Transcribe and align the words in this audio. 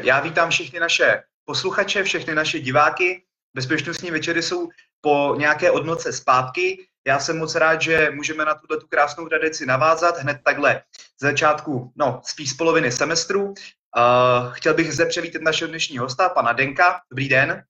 Já 0.00 0.20
vítám 0.20 0.50
všechny 0.50 0.80
naše 0.80 1.22
posluchače, 1.44 2.04
všechny 2.04 2.34
naše 2.34 2.60
diváky. 2.60 3.24
Bezpečnostní 3.54 4.10
večery 4.10 4.42
jsou 4.42 4.68
po 5.00 5.34
nějaké 5.38 5.70
odnoce 5.70 6.12
zpátky. 6.12 6.88
Já 7.06 7.18
jsem 7.18 7.38
moc 7.38 7.54
rád, 7.54 7.82
že 7.82 8.10
můžeme 8.10 8.44
na 8.44 8.54
tuto 8.54 8.80
tu 8.80 8.86
krásnou 8.86 9.28
tradici 9.28 9.66
navázat 9.66 10.18
hned 10.18 10.40
takhle 10.44 10.82
z 11.20 11.22
začátku, 11.22 11.92
no 11.96 12.20
spíš 12.24 12.50
z 12.50 12.54
poloviny 12.54 12.92
semestru. 12.92 13.44
Uh, 13.44 14.52
chtěl 14.52 14.74
bych 14.74 14.92
zde 14.92 15.06
převítat 15.06 15.42
našeho 15.42 15.68
dnešního 15.68 16.04
hosta, 16.04 16.28
pana 16.28 16.52
Denka. 16.52 17.00
Dobrý 17.10 17.28
den. 17.28 17.64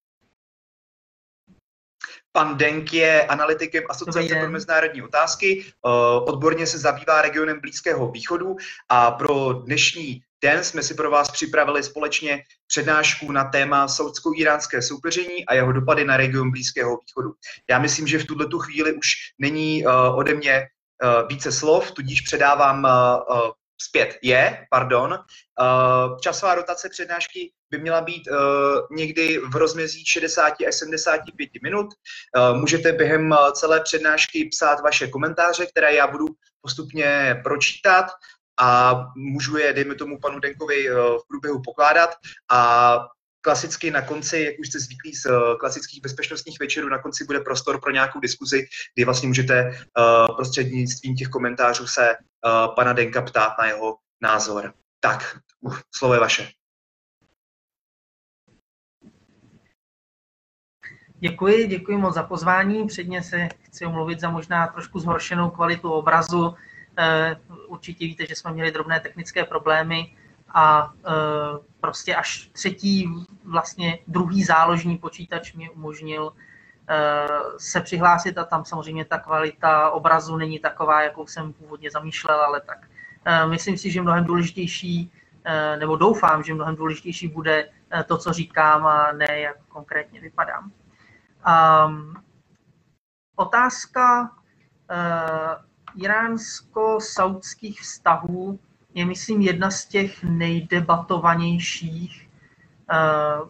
Pan 2.33 2.57
Denk 2.57 2.93
je 2.93 3.27
analytikem 3.27 3.85
Asociace 3.89 4.35
pro 4.35 4.51
mezinárodní 4.51 5.03
otázky, 5.03 5.73
odborně 6.25 6.67
se 6.67 6.79
zabývá 6.79 7.23
regionem 7.23 7.61
Blízkého 7.61 8.11
východu 8.11 8.57
a 8.89 9.11
pro 9.11 9.53
dnešní 9.53 10.23
den 10.45 10.65
jsme 10.65 10.83
si 10.83 10.95
pro 10.95 11.11
vás 11.11 11.31
připravili 11.31 11.83
společně 11.83 12.43
přednášku 12.67 13.33
na 13.33 13.45
téma 13.45 13.89
saudsko-iránské 13.89 14.83
soupeření 14.83 15.47
a 15.47 15.55
jeho 15.55 15.73
dopady 15.73 16.05
na 16.05 16.17
region 16.17 16.51
Blízkého 16.51 16.99
východu. 17.07 17.35
Já 17.71 17.79
myslím, 17.79 18.07
že 18.07 18.19
v 18.19 18.27
tuto 18.27 18.49
tu 18.49 18.59
chvíli 18.59 18.93
už 18.93 19.07
není 19.39 19.87
uh, 19.87 20.19
ode 20.19 20.35
mě 20.35 20.63
uh, 20.63 21.29
více 21.29 21.53
slov, 21.53 21.91
tudíž 21.91 22.21
předávám 22.21 22.85
uh, 22.85 23.51
zpět 23.83 24.19
je, 24.23 24.67
pardon. 24.71 25.19
Časová 26.21 26.55
rotace 26.55 26.89
přednášky 26.89 27.53
by 27.71 27.79
měla 27.79 28.01
být 28.01 28.29
někdy 28.91 29.39
v 29.39 29.57
rozmezí 29.57 30.05
60 30.07 30.55
až 30.69 30.75
75 30.75 31.51
minut. 31.63 31.87
Můžete 32.53 32.93
během 32.93 33.35
celé 33.53 33.81
přednášky 33.81 34.49
psát 34.51 34.81
vaše 34.81 35.09
komentáře, 35.09 35.67
které 35.67 35.95
já 35.95 36.07
budu 36.07 36.27
postupně 36.63 37.41
pročítat 37.45 38.07
a 38.61 38.95
můžu 39.17 39.57
je, 39.57 39.73
dejme 39.73 39.95
tomu, 39.95 40.19
panu 40.19 40.41
Denkovi 40.41 40.91
uh, 40.91 40.97
v 40.97 41.27
průběhu 41.29 41.63
pokládat 41.63 42.11
a 42.51 42.99
klasicky 43.41 43.91
na 43.91 44.03
konci, 44.03 44.39
jak 44.39 44.55
už 44.61 44.69
jste 44.69 44.81
zvyklí 44.81 45.15
z 45.15 45.27
klasických 45.61 46.03
bezpečnostních 46.03 46.61
večerů, 46.61 46.89
na 46.89 46.99
konci 46.99 47.25
bude 47.25 47.41
prostor 47.41 47.81
pro 47.81 47.91
nějakou 47.91 48.21
diskuzi, 48.21 48.67
kdy 48.95 49.05
vlastně 49.05 49.29
můžete 49.29 49.71
uh, 49.71 50.37
prostřednictvím 50.37 51.17
těch 51.17 51.29
komentářů 51.29 51.87
se 51.87 52.17
pana 52.77 52.93
Denka 52.93 53.23
ptát 53.23 53.53
na 53.59 53.67
jeho 53.67 53.97
názor. 54.23 54.75
Tak, 55.01 55.39
uh, 55.61 55.79
slovo 55.97 56.15
je 56.15 56.21
vaše. 56.21 56.49
Děkuji, 61.19 61.67
děkuji 61.67 61.99
moc 61.99 62.15
za 62.15 62.23
pozvání. 62.23 62.87
Předně 62.87 63.23
se 63.23 63.49
chci 63.63 63.87
omluvit 63.87 64.21
za 64.21 64.31
možná 64.31 64.67
trošku 64.67 64.99
zhoršenou 64.99 65.51
kvalitu 65.51 65.93
obrazu. 65.93 66.55
Eh, 66.97 67.37
určitě 67.67 68.07
víte, 68.07 68.27
že 68.27 68.35
jsme 68.35 68.53
měli 68.53 68.71
drobné 68.71 69.01
technické 69.01 69.45
problémy 69.45 70.17
a 70.49 70.93
eh, 71.07 71.11
prostě 71.81 72.17
až 72.17 72.49
třetí, 72.53 73.09
vlastně 73.45 73.99
druhý 74.07 74.45
záložní 74.45 74.99
počítač 74.99 75.55
mi 75.55 75.71
umožnil 75.71 76.33
eh, 76.89 77.27
se 77.59 77.81
přihlásit 77.81 78.39
a 78.39 78.45
tam 78.45 78.65
samozřejmě 78.65 79.05
ta 79.05 79.19
kvalita 79.19 79.91
obrazu 79.91 80.37
není 80.37 80.59
taková, 80.59 81.03
jakou 81.03 81.27
jsem 81.27 81.53
původně 81.53 81.91
zamýšlel, 81.91 82.41
ale 82.41 82.61
tak 82.61 82.79
myslím 83.47 83.79
si, 83.79 83.91
že 83.91 84.03
mnohem 84.03 84.25
důležitější, 84.25 85.13
nebo 85.79 85.97
doufám, 85.97 86.43
že 86.43 86.55
mnohem 86.55 86.77
důležitější 86.77 87.29
bude 87.29 87.69
to, 88.07 88.19
co 88.19 88.33
říkám 88.33 88.87
a 88.87 89.13
ne, 89.13 89.41
jak 89.41 89.57
konkrétně 89.69 90.21
vypadám. 90.21 90.73
Um, 91.89 92.15
otázka 93.37 94.31
iránsko-saudských 95.97 97.81
vztahů 97.81 98.59
je, 98.95 99.05
myslím, 99.05 99.41
jedna 99.41 99.71
z 99.71 99.85
těch 99.85 100.25
nejdebatovanějších, 100.25 102.29
uh, 102.93 103.49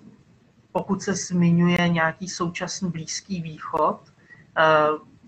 pokud 0.72 1.02
se 1.02 1.14
zmiňuje 1.14 1.88
nějaký 1.88 2.28
současný 2.28 2.90
Blízký 2.90 3.42
východ. 3.42 4.00
Uh, 4.00 4.06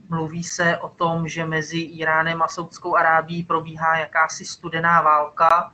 mluví 0.09 0.45
se 0.45 0.79
o 0.79 0.89
tom, 0.89 1.29
že 1.29 1.47
mezi 1.47 1.79
Iránem 1.79 2.43
a 2.43 2.49
Saudskou 2.49 2.97
Arábií 2.97 3.45
probíhá 3.45 3.99
jakási 3.99 4.45
studená 4.45 5.03
válka. 5.03 5.73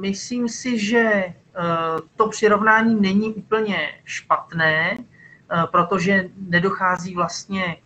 Myslím 0.00 0.48
si, 0.48 0.78
že 0.78 1.34
Eh, 1.56 2.00
to 2.16 2.28
přirovnání 2.28 3.00
není 3.00 3.34
úplně 3.34 4.00
špatné, 4.04 4.98
eh, 4.98 5.66
protože 5.66 6.28
nedochází 6.36 7.14
vlastně 7.14 7.76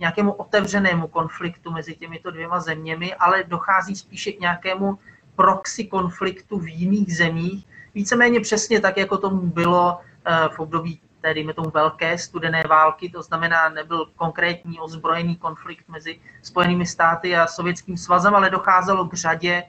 nějakému 0.00 0.32
otevřenému 0.32 1.08
konfliktu 1.08 1.70
mezi 1.70 1.94
těmito 1.94 2.30
dvěma 2.30 2.60
zeměmi, 2.60 3.14
ale 3.14 3.44
dochází 3.44 3.96
spíše 3.96 4.32
k 4.32 4.40
nějakému 4.40 4.98
proxy 5.36 5.84
konfliktu 5.84 6.58
v 6.58 6.68
jiných 6.68 7.16
zemích, 7.16 7.66
víceméně 7.94 8.40
přesně 8.40 8.80
tak, 8.80 8.96
jako 8.96 9.18
tomu 9.18 9.40
bylo 9.40 9.98
eh, 10.24 10.48
v 10.48 10.60
období 10.60 11.00
té, 11.20 11.34
dejme 11.34 11.52
tomu, 11.52 11.70
velké 11.70 12.18
studené 12.18 12.62
války, 12.68 13.10
to 13.10 13.22
znamená, 13.22 13.68
nebyl 13.68 14.06
konkrétní 14.16 14.80
ozbrojený 14.80 15.36
konflikt 15.36 15.88
mezi 15.88 16.20
Spojenými 16.42 16.86
státy 16.86 17.36
a 17.36 17.46
Sovětským 17.46 17.96
svazem, 17.96 18.34
ale 18.34 18.50
docházelo 18.50 19.08
k 19.08 19.14
řadě 19.14 19.62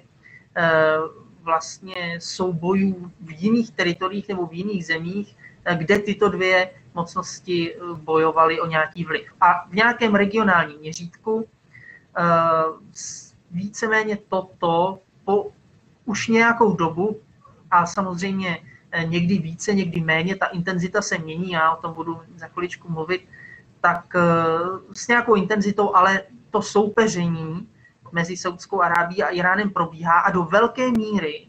vlastně 1.44 2.20
soubojů 2.22 3.12
v 3.22 3.32
jiných 3.42 3.72
teritoriích 3.72 4.30
nebo 4.30 4.46
v 4.46 4.54
jiných 4.54 4.86
zemích, 4.86 5.36
eh, 5.38 5.41
kde 5.76 6.00
tyto 6.00 6.30
dvě 6.30 6.70
mocnosti 6.94 7.76
eh, 7.76 7.80
bojovaly 7.94 8.62
o 8.62 8.68
nějaký 8.68 9.06
vliv. 9.06 9.28
A 9.42 9.68
v 9.70 9.74
nějakém 9.74 10.16
regionálním 10.16 10.80
měřítku 10.80 11.48
eh, 12.18 12.22
víceméně 13.52 14.18
toto 14.30 15.00
po 15.26 15.52
už 16.06 16.28
nějakou 16.28 16.76
dobu 16.76 17.20
a 17.72 17.86
samozřejmě 17.86 18.60
někdy 19.06 19.38
více, 19.38 19.74
někdy 19.74 20.02
méně, 20.02 20.36
ta 20.36 20.46
intenzita 20.46 21.02
se 21.02 21.18
mění, 21.18 21.52
já 21.52 21.72
o 21.72 21.82
tom 21.82 21.94
budu 21.94 22.22
za 22.36 22.48
chviličku 22.48 22.92
mluvit, 22.92 23.28
tak 23.82 24.14
s 24.94 25.08
nějakou 25.08 25.36
intenzitou, 25.36 25.96
ale 25.96 26.24
to 26.50 26.62
soupeření 26.62 27.68
mezi 28.12 28.38
Saudskou 28.38 28.82
Arábií 28.82 29.24
a 29.24 29.30
Iránem 29.30 29.70
probíhá 29.70 30.20
a 30.20 30.32
do 30.32 30.44
velké 30.44 30.92
míry 30.92 31.48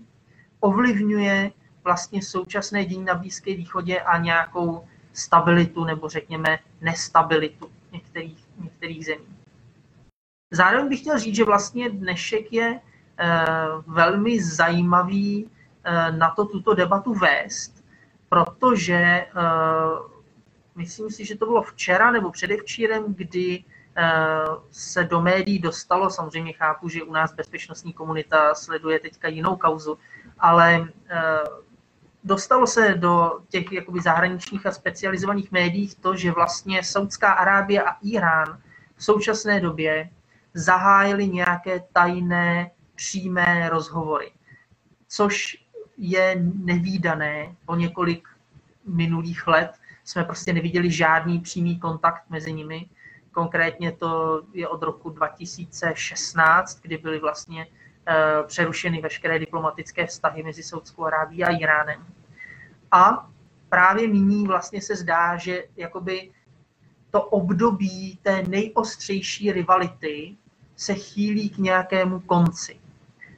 ovlivňuje 0.60 1.50
vlastně 1.84 2.22
současné 2.22 2.84
dění 2.84 3.04
na 3.04 3.14
Blízké 3.14 3.54
východě 3.54 4.00
a 4.00 4.18
nějakou 4.18 4.84
stabilitu 5.12 5.84
nebo 5.84 6.08
řekněme 6.08 6.58
nestabilitu 6.80 7.70
některých, 7.92 8.44
některých 8.58 9.06
zemí. 9.06 9.26
Zároveň 10.50 10.88
bych 10.88 11.00
chtěl 11.00 11.18
říct, 11.18 11.34
že 11.34 11.44
vlastně 11.44 11.90
dnešek 11.90 12.52
je 12.52 12.80
eh, 13.18 13.46
velmi 13.86 14.42
zajímavý 14.42 15.50
eh, 15.84 16.12
na 16.12 16.30
to 16.30 16.44
tuto 16.44 16.74
debatu 16.74 17.14
vést, 17.14 17.84
protože 18.28 18.94
eh, 18.94 19.28
myslím 20.74 21.10
si, 21.10 21.24
že 21.24 21.36
to 21.36 21.46
bylo 21.46 21.62
včera 21.62 22.10
nebo 22.10 22.30
předevčírem, 22.30 23.14
kdy 23.14 23.64
se 24.70 25.04
do 25.04 25.20
médií 25.20 25.58
dostalo, 25.58 26.10
samozřejmě 26.10 26.52
chápu, 26.52 26.88
že 26.88 27.02
u 27.02 27.12
nás 27.12 27.34
bezpečnostní 27.34 27.92
komunita 27.92 28.54
sleduje 28.54 29.00
teďka 29.00 29.28
jinou 29.28 29.56
kauzu, 29.56 29.98
ale 30.38 30.88
dostalo 32.24 32.66
se 32.66 32.94
do 32.94 33.40
těch 33.48 33.72
jakoby 33.72 34.00
zahraničních 34.00 34.66
a 34.66 34.72
specializovaných 34.72 35.52
médií 35.52 35.90
to, 36.00 36.16
že 36.16 36.32
vlastně 36.32 36.84
Saudská 36.84 37.32
Arábie 37.32 37.82
a 37.82 37.96
Irán 38.02 38.58
v 38.96 39.04
současné 39.04 39.60
době 39.60 40.10
zahájili 40.54 41.28
nějaké 41.28 41.80
tajné 41.92 42.70
přímé 42.94 43.68
rozhovory, 43.68 44.32
což 45.08 45.64
je 45.98 46.36
nevýdané 46.54 47.56
po 47.66 47.76
několik 47.76 48.28
minulých 48.86 49.46
let. 49.46 49.70
Jsme 50.04 50.24
prostě 50.24 50.52
neviděli 50.52 50.90
žádný 50.90 51.40
přímý 51.40 51.78
kontakt 51.78 52.22
mezi 52.30 52.52
nimi 52.52 52.88
Konkrétně 53.32 53.92
to 53.92 54.42
je 54.52 54.68
od 54.68 54.82
roku 54.82 55.10
2016, 55.10 56.80
kdy 56.82 56.98
byly 56.98 57.18
vlastně 57.18 57.66
přerušeny 58.46 59.00
veškeré 59.00 59.38
diplomatické 59.38 60.06
vztahy 60.06 60.42
mezi 60.42 60.62
Saudskou 60.62 61.04
Arábií 61.04 61.44
a 61.44 61.50
Iránem. 61.50 62.06
A 62.90 63.28
právě 63.68 64.08
nyní 64.08 64.46
vlastně 64.46 64.82
se 64.82 64.96
zdá, 64.96 65.36
že 65.36 65.64
jakoby 65.76 66.30
to 67.10 67.22
období 67.22 68.18
té 68.22 68.42
nejostřejší 68.42 69.52
rivality 69.52 70.36
se 70.76 70.94
chýlí 70.94 71.50
k 71.50 71.58
nějakému 71.58 72.20
konci. 72.20 72.80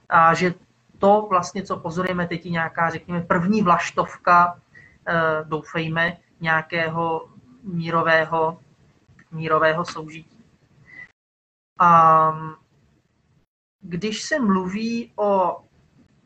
A 0.08 0.34
že 0.34 0.54
to 0.98 1.26
vlastně, 1.30 1.62
co 1.62 1.76
pozorujeme 1.76 2.26
teď, 2.26 2.44
nějaká, 2.44 2.90
řekněme, 2.90 3.20
první 3.20 3.62
vlaštovka, 3.62 4.60
eh, 5.06 5.44
doufejme, 5.44 6.16
nějakého 6.40 7.28
mírového 7.62 8.58
mírového 9.30 9.84
soužití. 9.84 10.44
A 11.80 12.32
když 13.84 14.22
se 14.22 14.38
mluví 14.38 15.12
o 15.16 15.60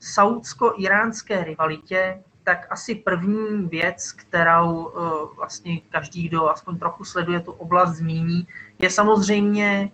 saudsko-iránské 0.00 1.44
rivalitě, 1.44 2.22
tak 2.44 2.66
asi 2.70 2.94
první 2.94 3.68
věc, 3.68 4.12
kterou 4.12 4.88
eh, 4.88 5.36
vlastně 5.36 5.80
každý, 5.80 6.28
kdo 6.28 6.48
aspoň 6.50 6.78
trochu 6.78 7.04
sleduje 7.04 7.40
tu 7.40 7.52
oblast, 7.52 7.96
zmíní, 7.96 8.46
je 8.78 8.90
samozřejmě 8.90 9.90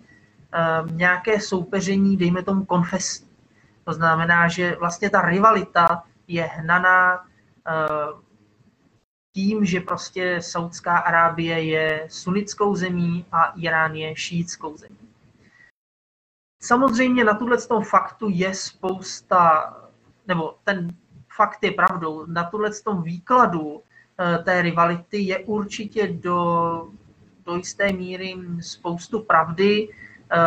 eh, 0.53 0.59
nějaké 0.91 1.39
soupeření, 1.39 2.17
dejme 2.17 2.43
tomu 2.43 2.65
konfesní. 2.65 3.27
To 3.83 3.93
znamená, 3.93 4.47
že 4.47 4.75
vlastně 4.79 5.09
ta 5.09 5.21
rivalita 5.21 6.03
je 6.27 6.43
hnaná 6.43 7.25
tím, 9.35 9.65
že 9.65 9.79
prostě 9.79 10.41
Saudská 10.41 10.97
Arábie 10.97 11.63
je 11.63 12.07
sunickou 12.09 12.75
zemí 12.75 13.25
a 13.31 13.43
Irán 13.43 13.95
je 13.95 14.15
šíjickou 14.15 14.77
zemí. 14.77 15.04
Samozřejmě 16.65 17.23
na 17.23 17.33
tuhle 17.33 17.57
tom 17.57 17.83
faktu 17.83 18.27
je 18.29 18.53
spousta, 18.53 19.73
nebo 20.27 20.55
ten 20.63 20.87
fakt 21.35 21.63
je 21.63 21.71
pravdou, 21.71 22.25
na 22.25 22.43
tuhle 22.43 22.71
tom 22.83 23.03
výkladu 23.03 23.81
eh, 24.19 24.37
té 24.43 24.61
rivality 24.61 25.17
je 25.17 25.39
určitě 25.39 26.07
do, 26.07 26.87
do 27.45 27.55
jisté 27.55 27.93
míry 27.93 28.35
spoustu 28.61 29.19
pravdy. 29.19 29.89
Eh, 30.31 30.37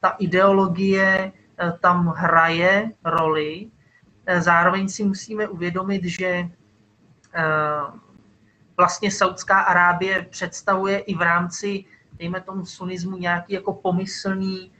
ta 0.00 0.08
ideologie 0.08 1.32
eh, 1.58 1.72
tam 1.80 2.06
hraje 2.06 2.90
roli. 3.04 3.70
Zároveň 4.38 4.88
si 4.88 5.04
musíme 5.04 5.48
uvědomit, 5.48 6.04
že 6.04 6.48
vlastně 8.76 9.10
Saudská 9.10 9.60
Arábie 9.60 10.26
představuje 10.30 10.98
i 10.98 11.14
v 11.14 11.22
rámci, 11.22 11.84
dejme 12.12 12.40
tomu, 12.40 12.66
sunismu 12.66 13.16
nějaký 13.16 13.52
jako 13.52 13.72
pomyslný 13.72 14.72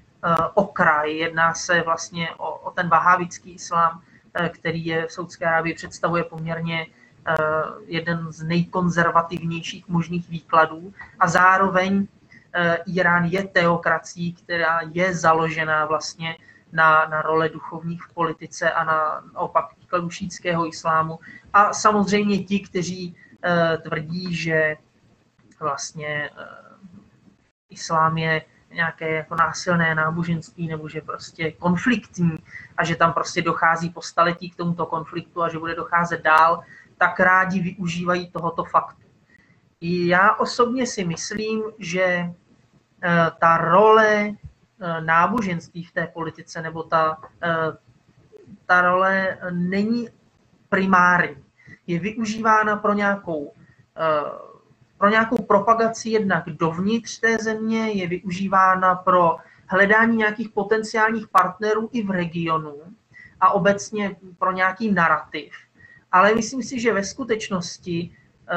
okraj. 0.55 1.17
Jedná 1.17 1.55
se 1.55 1.83
vlastně 1.83 2.29
o, 2.37 2.55
o 2.59 2.71
ten 2.71 2.89
vahávický 2.89 3.53
islám, 3.55 4.03
Eh, 4.37 4.49
který 4.49 4.87
je 4.87 5.07
v 5.07 5.13
Saudské 5.13 5.47
Arábii 5.47 5.75
představuje 5.75 6.25
poměrně 6.25 6.87
eh, 7.27 7.35
jeden 7.87 8.33
z 8.33 8.43
nejkonzervativnějších 8.43 9.89
možných 9.89 10.29
výkladů 10.29 10.95
a 11.19 11.29
zároveň 11.29 12.07
eh, 12.53 12.79
Irán 12.87 13.25
je 13.25 13.45
teokracií, 13.45 14.33
která 14.33 14.81
je 14.93 15.15
založená 15.15 15.87
vlastně 15.87 16.37
na, 16.73 17.07
na 17.07 17.23
role 17.23 17.49
duchovních 17.49 18.03
v 18.03 18.15
politice 18.15 18.71
a 18.71 18.85
na 18.85 19.25
opak 19.35 19.77
výkladu 19.81 20.11
šítského 20.11 20.67
islámu. 20.69 21.19
A 21.53 21.73
samozřejmě 21.73 22.45
ti, 22.45 22.61
kteří 22.61 23.17
tvrdí, 23.83 24.35
že 24.35 24.77
vlastně 25.61 26.31
islám 27.71 28.19
je 28.19 28.43
nějaké 28.75 29.15
jako 29.15 29.35
násilné 29.35 29.95
náboženství 29.95 30.69
nebo 30.69 30.89
že 30.89 31.01
prostě 31.01 31.53
konfliktní 31.53 32.39
a 32.77 32.85
že 32.85 32.97
tam 32.97 33.13
prostě 33.13 33.43
dochází 33.43 33.91
po 33.91 34.03
staletí 34.03 34.51
k 34.51 34.57
tomuto 34.57 34.87
konfliktu 34.87 35.43
a 35.43 35.49
že 35.49 35.59
bude 35.59 35.75
docházet 35.75 36.23
dál, 36.23 36.63
tak 36.99 37.21
rádi 37.21 37.61
využívají 37.61 38.31
tohoto 38.31 38.65
faktu. 38.65 39.03
Já 39.81 40.35
osobně 40.35 40.87
si 40.87 41.05
myslím, 41.05 41.63
že 41.79 42.05
eh, 42.05 42.33
ta 43.41 43.57
role 43.57 44.31
eh, 44.31 45.01
náboženství 45.01 45.85
v 45.85 45.93
té 45.93 46.07
politice 46.07 46.63
nebo 46.63 46.83
ta, 46.83 47.19
eh, 47.43 47.77
ta 48.67 48.81
role 48.81 49.39
není 49.51 50.09
primární. 50.69 51.45
Je 51.87 51.99
využívána 51.99 52.77
pro 52.77 52.93
nějakou 52.93 53.53
pro 54.99 55.09
nějakou 55.09 55.43
propagaci 55.43 56.11
jednak 56.11 56.45
dovnitř 56.47 57.21
té 57.21 57.39
země, 57.39 57.93
je 57.93 58.09
využívána 58.09 58.95
pro 58.95 59.37
hledání 59.67 60.17
nějakých 60.17 60.49
potenciálních 60.49 61.29
partnerů 61.29 61.89
i 61.93 62.03
v 62.03 62.11
regionu 62.11 62.77
a 63.41 63.51
obecně 63.51 64.17
pro 64.39 64.53
nějaký 64.53 64.93
narrativ. 64.93 65.53
Ale 66.13 66.35
myslím 66.35 66.63
si, 66.63 66.81
že 66.81 66.93
ve 66.93 67.05
skutečnosti 67.05 68.17
eh, 68.49 68.55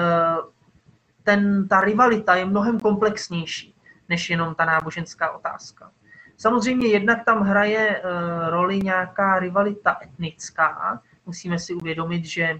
ten, 1.23 1.67
ta 1.67 1.81
rivalita 1.81 2.35
je 2.35 2.45
mnohem 2.45 2.79
komplexnější 2.79 3.73
než 4.09 4.29
jenom 4.29 4.55
ta 4.55 4.65
náboženská 4.65 5.31
otázka. 5.31 5.91
Samozřejmě 6.37 6.87
jednak 6.87 7.25
tam 7.25 7.41
hraje 7.41 7.97
eh, 7.97 8.01
roli 8.49 8.79
nějaká 8.79 9.39
rivalita 9.39 9.97
etnická. 10.03 11.01
Musíme 11.25 11.59
si 11.59 11.73
uvědomit, 11.73 12.25
že 12.25 12.59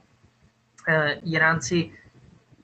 eh, 0.88 1.12
Iránci 1.12 1.92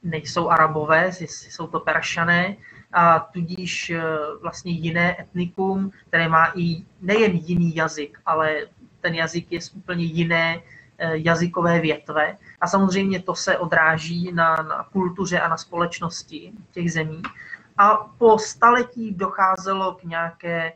nejsou 0.04 0.50
arabové, 0.50 1.12
jsou 1.20 1.68
to 1.68 1.80
peršané, 1.80 2.56
a 2.94 3.20
tudíž 3.20 3.90
e, 3.90 4.02
vlastně 4.42 4.72
jiné 4.72 5.22
etnikum, 5.22 5.92
které 6.08 6.30
má 6.30 6.52
i 6.56 6.86
nejen 7.02 7.32
jiný 7.32 7.76
jazyk, 7.76 8.20
ale 8.26 8.56
ten 9.02 9.14
jazyk 9.16 9.52
je 9.52 9.62
z 9.62 9.74
úplně 9.74 10.06
jiné 10.06 10.56
e, 10.56 10.62
jazykové 11.18 11.80
větve. 11.80 12.38
A 12.62 12.68
samozřejmě 12.68 13.20
to 13.20 13.36
se 13.36 13.58
odráží 13.58 14.32
na, 14.32 14.56
na 14.56 14.88
kultuře 14.92 15.40
a 15.40 15.48
na 15.48 15.58
společnosti 15.58 16.52
těch 16.72 16.92
zemí. 16.92 17.22
A 17.78 17.96
po 17.96 18.40
staletí 18.40 19.12
docházelo 19.12 19.94
k 19.94 20.04
nějaké, 20.04 20.74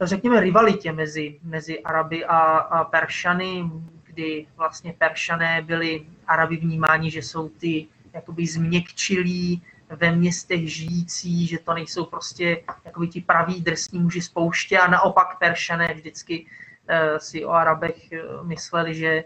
řekněme, 0.00 0.40
rivalitě 0.40 0.92
mezi, 0.92 1.40
mezi 1.42 1.80
Araby 1.80 2.24
a, 2.24 2.36
a 2.36 2.84
Peršany, 2.84 3.70
kdy 4.04 4.46
vlastně 4.56 4.94
Peršané 4.98 5.62
byli 5.62 6.06
Araby 6.26 6.56
vnímáni, 6.56 7.10
že 7.10 7.22
jsou 7.22 7.48
ty 7.48 7.86
jakoby 8.14 8.46
změkčilí 8.46 9.62
ve 9.88 10.12
městech 10.12 10.74
žijící, 10.74 11.46
že 11.46 11.58
to 11.58 11.74
nejsou 11.74 12.04
prostě 12.04 12.64
jakoby 12.84 13.08
ti 13.08 13.20
praví 13.20 13.60
drsní 13.60 13.98
muži 13.98 14.22
z 14.22 14.28
pouště 14.28 14.78
a 14.78 14.90
naopak 14.90 15.38
Peršané 15.38 15.94
vždycky 15.94 16.46
uh, 16.46 17.18
si 17.18 17.44
o 17.44 17.50
Arabech 17.50 18.08
uh, 18.12 18.46
mysleli, 18.46 18.94
že 18.94 19.24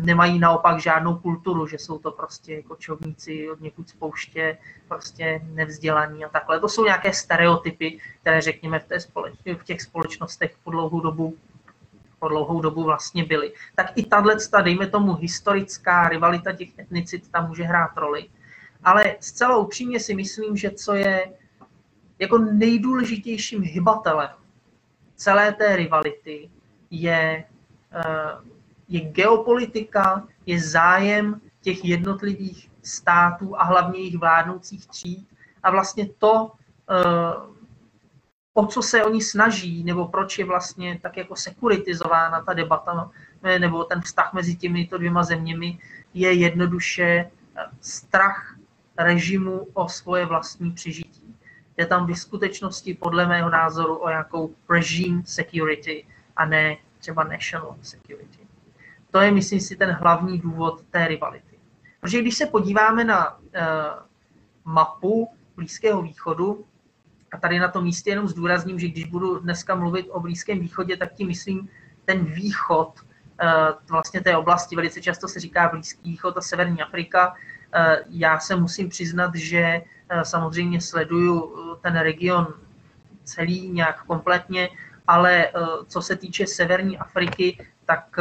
nemají 0.00 0.38
naopak 0.38 0.80
žádnou 0.80 1.14
kulturu, 1.14 1.66
že 1.66 1.78
jsou 1.78 1.98
to 1.98 2.10
prostě 2.10 2.62
kočovníci 2.62 3.50
od 3.50 3.60
někud 3.60 3.88
z 3.88 3.92
pouště, 3.92 4.58
prostě 4.88 5.40
nevzdělaní 5.44 6.24
a 6.24 6.28
takhle. 6.28 6.60
To 6.60 6.68
jsou 6.68 6.84
nějaké 6.84 7.12
stereotypy, 7.12 7.98
které 8.20 8.40
řekněme 8.40 8.78
v, 8.78 8.84
té 8.84 8.96
společ- 8.96 9.56
v 9.58 9.64
těch 9.64 9.82
společnostech 9.82 10.56
po 10.64 10.70
dlouhou 10.70 11.00
dobu 11.00 11.36
po 12.20 12.28
dlouhou 12.28 12.60
dobu 12.60 12.84
vlastně 12.84 13.24
byly. 13.24 13.52
Tak 13.74 13.92
i 13.96 14.04
tahle, 14.04 14.36
dejme 14.62 14.86
tomu, 14.86 15.14
historická 15.14 16.08
rivalita 16.08 16.52
těch 16.52 16.78
etnicit 16.78 17.30
tam 17.30 17.48
může 17.48 17.62
hrát 17.62 17.96
roli. 17.96 18.28
Ale 18.84 19.16
zcela 19.20 19.56
upřímně 19.56 20.00
si 20.00 20.14
myslím, 20.14 20.56
že 20.56 20.70
co 20.70 20.94
je 20.94 21.32
jako 22.18 22.38
nejdůležitějším 22.38 23.62
hybatelem 23.62 24.40
celé 25.20 25.52
té 25.52 25.76
rivality 25.76 26.50
je, 26.90 27.44
eh, 27.92 28.32
je 28.88 29.00
geopolitika, 29.00 30.24
je 30.46 30.60
zájem 30.60 31.40
těch 31.60 31.84
jednotlivých 31.84 32.70
států 32.82 33.60
a 33.60 33.64
hlavně 33.64 33.98
jejich 33.98 34.18
vládnoucích 34.18 34.86
tříd 34.86 35.28
a 35.62 35.70
vlastně 35.70 36.08
to, 36.18 36.52
eh, 36.90 37.59
o 38.54 38.66
co 38.66 38.82
se 38.82 39.04
oni 39.04 39.22
snaží, 39.22 39.84
nebo 39.84 40.08
proč 40.08 40.38
je 40.38 40.44
vlastně 40.44 40.98
tak 41.02 41.16
jako 41.16 41.36
sekuritizována 41.36 42.40
ta 42.40 42.52
debata, 42.52 42.94
no, 42.94 43.10
nebo 43.58 43.84
ten 43.84 44.00
vztah 44.00 44.32
mezi 44.32 44.56
těmito 44.56 44.98
dvěma 44.98 45.22
zeměmi, 45.22 45.78
je 46.14 46.32
jednoduše 46.32 47.04
eh, 47.04 47.62
strach 47.80 48.56
režimu 48.98 49.66
o 49.72 49.88
svoje 49.88 50.26
vlastní 50.26 50.70
přežití. 50.70 51.36
Je 51.76 51.86
tam 51.86 52.06
v 52.06 52.14
skutečnosti 52.14 52.94
podle 52.94 53.26
mého 53.26 53.50
názoru 53.50 54.02
o 54.02 54.08
jakou 54.08 54.54
regime 54.70 55.22
security 55.24 56.06
a 56.36 56.44
ne 56.44 56.76
třeba 56.98 57.24
national 57.24 57.76
security. 57.82 58.38
To 59.10 59.20
je, 59.20 59.30
myslím 59.30 59.60
si, 59.60 59.76
ten 59.76 59.90
hlavní 59.90 60.38
důvod 60.38 60.82
té 60.90 61.08
rivality. 61.08 61.58
Protože 62.00 62.20
když 62.20 62.36
se 62.36 62.46
podíváme 62.46 63.04
na 63.04 63.38
uh, 63.38 63.42
mapu 64.64 65.28
Blízkého 65.56 66.02
východu, 66.02 66.64
a 67.32 67.36
tady 67.38 67.58
na 67.58 67.68
tom 67.68 67.84
místě 67.84 68.10
jenom 68.10 68.28
zdůrazním, 68.28 68.78
že 68.78 68.88
když 68.88 69.04
budu 69.04 69.38
dneska 69.38 69.74
mluvit 69.74 70.08
o 70.10 70.20
Blízkém 70.20 70.60
východě, 70.60 70.96
tak 70.96 71.14
tím 71.14 71.28
myslím 71.28 71.68
ten 72.04 72.24
východ 72.24 73.00
eh, 73.40 73.48
vlastně 73.90 74.20
té 74.20 74.36
oblasti. 74.36 74.76
Velice 74.76 75.00
často 75.00 75.28
se 75.28 75.40
říká 75.40 75.68
Blízký 75.68 76.10
východ 76.10 76.36
a 76.36 76.40
Severní 76.40 76.82
Afrika. 76.82 77.34
Eh, 77.72 77.96
já 78.08 78.38
se 78.38 78.56
musím 78.56 78.88
přiznat, 78.88 79.34
že 79.34 79.82
eh, 80.08 80.24
samozřejmě 80.24 80.80
sleduju 80.80 81.56
ten 81.82 81.98
region 81.98 82.54
celý 83.24 83.70
nějak 83.70 84.04
kompletně, 84.04 84.68
ale 85.06 85.52
co 85.86 86.02
se 86.02 86.16
týče 86.16 86.46
Severní 86.46 86.98
Afriky, 86.98 87.66
tak 87.86 88.16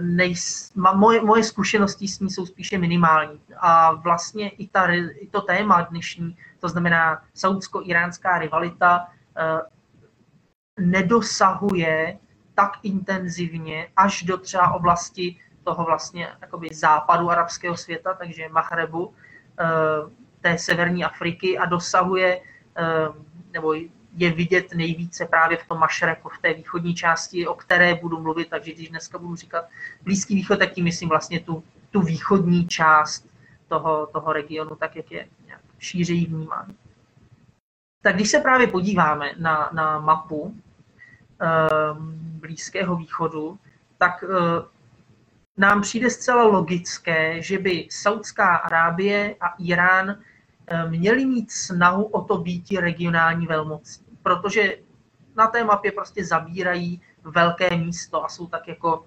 nejs, 0.00 0.72
moje, 0.74 1.20
moje 1.20 1.44
zkušenosti 1.44 2.08
s 2.08 2.20
ní 2.20 2.30
jsou 2.30 2.46
spíše 2.46 2.78
minimální. 2.78 3.40
A 3.58 3.92
vlastně 3.92 4.48
i, 4.48 4.68
ta, 4.68 4.86
i 4.94 5.26
to 5.30 5.40
téma 5.40 5.80
dnešní 5.80 6.36
to 6.60 6.68
znamená 6.68 7.22
saudsko-iránská 7.34 8.38
rivalita 8.38 9.08
eh, 9.36 9.60
nedosahuje 10.80 12.18
tak 12.54 12.72
intenzivně 12.82 13.88
až 13.96 14.22
do 14.22 14.38
třeba 14.38 14.72
oblasti 14.72 15.36
toho 15.64 15.84
vlastně 15.84 16.28
jakoby 16.40 16.68
západu 16.72 17.30
arabského 17.30 17.76
světa, 17.76 18.14
takže 18.14 18.48
Mahrebu, 18.48 19.14
eh, 19.60 19.64
té 20.40 20.58
severní 20.58 21.04
Afriky 21.04 21.58
a 21.58 21.64
dosahuje, 21.64 22.40
nebo 23.52 23.74
je 24.16 24.32
vidět 24.32 24.74
nejvíce 24.74 25.26
právě 25.26 25.56
v 25.56 25.68
tom 25.68 25.78
Mašreku, 25.78 26.28
v 26.28 26.38
té 26.38 26.54
východní 26.54 26.94
části, 26.94 27.46
o 27.46 27.54
které 27.54 27.94
budu 27.94 28.20
mluvit, 28.20 28.48
takže 28.48 28.72
když 28.72 28.88
dneska 28.88 29.18
budu 29.18 29.36
říkat 29.36 29.64
Blízký 30.02 30.34
východ, 30.34 30.58
tak 30.58 30.72
tím 30.72 30.84
myslím 30.84 31.08
vlastně 31.08 31.40
tu, 31.40 31.64
tu 31.90 32.00
východní 32.00 32.68
část 32.68 33.28
toho, 33.68 34.06
toho 34.06 34.32
regionu, 34.32 34.76
tak 34.76 34.96
jak 34.96 35.12
je 35.12 35.28
šířejí 35.78 36.26
vnímání. 36.26 36.76
Tak 38.02 38.14
když 38.14 38.30
se 38.30 38.40
právě 38.40 38.66
podíváme 38.66 39.32
na, 39.38 39.70
na 39.72 39.98
mapu 39.98 40.54
e, 40.54 41.46
Blízkého 42.40 42.96
východu, 42.96 43.58
tak 43.98 44.24
e, 44.24 44.26
nám 45.56 45.82
přijde 45.82 46.10
zcela 46.10 46.44
logické, 46.44 47.42
že 47.42 47.58
by 47.58 47.88
Saudská 47.90 48.56
Arábie 48.56 49.36
a 49.40 49.54
Irán 49.58 50.10
eh, 50.66 50.88
měli 50.90 51.26
mít 51.26 51.50
snahu 51.50 52.04
o 52.04 52.22
to 52.22 52.38
být 52.38 52.72
regionální 52.80 53.46
velmocí, 53.46 54.05
protože 54.26 54.76
na 55.36 55.46
té 55.46 55.64
mapě 55.64 55.92
prostě 55.92 56.24
zabírají 56.24 57.00
velké 57.22 57.76
místo 57.76 58.24
a 58.24 58.28
jsou 58.28 58.46
tak 58.46 58.68
jako 58.68 59.06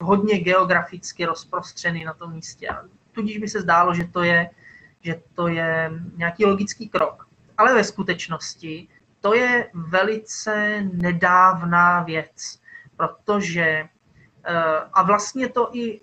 vhodně 0.00 0.38
geograficky 0.38 1.24
rozprostřeny 1.24 2.04
na 2.04 2.14
tom 2.14 2.32
místě. 2.32 2.68
Tudíž 3.12 3.38
by 3.38 3.48
se 3.48 3.60
zdálo, 3.60 3.94
že 3.94 4.04
to 4.04 4.22
je, 4.22 4.50
že 5.00 5.22
to 5.34 5.48
je 5.48 5.92
nějaký 6.16 6.44
logický 6.44 6.88
krok. 6.88 7.28
Ale 7.58 7.74
ve 7.74 7.84
skutečnosti 7.84 8.88
to 9.20 9.34
je 9.34 9.70
velice 9.74 10.82
nedávná 10.92 12.02
věc, 12.02 12.60
protože 12.96 13.64
eh, 13.64 13.88
a 14.92 15.02
vlastně 15.02 15.48
to 15.48 15.70
i 15.72 16.00
eh, 16.00 16.02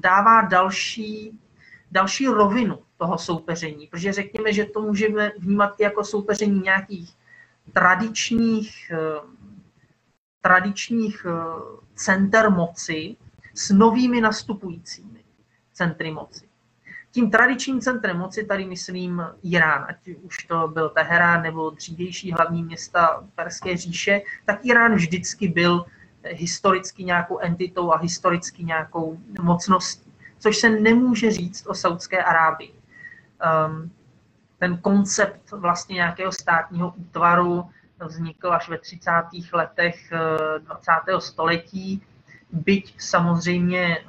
dává 0.00 0.42
další, 0.42 1.38
další 1.90 2.26
rovinu 2.26 2.78
toho 2.96 3.18
soupeření, 3.18 3.86
protože 3.86 4.12
řekněme, 4.12 4.52
že 4.52 4.64
to 4.64 4.82
můžeme 4.82 5.32
vnímat 5.38 5.74
i 5.78 5.82
jako 5.82 6.04
soupeření 6.04 6.60
nějakých 6.60 7.16
tradičních, 7.72 8.92
eh, 8.94 9.20
tradičních 10.40 11.26
center 11.94 12.50
moci 12.50 13.16
s 13.54 13.70
novými 13.70 14.20
nastupujícími 14.20 15.24
centry 15.72 16.10
moci. 16.10 16.48
Tím 17.10 17.30
tradičním 17.30 17.80
centrem 17.80 18.18
moci 18.18 18.44
tady 18.44 18.66
myslím 18.66 19.22
Irán, 19.42 19.86
ať 19.88 20.08
už 20.22 20.44
to 20.44 20.68
byl 20.68 20.88
Teherán 20.88 21.42
nebo 21.42 21.70
dřívější 21.70 22.32
hlavní 22.32 22.62
města 22.62 23.24
Perské 23.34 23.76
říše, 23.76 24.22
tak 24.44 24.64
Irán 24.64 24.94
vždycky 24.94 25.48
byl 25.48 25.84
historicky 26.24 27.04
nějakou 27.04 27.38
entitou 27.38 27.92
a 27.92 27.98
historicky 27.98 28.64
nějakou 28.64 29.18
mocností, 29.42 30.12
což 30.38 30.56
se 30.56 30.70
nemůže 30.70 31.30
říct 31.30 31.66
o 31.66 31.74
Saudské 31.74 32.22
Arábii. 32.22 32.74
Um, 32.74 33.90
ten 34.64 34.76
koncept 34.76 35.50
vlastně 35.50 35.94
nějakého 35.94 36.32
státního 36.32 36.94
útvaru 36.96 37.70
vznikl 38.06 38.52
až 38.52 38.68
ve 38.68 38.78
30. 38.78 39.10
letech 39.52 40.12
20. 40.58 40.92
Eh, 41.08 41.20
století, 41.20 42.02
byť 42.52 42.94
samozřejmě 42.98 43.98
eh, 43.98 44.04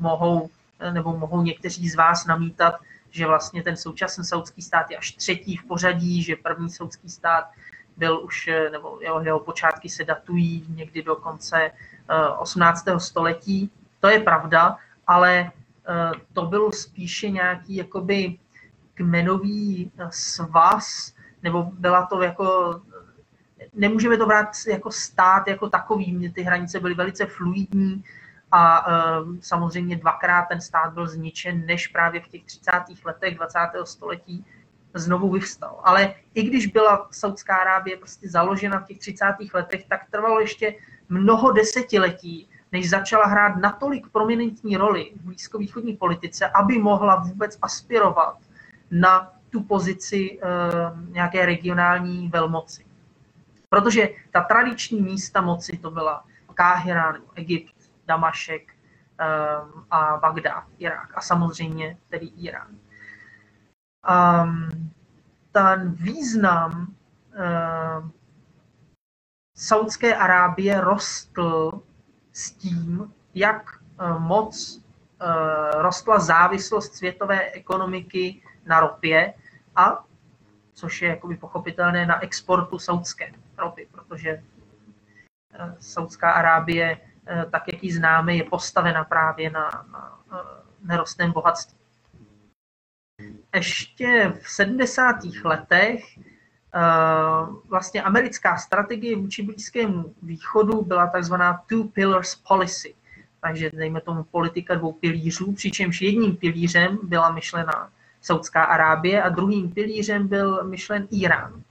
mohou 0.00 0.50
nebo 0.92 1.18
mohou 1.18 1.42
někteří 1.42 1.88
z 1.88 1.96
vás 1.96 2.26
namítat, 2.26 2.74
že 3.10 3.26
vlastně 3.26 3.62
ten 3.62 3.76
současný 3.76 4.24
saudský 4.24 4.62
stát 4.62 4.90
je 4.90 4.96
až 4.96 5.12
třetí 5.12 5.56
v 5.56 5.64
pořadí, 5.64 6.22
že 6.22 6.36
první 6.36 6.70
saudský 6.70 7.08
stát 7.08 7.50
byl 7.96 8.20
už, 8.22 8.50
nebo 8.72 8.98
jeho, 9.02 9.20
jeho 9.20 9.40
počátky 9.40 9.88
se 9.88 10.04
datují 10.04 10.64
někdy 10.68 11.02
do 11.02 11.16
konce 11.16 11.70
18. 12.38 12.88
Eh, 12.88 13.00
století. 13.00 13.70
To 14.00 14.08
je 14.08 14.20
pravda, 14.20 14.76
ale 15.06 15.50
eh, 15.50 16.12
to 16.32 16.42
byl 16.46 16.72
spíše 16.72 17.30
nějaký 17.30 17.76
jakoby 17.76 18.38
kmenový 18.98 19.92
eh, 19.98 20.08
svaz, 20.10 21.14
nebo 21.42 21.70
byla 21.72 22.06
to 22.06 22.22
jako, 22.22 22.80
nemůžeme 23.74 24.16
to 24.16 24.26
brát 24.26 24.48
jako 24.68 24.90
stát 24.90 25.48
jako 25.48 25.68
takový, 25.68 26.32
ty 26.32 26.42
hranice 26.42 26.80
byly 26.80 26.94
velice 26.94 27.26
fluidní, 27.26 28.04
a 28.52 28.92
ehm, 28.92 29.38
samozřejmě 29.42 29.96
dvakrát 29.96 30.42
ten 30.42 30.60
stát 30.60 30.92
byl 30.92 31.06
zničen, 31.06 31.66
než 31.66 31.86
právě 31.86 32.20
v 32.20 32.28
těch 32.28 32.44
30. 32.44 32.72
letech 33.04 33.36
20. 33.36 33.58
století 33.84 34.44
znovu 34.94 35.30
vyvstal. 35.30 35.80
Ale 35.84 36.14
i 36.34 36.42
když 36.42 36.66
byla 36.66 37.08
Saudská 37.10 37.56
Arábie 37.56 37.96
prostě 37.96 38.28
založena 38.28 38.80
v 38.80 38.84
těch 38.84 38.98
30. 38.98 39.24
letech, 39.54 39.84
tak 39.88 40.00
trvalo 40.10 40.40
ještě 40.40 40.74
mnoho 41.08 41.52
desetiletí, 41.52 42.48
než 42.72 42.90
začala 42.90 43.26
hrát 43.26 43.56
natolik 43.56 44.08
prominentní 44.08 44.76
roli 44.76 45.12
v 45.16 45.24
blízkovýchodní 45.24 45.96
politice, 45.96 46.48
aby 46.48 46.78
mohla 46.78 47.16
vůbec 47.16 47.58
aspirovat 47.62 48.36
na 48.90 49.32
tu 49.50 49.62
pozici 49.62 50.16
e, 50.16 50.46
nějaké 51.12 51.46
regionální 51.46 52.28
velmoci. 52.28 52.84
Protože 53.68 54.08
ta 54.30 54.40
tradiční 54.40 55.00
místa 55.00 55.40
moci 55.40 55.76
to 55.76 55.90
byla 55.90 56.24
Káhira 56.54 57.14
Egypt, 57.34 57.74
Damašek 58.06 58.72
um, 58.72 59.84
a 59.90 60.16
Bagdád, 60.16 60.64
Irák 60.78 61.18
a 61.18 61.20
samozřejmě 61.20 61.96
tedy 62.08 62.26
Irán. 62.26 62.76
Um, 64.10 64.90
ten 65.52 65.90
význam 65.90 66.94
uh, 68.00 68.08
Saudské 69.56 70.16
Arábie 70.16 70.80
rostl 70.80 71.82
s 72.32 72.50
tím, 72.50 73.14
jak 73.34 73.78
moc 74.18 74.82
rostla 75.74 76.18
závislost 76.18 76.94
světové 76.94 77.50
ekonomiky 77.50 78.42
na 78.68 78.80
ropě 78.80 79.34
a 79.76 80.04
což 80.74 81.02
je 81.02 81.08
jakoby 81.08 81.36
pochopitelné 81.36 82.06
na 82.06 82.22
exportu 82.22 82.78
saudské 82.78 83.32
ropy, 83.58 83.88
protože 83.92 84.42
Saudská 85.80 86.30
Arábie 86.30 86.98
Eh, 87.30 87.46
tak 87.50 87.62
jak 87.72 87.84
ji 87.84 87.92
známe, 87.92 88.36
je 88.36 88.44
postavena 88.44 89.04
právě 89.04 89.50
na, 89.50 89.86
na 89.92 90.18
eh, 90.32 90.36
nerostném 90.82 91.32
bohatství. 91.32 91.78
Ještě 93.54 94.32
v 94.42 94.50
70. 94.50 95.16
letech 95.44 96.18
eh, 96.18 96.80
vlastně 97.68 98.02
americká 98.02 98.56
strategie 98.56 99.16
vůči 99.16 99.42
Blízkému 99.42 100.14
východu 100.22 100.82
byla 100.82 101.06
takzvaná 101.06 101.64
two 101.66 101.84
pillars 101.84 102.34
policy, 102.34 102.94
takže 103.40 103.70
dejme 103.70 104.00
tomu 104.00 104.24
politika 104.24 104.74
dvou 104.74 104.92
pilířů, 104.92 105.52
přičemž 105.52 106.00
jedním 106.00 106.36
pilířem 106.36 106.98
byla 107.02 107.30
myšlena 107.30 107.90
Saudská 108.20 108.64
Arábie 108.64 109.22
a 109.22 109.28
druhým 109.28 109.72
pilířem 109.72 110.28
byl 110.28 110.64
myšlen 110.64 111.08
Irán. 111.10 111.62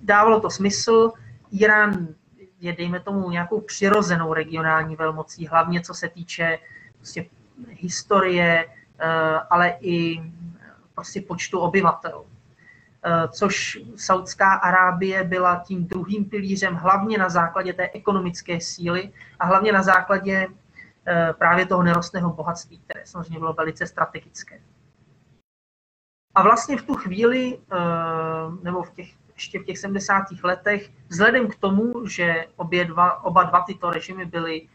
Dávalo 0.00 0.40
to 0.40 0.50
smysl, 0.50 1.12
Irán 1.50 2.08
je, 2.60 2.72
dejme 2.72 3.00
tomu, 3.00 3.30
nějakou 3.30 3.60
přirozenou 3.60 4.34
regionální 4.34 4.96
velmocí, 4.96 5.46
hlavně 5.46 5.80
co 5.80 5.94
se 5.94 6.08
týče 6.08 6.58
prostě 6.96 7.26
historie, 7.68 8.66
eh, 8.98 9.06
ale 9.50 9.74
i 9.80 10.22
prostě 10.94 11.20
počtu 11.20 11.58
obyvatel. 11.58 12.24
Eh, 13.04 13.28
což 13.28 13.78
Saudská 13.96 14.54
Arábie 14.54 15.24
byla 15.24 15.62
tím 15.66 15.86
druhým 15.86 16.24
pilířem 16.24 16.74
hlavně 16.74 17.18
na 17.18 17.28
základě 17.28 17.72
té 17.72 17.90
ekonomické 17.90 18.60
síly 18.60 19.12
a 19.38 19.46
hlavně 19.46 19.72
na 19.72 19.82
základě 19.82 20.46
právě 21.38 21.66
toho 21.66 21.82
nerostného 21.82 22.32
bohatství, 22.32 22.78
které 22.78 23.06
samozřejmě 23.06 23.38
bylo 23.38 23.52
velice 23.52 23.86
strategické. 23.86 24.60
A 26.40 26.42
vlastně 26.42 26.76
v 26.76 26.82
tu 26.82 26.94
chvíli, 26.94 27.58
nebo 28.62 28.82
v 28.82 28.90
těch 28.90 29.08
ještě 29.34 29.58
v 29.58 29.64
těch 29.64 29.78
70. 29.78 30.24
letech, 30.42 30.90
vzhledem 31.08 31.48
k 31.48 31.54
tomu, 31.56 32.06
že 32.06 32.46
obě 32.56 32.84
dva, 32.84 33.24
oba 33.24 33.42
dva 33.42 33.60
tyto 33.60 33.90
režimy 33.90 34.24
byly 34.24 34.68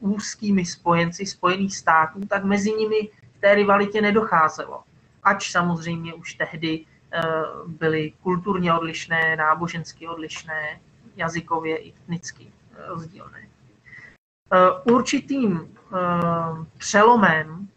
uh, 0.00 0.14
úzkými 0.14 0.64
spojenci 0.64 1.26
Spojených 1.26 1.76
států, 1.76 2.20
tak 2.28 2.44
mezi 2.44 2.72
nimi 2.72 3.08
k 3.08 3.40
té 3.40 3.54
rivalitě 3.54 4.00
nedocházelo. 4.00 4.82
Ač 5.22 5.50
samozřejmě 5.50 6.14
už 6.14 6.34
tehdy 6.34 6.84
uh, 6.84 7.70
byly 7.70 8.12
kulturně 8.22 8.74
odlišné, 8.74 9.36
nábožensky 9.36 10.08
odlišné, 10.08 10.80
jazykově 11.16 11.76
i 11.76 11.88
etnicky 11.88 12.52
rozdílné. 12.88 13.48
Určitým 14.84 15.76
přelomem 16.78 17.68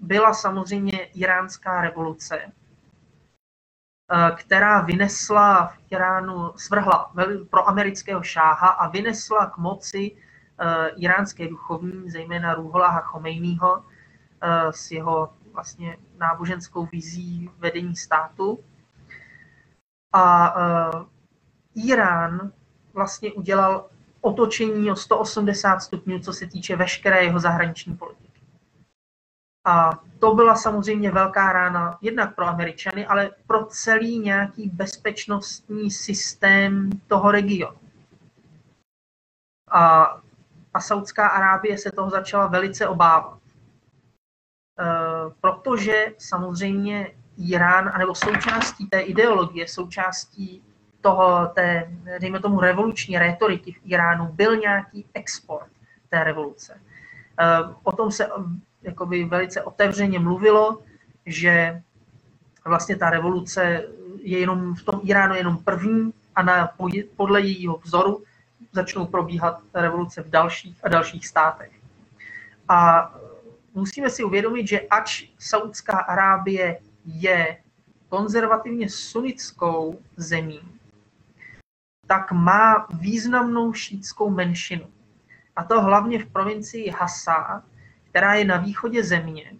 byla 0.00 0.34
samozřejmě 0.34 1.04
iránská 1.04 1.80
revoluce, 1.80 2.52
Eh, 4.12 4.30
která 4.36 4.80
vynesla 4.80 5.66
v 5.66 5.78
Iránu, 5.90 6.52
svrhla 6.56 7.12
pro 7.50 7.68
amerického 7.68 8.22
šáha 8.22 8.68
a 8.68 8.88
vynesla 8.88 9.46
k 9.46 9.56
moci 9.58 10.16
eh, 10.60 10.88
iránské 10.96 11.48
duchovní, 11.48 12.10
zejména 12.10 12.54
Rúholáha 12.54 13.00
Chomejního, 13.00 13.84
eh, 14.42 14.72
s 14.72 14.90
jeho 14.90 15.32
vlastně 15.52 15.96
náboženskou 16.18 16.86
vizí 16.86 17.50
vedení 17.58 17.96
státu. 17.96 18.58
A 20.12 20.54
Irán 21.74 22.52
vlastně 22.94 23.32
udělal 23.32 23.90
otočení 24.20 24.90
o 24.90 24.96
180 24.96 25.80
stupňů, 25.80 26.20
co 26.20 26.32
se 26.32 26.46
týče 26.46 26.76
veškeré 26.76 27.24
jeho 27.24 27.38
zahraniční 27.38 27.96
politiky. 27.96 28.27
A 29.68 29.98
to 30.18 30.34
byla 30.34 30.54
samozřejmě 30.54 31.10
velká 31.10 31.52
rána 31.52 31.98
jednak 32.00 32.34
pro 32.34 32.46
Američany, 32.46 33.06
ale 33.06 33.30
pro 33.46 33.64
celý 33.64 34.18
nějaký 34.18 34.68
bezpečnostní 34.68 35.90
systém 35.90 36.90
toho 37.06 37.30
regionu. 37.30 37.78
A, 39.70 40.16
a 40.74 40.80
Saudská 40.80 41.28
Arábie 41.28 41.78
se 41.78 41.92
toho 41.92 42.10
začala 42.10 42.46
velice 42.46 42.88
obávat. 42.88 43.38
E, 43.38 44.84
protože 45.40 46.06
samozřejmě 46.18 47.10
Irán, 47.38 47.90
anebo 47.94 48.14
součástí 48.14 48.86
té 48.86 49.00
ideologie, 49.00 49.68
součástí 49.68 50.64
toho, 51.00 51.46
té, 51.46 51.90
dejme 52.20 52.40
tomu, 52.40 52.60
revoluční 52.60 53.18
retoriky 53.18 53.72
v 53.72 53.80
Iránu 53.84 54.26
byl 54.26 54.56
nějaký 54.56 55.06
export 55.14 55.70
té 56.08 56.24
revoluce. 56.24 56.80
O 57.82 57.92
tom 57.92 58.10
se 58.10 58.28
jakoby 58.82 59.24
velice 59.24 59.62
otevřeně 59.62 60.18
mluvilo, 60.18 60.82
že 61.26 61.82
vlastně 62.64 62.96
ta 62.96 63.10
revoluce 63.10 63.84
je 64.20 64.38
jenom 64.38 64.74
v 64.74 64.82
tom 64.82 65.00
Iránu 65.04 65.34
jenom 65.34 65.64
první 65.64 66.12
a 66.34 66.42
na, 66.42 66.70
podle 67.16 67.40
jejího 67.40 67.78
vzoru 67.78 68.22
začnou 68.72 69.06
probíhat 69.06 69.62
revoluce 69.74 70.22
v 70.22 70.30
dalších 70.30 70.84
a 70.84 70.88
dalších 70.88 71.28
státech. 71.28 71.72
A 72.68 73.10
musíme 73.74 74.10
si 74.10 74.24
uvědomit, 74.24 74.68
že 74.68 74.80
ač 74.80 75.24
Saudská 75.38 75.98
Arábie 75.98 76.80
je 77.04 77.62
konzervativně 78.08 78.88
sunickou 78.88 79.98
zemí, 80.16 80.60
tak 82.06 82.32
má 82.32 82.86
významnou 83.00 83.72
šítskou 83.72 84.30
menšinu. 84.30 84.86
A 85.56 85.64
to 85.64 85.82
hlavně 85.82 86.24
v 86.24 86.30
provincii 86.30 86.90
Hasa, 86.90 87.62
která 88.18 88.34
je 88.34 88.44
na 88.44 88.56
východě 88.56 89.04
země. 89.04 89.52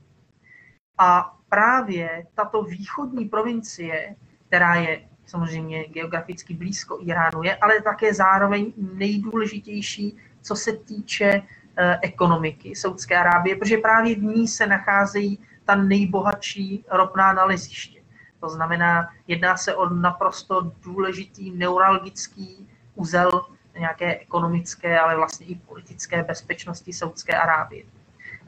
A 0.99 1.37
právě 1.49 2.27
tato 2.35 2.62
východní 2.62 3.29
provincie, 3.29 4.15
která 4.47 4.75
je 4.75 5.00
samozřejmě 5.27 5.85
geograficky 5.85 6.55
blízko 6.55 6.99
Iránu, 7.00 7.43
je 7.43 7.57
ale 7.57 7.83
také 7.83 8.15
zároveň 8.15 8.73
nejdůležitější, 8.77 10.17
co 10.43 10.57
se 10.57 10.73
týče 10.77 11.43
eh, 11.77 11.99
ekonomiky 12.03 12.77
Saudské 12.77 13.17
Arábie, 13.17 13.57
protože 13.57 13.79
právě 13.79 14.15
v 14.15 14.23
ní 14.23 14.49
se 14.49 14.67
nacházejí 14.67 15.38
ta 15.65 15.75
nejbohatší 15.75 16.85
ropná 16.91 17.33
naleziště. 17.33 18.03
To 18.41 18.49
znamená, 18.49 19.15
jedná 19.27 19.57
se 19.57 19.75
o 19.75 19.88
naprosto 19.88 20.73
důležitý 20.83 21.50
neuralgický 21.50 22.69
úzel 22.95 23.31
nějaké 23.79 24.19
ekonomické, 24.19 24.99
ale 24.99 25.17
vlastně 25.17 25.47
i 25.47 25.55
politické 25.55 26.23
bezpečnosti 26.23 26.93
Saudské 26.93 27.38
Arábie. 27.38 27.98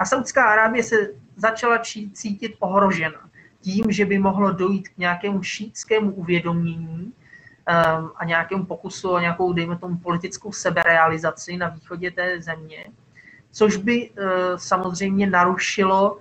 A 0.01 0.05
Saudská 0.05 0.45
Arábie 0.45 0.83
se 0.83 0.97
začala 1.37 1.79
cítit 2.13 2.57
ohrožena 2.59 3.21
tím, 3.61 3.93
že 3.93 4.05
by 4.05 4.19
mohlo 4.19 4.53
dojít 4.53 4.89
k 4.89 4.99
nějakému 4.99 5.43
šítskému 5.43 6.13
uvědomění 6.13 7.03
um, 7.05 8.11
a 8.17 8.25
nějakému 8.25 8.65
pokusu 8.65 9.11
o 9.11 9.19
nějakou, 9.19 9.53
dejme 9.53 9.79
tomu, 9.79 9.99
politickou 9.99 10.53
seberealizaci 10.53 11.57
na 11.57 11.69
východě 11.69 12.11
té 12.11 12.41
země, 12.41 12.85
což 13.51 13.77
by 13.77 14.11
uh, 14.11 14.27
samozřejmě 14.57 15.31
narušilo 15.31 16.13
uh, 16.13 16.21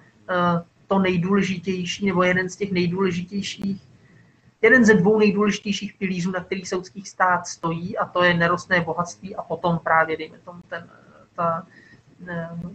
to 0.87 0.99
nejdůležitější, 0.99 2.05
nebo 2.05 2.23
jeden 2.23 2.49
z 2.49 2.55
těch 2.55 2.71
nejdůležitějších, 2.71 3.81
jeden 4.61 4.85
ze 4.85 4.93
dvou 4.93 5.19
nejdůležitějších 5.19 5.93
pilířů, 5.93 6.31
na 6.31 6.43
kterých 6.43 6.69
saudský 6.69 7.05
stát 7.05 7.47
stojí, 7.47 7.97
a 7.97 8.05
to 8.05 8.23
je 8.23 8.33
nerostné 8.33 8.81
bohatství 8.81 9.35
a 9.35 9.41
potom 9.41 9.79
právě, 9.83 10.17
dejme 10.17 10.37
tomu, 10.37 10.61
ten, 10.69 10.89
ta, 11.35 11.67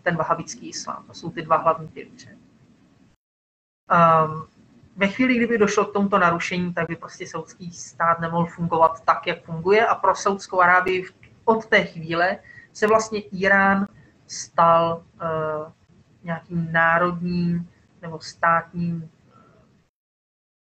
ten 0.03 0.17
vahabický 0.17 0.69
islám. 0.69 1.05
To 1.07 1.15
jsou 1.15 1.31
ty 1.31 1.43
dva 1.43 1.57
hlavní 1.57 1.89
pilíře. 1.89 2.37
Um, 3.93 4.47
ve 4.97 5.09
chvíli, 5.09 5.37
kdyby 5.37 5.59
došlo 5.59 5.85
k 5.85 5.93
tomuto 5.93 6.19
narušení, 6.19 6.75
tak 6.75 6.89
by 6.89 6.97
prostě 6.97 7.27
saudský 7.27 7.73
stát 7.73 8.21
nemohl 8.21 8.47
fungovat 8.47 9.05
tak, 9.05 9.27
jak 9.27 9.45
funguje 9.45 9.87
a 9.87 9.95
pro 9.95 10.15
Saudskou 10.15 10.61
Arábii 10.61 11.05
od 11.45 11.67
té 11.67 11.85
chvíle 11.85 12.39
se 12.73 12.87
vlastně 12.87 13.21
Irán 13.21 13.89
stal 14.27 15.05
uh, 15.15 15.73
nějakým 16.23 16.73
národním 16.73 17.71
nebo 18.03 18.21
státním 18.21 18.97
uh, 18.97 19.11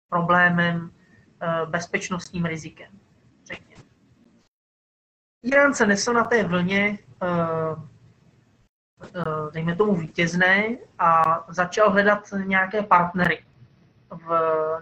problémem, 0.09 0.81
uh, 0.83 1.69
bezpečnostním 1.69 2.45
rizikem, 2.45 2.91
řekněme. 3.45 3.83
Irán 5.43 5.73
se 5.73 5.87
nesl 5.87 6.13
na 6.13 6.23
té 6.23 6.43
vlně, 6.43 6.97
uh, 7.21 7.90
dejme 9.53 9.75
tomu, 9.75 9.95
vítězné 9.95 10.77
a 10.99 11.23
začal 11.49 11.91
hledat 11.91 12.23
nějaké 12.45 12.83
partnery 12.83 13.43
v, 14.09 14.29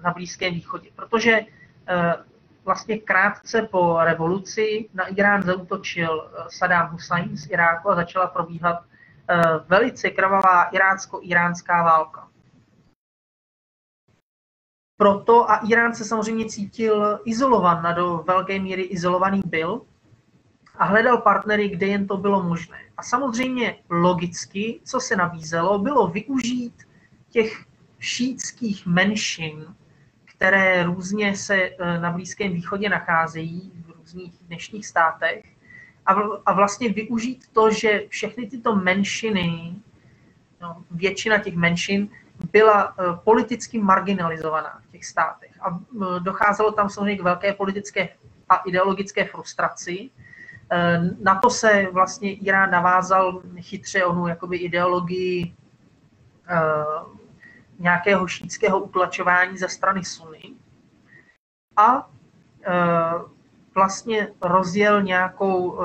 na 0.04 0.14
Blízkém 0.14 0.54
východě, 0.54 0.90
protože 0.96 1.40
eh, 1.88 2.16
vlastně 2.66 2.98
krátce 2.98 3.62
po 3.62 3.98
revoluci 4.04 4.90
na 4.94 5.06
Irán 5.08 5.44
zautočil 5.44 6.32
eh, 6.32 6.44
Saddam 6.50 6.92
Hussein 6.92 7.38
z 7.38 7.50
Iráku 7.50 7.90
a 7.90 7.96
začala 7.96 8.28
probíhat 8.28 8.84
eh, 9.30 9.44
velice 9.68 10.10
krvavá 10.10 10.64
iránsko-iránská 10.64 11.84
válka. 11.84 12.28
Proto 14.98 15.52
a 15.52 15.56
Irán 15.56 15.96
se 15.96 16.06
samozřejmě 16.06 16.46
cítil 16.46 17.20
izolovan, 17.26 17.84
na 17.84 17.94
do 17.94 18.18
velké 18.18 18.60
míry 18.60 18.82
izolovaný 18.82 19.42
byl 19.46 19.82
a 20.80 20.86
hledal 20.86 21.18
partnery, 21.18 21.70
kde 21.70 21.88
jen 21.88 22.08
to 22.08 22.18
bylo 22.18 22.44
možné. 22.44 22.80
A 22.98 23.04
samozřejmě 23.04 23.76
logicky, 23.90 24.80
co 24.84 25.00
se 25.00 25.16
nabízelo, 25.16 25.80
bylo 25.80 26.08
využít 26.08 26.74
těch 27.30 27.66
šítských 28.00 28.86
menšin, 28.86 29.76
které 30.26 30.84
různě 30.84 31.36
se 31.36 31.56
eh, 31.56 32.00
na 32.00 32.12
Blízkém 32.12 32.54
východě 32.54 32.90
nacházejí 32.90 33.72
v 33.86 33.92
různých 33.92 34.34
dnešních 34.48 34.88
státech 34.88 35.46
a 36.46 36.54
vlastně 36.54 36.90
využít 36.90 37.46
to, 37.54 37.72
že 37.72 38.04
všechny 38.10 38.48
tyto 38.48 38.76
menšiny, 38.76 39.76
no, 40.62 40.84
většina 40.92 41.38
těch 41.38 41.56
menšin 41.56 42.10
byla 42.52 42.96
eh, 43.00 43.04
politicky 43.24 43.80
marginalizovaná 43.80 44.82
v 44.88 44.92
těch 44.92 45.06
státech. 45.06 45.52
A 45.62 45.80
eh, 45.80 46.20
docházelo 46.20 46.72
tam 46.72 46.90
samozřejmě 46.90 47.18
k 47.18 47.24
velké 47.24 47.54
politické 47.54 48.10
a 48.50 48.56
ideologické 48.56 49.26
frustraci. 49.26 50.10
Na 51.20 51.40
to 51.42 51.50
se 51.50 51.88
vlastně 51.92 52.34
Irán 52.34 52.72
navázal 52.72 53.42
chytře 53.60 54.06
onu 54.06 54.28
jakoby 54.28 54.58
ideologii 54.58 55.56
nějakého 57.80 58.28
šítského 58.28 58.80
utlačování 58.80 59.58
ze 59.58 59.70
strany 59.70 60.06
Sunny 60.06 60.54
a 61.78 62.10
e, 62.64 62.74
vlastně 63.76 64.28
rozjel 64.42 65.02
nějakou, 65.02 65.80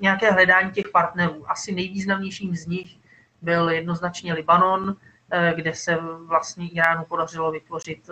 nějaké 0.00 0.30
hledání 0.30 0.70
těch 0.70 0.88
partnerů. 0.88 1.50
Asi 1.50 1.74
nejvýznamnějším 1.74 2.56
z 2.56 2.66
nich 2.66 2.98
byl 3.42 3.70
jednoznačně 3.70 4.34
Libanon, 4.34 4.96
kde 5.54 5.74
se 5.74 5.96
vlastně 6.26 6.68
Iránu 6.68 7.04
podařilo 7.04 7.52
vytvořit 7.52 8.10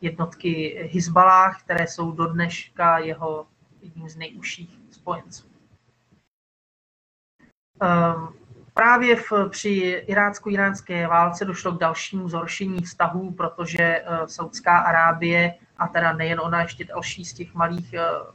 jednotky 0.00 0.82
Hezbalah, 0.94 1.62
které 1.62 1.86
jsou 1.86 2.12
do 2.12 2.26
dneška 2.26 2.98
jeho 2.98 3.46
jedním 3.84 4.08
z 4.08 4.16
nejužších 4.16 4.78
spojenců. 4.90 5.46
Právě 8.74 9.16
v, 9.16 9.32
při 9.48 9.68
irácko-iránské 10.06 11.06
válce 11.06 11.44
došlo 11.44 11.72
k 11.72 11.80
dalšímu 11.80 12.28
zhoršení 12.28 12.82
vztahů, 12.82 13.30
protože 13.30 14.02
uh, 14.02 14.26
Saudská 14.26 14.78
Arábie, 14.78 15.54
a 15.78 15.88
teda 15.88 16.12
nejen 16.12 16.40
ona, 16.40 16.62
ještě 16.62 16.84
další 16.84 17.24
z 17.24 17.32
těch 17.32 17.54
malých 17.54 17.94
uh, 17.94 18.34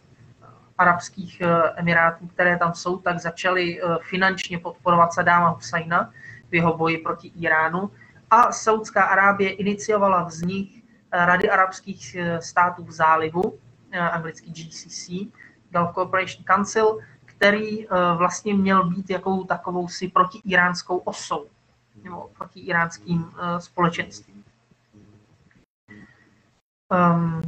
arabských 0.77 1.41
uh, 1.45 1.49
emirátů, 1.75 2.27
které 2.27 2.57
tam 2.57 2.73
jsou, 2.73 2.97
tak 2.97 3.19
začaly 3.19 3.81
finančně 4.01 4.59
podporovat 4.59 5.13
Sadáma 5.13 5.49
Husajna 5.49 6.13
v 6.49 6.55
jeho 6.55 6.77
boji 6.77 6.97
proti 6.97 7.27
Iránu. 7.27 7.91
A 8.29 8.51
Saudská 8.51 9.03
Arábie 9.03 9.49
iniciovala 9.49 10.23
vznik 10.23 10.83
Rady 11.11 11.49
arabských 11.49 12.17
států 12.39 12.83
v 12.83 12.91
zálivu, 12.91 13.59
anglický 13.97 14.51
GCC, 14.51 15.09
Gulf 15.71 15.93
Cooperation 15.93 16.43
Council, 16.43 16.99
který 17.39 17.87
eh, 17.87 17.87
vlastně 18.15 18.53
měl 18.53 18.83
být 18.83 19.09
jakou 19.09 19.43
takovou 19.43 19.87
si 19.87 20.07
protiiránskou 20.07 20.97
osou, 20.97 21.45
nebo 22.03 22.29
proti 22.37 22.59
iránským 22.59 23.31
eh, 23.31 23.61
společenstvím. 23.61 24.43
Ehm, 26.91 27.41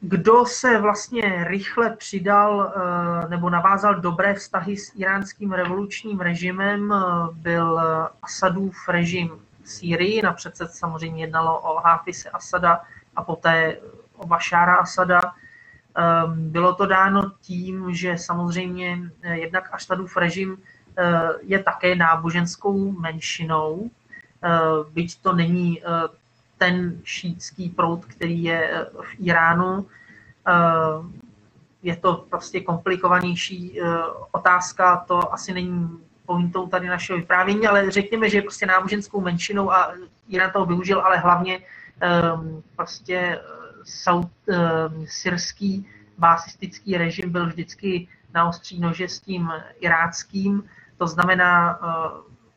kdo 0.00 0.46
se 0.46 0.80
vlastně 0.80 1.44
rychle 1.44 1.96
přidal 1.96 2.72
eh, 2.76 3.28
nebo 3.28 3.50
navázal 3.50 4.00
dobré 4.00 4.34
vztahy 4.34 4.76
s 4.76 4.92
iránským 4.96 5.52
revolučním 5.52 6.20
režimem, 6.20 6.94
byl 7.32 7.80
Asadův 8.22 8.88
režim 8.88 9.30
v 9.62 9.68
Sýrii. 9.68 10.22
Napřed 10.22 10.56
se 10.56 10.68
samozřejmě 10.68 11.22
jednalo 11.22 11.60
o 11.60 11.80
Hafise 11.80 12.30
Asada 12.30 12.80
a 13.16 13.24
poté 13.24 13.76
o 14.16 14.26
Bašára 14.26 14.76
Asada 14.76 15.20
bylo 16.26 16.74
to 16.74 16.86
dáno 16.86 17.32
tím, 17.40 17.94
že 17.94 18.18
samozřejmě 18.18 18.98
eh, 19.22 19.38
jednak 19.38 19.68
Aštadův 19.72 20.16
režim 20.16 20.58
eh, 20.98 21.28
je 21.42 21.62
také 21.62 21.94
náboženskou 21.94 22.92
menšinou, 22.92 23.90
eh, 24.44 24.48
byť 24.90 25.20
to 25.22 25.32
není 25.32 25.82
ten 26.58 27.00
šítský 27.04 27.68
proud, 27.68 28.04
který 28.04 28.42
je 28.42 28.86
v 29.02 29.26
Iránu. 29.26 29.86
Je 31.82 31.96
to 31.96 32.26
prostě 32.30 32.60
komplikovanější 32.60 33.80
otázka, 34.32 35.04
to 35.08 35.32
asi 35.32 35.54
není 35.54 35.90
pointou 36.26 36.66
tady 36.66 36.88
našeho 36.88 37.18
vyprávění, 37.18 37.66
ale 37.66 37.90
řekněme, 37.90 38.28
že 38.28 38.38
je 38.38 38.42
prostě 38.42 38.66
náboženskou 38.66 39.20
menšinou 39.20 39.72
a 39.72 39.94
Irán 40.28 40.50
toho 40.50 40.66
využil, 40.66 41.00
ale 41.00 41.16
hlavně 41.16 41.60
ehm, 42.00 42.62
prostě 42.76 43.40
saud, 43.84 44.30
ehm, 44.48 45.06
syrský 45.08 45.86
básistický 46.18 46.96
režim 46.96 47.32
byl 47.32 47.46
vždycky 47.46 48.08
na 48.34 48.48
ostří 48.48 48.80
nože 48.80 49.08
s 49.08 49.20
tím 49.20 49.52
iráckým 49.80 50.62
to 50.98 51.06
znamená 51.06 51.78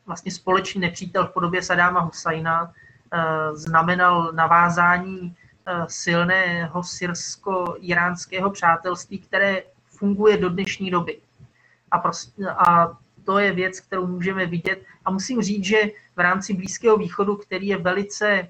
vlastně 0.06 0.32
společný 0.32 0.80
nepřítel 0.80 1.26
v 1.26 1.32
podobě 1.32 1.62
Sadáma 1.62 2.00
Husajna, 2.00 2.72
znamenal 3.52 4.32
navázání 4.32 5.36
silného 5.86 6.82
syrsko-iránského 6.82 8.50
přátelství, 8.50 9.18
které 9.18 9.62
funguje 9.86 10.36
do 10.36 10.48
dnešní 10.48 10.90
doby. 10.90 11.18
A, 11.90 11.98
prostě, 11.98 12.46
a 12.48 12.96
to 13.24 13.38
je 13.38 13.52
věc, 13.52 13.80
kterou 13.80 14.06
můžeme 14.06 14.46
vidět. 14.46 14.82
A 15.04 15.10
musím 15.10 15.42
říct, 15.42 15.64
že 15.64 15.82
v 16.16 16.20
rámci 16.20 16.54
Blízkého 16.54 16.96
východu, 16.96 17.36
který 17.36 17.66
je 17.66 17.78
velice 17.78 18.48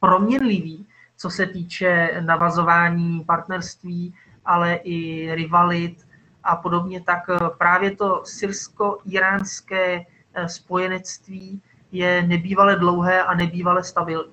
proměnlivý, 0.00 0.86
co 1.26 1.30
se 1.30 1.46
týče 1.46 2.20
navazování 2.20 3.24
partnerství, 3.24 4.14
ale 4.44 4.74
i 4.74 5.28
rivalit 5.34 6.06
a 6.42 6.56
podobně, 6.56 7.00
tak 7.00 7.22
právě 7.58 7.96
to 7.96 8.22
syrsko-iránské 8.24 10.06
eh, 10.34 10.48
spojenectví 10.48 11.62
je 11.92 12.22
nebývale 12.22 12.76
dlouhé 12.76 13.22
a 13.22 13.34
nebývale 13.34 13.84
stabilní. 13.84 14.32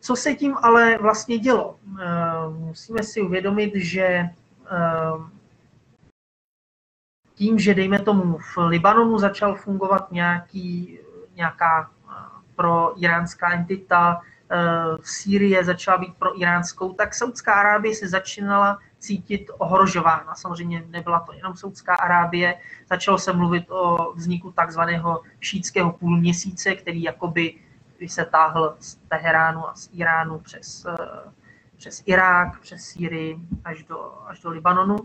Co 0.00 0.16
se 0.16 0.34
tím 0.34 0.56
ale 0.62 0.98
vlastně 0.98 1.38
dělo? 1.38 1.78
Eh, 2.00 2.48
musíme 2.48 3.02
si 3.02 3.22
uvědomit, 3.22 3.72
že 3.74 4.04
eh, 4.04 4.30
tím, 7.34 7.58
že 7.58 7.74
dejme 7.74 7.98
tomu 7.98 8.38
v 8.38 8.58
Libanonu 8.58 9.18
začal 9.18 9.54
fungovat 9.54 10.12
nějaký, 10.12 10.98
nějaká 11.34 11.90
eh, 11.90 11.93
pro 12.56 13.02
iránská 13.02 13.52
entita, 13.52 14.20
v 15.00 15.10
Sýrii 15.10 15.64
začala 15.64 15.98
být 15.98 16.14
pro 16.14 16.40
iránskou, 16.40 16.92
tak 16.92 17.14
Saudská 17.14 17.54
Arábie 17.54 17.94
se 17.94 18.08
začínala 18.08 18.78
cítit 18.98 19.50
ohrožována. 19.58 20.34
Samozřejmě 20.34 20.84
nebyla 20.88 21.20
to 21.20 21.32
jenom 21.32 21.56
Saudská 21.56 21.94
Arábie, 21.94 22.54
začalo 22.90 23.18
se 23.18 23.32
mluvit 23.32 23.70
o 23.70 24.12
vzniku 24.12 24.52
takzvaného 24.52 25.22
šítského 25.40 25.92
půlměsíce, 25.92 26.74
který 26.74 27.02
jakoby 27.02 27.54
když 27.96 28.12
se 28.12 28.24
táhl 28.24 28.76
z 28.80 28.94
Teheránu 28.94 29.68
a 29.68 29.74
z 29.74 29.90
Iránu 29.92 30.38
přes, 30.38 30.84
eh, 30.84 31.32
přes 31.76 32.02
Irák, 32.06 32.60
přes 32.60 32.80
Sýrii 32.82 33.38
až 33.64 33.82
do, 33.82 34.22
až 34.26 34.40
do 34.40 34.50
Libanonu. 34.50 34.96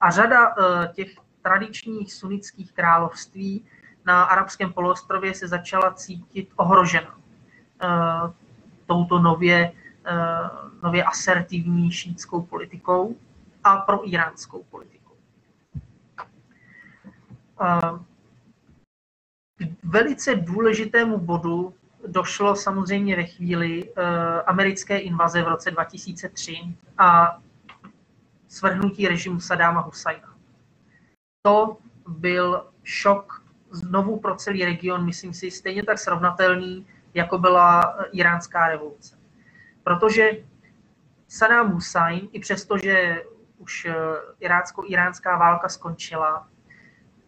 A 0.00 0.10
řada 0.10 0.48
eh, 0.48 0.88
těch 0.94 1.14
tradičních 1.42 2.14
sunnických 2.14 2.72
království 2.72 3.64
na 4.08 4.24
arabském 4.24 4.72
poloostrově 4.72 5.34
se 5.34 5.48
začala 5.48 5.92
cítit 5.92 6.48
ohrožena 6.56 7.18
eh, 7.82 7.86
touto 8.86 9.18
nově, 9.18 9.72
nově 10.82 11.04
asertivní 11.04 11.92
šítskou 11.92 12.42
politikou 12.42 13.16
a 13.64 13.76
pro 13.76 14.08
iránskou 14.08 14.64
politikou 14.70 14.98
velice 19.82 20.34
důležitému 20.34 21.18
bodu 21.18 21.74
došlo 22.06 22.56
samozřejmě 22.56 23.16
ve 23.16 23.24
chvíli 23.24 23.94
americké 24.46 24.98
invaze 24.98 25.42
v 25.42 25.48
roce 25.48 25.70
2003 25.70 26.58
a 26.98 27.38
svrhnutí 28.48 29.08
režimu 29.08 29.40
Sadáma 29.40 29.80
Husajna. 29.80 30.34
To 31.42 31.76
byl 32.08 32.66
šok 32.84 33.37
znovu 33.70 34.20
pro 34.20 34.36
celý 34.36 34.64
region, 34.64 35.04
myslím 35.06 35.34
si, 35.34 35.50
stejně 35.50 35.82
tak 35.82 35.98
srovnatelný, 35.98 36.86
jako 37.14 37.38
byla 37.38 37.96
iránská 38.12 38.68
revoluce. 38.68 39.18
Protože 39.82 40.30
Saddam 41.28 41.72
Hussein, 41.72 42.28
i 42.32 42.40
přesto, 42.40 42.78
že 42.78 43.22
už 43.58 43.84
eh, 43.84 43.94
irácko-iránská 44.40 45.36
válka 45.36 45.68
skončila, 45.68 46.48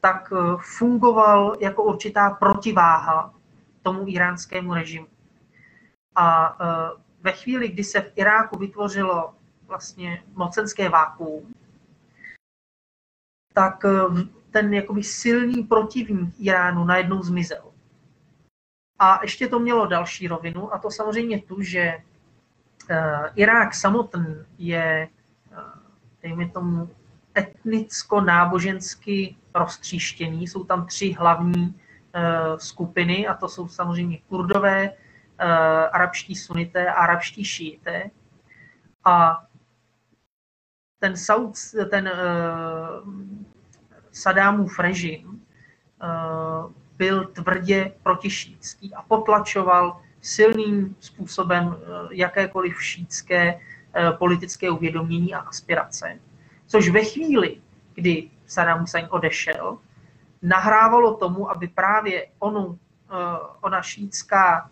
tak 0.00 0.32
eh, 0.32 0.56
fungoval 0.78 1.56
jako 1.60 1.82
určitá 1.82 2.30
protiváha 2.30 3.34
tomu 3.82 4.08
iránskému 4.08 4.74
režimu. 4.74 5.06
A 6.14 6.56
eh, 6.60 7.00
ve 7.20 7.32
chvíli, 7.32 7.68
kdy 7.68 7.84
se 7.84 8.00
v 8.00 8.12
Iráku 8.16 8.58
vytvořilo 8.58 9.34
vlastně 9.66 10.24
mocenské 10.34 10.88
vákuum, 10.88 11.54
tak 13.54 13.84
eh, 13.84 13.90
ten 14.50 14.74
jakoby 14.74 15.02
silný 15.02 15.62
protivník 15.62 16.34
Iránu 16.38 16.84
najednou 16.84 17.22
zmizel. 17.22 17.72
A 18.98 19.18
ještě 19.22 19.48
to 19.48 19.58
mělo 19.58 19.86
další 19.86 20.28
rovinu, 20.28 20.74
a 20.74 20.78
to 20.78 20.90
samozřejmě 20.90 21.42
tu, 21.42 21.62
že 21.62 21.98
Irák 23.34 23.74
samotný 23.74 24.36
je, 24.58 25.08
dejme 26.22 26.48
tomu, 26.48 26.90
etnicko-nábožensky 27.38 29.36
roztříštěný. 29.54 30.48
Jsou 30.48 30.64
tam 30.64 30.86
tři 30.86 31.12
hlavní 31.12 31.62
uh, 31.62 32.56
skupiny, 32.56 33.26
a 33.26 33.34
to 33.34 33.48
jsou 33.48 33.68
samozřejmě 33.68 34.18
kurdové, 34.18 34.92
arabští 35.92 36.34
sunité 36.34 36.90
a 36.90 36.92
arabští 36.92 37.44
šíité. 37.44 38.10
A 39.04 39.44
ten, 40.98 41.16
Saud, 41.16 41.54
ten 41.90 42.10
Sadámův 44.20 44.78
režim 44.78 45.26
uh, 45.26 46.72
byl 46.96 47.24
tvrdě 47.24 47.92
protišítský 48.02 48.94
a 48.94 49.02
potlačoval 49.02 50.00
silným 50.20 50.96
způsobem 51.00 51.66
uh, 51.66 51.74
jakékoliv 52.10 52.82
šítské 52.82 53.54
uh, 53.54 54.16
politické 54.18 54.70
uvědomění 54.70 55.34
a 55.34 55.38
aspirace. 55.38 56.18
Což 56.66 56.88
ve 56.88 57.04
chvíli, 57.04 57.60
kdy 57.94 58.30
Saddam 58.46 58.80
Hussein 58.80 59.06
odešel, 59.10 59.78
nahrávalo 60.42 61.14
tomu, 61.14 61.50
aby 61.50 61.68
právě 61.68 62.26
onu, 62.38 62.78
eh, 63.10 63.14
ona 63.60 63.82
šítská 63.82 64.70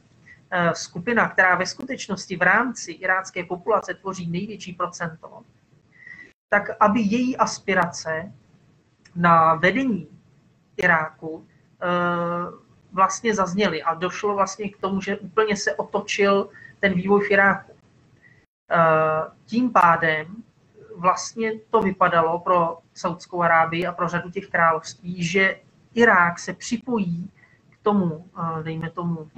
eh, 0.50 0.74
skupina, 0.74 1.28
která 1.28 1.56
ve 1.56 1.66
skutečnosti 1.66 2.37
v 2.37 2.42
rámci 2.42 2.92
irácké 2.92 3.44
populace 3.44 3.94
tvoří 3.94 4.30
největší 4.30 4.72
procento, 4.72 5.42
tak 6.48 6.70
aby 6.80 7.00
její 7.00 7.37
aspirace 7.37 8.32
na 9.18 9.54
vedení 9.54 10.09
Iráku 10.76 11.46
eh, 11.83 11.87
vlastně 12.92 13.35
zazněly 13.35 13.83
a 13.83 13.94
došlo 13.94 14.35
vlastně 14.35 14.70
k 14.70 14.81
tomu, 14.81 15.00
že 15.00 15.18
úplně 15.18 15.57
se 15.57 15.74
otočil 15.74 16.48
ten 16.81 16.94
vývoj 16.94 17.20
v 17.20 17.31
Iráku. 17.31 17.72
Tím 19.44 19.72
pádem 19.72 20.26
vlastně 20.98 21.52
to 21.70 21.81
vypadalo 21.81 22.38
pro 22.38 22.78
Saudskou 22.94 23.42
Arábii 23.42 23.87
a 23.87 23.92
pro 23.92 24.09
řadu 24.09 24.31
těch 24.31 24.48
království, 24.48 25.24
že 25.24 25.61
Irák 25.94 26.38
se 26.38 26.52
připojí 26.52 27.31
k 27.70 27.83
tomu, 27.83 28.31
eh, 28.38 28.62
dejme 28.62 28.90
tomu, 28.90 29.31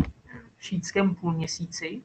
šítskému 0.58 1.14
půlměsíci 1.14 2.02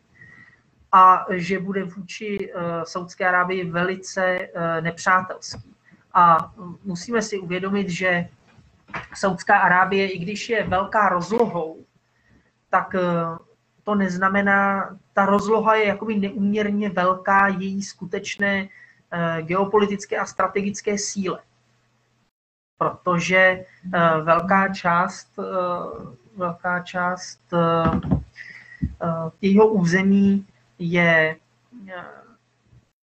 a 0.92 1.26
že 1.32 1.60
bude 1.60 1.84
vůči 1.84 2.52
eh, 2.52 2.62
Saudské 2.84 3.28
Arábii 3.28 3.72
velice 3.72 4.26
eh, 4.26 4.82
nepřátelský. 4.82 5.75
A 6.16 6.52
musíme 6.84 7.22
si 7.22 7.40
uvědomit, 7.40 7.90
že 7.90 8.28
Saudská 9.14 9.58
Arábie, 9.58 10.12
i 10.12 10.18
když 10.18 10.50
je 10.50 10.64
velká 10.64 11.10
rozlohou, 11.10 11.86
tak 12.70 12.96
to 13.84 13.96
neznamená, 13.96 14.90
ta 15.14 15.26
rozloha 15.26 15.76
je 15.76 15.88
jakoby 15.88 16.16
neuměrně 16.16 16.90
velká 16.90 17.48
její 17.48 17.84
skutečné 17.84 18.68
Eh, 19.12 19.42
geopolitické 19.42 20.18
a 20.18 20.26
strategické 20.26 20.98
síle. 20.98 21.40
Protože 22.78 23.38
eh, 23.38 23.66
velká 24.22 24.74
část, 24.74 25.40
eh, 25.40 25.44
velká 26.38 26.84
část 26.84 27.40
jeho 29.42 29.68
území 29.68 30.48
je, 30.80 31.36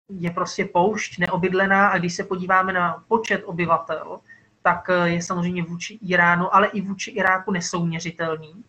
je 0.09 0.31
prostě 0.31 0.65
poušť, 0.65 1.17
neobydlená 1.17 1.87
a 1.87 1.97
když 1.97 2.13
se 2.13 2.23
podíváme 2.23 2.73
na 2.73 3.03
počet 3.07 3.43
obyvatel, 3.45 4.19
tak 4.61 4.87
je 5.03 5.21
samozřejmě 5.21 5.63
vůči 5.63 5.93
Iránu, 5.93 6.55
ale 6.55 6.67
i 6.67 6.81
vůči 6.81 7.11
Iráku 7.11 7.51
nesouměřitelný. 7.51 8.63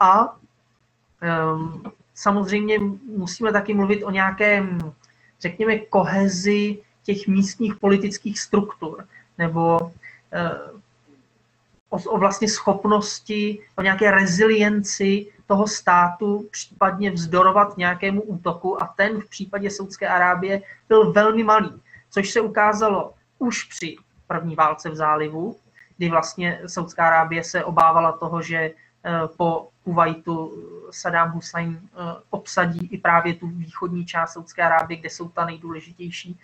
A 0.00 0.36
um, 0.36 1.82
samozřejmě 2.14 2.78
musíme 3.16 3.52
taky 3.52 3.74
mluvit 3.74 4.04
o 4.04 4.10
nějakém 4.10 4.78
řekněme, 5.40 5.78
kohezi 5.78 6.78
těch 7.02 7.26
místních 7.26 7.76
politických 7.76 8.40
struktur, 8.40 9.08
nebo 9.38 9.92
eh, 10.32 10.50
o, 11.96 12.10
o 12.10 12.18
vlastně 12.18 12.48
schopnosti, 12.48 13.58
o 13.76 13.82
nějaké 13.82 14.10
rezilienci 14.10 15.26
toho 15.46 15.66
státu 15.66 16.48
případně 16.50 17.10
vzdorovat 17.10 17.76
nějakému 17.76 18.22
útoku 18.22 18.82
a 18.82 18.94
ten 18.96 19.20
v 19.20 19.28
případě 19.28 19.70
Saudské 19.70 20.08
Arábie 20.08 20.62
byl 20.88 21.12
velmi 21.12 21.44
malý, 21.44 21.72
což 22.10 22.30
se 22.30 22.40
ukázalo 22.40 23.12
už 23.38 23.64
při 23.64 23.96
první 24.26 24.54
válce 24.54 24.90
v 24.90 24.94
zálivu, 24.94 25.56
kdy 25.96 26.08
vlastně 26.08 26.60
Saudská 26.66 27.06
Arábie 27.06 27.44
se 27.44 27.64
obávala 27.64 28.12
toho, 28.12 28.42
že 28.42 28.70
Eh, 29.06 29.28
po 29.36 29.68
Kuwaitu 29.84 30.52
Saddam 30.90 31.30
Hussein 31.30 31.78
eh, 31.78 32.22
obsadí 32.30 32.86
i 32.86 32.98
právě 32.98 33.34
tu 33.34 33.46
východní 33.46 34.06
část 34.06 34.32
Saudské 34.32 34.62
Arábie, 34.62 35.00
kde 35.00 35.10
jsou 35.10 35.28
ta 35.28 35.44
nejdůležitější 35.44 36.38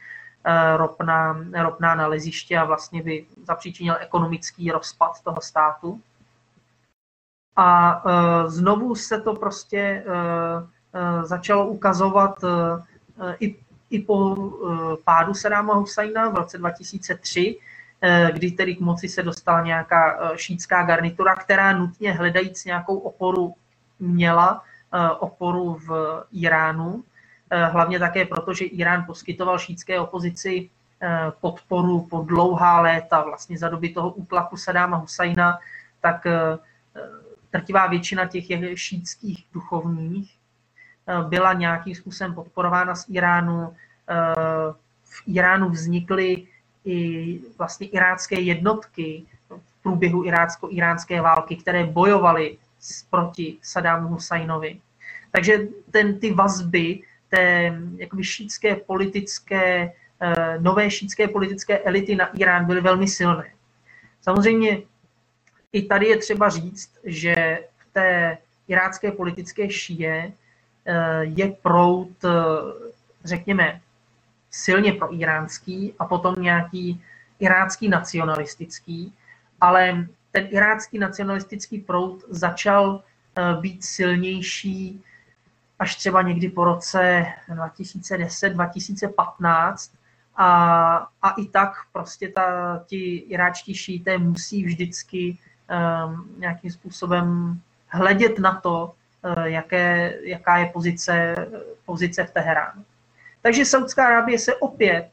ropná, 0.76 1.44
ropná 1.62 1.94
naleziště 1.94 2.58
a 2.58 2.64
vlastně 2.64 3.02
by 3.02 3.26
zapříčinil 3.46 3.96
ekonomický 4.00 4.70
rozpad 4.70 5.20
toho 5.24 5.40
státu. 5.40 6.00
A 7.56 8.02
znovu 8.46 8.94
se 8.94 9.20
to 9.20 9.34
prostě 9.34 10.04
začalo 11.22 11.66
ukazovat 11.66 12.44
i, 13.40 13.56
i 13.90 13.98
po 13.98 14.36
pádu 15.04 15.34
Sadáma 15.34 15.74
Husajna 15.74 16.28
v 16.28 16.34
roce 16.34 16.58
2003, 16.58 17.58
kdy 18.32 18.50
tedy 18.50 18.76
k 18.76 18.80
moci 18.80 19.08
se 19.08 19.22
dostala 19.22 19.62
nějaká 19.62 20.32
šítská 20.36 20.82
garnitura, 20.82 21.34
která 21.36 21.72
nutně 21.72 22.12
hledajíc 22.12 22.64
nějakou 22.64 22.98
oporu 22.98 23.54
měla 23.98 24.62
oporu 25.20 25.74
v 25.74 26.22
Iránu, 26.32 27.04
Eh, 27.04 27.11
hlavně 27.52 27.98
také 27.98 28.24
proto, 28.24 28.54
že 28.54 28.64
Irán 28.64 29.04
poskytoval 29.06 29.58
šítské 29.58 30.00
opozici 30.00 30.70
eh, 31.02 31.32
podporu 31.40 32.06
po 32.10 32.22
dlouhá 32.22 32.80
léta, 32.80 33.22
vlastně 33.22 33.58
za 33.58 33.68
doby 33.68 33.88
toho 33.88 34.10
útlaku 34.10 34.56
Sadáma 34.56 34.96
Husajna, 34.96 35.58
tak 36.00 36.26
eh, 36.26 36.58
drtivá 37.52 37.86
většina 37.86 38.26
těch 38.26 38.44
šítských 38.74 39.46
duchovních 39.52 40.38
byla 41.28 41.52
nějakým 41.52 41.94
způsobem 41.94 42.34
podporována 42.34 42.94
z 42.94 43.06
Iránu. 43.08 43.74
V 45.04 45.22
Iránu 45.26 45.70
vznikly 45.70 46.46
i 46.84 47.40
vlastně 47.58 47.86
irácké 47.86 48.40
jednotky 48.40 49.22
v 49.48 49.82
průběhu 49.82 50.24
irácko-iránské 50.24 51.20
války, 51.20 51.56
které 51.56 51.84
bojovaly 51.84 52.58
proti 53.10 53.56
Sadámu 53.62 54.08
Husajnovi. 54.08 54.80
Takže 55.30 55.58
ten, 55.90 56.20
ty 56.20 56.34
vazby 56.34 57.02
té 57.32 57.72
jakoby 57.96 58.24
šítské 58.24 58.76
politické, 58.76 59.92
eh, 60.20 60.58
nové 60.58 60.90
šítské 60.90 61.28
politické 61.28 61.78
elity 61.78 62.16
na 62.16 62.26
Irán 62.36 62.64
byly 62.64 62.80
velmi 62.80 63.08
silné. 63.08 63.52
Samozřejmě 64.20 64.82
i 65.72 65.82
tady 65.82 66.06
je 66.06 66.16
třeba 66.16 66.48
říct, 66.48 66.90
že 67.04 67.34
v 67.78 67.92
té 67.92 68.38
irácké 68.68 69.12
politické 69.12 69.70
šíje 69.70 70.32
eh, 70.84 71.24
je 71.24 71.46
prout, 71.62 72.12
eh, 72.24 72.28
řekněme, 73.24 73.80
silně 74.50 74.92
pro 74.92 75.14
iránský 75.14 75.94
a 75.98 76.04
potom 76.04 76.34
nějaký 76.36 77.00
irácký 77.40 77.88
nacionalistický, 77.88 79.12
ale 79.60 80.06
ten 80.32 80.48
irácký 80.50 80.98
nacionalistický 80.98 81.78
prout 81.78 82.24
začal 82.28 83.02
být 83.60 83.84
silnější 83.84 85.00
až 85.82 85.96
třeba 85.96 86.22
někdy 86.22 86.48
po 86.48 86.64
roce 86.64 87.26
2010-2015 87.48 89.90
a, 90.36 90.48
a 91.22 91.30
i 91.30 91.48
tak 91.48 91.72
prostě 91.92 92.28
ta, 92.28 92.78
ti 92.86 93.16
iráčtí 93.16 93.74
šíté 93.74 94.18
musí 94.18 94.64
vždycky 94.64 95.38
um, 96.08 96.28
nějakým 96.38 96.70
způsobem 96.70 97.60
hledět 97.88 98.38
na 98.38 98.60
to, 98.60 98.94
uh, 99.24 99.42
jaké, 99.42 100.14
jaká 100.22 100.56
je 100.56 100.66
pozice, 100.66 101.34
pozice 101.84 102.24
v 102.24 102.30
Teheránu. 102.30 102.84
Takže 103.40 103.64
Saudská 103.64 104.06
Arábie 104.06 104.38
se 104.38 104.54
opět 104.54 105.10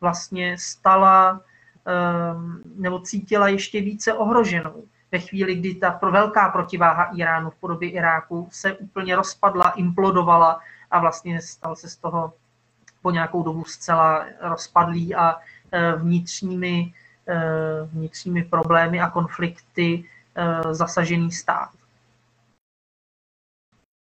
vlastně 0.00 0.56
stala 0.58 1.32
um, 1.32 1.40
nebo 2.76 3.00
cítila 3.00 3.48
ještě 3.48 3.80
více 3.80 4.12
ohroženou 4.12 4.84
ve 5.12 5.18
chvíli, 5.18 5.54
kdy 5.54 5.74
ta 5.74 6.00
velká 6.10 6.48
protiváha 6.48 7.04
Iránu 7.04 7.50
v 7.50 7.54
podobě 7.54 7.90
Iráku 7.90 8.48
se 8.52 8.72
úplně 8.72 9.16
rozpadla, 9.16 9.70
implodovala 9.70 10.60
a 10.90 11.00
vlastně 11.00 11.42
stal 11.42 11.76
se 11.76 11.88
z 11.88 11.96
toho 11.96 12.32
po 13.02 13.10
nějakou 13.10 13.42
dobu 13.42 13.64
zcela 13.64 14.26
rozpadlý 14.40 15.14
a 15.14 15.40
e, 15.72 15.92
vnitřními, 15.96 16.94
e, 17.28 17.40
vnitřními 17.84 18.44
problémy 18.44 19.00
a 19.00 19.10
konflikty 19.10 20.04
e, 20.34 20.74
zasažený 20.74 21.32
stát. 21.32 21.70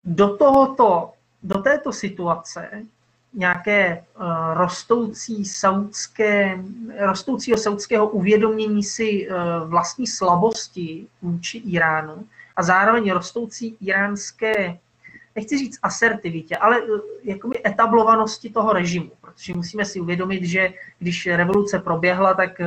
Do, 0.04 0.36
tohoto, 0.36 1.12
do 1.42 1.62
této 1.62 1.92
situace 1.92 2.82
nějaké 3.34 4.04
uh, 4.20 4.24
rostoucí 4.54 5.44
saudské, 5.44 6.58
rostoucího 6.98 7.58
saudského 7.58 8.08
uvědomění 8.08 8.82
si 8.82 9.28
uh, 9.28 9.36
vlastní 9.70 10.06
slabosti 10.06 11.06
vůči 11.22 11.58
Iránu 11.58 12.26
a 12.56 12.62
zároveň 12.62 13.10
rostoucí 13.10 13.76
iránské, 13.80 14.78
nechci 15.36 15.58
říct 15.58 15.78
asertivitě, 15.82 16.56
ale 16.56 16.82
uh, 16.82 16.98
jakoby 17.22 17.60
etablovanosti 17.66 18.50
toho 18.50 18.72
režimu, 18.72 19.10
protože 19.20 19.54
musíme 19.54 19.84
si 19.84 20.00
uvědomit, 20.00 20.44
že 20.44 20.72
když 20.98 21.26
revoluce 21.26 21.78
proběhla, 21.78 22.34
tak 22.34 22.60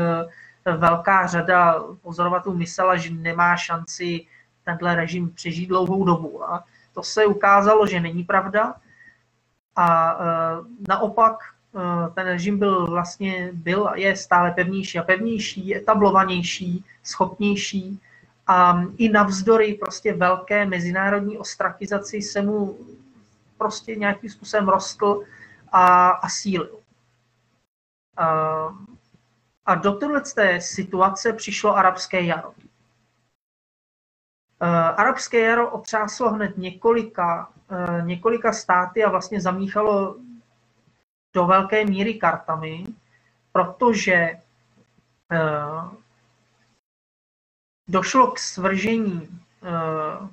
velká 0.78 1.28
řada 1.28 1.84
pozorovatelů 2.02 2.58
myslela, 2.58 2.95
že 2.95 3.13
nemá 3.13 3.58
šanci 3.58 4.26
tenhle 4.65 4.95
režim 4.95 5.30
přežít 5.30 5.69
dlouhou 5.69 6.06
dobu. 6.06 6.43
A 6.43 6.63
to 6.93 7.04
se 7.04 7.26
ukázalo, 7.26 7.88
že 7.88 7.99
není 7.99 8.23
pravda 8.23 8.76
a 9.76 10.14
e, 10.14 10.26
naopak 10.88 11.38
e, 11.44 12.10
ten 12.10 12.28
režim 12.28 12.60
byl 12.60 12.88
vlastně, 12.88 13.50
byl 13.54 13.92
je 13.96 14.16
stále 14.16 14.52
pevnější 14.52 15.00
a 15.00 15.04
pevnější, 15.04 15.76
etablovanější, 15.76 16.86
schopnější 17.04 18.00
a 18.48 18.84
i 18.98 19.10
navzdory 19.10 19.74
prostě 19.74 20.14
velké 20.14 20.66
mezinárodní 20.66 21.38
ostrakizaci 21.38 22.22
se 22.22 22.42
mu 22.42 22.78
prostě 23.58 23.96
nějakým 23.96 24.30
způsobem 24.30 24.70
rostl 24.70 25.24
a, 25.72 26.10
a 26.10 26.30
sílil. 26.30 26.80
A, 28.18 28.28
a 29.66 29.76
do 29.76 29.92
této 29.92 30.14
situace 30.60 31.34
přišlo 31.34 31.78
arabské 31.78 32.22
jaro. 32.22 32.54
E, 34.63 34.67
arabské 34.93 35.39
jaro 35.39 35.71
otřáslo 35.71 36.30
hned 36.30 36.58
několika 36.58 37.54
Eh, 37.73 38.02
několika 38.02 38.54
státy 38.54 39.04
a 39.04 39.10
vlastně 39.10 39.41
zamíchalo 39.41 40.15
do 41.34 41.45
velké 41.45 41.86
míry 41.86 42.13
kartami, 42.13 42.86
protože 43.52 44.13
eh, 44.13 44.39
došlo 47.88 48.32
k 48.32 48.39
svržení 48.39 49.39
eh, 49.63 50.30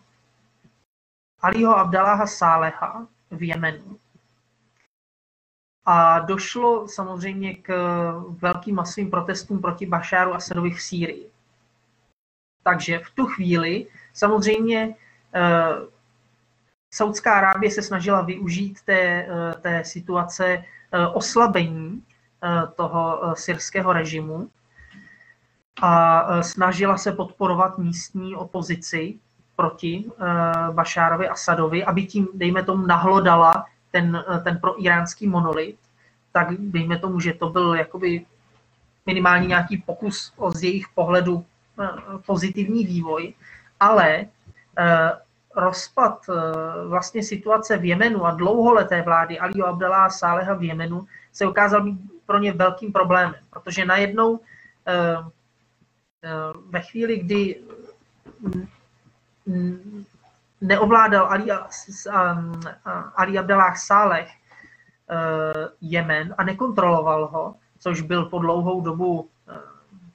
Aliho 1.41 1.77
Abdaláha 1.77 2.27
Sáleha 2.27 3.07
v 3.31 3.43
Jemenu. 3.43 3.99
A 5.85 6.19
došlo 6.19 6.89
samozřejmě 6.89 7.55
k 7.55 7.73
velkým 8.29 8.75
masovým 8.75 9.11
protestům 9.11 9.61
proti 9.61 9.87
Bašáru 9.87 10.35
Asadovi 10.35 10.71
v 10.71 10.83
Sýrii. 10.83 11.30
Takže 12.63 12.99
v 12.99 13.11
tu 13.11 13.27
chvíli 13.27 13.87
samozřejmě 14.13 14.95
Saudská 16.91 17.35
Arábie 17.35 17.71
se 17.71 17.83
snažila 17.83 18.23
využít 18.23 18.79
té, 18.85 19.01
eh, 19.01 19.55
té 19.61 19.85
situace 19.85 20.45
eh, 20.47 21.07
oslabení 21.07 22.03
eh, 22.43 22.49
toho 22.77 23.21
syrského 23.35 23.93
režimu 23.93 24.51
a 25.83 26.43
snažila 26.43 26.97
se 26.99 27.13
podporovat 27.13 27.79
místní 27.79 28.37
opozici 28.37 29.19
proti 29.57 30.05
Bašárovi 30.73 31.29
Asadovi, 31.29 31.85
aby 31.85 32.07
tím, 32.07 32.29
dejme 32.35 32.63
tomu, 32.63 32.87
nahlodala 32.87 33.67
ten, 33.91 34.25
ten 34.45 34.59
proiránský 34.59 35.29
monolit, 35.29 35.77
tak 36.33 36.49
dejme 36.59 36.99
tomu, 36.99 37.21
že 37.21 37.33
to 37.33 37.49
byl 37.49 37.75
jakoby 37.75 38.27
minimálně 39.07 39.47
nějaký 39.47 39.77
pokus 39.77 40.33
z 40.55 40.63
jejich 40.63 40.89
pohledu 40.89 41.45
pozitivní 42.27 42.85
vývoj, 42.85 43.35
ale 43.81 44.27
rozpad 45.55 46.27
eh, 46.29 46.35
vlastně 46.89 47.23
situace 47.23 47.77
v 47.77 47.85
Jemenu 47.85 48.27
a 48.27 48.31
dlouholeté 48.31 49.03
vlády 49.03 49.39
Aliho 49.39 49.67
Abdallah 49.67 50.13
Sáleha 50.13 50.55
v 50.55 50.63
Jemenu 50.63 51.07
se 51.33 51.47
ukázal 51.47 51.83
být 51.83 51.99
pro 52.27 52.39
ně 52.39 52.53
velkým 52.53 52.93
problémem, 52.93 53.35
protože 53.51 53.85
najednou 53.85 54.41
eh, 54.87 55.17
eh, 56.23 56.31
ve 56.71 56.81
chvíli, 56.81 57.19
kdy 57.19 57.63
neovládal 60.61 61.27
Ali, 61.27 61.45
Ali 63.17 63.39
Abdallah 63.39 63.77
Sáleh 63.77 64.31
Jemen 65.81 66.35
a 66.39 66.45
nekontroloval 66.45 67.27
ho, 67.27 67.55
což 67.79 68.01
byl 68.01 68.25
po 68.25 68.39
dlouhou 68.39 68.81
dobu 68.81 69.29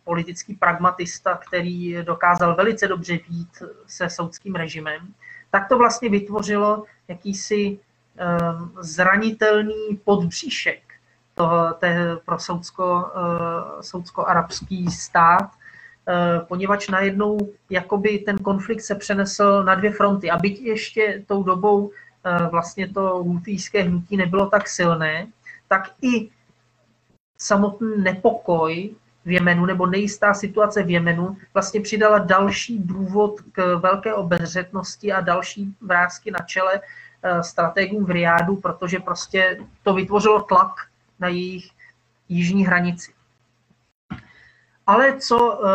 politický 0.05 0.55
pragmatista, 0.55 1.39
který 1.47 1.97
dokázal 2.03 2.55
velice 2.55 2.87
dobře 2.87 3.19
být 3.29 3.63
se 3.87 4.09
soudským 4.09 4.55
režimem, 4.55 5.13
tak 5.51 5.67
to 5.69 5.77
vlastně 5.77 6.09
vytvořilo 6.09 6.83
jakýsi 7.07 7.79
ehm, 8.17 8.71
zranitelný 8.79 9.99
podbříšek 10.03 10.85
toho, 11.35 11.73
té, 11.73 12.15
pro 12.25 12.39
soudsko, 12.39 13.11
eh, 13.15 13.83
soudsko-arabský 13.83 14.91
stát, 14.91 15.51
eh, 16.07 16.39
poněvadž 16.47 16.89
najednou 16.89 17.37
jakoby 17.69 18.19
ten 18.19 18.37
konflikt 18.37 18.81
se 18.81 18.95
přenesl 18.95 19.63
na 19.63 19.75
dvě 19.75 19.91
fronty. 19.91 20.31
A 20.31 20.37
byť 20.37 20.61
ještě 20.61 21.23
tou 21.27 21.43
dobou 21.43 21.91
eh, 21.91 22.47
vlastně 22.51 22.87
to 22.87 23.01
hutijské 23.01 23.83
hnutí 23.83 24.17
nebylo 24.17 24.47
tak 24.49 24.67
silné, 24.67 25.27
tak 25.67 25.91
i 26.01 26.29
samotný 27.37 27.97
nepokoj 27.97 28.95
v 29.25 29.31
Jemenu 29.31 29.65
nebo 29.65 29.85
nejistá 29.87 30.33
situace 30.33 30.83
v 30.83 30.89
Jemenu 30.89 31.37
vlastně 31.53 31.81
přidala 31.81 32.19
další 32.19 32.79
důvod 32.79 33.41
k 33.51 33.75
velké 33.75 34.13
obezřetnosti 34.13 35.13
a 35.13 35.21
další 35.21 35.75
vrázky 35.81 36.31
na 36.31 36.39
čele 36.45 36.81
eh, 37.23 37.43
strategům 37.43 38.05
v 38.05 38.09
Riádu, 38.09 38.55
protože 38.55 38.99
prostě 38.99 39.57
to 39.83 39.93
vytvořilo 39.93 40.41
tlak 40.41 40.71
na 41.19 41.27
jejich 41.27 41.71
jižní 42.29 42.65
hranici. 42.65 43.13
Ale 44.87 45.17
co 45.17 45.59
eh, 45.59 45.67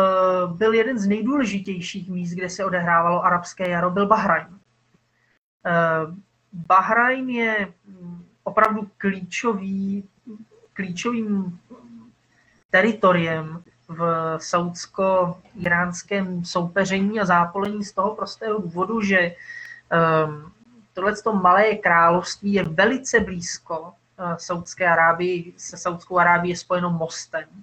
byl 0.53 0.73
jeden 0.73 0.99
z 0.99 1.07
nejdůležitějších 1.07 2.09
míst, 2.09 2.31
kde 2.31 2.49
se 2.49 2.65
odehrávalo 2.65 3.25
arabské 3.25 3.69
jaro, 3.69 3.91
byl 3.91 4.07
Bahrajn. 4.07 4.47
Bahrajn 6.53 7.29
je 7.29 7.73
mm, 7.85 8.25
opravdu 8.43 8.89
klíčový, 8.97 10.03
klíčovým 10.73 11.59
teritoriem 12.71 13.63
v 13.89 14.35
saudsko-iránském 14.39 16.45
soupeření 16.45 17.19
a 17.19 17.25
zápolení 17.25 17.83
z 17.83 17.91
toho 17.91 18.15
prostého 18.15 18.61
důvodu, 18.61 19.01
že 19.01 19.35
um, 20.25 20.51
tohle 20.93 21.13
malé 21.41 21.75
království 21.75 22.53
je 22.53 22.63
velice 22.63 23.19
blízko 23.19 23.79
uh, 23.79 23.91
Saudské 24.37 24.87
Arábii, 24.87 25.53
se 25.57 25.77
Saudskou 25.77 26.17
Arábií 26.17 26.49
je 26.49 26.57
spojeno 26.57 26.89
mostem. 26.89 27.47
Uh, 27.51 27.61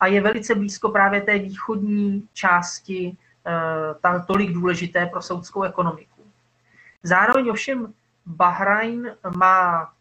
a 0.00 0.06
je 0.06 0.20
velice 0.20 0.54
blízko 0.54 0.88
právě 0.88 1.20
té 1.20 1.38
východní 1.38 2.28
části, 2.32 3.16
uh, 3.46 4.00
tam 4.00 4.24
tolik 4.24 4.52
důležité 4.52 5.06
pro 5.06 5.22
saudskou 5.22 5.62
ekonomiku. 5.62 6.22
Zároveň 7.02 7.50
ovšem 7.50 7.94
Bahrajn 8.26 9.16
má 9.36 9.92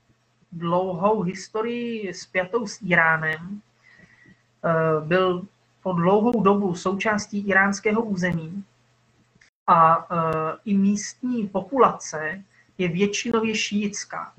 dlouhou 0.51 1.21
historii 1.21 2.13
spjatou 2.13 2.67
s 2.67 2.81
Iránem. 2.81 3.61
Eh, 4.65 5.01
byl 5.05 5.45
po 5.83 5.93
dlouhou 5.93 6.43
dobu 6.43 6.75
součástí 6.75 7.39
iránského 7.39 8.01
území 8.01 8.63
a 9.67 10.07
eh, 10.11 10.57
i 10.65 10.73
místní 10.73 11.47
populace 11.47 12.43
je 12.77 12.87
většinově 12.87 13.55
šíjická, 13.55 14.33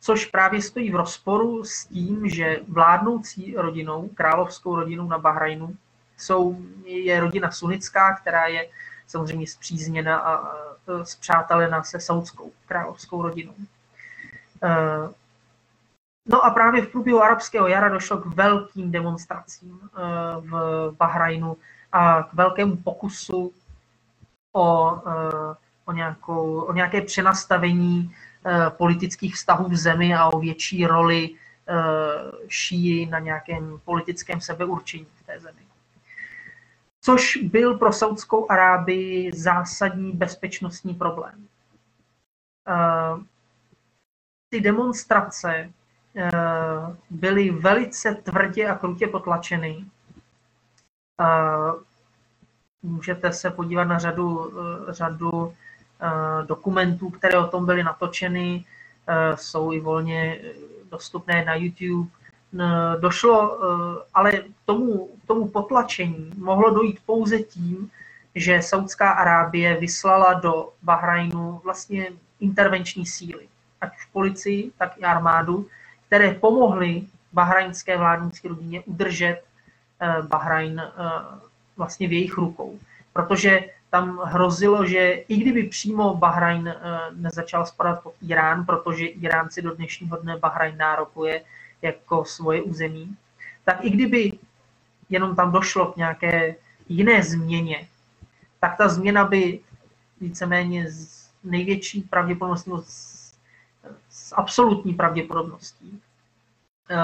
což 0.00 0.26
právě 0.26 0.62
stojí 0.62 0.90
v 0.90 0.96
rozporu 0.96 1.64
s 1.64 1.84
tím, 1.84 2.28
že 2.28 2.60
vládnoucí 2.68 3.54
rodinou, 3.56 4.08
královskou 4.08 4.76
rodinou 4.76 5.08
na 5.08 5.18
Bahrajnu, 5.18 5.76
jsou, 6.16 6.58
je 6.84 7.20
rodina 7.20 7.50
sunická, 7.50 8.14
která 8.14 8.46
je 8.46 8.68
samozřejmě 9.06 9.46
zpřízněna 9.46 10.18
a 10.18 10.54
zpřátelena 11.02 11.82
se 11.82 12.00
saudskou 12.00 12.52
královskou 12.66 13.22
rodinou. 13.22 13.54
No 16.28 16.44
a 16.44 16.50
právě 16.50 16.82
v 16.82 16.88
průběhu 16.88 17.22
arabského 17.22 17.66
jara 17.66 17.88
došlo 17.88 18.18
k 18.18 18.26
velkým 18.26 18.90
demonstracím 18.90 19.80
eh, 19.82 20.00
v 20.40 20.50
Bahrajnu 20.98 21.56
a 21.92 22.22
k 22.22 22.34
velkému 22.34 22.76
pokusu 22.76 23.52
o, 24.52 24.96
eh, 25.06 25.54
o, 25.84 25.92
nějakou, 25.92 26.60
o 26.60 26.72
nějaké 26.72 27.00
přenastavení 27.00 28.14
eh, 28.46 28.70
politických 28.70 29.34
vztahů 29.34 29.68
v 29.68 29.76
zemi 29.76 30.14
a 30.14 30.28
o 30.28 30.38
větší 30.38 30.86
roli 30.86 31.30
šíji 32.48 33.06
na 33.06 33.18
nějakém 33.18 33.80
politickém 33.84 34.40
sebeurčení 34.40 35.06
v 35.14 35.26
té 35.26 35.40
zemi. 35.40 35.60
Což 37.00 37.36
byl 37.36 37.78
pro 37.78 37.92
Saudskou 37.92 38.50
Arábii 38.50 39.32
zásadní 39.34 40.12
bezpečnostní 40.12 40.94
problém. 40.94 41.48
Ty 44.48 44.60
demonstrace 44.60 45.72
byly 47.10 47.50
velice 47.50 48.14
tvrdě 48.14 48.68
a 48.68 48.74
krutě 48.74 49.06
potlačeny. 49.06 49.84
Eh, 51.20 51.72
můžete 52.82 53.32
se 53.32 53.50
podívat 53.50 53.84
na 53.84 53.98
řadu, 53.98 54.52
eh, 54.88 54.92
řadu 54.92 55.54
dokumentů, 56.46 57.10
které 57.10 57.38
o 57.38 57.46
tom 57.46 57.66
byly 57.66 57.82
natočeny, 57.82 58.64
jsou 59.34 59.72
i 59.72 59.80
volně 59.80 60.40
dostupné 60.90 61.44
na 61.44 61.54
YouTube. 61.54 62.10
Došlo, 63.00 63.58
ale 64.14 64.32
tomu, 64.64 65.10
tomu 65.26 65.48
potlačení 65.48 66.32
mohlo 66.36 66.70
dojít 66.70 67.00
pouze 67.06 67.38
tím, 67.38 67.90
že 68.34 68.62
Saudská 68.62 69.10
Arábie 69.10 69.76
vyslala 69.76 70.32
do 70.34 70.72
Bahrajnu 70.82 71.60
vlastně 71.64 72.06
intervenční 72.40 73.06
síly, 73.06 73.48
ať 73.80 73.96
už 73.96 74.04
policii, 74.04 74.72
tak 74.78 74.98
i 74.98 75.02
armádu, 75.02 75.66
které 76.08 76.34
pomohly 76.34 77.04
bahrajnské 77.32 77.98
vládnické 77.98 78.48
rodině 78.48 78.80
udržet 78.80 79.42
eh, 80.00 80.22
Bahrajn 80.22 80.80
eh, 80.80 80.90
vlastně 81.76 82.08
v 82.08 82.12
jejich 82.12 82.34
rukou. 82.34 82.78
Protože 83.12 83.64
tam 83.90 84.18
hrozilo, 84.24 84.86
že 84.86 85.10
i 85.12 85.36
kdyby 85.36 85.62
přímo 85.62 86.14
Bahrajn 86.14 86.68
eh, 86.68 86.76
nezačal 87.12 87.66
spadat 87.66 88.02
pod 88.02 88.14
Irán, 88.22 88.64
protože 88.64 89.04
Irán 89.04 89.50
si 89.50 89.62
do 89.62 89.74
dnešního 89.74 90.16
dne 90.16 90.36
Bahrajn 90.36 90.76
nárokuje 90.76 91.42
jako 91.82 92.24
svoje 92.24 92.62
území, 92.62 93.16
tak 93.64 93.84
i 93.84 93.90
kdyby 93.90 94.32
jenom 95.08 95.36
tam 95.36 95.52
došlo 95.52 95.92
k 95.92 95.96
nějaké 95.96 96.54
jiné 96.88 97.22
změně, 97.22 97.88
tak 98.60 98.76
ta 98.76 98.88
změna 98.88 99.24
by 99.24 99.60
víceméně 100.20 100.90
z 100.90 101.28
největší 101.44 102.00
pravděpodobností, 102.00 103.17
s 104.10 104.34
absolutní 104.36 104.94
pravděpodobností 104.94 106.00
eh, 106.90 106.96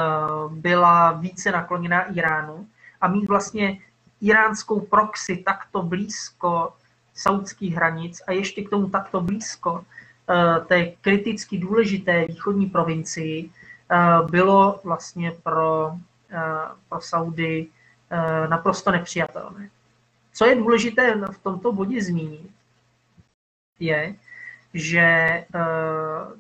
byla 0.51 1.13
více 1.13 1.53
nakloněná 1.53 2.03
Iránu 2.03 2.69
a 3.01 3.09
mít 3.09 3.29
vlastně 3.29 3.79
iránskou 4.21 4.81
proxy 4.81 5.37
takto 5.37 5.83
blízko 5.83 6.73
saudských 7.15 7.75
hranic 7.75 8.23
a 8.27 8.33
ještě 8.33 8.65
k 8.65 8.71
tomu 8.71 8.91
takto 8.91 9.21
blízko 9.21 9.85
eh, 10.31 10.61
té 10.61 10.87
kriticky 10.87 11.59
důležité 11.59 12.25
východní 12.27 12.67
provincii 12.67 13.51
eh, 13.91 13.97
bylo 14.31 14.81
vlastně 14.85 15.33
pro, 15.43 15.93
pro 16.89 17.01
Saudy 17.01 17.67
naprosto 18.49 18.91
nepřijatelné. 18.91 19.71
Co 20.33 20.45
je 20.45 20.57
důležité 20.57 21.15
v 21.33 21.39
tomto 21.39 21.73
bodě 21.73 22.03
zmínit, 22.03 22.51
je, 23.81 24.15
že 24.75 25.01
eh, 25.01 25.47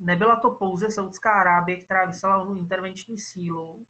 nebyla 0.00 0.36
to 0.36 0.50
pouze 0.50 0.90
Saudská 0.90 1.30
Arábie, 1.32 1.76
která 1.76 2.04
vyslala 2.04 2.42
onu 2.42 2.54
intervenční 2.54 3.18
sílu, 3.18 3.86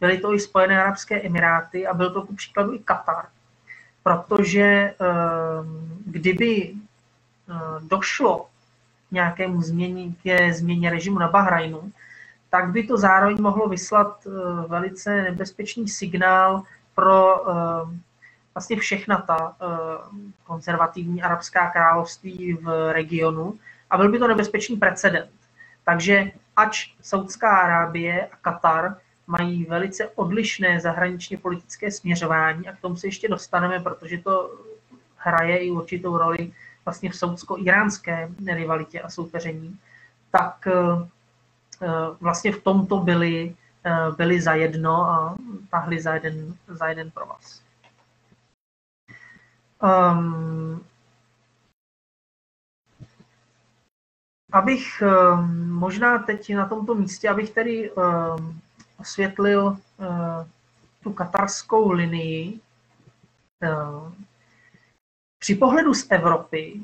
byly 0.00 0.18
to 0.18 0.34
i 0.34 0.40
Spojené 0.40 0.82
Arabské 0.82 1.22
Emiráty 1.22 1.86
a 1.86 1.94
byl 1.94 2.10
to 2.10 2.22
ku 2.22 2.34
příkladu 2.34 2.74
i 2.74 2.78
Katar. 2.78 3.26
Protože 4.02 4.62
eh, 4.62 4.94
kdyby 6.06 6.74
eh, 6.74 7.54
došlo 7.80 8.48
nějakému 9.10 9.62
změně, 9.62 10.12
ke 10.22 10.52
změně 10.52 10.90
režimu 10.90 11.18
na 11.18 11.28
Bahrajnu, 11.28 11.92
tak 12.50 12.70
by 12.70 12.82
to 12.82 12.96
zároveň 12.96 13.42
mohlo 13.42 13.68
vyslat 13.68 14.26
velice 14.66 15.22
nebezpečný 15.22 15.88
signál 15.88 16.62
pro 16.94 17.44
vlastně 18.54 18.76
všechna 18.76 19.16
ta 19.16 19.56
konzervativní 20.44 21.22
arabská 21.22 21.70
království 21.70 22.52
v 22.52 22.92
regionu, 22.92 23.58
a 23.90 23.96
byl 23.96 24.12
by 24.12 24.18
to 24.18 24.28
nebezpečný 24.28 24.76
precedent. 24.76 25.30
Takže 25.84 26.32
ač 26.56 26.94
Saudská 27.02 27.50
Arábie 27.56 28.26
a 28.26 28.36
Katar 28.36 28.96
mají 29.26 29.64
velice 29.64 30.08
odlišné 30.08 30.80
zahraničně 30.80 31.38
politické 31.38 31.90
směřování 31.90 32.68
a 32.68 32.72
k 32.72 32.80
tomu 32.80 32.96
se 32.96 33.06
ještě 33.06 33.28
dostaneme, 33.28 33.80
protože 33.80 34.18
to 34.18 34.50
hraje 35.16 35.58
i 35.58 35.70
určitou 35.70 36.18
roli 36.18 36.52
vlastně 36.84 37.10
v 37.10 37.16
saudsko-iránské 37.16 38.28
rivalitě 38.46 39.00
a 39.00 39.10
soupeření, 39.10 39.78
tak 40.30 40.66
eh, 40.66 41.88
vlastně 42.20 42.52
v 42.52 42.62
tomto 42.62 43.00
byli, 43.00 43.56
eh, 43.84 44.10
byli 44.16 44.40
za 44.40 44.54
jedno 44.54 44.94
a 45.10 45.36
tahli 45.70 46.00
za 46.00 46.14
jeden, 46.14 46.54
za 46.68 46.88
jeden 46.88 47.10
provaz. 47.10 47.62
Um, 49.82 50.84
abych 54.54 55.02
ehm, 55.02 55.70
možná 55.70 56.18
teď 56.18 56.54
na 56.54 56.68
tomto 56.68 56.94
místě, 56.94 57.28
abych 57.28 57.50
tedy 57.50 57.90
ehm, 57.90 58.60
osvětlil 59.00 59.76
eh, 60.00 60.06
tu 61.02 61.12
katarskou 61.12 61.90
linii. 61.90 62.60
Ehm, 63.60 64.14
při 65.38 65.54
pohledu 65.54 65.94
z 65.94 66.06
Evropy 66.10 66.80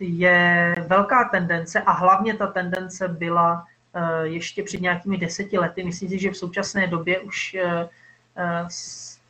je 0.00 0.74
velká 0.86 1.24
tendence, 1.24 1.80
a 1.80 1.92
hlavně 1.92 2.34
ta 2.34 2.46
tendence 2.46 3.08
byla 3.08 3.66
eh, 3.94 4.26
ještě 4.26 4.62
před 4.62 4.80
nějakými 4.80 5.18
deseti 5.18 5.58
lety, 5.58 5.84
myslím 5.84 6.08
si, 6.08 6.18
že 6.18 6.30
v 6.30 6.36
současné 6.36 6.86
době 6.86 7.20
už 7.20 7.54
eh, 7.54 7.88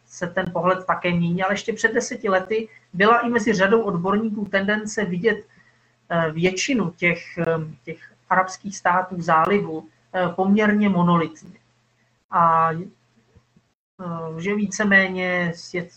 se 0.06 0.26
ten 0.26 0.50
pohled 0.52 0.86
také 0.86 1.10
mění, 1.10 1.42
ale 1.42 1.52
ještě 1.52 1.72
před 1.72 1.94
deseti 1.94 2.28
lety 2.28 2.68
byla 2.92 3.18
i 3.18 3.28
mezi 3.28 3.52
řadou 3.52 3.82
odborníků 3.82 4.44
tendence 4.44 5.04
vidět 5.04 5.44
většinu 6.32 6.90
těch, 6.90 7.38
eh, 7.38 7.44
těch 7.84 8.12
arabských 8.30 8.76
států 8.76 9.20
zálivu 9.22 9.88
eh, 10.14 10.28
poměrně 10.28 10.88
monolitně. 10.88 11.50
a 12.30 12.70
že 14.38 14.54
víceméně 14.54 15.52
je, 15.72 15.88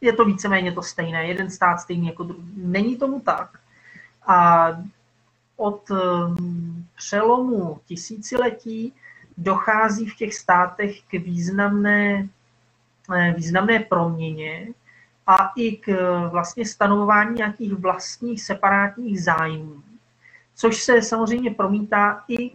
je 0.00 0.12
to 0.12 0.24
víceméně 0.24 0.72
to 0.72 0.82
stejné, 0.82 1.26
jeden 1.26 1.50
stát 1.50 1.80
stejný 1.80 2.06
jako 2.06 2.22
druhý. 2.22 2.52
Není 2.56 2.96
tomu 2.96 3.20
tak. 3.20 3.58
A 4.26 4.68
od 5.56 5.90
přelomu 6.96 7.80
tisíciletí 7.86 8.92
dochází 9.36 10.06
v 10.06 10.16
těch 10.16 10.34
státech 10.34 11.02
k 11.02 11.12
významné, 11.12 12.28
významné 13.36 13.78
proměně 13.80 14.66
a 15.26 15.52
i 15.56 15.76
k 15.76 15.88
vlastně 16.32 16.66
stanovování 16.66 17.34
nějakých 17.34 17.72
vlastních 17.72 18.42
separátních 18.42 19.22
zájmů, 19.22 19.82
což 20.54 20.82
se 20.82 21.02
samozřejmě 21.02 21.50
promítá 21.50 22.24
i 22.28 22.50
e, 22.50 22.52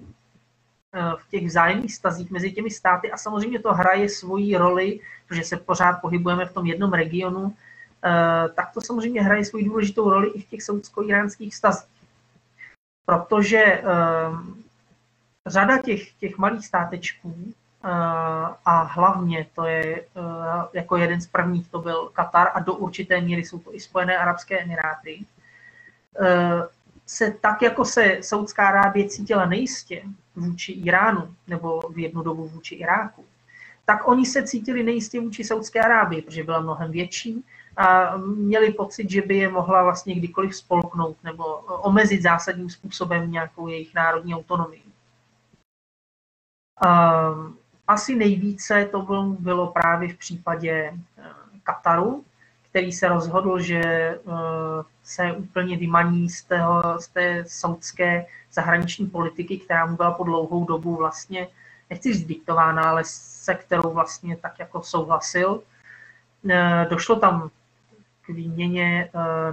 v 1.17 1.29
těch 1.29 1.45
vzájemných 1.45 1.95
stazích 1.95 2.31
mezi 2.31 2.51
těmi 2.51 2.69
státy 2.69 3.11
a 3.11 3.17
samozřejmě 3.17 3.59
to 3.59 3.73
hraje 3.73 4.09
svoji 4.09 4.57
roli, 4.57 4.99
protože 5.27 5.43
se 5.43 5.57
pořád 5.57 5.93
pohybujeme 5.93 6.45
v 6.45 6.53
tom 6.53 6.65
jednom 6.65 6.93
regionu, 6.93 7.55
e, 8.05 8.49
tak 8.49 8.73
to 8.73 8.81
samozřejmě 8.81 9.21
hraje 9.21 9.45
svoji 9.45 9.65
důležitou 9.65 10.09
roli 10.09 10.29
i 10.29 10.41
v 10.41 10.49
těch 10.49 10.63
saudsko-iránských 10.63 11.55
stazích. 11.55 11.89
Protože 13.05 13.83
řada 15.47 15.77
těch, 15.77 16.13
těch 16.13 16.37
malých 16.37 16.65
státečků 16.65 17.53
a 18.65 18.81
hlavně 18.83 19.47
to 19.55 19.65
je 19.65 20.05
jako 20.73 20.97
jeden 20.97 21.21
z 21.21 21.27
prvních 21.27 21.67
to 21.67 21.79
byl 21.79 22.09
Katar 22.13 22.47
a 22.53 22.59
do 22.59 22.73
určité 22.73 23.21
míry 23.21 23.43
jsou 23.43 23.59
to 23.59 23.75
i 23.75 23.79
Spojené 23.79 24.17
Arabské 24.17 24.59
Emiráty, 24.59 25.25
se 27.05 27.31
tak, 27.31 27.61
jako 27.61 27.85
se 27.85 28.17
Saudská 28.21 28.67
Arábie 28.67 29.09
cítila 29.09 29.45
nejistě 29.45 30.03
vůči 30.35 30.71
Iránu 30.71 31.35
nebo 31.47 31.79
v 31.89 31.99
jednu 31.99 32.21
dobu 32.21 32.47
vůči 32.47 32.75
Iráku, 32.75 33.25
tak 33.85 34.07
oni 34.07 34.25
se 34.25 34.43
cítili 34.43 34.83
nejistě 34.83 35.21
vůči 35.21 35.43
Saudské 35.43 35.81
Arábii, 35.81 36.21
protože 36.21 36.43
byla 36.43 36.59
mnohem 36.59 36.91
větší 36.91 37.45
a 37.77 38.17
měli 38.17 38.73
pocit, 38.73 39.09
že 39.09 39.21
by 39.21 39.37
je 39.37 39.49
mohla 39.49 39.83
vlastně 39.83 40.15
kdykoliv 40.15 40.55
spolknout 40.55 41.17
nebo 41.23 41.45
omezit 41.57 42.21
zásadním 42.21 42.69
způsobem 42.69 43.31
nějakou 43.31 43.67
jejich 43.67 43.93
národní 43.93 44.35
autonomii. 44.35 44.83
Asi 47.89 48.15
nejvíce 48.15 48.85
to 48.85 49.01
bylo 49.39 49.67
právě 49.67 50.13
v 50.13 50.17
případě 50.17 50.93
eh, 51.17 51.23
Kataru, 51.63 52.25
který 52.69 52.91
se 52.91 53.07
rozhodl, 53.07 53.59
že 53.59 53.81
eh, 53.81 54.19
se 55.03 55.31
úplně 55.31 55.77
vymaní 55.77 56.29
z, 56.29 56.43
tého, 56.43 56.99
z 56.99 57.07
té 57.07 57.43
saudské 57.47 58.25
zahraniční 58.53 59.07
politiky, 59.07 59.57
která 59.57 59.85
mu 59.85 59.95
byla 59.95 60.11
po 60.11 60.23
dlouhou 60.23 60.65
dobu 60.65 60.95
vlastně, 60.95 61.47
nechci 61.89 62.13
říct 62.13 62.27
diktována, 62.27 62.89
ale 62.89 63.01
se 63.05 63.55
kterou 63.55 63.93
vlastně 63.93 64.37
tak 64.37 64.59
jako 64.59 64.83
souhlasil. 64.83 65.63
Eh, 66.49 66.87
došlo 66.89 67.15
tam 67.15 67.49
k 68.21 68.29
výměně 68.29 69.09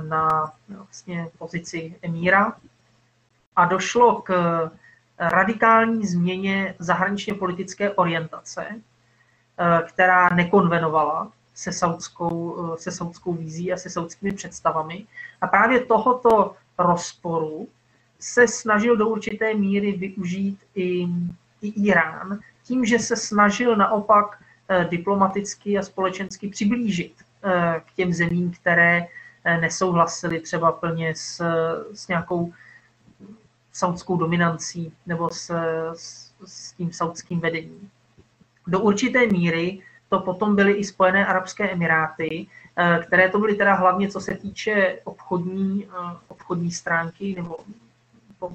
na 0.08 0.52
vlastně 0.68 1.28
pozici 1.38 1.96
emíra 2.02 2.52
a 3.56 3.64
došlo 3.64 4.22
k 4.22 4.30
radikální 5.18 6.06
změně 6.06 6.74
zahraničně 6.78 7.34
politické 7.34 7.90
orientace, 7.90 8.66
eh, 8.70 9.82
která 9.88 10.28
nekonvenovala 10.28 11.32
se 11.54 11.72
saudskou, 11.72 12.56
eh, 12.74 12.78
se 12.78 12.92
saudskou 12.92 13.32
vízí 13.32 13.72
a 13.72 13.76
se 13.76 13.90
saudskými 13.90 14.32
představami. 14.32 15.06
A 15.40 15.46
právě 15.46 15.80
tohoto 15.80 16.54
rozporu 16.78 17.68
se 18.18 18.48
snažil 18.48 18.96
do 18.96 19.08
určité 19.08 19.54
míry 19.54 19.92
využít 19.92 20.58
i, 20.74 21.06
i 21.62 21.68
Irán, 21.68 22.38
tím, 22.64 22.84
že 22.84 22.98
se 22.98 23.16
snažil 23.16 23.76
naopak 23.76 24.38
eh, 24.68 24.84
diplomaticky 24.90 25.78
a 25.78 25.82
společensky 25.82 26.48
přiblížit 26.48 27.12
k 27.80 27.92
těm 27.94 28.12
zemím, 28.12 28.50
které 28.50 29.06
nesouhlasily 29.60 30.40
třeba 30.40 30.72
plně 30.72 31.14
s, 31.14 31.42
s 31.94 32.08
nějakou 32.08 32.52
saudskou 33.76 34.16
dominancí 34.16 34.92
nebo 35.06 35.30
s, 35.30 35.50
s, 35.94 36.32
s 36.44 36.72
tím 36.72 36.92
saudským 36.92 37.40
vedením. 37.40 37.90
Do 38.66 38.80
určité 38.80 39.26
míry 39.26 39.82
to 40.08 40.20
potom 40.20 40.56
byly 40.56 40.72
i 40.72 40.84
Spojené 40.84 41.26
Arabské 41.26 41.70
Emiráty, 41.70 42.46
eh, 42.76 42.98
které 43.06 43.28
to 43.28 43.38
byly 43.38 43.54
teda 43.54 43.74
hlavně 43.74 44.08
co 44.08 44.20
se 44.20 44.34
týče 44.34 44.98
obchodní, 45.04 45.84
eh, 45.84 46.16
obchodní 46.28 46.72
stránky 46.72 47.34
nebo 47.36 47.56
po, 48.38 48.52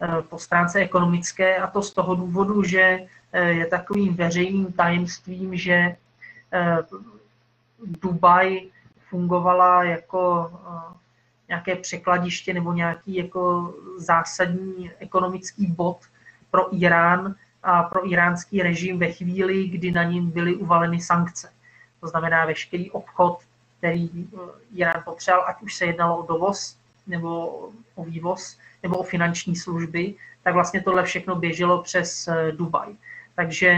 eh, 0.00 0.22
po 0.22 0.38
stránce 0.38 0.78
ekonomické 0.78 1.56
a 1.56 1.66
to 1.66 1.82
z 1.82 1.92
toho 1.92 2.14
důvodu, 2.14 2.62
že 2.62 3.06
je 3.32 3.66
takovým 3.66 4.14
veřejným 4.14 4.72
tajemstvím, 4.72 5.56
že 5.56 5.96
Dubaj 8.02 8.66
fungovala 9.08 9.84
jako 9.84 10.50
nějaké 11.50 11.76
překladiště 11.76 12.54
nebo 12.54 12.72
nějaký 12.72 13.16
jako 13.16 13.74
zásadní 13.96 14.90
ekonomický 14.98 15.66
bod 15.66 15.98
pro 16.50 16.74
Irán 16.76 17.34
a 17.62 17.82
pro 17.82 18.10
iránský 18.10 18.62
režim 18.62 18.98
ve 18.98 19.12
chvíli, 19.12 19.68
kdy 19.68 19.90
na 19.90 20.04
ním 20.04 20.30
byly 20.30 20.54
uvaleny 20.54 21.00
sankce. 21.00 21.52
To 22.00 22.06
znamená 22.06 22.46
veškerý 22.46 22.90
obchod, 22.90 23.38
který 23.78 24.10
eh, 24.14 24.38
Irán 24.74 25.02
potřeboval, 25.04 25.48
ať 25.48 25.62
už 25.62 25.74
se 25.74 25.84
jednalo 25.84 26.18
o 26.18 26.26
dovoz 26.26 26.76
nebo 27.06 27.46
o 27.94 28.04
vývoz 28.04 28.58
nebo 28.82 28.98
o 28.98 29.02
finanční 29.02 29.56
služby, 29.56 30.14
tak 30.42 30.54
vlastně 30.54 30.80
tohle 30.80 31.02
všechno 31.02 31.36
běželo 31.36 31.82
přes 31.82 32.28
eh, 32.28 32.52
Dubaj. 32.52 32.94
Takže 33.34 33.68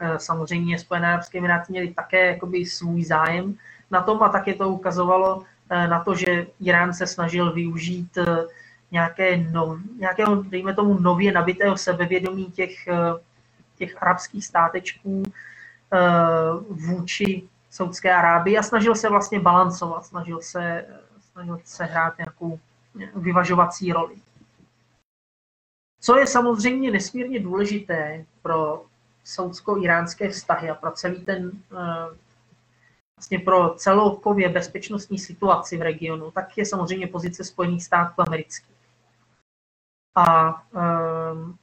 eh, 0.00 0.18
samozřejmě 0.18 0.78
Spojené 0.78 1.08
arabské 1.08 1.38
emiráty 1.38 1.72
měly 1.72 1.94
také 1.94 2.26
jakoby 2.26 2.66
svůj 2.66 3.04
zájem 3.04 3.54
na 3.90 4.02
tom 4.02 4.22
a 4.22 4.28
také 4.28 4.54
to 4.54 4.68
ukazovalo 4.68 5.44
na 5.72 6.04
to, 6.04 6.14
že 6.14 6.46
Irán 6.60 6.94
se 6.94 7.06
snažil 7.06 7.52
využít 7.52 8.18
eh, 8.18 8.46
nějaké 8.90 9.36
nov, 9.36 9.78
nějakého, 9.98 10.42
dejme 10.42 10.74
tomu, 10.74 10.98
nově 10.98 11.32
nabitého 11.32 11.76
sebevědomí 11.76 12.50
těch, 12.50 12.88
eh, 12.88 12.94
těch 13.76 14.02
arabských 14.02 14.46
státečků 14.46 15.22
vůči 16.70 17.42
Saudské 17.70 18.14
Arábii 18.14 18.58
a 18.58 18.62
snažil 18.62 18.94
se 18.94 19.08
vlastně 19.08 19.40
balancovat, 19.40 20.06
snažil 20.06 20.40
se, 20.40 20.86
snažil 21.32 21.60
se 21.64 21.84
hrát 21.84 22.18
nějakou 22.18 22.60
vyvažovací 23.14 23.92
roli. 23.92 24.16
Co 26.00 26.18
je 26.18 26.26
samozřejmě 26.26 26.90
nesmírně 26.90 27.40
důležité 27.40 28.24
pro 28.42 28.84
saudsko-iránské 29.24 30.28
vztahy 30.28 30.70
a 30.70 30.74
pro 30.74 30.90
celý 30.90 31.24
ten 31.24 31.50
vlastně 33.22 33.38
pro 33.38 33.74
celkově 33.74 34.48
bezpečnostní 34.48 35.18
situaci 35.18 35.76
v 35.76 35.82
regionu, 35.82 36.30
tak 36.30 36.58
je 36.58 36.66
samozřejmě 36.66 37.06
pozice 37.06 37.44
Spojených 37.44 37.84
států 37.84 38.14
amerických. 38.18 38.76
A 40.14 40.54
um, 40.72 41.56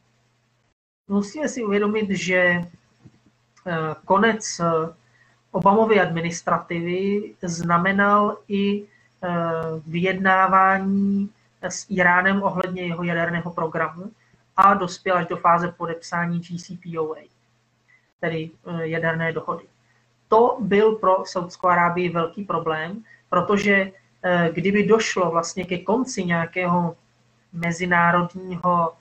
musíme 1.07 1.49
si 1.49 1.63
uvědomit, 1.63 2.09
že 2.09 2.55
uh, 2.59 3.73
konec 4.05 4.61
Obamovy 5.51 5.99
administrativy 5.99 7.35
znamenal 7.41 8.37
i 8.47 8.81
uh, 8.83 8.87
vyjednávání 9.87 11.29
s 11.61 11.85
Iránem 11.89 12.43
ohledně 12.43 12.81
jeho 12.81 13.03
jaderného 13.03 13.51
programu 13.51 14.11
a 14.57 14.73
dospěl 14.73 15.17
až 15.17 15.27
do 15.27 15.37
fáze 15.37 15.71
podepsání 15.71 16.39
GCPOA, 16.39 17.19
tedy 18.19 18.51
jaderné 18.83 19.33
dohody 19.33 19.65
to 20.29 20.57
byl 20.59 20.95
pro 20.95 21.25
Saudskou 21.25 21.67
Arábii 21.67 22.09
velký 22.09 22.43
problém, 22.43 23.03
protože 23.29 23.91
eh, 24.23 24.49
kdyby 24.53 24.87
došlo 24.87 25.31
vlastně 25.31 25.65
ke 25.65 25.77
konci 25.77 26.23
nějakého 26.23 26.95
mezinárodního, 27.53 28.93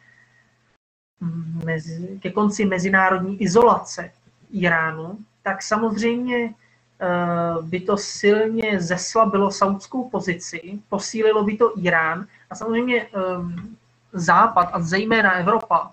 hm, 1.21 1.63
mezi, 1.65 2.19
ke 2.23 2.31
konci 2.31 2.65
mezinárodní 2.65 3.43
izolace 3.43 4.13
Iránu, 4.51 5.19
tak 5.43 5.63
samozřejmě 5.63 6.55
eh, 7.01 7.63
by 7.63 7.81
to 7.81 7.97
silně 7.97 8.81
zeslabilo 8.81 9.51
saudskou 9.51 10.09
pozici, 10.11 10.79
posílilo 10.89 11.45
by 11.45 11.57
to 11.57 11.79
Irán 11.79 12.27
a 12.51 12.55
samozřejmě 12.55 13.07
ehm, 13.07 13.77
Západ 14.13 14.69
a 14.73 14.81
zejména 14.81 15.33
Evropa 15.33 15.93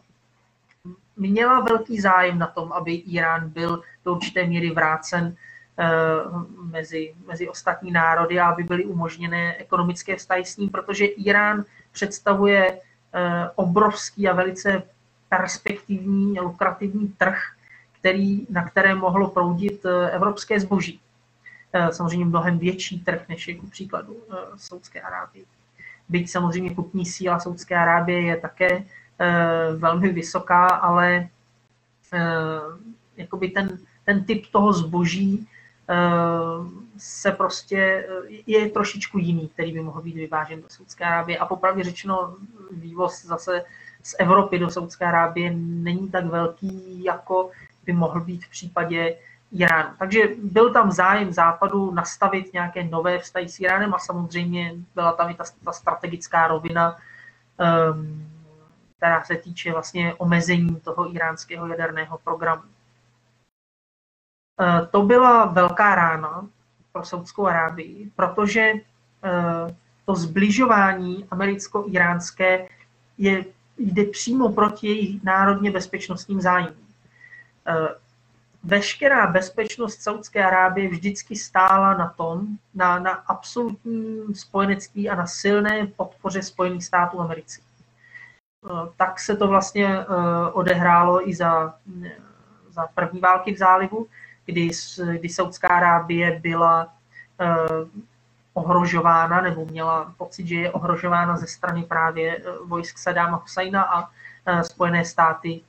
měla 1.18 1.60
velký 1.60 2.02
zájem 2.02 2.40
na 2.40 2.48
tom, 2.48 2.74
aby 2.74 2.94
Irán 2.94 3.50
byl 3.50 3.82
do 4.06 4.14
určité 4.14 4.46
míry 4.46 4.72
vrácen 4.72 5.36
eh, 5.80 5.86
mezi, 6.62 7.16
mezi 7.28 7.50
ostatní 7.50 7.92
národy 7.92 8.40
a 8.40 8.48
aby 8.50 8.64
byly 8.64 8.86
umožněné 8.86 9.56
ekonomické 9.58 10.16
vztahy 10.16 10.46
s 10.46 10.58
ním, 10.58 10.70
protože 10.70 11.06
Irán 11.06 11.64
představuje 11.92 12.80
eh, 13.14 13.50
obrovský 13.56 14.28
a 14.28 14.34
velice 14.34 14.84
perspektivní, 15.30 16.40
lukrativní 16.40 17.08
trh, 17.08 17.42
který, 18.00 18.48
na 18.50 18.70
které 18.70 18.96
mohlo 18.96 19.30
proudit 19.30 19.86
eh, 19.86 20.12
evropské 20.12 20.60
zboží. 20.60 21.00
Samozřejmě 21.92 22.26
mnohem 22.26 22.60
větší 22.60 23.00
trh, 23.00 23.22
než 23.30 23.48
je 23.48 23.56
ku 23.56 23.68
příkladu 23.68 24.18
Saudské 24.56 25.02
Arábie. 25.02 25.46
Byť 26.10 26.30
samozřejmě 26.30 26.76
kupní 26.76 27.06
síla 27.06 27.40
Saudské 27.40 27.76
Arábie 27.76 28.22
je 28.22 28.38
také 28.38 28.84
velmi 29.78 30.10
vysoká, 30.10 30.68
ale 30.68 31.30
jakoby 33.18 33.50
ten, 33.50 33.78
ten 34.06 34.24
typ 34.24 34.46
toho 34.52 34.74
zboží 34.74 35.48
se 36.98 37.32
prostě 37.32 38.08
je 38.48 38.70
trošičku 38.70 39.18
jiný, 39.18 39.50
který 39.50 39.72
by 39.72 39.82
mohl 39.82 40.02
být 40.02 40.16
vyvážen 40.16 40.62
do 40.62 40.70
Saudské 40.70 41.06
Arábie. 41.06 41.38
A 41.38 41.46
popravdě 41.46 41.84
řečeno, 41.84 42.36
vývoz 42.72 43.26
zase 43.26 43.64
z 44.04 44.16
Evropy 44.20 44.60
do 44.60 44.70
Saudské 44.70 45.06
Arábie 45.06 45.52
není 45.56 46.10
tak 46.10 46.26
velký, 46.26 47.04
jako 47.04 47.52
by 47.86 47.94
mohl 47.94 48.22
být 48.22 48.46
v 48.46 48.50
případě 48.50 49.16
Iránu. 49.52 49.90
Takže 50.00 50.20
byl 50.44 50.74
tam 50.74 50.92
zájem 50.92 51.34
Západu 51.34 51.92
nastavit 51.92 52.54
nějaké 52.54 52.84
nové 52.84 53.20
vztahy 53.20 53.50
s 53.50 53.60
Iránem 53.60 53.94
a 53.94 54.00
samozřejmě 54.00 54.74
byla 54.96 55.12
tam 55.12 55.30
i 55.30 55.34
ta, 55.34 55.44
ta 55.66 55.72
strategická 55.72 56.48
rovina, 56.48 56.96
um, 57.92 58.35
která 59.06 59.24
se 59.24 59.36
týče 59.36 59.72
vlastně 59.72 60.14
omezení 60.14 60.76
toho 60.76 61.16
iránského 61.16 61.68
jaderného 61.68 62.18
programu. 62.18 62.64
Uh, 64.62 64.88
to 64.92 65.02
byla 65.02 65.46
velká 65.46 65.96
rána 65.96 66.48
pro 66.92 67.06
Saudskou 67.06 67.46
Arábii, 67.46 68.12
protože 68.16 68.74
uh, 68.74 68.80
to 70.06 70.16
zbližování 70.16 71.28
americko-iránské 71.32 72.68
je, 73.18 73.46
jde 73.78 74.06
přímo 74.06 74.54
proti 74.54 74.88
jejich 74.88 75.24
národně 75.24 75.72
bezpečnostním 75.72 76.42
zájmům. 76.42 76.86
Uh, 77.68 77.88
veškerá 78.64 79.28
bezpečnost 79.28 80.02
Saudské 80.02 80.46
Arábie 80.46 80.90
vždycky 80.90 81.36
stála 81.36 81.94
na 81.94 82.10
tom, 82.10 82.48
na, 82.74 83.00
na 83.00 83.12
absolutním 83.12 84.36
spojenectví 84.36 85.10
a 85.10 85.16
na 85.16 85.28
silné 85.28 85.88
podpoře 85.88 86.42
Spojených 86.42 86.86
států 86.86 87.22
amerických. 87.22 87.75
Eh, 88.66 88.90
tak 88.98 89.20
se 89.20 89.36
to 89.36 89.48
vlastně 89.48 90.00
eh, 90.00 90.06
odehrálo 90.52 91.30
i 91.30 91.36
za, 91.36 91.74
za 92.70 92.88
první 92.96 93.20
války 93.20 93.54
v 93.54 93.58
zálivu, 93.58 94.08
kdy, 94.46 94.70
kdy 95.12 95.30
Saudská 95.30 95.68
Arábie 95.68 96.40
byla 96.40 96.94
eh, 97.40 97.56
ohrožována 98.54 99.42
nebo 99.42 99.66
měla 99.66 100.14
pocit, 100.18 100.48
že 100.48 100.56
je 100.56 100.72
ohrožována 100.72 101.38
ze 101.38 101.48
strany 101.48 101.84
právě 101.84 102.42
vojsk 102.66 102.98
Sadáma 102.98 103.38
Husajna 103.38 103.84
a 103.84 104.10
Spojené 104.62 105.06
státy 105.06 105.62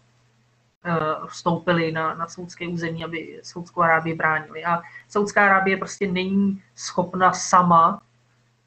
vstoupili 1.27 1.93
na, 1.93 2.15
na 2.15 2.27
saudské 2.27 2.69
území, 2.69 3.05
aby 3.05 3.41
Saudskou 3.43 3.83
Arábii 3.83 4.15
bránili. 4.15 4.65
A 4.65 4.83
Saudská 5.09 5.45
Arábie 5.45 5.77
prostě 5.77 6.07
není 6.07 6.63
schopna 6.75 7.33
sama 7.33 8.01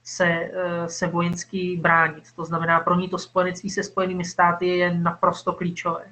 se, 0.10 0.26
eh, 0.28 0.90
se 0.90 1.08
vojensky 1.08 1.78
bránit. 1.82 2.24
To 2.36 2.46
znamená, 2.46 2.80
pro 2.80 2.96
ní 2.96 3.10
to 3.10 3.18
spojenectví 3.18 3.70
se 3.70 3.84
Spojenými 3.84 4.26
státy 4.26 4.68
je 4.68 4.94
naprosto 4.94 5.54
klíčové. 5.54 6.06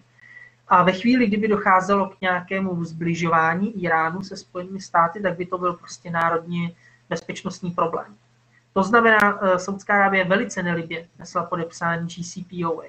A 0.67 0.83
ve 0.83 0.91
chvíli, 0.91 1.27
kdyby 1.27 1.47
docházelo 1.47 2.09
k 2.09 2.21
nějakému 2.21 2.83
zbližování 2.83 3.83
Iránu 3.83 4.21
se 4.21 4.37
Spojenými 4.37 4.81
státy, 4.81 5.21
tak 5.21 5.37
by 5.37 5.45
to 5.45 5.57
byl 5.57 5.73
prostě 5.73 6.11
národně 6.11 6.71
bezpečnostní 7.09 7.71
problém. 7.71 8.15
To 8.73 8.83
znamená, 8.83 9.39
eh, 9.41 9.59
Saudská 9.59 9.93
Arábie 9.93 10.25
velice 10.25 10.63
nelibě 10.63 11.07
nesla 11.19 11.43
podepsání 11.43 12.07
GCPOA. 12.07 12.85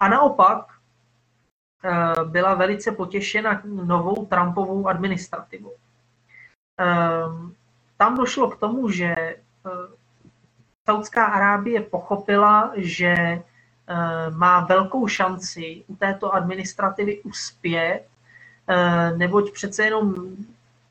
A 0.00 0.08
naopak, 0.08 0.66
Eh, 1.84 2.24
byla 2.24 2.54
velice 2.54 2.92
potěšena 2.92 3.62
novou 3.64 4.26
Trumpovou 4.26 4.88
administrativou. 4.88 5.74
Eh, 6.80 7.52
tam 7.96 8.16
došlo 8.16 8.50
k 8.50 8.58
tomu, 8.58 8.90
že 8.90 9.36
Saudská 10.84 11.24
Arábie 11.24 11.80
pochopila, 11.80 12.72
že 12.76 13.42
má 14.30 14.60
velkou 14.60 15.08
šanci 15.08 15.84
u 15.86 15.96
této 15.96 16.34
administrativy 16.34 17.20
uspět, 17.20 18.04
neboť 19.16 19.52
přece 19.52 19.84
jenom 19.84 20.14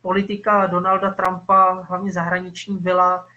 politika 0.02 0.68
Donalda 0.68 1.12
Trumpa, 1.12 1.72
hlavně 1.72 2.12
zahraniční, 2.12 2.78
byla 2.78 3.28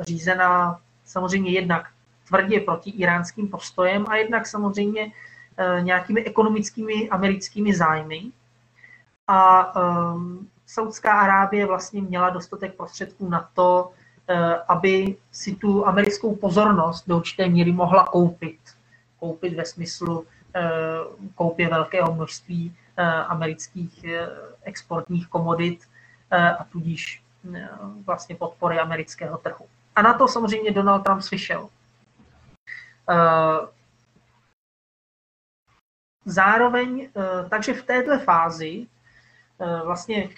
řízená 0.00 0.80
samozřejmě 1.04 1.50
jednak 1.50 1.88
tvrdě 2.28 2.60
proti 2.60 2.90
iránským 2.90 3.48
postojem 3.48 4.04
a 4.08 4.16
jednak 4.16 4.46
samozřejmě 4.46 5.12
Eh, 5.56 5.82
nějakými 5.82 6.24
ekonomickými 6.24 7.10
americkými 7.10 7.74
zájmy. 7.74 8.22
A 9.28 9.72
Saudská 10.66 11.12
Arábie 11.20 11.66
vlastně 11.66 12.02
měla 12.02 12.30
dostatek 12.30 12.74
prostředků 12.76 13.28
na 13.28 13.50
to, 13.54 13.92
aby 14.68 15.16
si 15.32 15.54
tu 15.54 15.86
americkou 15.86 16.36
pozornost 16.36 17.08
do 17.08 17.16
určité 17.16 17.48
míry 17.48 17.72
mohla 17.72 18.04
koupit. 18.04 18.58
Koupit 19.20 19.54
ve 19.54 19.64
smyslu 19.64 20.18
uh, 20.18 20.26
koupě 21.34 21.68
velkého 21.68 22.14
množství 22.14 22.76
uh, 22.98 23.04
amerických 23.06 24.04
exportních 24.62 25.28
komodit 25.28 25.84
a 26.58 26.64
tudíž 26.64 27.22
vlastně 28.06 28.36
podpory 28.36 28.78
amerického 28.78 29.38
trhu. 29.38 29.66
A 29.96 30.02
na 30.02 30.14
to 30.14 30.28
samozřejmě 30.28 30.70
Donald 30.70 31.04
Trump 31.04 31.22
slyšel. 31.22 31.68
Zároveň, 36.24 37.08
eh, 37.16 37.48
takže 37.48 37.74
v 37.74 37.82
této 37.82 38.18
fázi 38.18 38.86
eh, 39.60 39.80
vlastně 39.84 40.28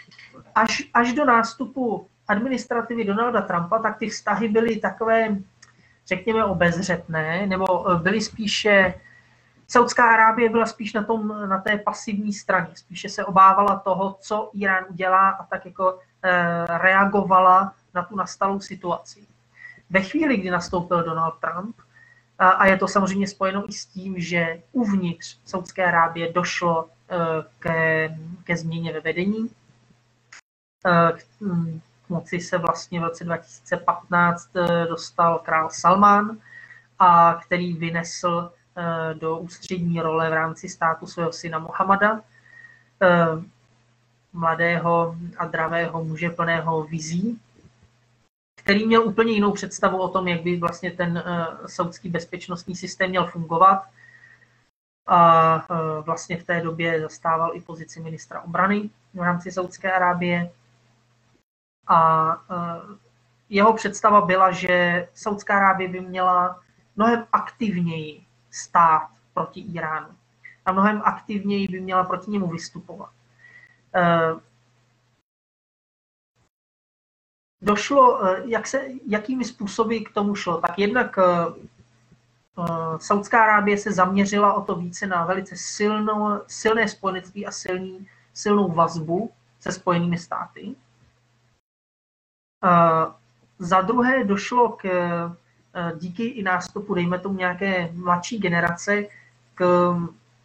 až, 0.54 0.82
až 0.94 1.12
do 1.12 1.24
nástupu 1.24 2.08
administrativy 2.28 3.04
Donalda 3.04 3.42
Trumpa, 3.42 3.78
tak 3.78 3.98
ty 3.98 4.08
vztahy 4.08 4.48
byly 4.48 4.76
takové, 4.76 5.36
řekněme, 6.06 6.44
obezřetné, 6.44 7.46
nebo 7.46 7.90
eh, 7.90 7.96
byly 7.96 8.20
spíše, 8.20 8.94
Saudská 9.68 10.12
Arábie 10.12 10.50
byla 10.50 10.66
spíš 10.66 10.92
na, 10.92 11.02
tom, 11.02 11.48
na 11.48 11.58
té 11.58 11.78
pasivní 11.78 12.32
straně, 12.32 12.70
spíše 12.74 13.08
se 13.08 13.24
obávala 13.24 13.78
toho, 13.78 14.16
co 14.20 14.50
Irán 14.54 14.84
udělá 14.90 15.30
a 15.30 15.44
tak 15.44 15.66
jako 15.66 15.98
reagovala 16.66 17.74
na 17.94 18.02
tu 18.02 18.16
nastalou 18.16 18.60
situaci. 18.60 19.26
Ve 19.90 20.00
chvíli, 20.00 20.36
kdy 20.36 20.50
nastoupil 20.50 21.02
Donald 21.02 21.34
Trump, 21.40 21.76
a 22.38 22.66
je 22.66 22.76
to 22.76 22.88
samozřejmě 22.88 23.28
spojeno 23.28 23.68
i 23.68 23.72
s 23.72 23.86
tím, 23.86 24.20
že 24.20 24.62
uvnitř 24.72 25.38
Saudské 25.44 25.84
Arábie 25.84 26.32
došlo 26.32 26.88
e, 26.88 27.16
ke, 27.58 28.08
ke 28.44 28.56
změně 28.56 28.92
ve 28.92 29.00
vedení. 29.00 29.50
E, 30.86 31.12
moci 32.08 32.40
se 32.40 32.58
vlastně 32.58 33.00
v 33.00 33.04
roce 33.04 33.24
2015 33.24 34.56
e, 34.56 34.86
dostal 34.86 35.38
král 35.38 35.68
Salman, 35.70 36.38
a 36.98 37.34
který 37.34 37.72
vynesl 37.72 38.52
do 39.14 39.38
ústřední 39.38 40.00
role 40.00 40.30
v 40.30 40.32
rámci 40.32 40.68
státu 40.68 41.06
svého 41.06 41.32
syna 41.32 41.58
Mohamada, 41.58 42.20
mladého 44.32 45.16
a 45.38 45.46
dravého 45.46 46.04
muže 46.04 46.30
plného 46.30 46.84
vizí, 46.84 47.40
který 48.56 48.86
měl 48.86 49.04
úplně 49.04 49.32
jinou 49.32 49.52
představu 49.52 49.98
o 49.98 50.08
tom, 50.08 50.28
jak 50.28 50.42
by 50.42 50.56
vlastně 50.56 50.90
ten 50.90 51.24
saudský 51.66 52.08
bezpečnostní 52.08 52.76
systém 52.76 53.10
měl 53.10 53.26
fungovat. 53.26 53.84
A 55.06 55.66
vlastně 56.00 56.36
v 56.36 56.44
té 56.44 56.60
době 56.60 57.00
zastával 57.00 57.56
i 57.56 57.60
pozici 57.60 58.00
ministra 58.00 58.40
obrany 58.40 58.90
v 59.14 59.18
rámci 59.22 59.52
Saudské 59.52 59.92
Arábie. 59.92 60.50
A 61.86 62.32
uh, 62.36 62.96
jeho 63.48 63.72
představa 63.72 64.20
byla, 64.20 64.50
že 64.50 65.08
Saudská 65.14 65.56
Arábie 65.56 65.88
by 65.88 66.00
měla 66.00 66.60
mnohem 66.96 67.26
aktivněji 67.32 68.26
stát 68.50 69.08
proti 69.34 69.60
Iránu. 69.60 70.08
A 70.66 70.72
mnohem 70.72 71.02
aktivněji 71.04 71.68
by 71.68 71.80
měla 71.80 72.04
proti 72.04 72.30
němu 72.30 72.48
vystupovat 72.48 73.10
došlo, 77.64 78.26
eh, 78.26 78.42
jak 78.46 78.66
se, 78.66 78.82
jakými 79.06 79.44
způsoby 79.44 79.98
k 79.98 80.12
tomu 80.12 80.34
šlo? 80.34 80.60
Tak 80.60 80.78
jednak 80.78 81.18
Saudská 82.98 83.42
Arábie 83.42 83.78
se 83.78 83.92
zaměřila 83.92 84.52
o 84.52 84.62
to 84.62 84.74
více 84.74 85.06
na 85.06 85.24
velice 85.24 85.56
silnou, 85.56 86.40
silné 86.46 86.88
spojenectví 86.88 87.46
a 87.46 87.50
silný, 87.50 88.08
silnou 88.34 88.72
vazbu 88.72 89.30
se 89.60 89.72
spojenými 89.72 90.18
státy. 90.18 90.74
Za 93.58 93.80
druhé 93.80 94.24
došlo 94.24 94.68
k, 94.68 94.84
uh, 94.84 95.98
díky 95.98 96.24
i 96.24 96.42
nástupu, 96.42 96.94
dejme 96.94 97.18
tomu 97.18 97.38
nějaké 97.38 97.90
mladší 97.92 98.38
generace, 98.38 99.04
k, 99.54 99.64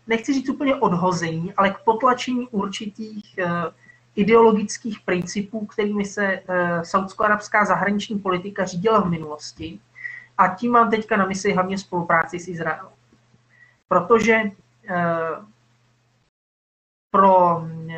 nechci 0.08 0.34
říct 0.34 0.50
úplně 0.50 0.76
odhození, 0.76 1.54
ale 1.54 1.70
k 1.70 1.78
potlačení 1.78 2.48
určitých 2.52 3.40
uh, 3.44 3.74
ideologických 4.20 5.00
principů, 5.00 5.66
kterými 5.66 6.06
se 6.06 6.26
eh, 6.26 6.86
saudsko-arabská 6.86 7.66
zahraniční 7.66 8.20
politika 8.20 8.66
řídila 8.66 9.02
v 9.02 9.10
minulosti. 9.10 9.80
A 10.38 10.48
tím 10.48 10.72
mám 10.72 10.90
teďka 10.90 11.18
na 11.18 11.26
mysli 11.26 11.54
hlavně 11.54 11.78
spolupráci 11.78 12.40
s 12.40 12.48
Izraelem. 12.48 12.92
Protože 13.88 14.34
eh, 14.34 14.52
pro 17.12 17.64
eh, 17.89 17.95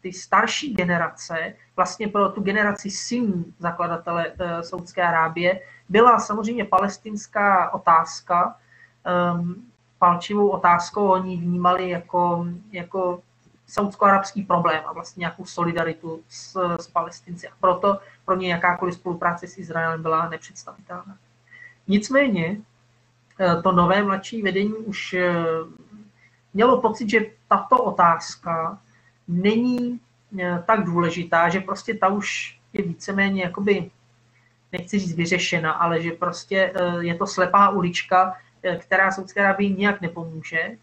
ty 0.00 0.12
starší 0.12 0.74
generace, 0.74 1.54
vlastně 1.76 2.08
pro 2.08 2.28
tu 2.28 2.40
generaci 2.42 2.90
synů 2.90 3.44
zakladatele 3.58 4.32
Saudské 4.60 5.02
Arábie, 5.02 5.60
byla 5.88 6.18
samozřejmě 6.18 6.64
palestinská 6.64 7.74
otázka 7.74 8.56
ehm, 9.04 9.54
palčivou 9.98 10.48
otázkou, 10.48 11.08
oni 11.08 11.36
vnímali 11.36 11.90
jako, 11.90 12.46
jako 12.72 13.22
saudsko-arabský 13.66 14.42
problém 14.42 14.82
a 14.86 14.92
vlastně 14.92 15.20
nějakou 15.20 15.44
solidaritu 15.44 16.22
s, 16.28 16.76
s 16.80 16.86
palestinci. 16.88 17.48
A 17.48 17.52
proto 17.60 17.98
pro 18.24 18.36
ně 18.36 18.50
jakákoliv 18.50 18.94
spolupráce 18.94 19.46
s 19.46 19.58
Izraelem 19.58 20.02
byla 20.02 20.28
nepředstavitelná. 20.28 21.18
Nicméně 21.88 22.56
eh, 23.40 23.62
to 23.62 23.72
nové 23.72 24.02
mladší 24.02 24.42
vedení 24.42 24.72
už 24.72 25.14
eh, 25.14 25.34
mělo 26.54 26.80
pocit, 26.80 27.10
že 27.10 27.20
tato 27.48 27.82
otázka 27.84 28.78
není 29.28 30.00
eh, 30.38 30.62
tak 30.66 30.84
důležitá, 30.84 31.48
že 31.48 31.60
prostě 31.60 31.94
ta 31.94 32.08
už 32.08 32.58
je 32.72 32.82
víceméně 32.82 33.42
jakoby, 33.42 33.90
nechci 34.72 34.98
říct 34.98 35.14
vyřešena, 35.14 35.72
ale 35.72 36.02
že 36.02 36.10
prostě 36.12 36.72
je 37.00 37.14
to 37.14 37.26
slepá 37.26 37.68
ulička, 37.68 38.36
která 38.78 39.10
Saudské 39.10 39.40
Arabii 39.40 39.74
nijak 39.74 40.00
nepomůže 40.00 40.76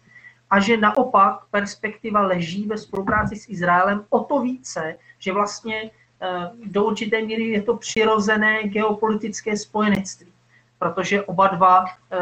a 0.50 0.60
že 0.60 0.76
naopak 0.76 1.40
perspektiva 1.50 2.20
leží 2.20 2.66
ve 2.66 2.78
spolupráci 2.78 3.36
s 3.36 3.48
Izraelem 3.48 4.04
o 4.10 4.20
to 4.24 4.40
více, 4.40 4.96
že 5.18 5.32
vlastně 5.32 5.90
do 6.64 6.84
určité 6.84 7.22
míry 7.22 7.44
je 7.44 7.62
to 7.62 7.76
přirozené 7.76 8.62
geopolitické 8.62 9.56
spojenectví 9.56 10.32
protože 10.82 11.22
oba 11.22 11.46
dva 11.46 11.84
eh, 11.86 12.18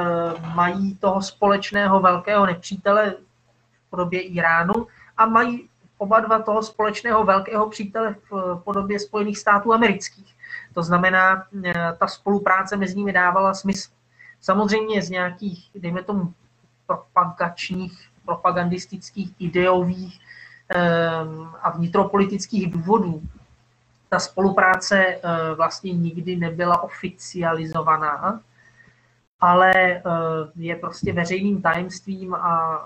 mají 0.55 0.97
toho 0.97 1.23
společného 1.23 2.01
velkého 2.01 2.47
nepřítele 2.47 3.15
podobě 3.91 4.21
Iránu 4.21 4.87
a 5.17 5.27
mají 5.27 5.69
oba 5.99 6.21
dva 6.21 6.43
toho 6.43 6.63
společného 6.63 7.25
velkého 7.25 7.69
přítele 7.69 8.15
v 8.31 8.61
podobě 8.65 9.01
Spojených 9.01 9.39
států 9.39 9.73
amerických. 9.73 10.35
To 10.75 10.83
znamená, 10.83 11.47
eh, 11.65 11.97
ta 11.99 12.07
spolupráce 12.07 12.77
mezi 12.77 12.97
nimi 12.97 13.13
dávala 13.13 13.55
smysl. 13.55 13.91
Samozřejmě 14.41 15.03
z 15.03 15.11
nějakých, 15.11 15.71
dejme 15.75 16.03
tomu, 16.03 16.35
propagačních, 16.87 18.09
propagandistických, 18.25 19.35
ideových 19.39 20.21
eh, 20.75 21.11
a 21.63 21.71
vnitropolitických 21.71 22.73
důvodů 22.73 23.23
ta 24.09 24.19
spolupráce 24.19 25.21
vlastně 25.55 25.93
nikdy 25.93 26.37
nebyla 26.37 26.83
oficializovaná, 26.83 28.41
ale 29.41 29.73
eh, 29.75 30.03
je 30.57 30.77
prostě 30.77 31.13
veřejným 31.13 31.63
tajemstvím 31.63 32.35
a 32.35 32.85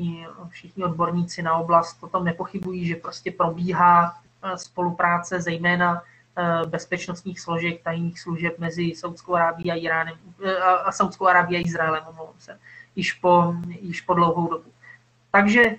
všichni, 0.00 0.26
všichni 0.48 0.84
odborníci 0.84 1.42
na 1.42 1.54
oblast 1.54 2.02
o 2.02 2.08
tom 2.08 2.24
nepochybují, 2.24 2.86
že 2.86 2.96
prostě 2.96 3.30
probíhá 3.30 4.14
eh, 4.42 4.58
spolupráce 4.58 5.40
zejména 5.40 6.02
eh, 6.36 6.66
bezpečnostních 6.66 7.40
složek 7.40 7.82
tajných 7.82 8.20
služeb 8.20 8.58
mezi 8.58 8.94
Saudskou 8.94 9.34
Arábií 9.34 9.72
a 9.72 9.74
Iránem 9.74 10.14
a 10.84 10.92
Saudskou 10.92 11.26
Arábií 11.26 11.56
a 11.56 11.66
Izraelem, 11.66 12.02
omlouvám 12.08 12.34
se, 12.38 12.58
již 12.96 13.12
po, 13.12 13.54
již 13.80 14.00
po 14.00 14.14
dlouhou 14.14 14.48
dobu. 14.48 14.70
Takže 15.30 15.76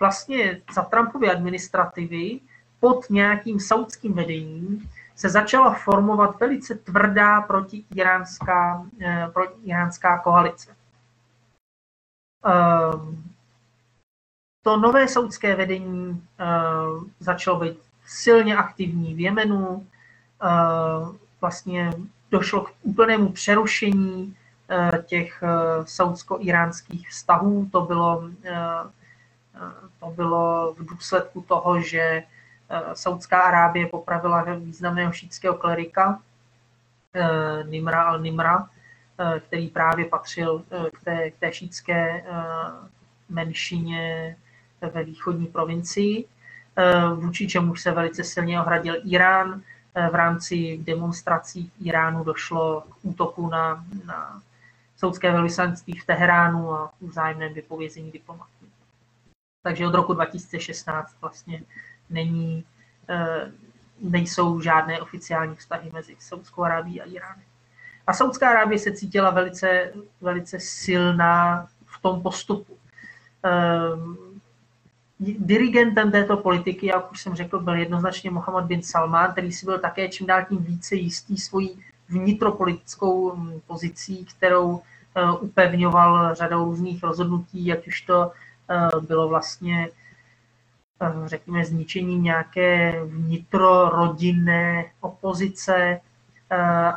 vlastně 0.00 0.60
za 0.74 0.82
Trumpovy 0.82 1.30
administrativy 1.30 2.40
pod 2.80 3.10
nějakým 3.10 3.60
saudským 3.60 4.12
vedením 4.12 4.88
se 5.16 5.28
začala 5.28 5.74
formovat 5.74 6.40
velice 6.40 6.74
tvrdá 6.74 7.40
protiiránská, 7.40 8.86
eh, 9.00 9.28
protiiránská 9.32 10.18
koalice. 10.18 10.77
Ehm, 12.44 13.24
to 14.62 14.76
nové 14.76 15.08
saudské 15.08 15.56
vedení 15.56 16.26
eh, 16.38 16.44
začalo 17.20 17.60
být 17.60 17.78
silně 18.06 18.56
aktivní 18.56 19.14
v 19.14 19.20
Jemenu, 19.20 19.86
eh, 20.42 20.48
vlastně 21.40 21.92
došlo 22.30 22.60
k 22.60 22.72
úplnému 22.82 23.32
přerušení 23.32 24.36
těch 25.06 25.42
saudsko-iránských 25.84 27.08
vztahů. 27.08 27.68
To 27.72 27.80
bylo, 27.80 28.30
to 30.00 30.06
bylo 30.06 30.74
v 30.78 30.84
důsledku 30.84 31.40
toho, 31.48 31.80
že 31.80 32.22
Eh, 32.70 32.94
Saudská 32.94 33.42
Arábie 33.42 33.86
popravila 33.86 34.42
významného 34.42 35.12
šítského 35.12 35.54
klerika 35.54 36.20
eh, 37.14 37.64
Nimra 37.64 38.12
al-Nimra, 38.12 38.68
eh, 38.68 38.77
který 39.40 39.68
právě 39.68 40.04
patřil 40.04 40.64
k 40.92 41.04
té, 41.04 41.30
k 41.30 41.38
té 41.38 41.52
šítské 41.52 42.24
menšině 43.28 44.36
ve 44.94 45.04
východní 45.04 45.46
provincii, 45.46 46.24
vůči 47.14 47.48
čemu 47.48 47.76
se 47.76 47.90
velice 47.90 48.24
silně 48.24 48.60
ohradil 48.60 48.94
Irán. 49.04 49.62
V 50.10 50.14
rámci 50.14 50.78
demonstrací 50.82 51.72
v 51.78 51.86
Iránu 51.86 52.24
došlo 52.24 52.80
k 52.80 52.94
útoku 53.02 53.48
na, 53.48 53.84
na 54.04 54.42
soudské 54.96 55.32
velvyslanectví 55.32 55.98
v 55.98 56.06
Teheránu 56.06 56.72
a 56.72 56.92
vzájemném 57.00 57.54
vypovězení 57.54 58.10
diplomatů. 58.10 58.66
Takže 59.62 59.86
od 59.86 59.94
roku 59.94 60.14
2016 60.14 61.16
vlastně 61.20 61.62
není, 62.10 62.64
eh, 63.08 63.52
nejsou 64.00 64.60
žádné 64.60 65.00
oficiální 65.00 65.56
vztahy 65.56 65.90
mezi 65.90 66.16
Saudskou 66.18 66.62
Arábií 66.62 67.00
a 67.00 67.04
Iránem. 67.04 67.47
A 68.08 68.12
Saudská 68.12 68.50
Arábie 68.50 68.78
se 68.78 68.92
cítila 68.92 69.30
velice, 69.30 69.92
velice 70.20 70.60
silná 70.60 71.66
v 71.86 72.02
tom 72.02 72.22
postupu. 72.22 72.76
Ehm, 73.42 74.16
dirigentem 75.18 76.10
této 76.10 76.36
politiky, 76.36 76.86
jak 76.86 77.12
už 77.12 77.22
jsem 77.22 77.34
řekl, 77.34 77.60
byl 77.60 77.74
jednoznačně 77.74 78.30
Mohammed 78.30 78.64
bin 78.64 78.82
Salman, 78.82 79.32
který 79.32 79.52
si 79.52 79.66
byl 79.66 79.78
také 79.78 80.08
čím 80.08 80.26
dál 80.26 80.44
tím 80.48 80.58
více 80.64 80.94
jistý 80.94 81.36
svojí 81.36 81.84
vnitropolitickou 82.08 83.36
hm, 83.36 83.60
pozicí, 83.66 84.24
kterou 84.24 84.80
eh, 85.14 85.32
upevňoval 85.40 86.34
řadou 86.34 86.64
různých 86.64 87.02
rozhodnutí, 87.02 87.72
ať 87.72 87.88
už 87.88 88.00
to 88.00 88.32
eh, 88.70 89.00
bylo 89.00 89.28
vlastně 89.28 89.88
Eh, 91.02 91.28
řekněme, 91.28 91.64
zničení 91.64 92.18
nějaké 92.18 93.00
vnitrorodinné 93.04 94.84
opozice, 95.00 96.00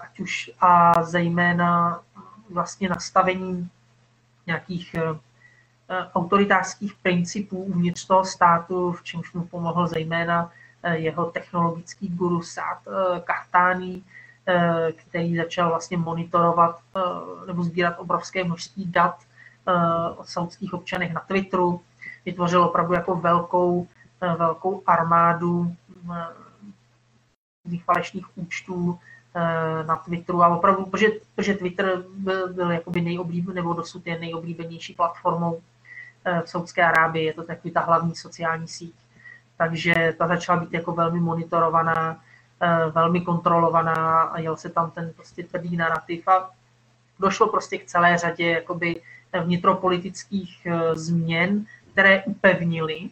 ať 0.01 0.19
už 0.19 0.51
a 0.59 1.03
zejména 1.03 2.01
vlastně 2.49 2.89
nastavení 2.89 3.69
nějakých 4.47 4.95
eh, 4.95 5.15
autoritářských 6.13 6.93
principů 6.93 7.63
uvnitř 7.63 8.07
toho 8.07 8.25
státu, 8.25 8.91
v 8.91 9.03
čemž 9.03 9.33
mu 9.33 9.43
pomohl 9.43 9.87
zejména 9.87 10.51
jeho 10.91 11.25
technologický 11.25 12.07
guru 12.09 12.41
Sát 12.41 12.79
Kahtani, 13.23 14.03
který 14.95 15.37
začal 15.37 15.69
vlastně 15.69 15.97
monitorovat 15.97 16.79
nebo 17.47 17.63
sbírat 17.63 17.95
obrovské 17.99 18.43
množství 18.43 18.85
dat 18.85 19.15
o 20.17 20.23
saudských 20.23 20.73
občanech 20.73 21.13
na 21.13 21.19
Twitteru, 21.19 21.81
vytvořil 22.25 22.63
opravdu 22.63 22.93
jako 22.93 23.15
velkou, 23.15 23.87
eh, 24.21 24.35
velkou 24.35 24.83
armádu 24.87 25.75
falešných 27.85 28.37
účtů 28.37 28.99
eh, 28.99 29.10
na 29.87 29.95
Twitteru 29.95 30.43
a 30.43 30.47
opravdu, 30.47 30.85
protože, 30.85 31.07
protože 31.35 31.53
Twitter 31.53 32.03
byl, 32.15 32.53
byl 32.53 32.71
jakoby 32.71 33.01
nejoblíbenější, 33.01 33.55
nebo 33.55 33.73
dosud 33.73 34.07
je 34.07 34.19
nejoblíbenější 34.19 34.93
platformou 34.93 35.61
eh, 36.25 36.41
v 36.45 36.49
Saudské 36.49 36.83
Arábii, 36.83 37.25
je 37.25 37.33
to 37.33 37.43
takový 37.43 37.73
ta 37.73 37.81
hlavní 37.81 38.15
sociální 38.15 38.67
síť. 38.67 38.95
Takže 39.57 40.15
ta 40.17 40.27
začala 40.27 40.59
být 40.59 40.73
jako 40.73 40.91
velmi 40.91 41.19
monitorovaná, 41.19 42.19
velmi 42.91 43.21
kontrolovaná 43.21 44.21
a 44.21 44.39
jel 44.39 44.57
se 44.57 44.69
tam 44.69 44.91
ten 44.91 45.13
prostě 45.15 45.43
tvrdý 45.43 45.77
narrativ 45.77 46.27
a 46.27 46.49
došlo 47.19 47.49
prostě 47.49 47.77
k 47.77 47.85
celé 47.85 48.17
řadě 48.17 48.49
jakoby 48.49 49.01
vnitropolitických 49.43 50.67
změn, 50.93 51.65
které 51.91 52.23
upevnily 52.23 53.09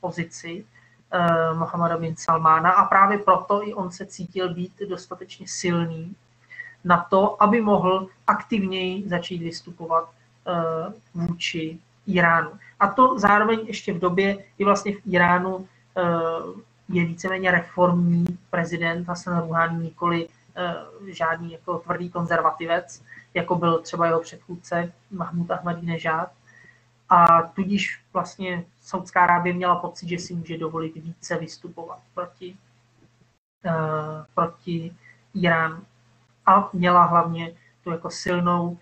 pozici 0.00 0.64
uh, 1.14 1.58
Mohameda 1.58 1.96
bin 1.96 2.16
Salmána 2.16 2.70
a 2.70 2.84
právě 2.84 3.18
proto 3.18 3.68
i 3.68 3.74
on 3.74 3.90
se 3.90 4.06
cítil 4.06 4.54
být 4.54 4.72
dostatečně 4.88 5.46
silný 5.48 6.16
na 6.84 7.06
to, 7.10 7.42
aby 7.42 7.60
mohl 7.60 8.08
aktivněji 8.26 9.08
začít 9.08 9.38
vystupovat 9.38 10.04
uh, 10.04 11.24
vůči 11.26 11.78
Iránu. 12.06 12.50
A 12.80 12.88
to 12.88 13.18
zároveň 13.18 13.60
ještě 13.66 13.92
v 13.92 13.98
době, 13.98 14.36
kdy 14.56 14.64
vlastně 14.64 14.92
v 14.92 15.00
Iránu 15.06 15.56
uh, 15.56 15.66
je 16.88 17.04
víceméně 17.04 17.50
reformní 17.50 18.26
prezident 18.50 19.08
Hassan 19.08 19.38
Rouhani, 19.38 19.84
nikoli 19.84 20.28
uh, 20.28 21.08
žádný 21.08 21.52
jako 21.52 21.78
tvrdý 21.78 22.10
konzervativec, 22.10 23.02
jako 23.34 23.54
byl 23.54 23.78
třeba 23.78 24.06
jeho 24.06 24.20
předchůdce 24.20 24.92
Mahmud 25.10 25.50
Ahmadinejad, 25.50 26.30
a 27.14 27.42
tudíž 27.42 28.00
vlastně 28.12 28.64
Saudská 28.80 29.22
Arábie 29.22 29.54
měla 29.54 29.76
pocit, 29.76 30.08
že 30.08 30.18
si 30.18 30.34
může 30.34 30.58
dovolit 30.58 30.94
více 30.94 31.38
vystupovat 31.38 31.98
proti, 32.14 32.56
uh, 33.64 33.72
proti 34.34 34.96
Iránu. 35.34 35.84
A 36.46 36.70
měla 36.72 37.04
hlavně 37.04 37.54
tu 37.84 37.90
jako 37.90 38.10
silnou 38.10 38.68
uh, 38.70 38.78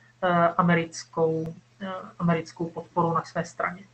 americkou, 0.57 1.43
uh, 1.43 1.89
americkou 2.19 2.71
podporu 2.71 3.13
na 3.15 3.25
své 3.25 3.45
straně. 3.45 3.85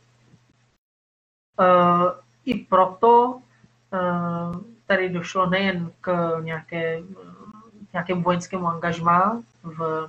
Uh, 1.59 2.11
I 2.45 2.55
proto 2.55 3.27
uh, 3.29 4.61
tady 4.87 5.09
došlo 5.09 5.49
nejen 5.49 5.91
k 6.01 6.37
nějaké, 6.41 7.01
nějakému 7.93 8.21
vojenskému 8.21 8.67
angažmá 8.67 9.41
v, 9.63 10.07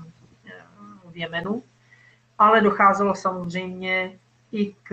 v 1.04 1.16
Jemenu, 1.16 1.62
ale 2.38 2.60
docházelo 2.60 3.14
samozřejmě 3.14 4.18
i 4.52 4.74
k 4.82 4.92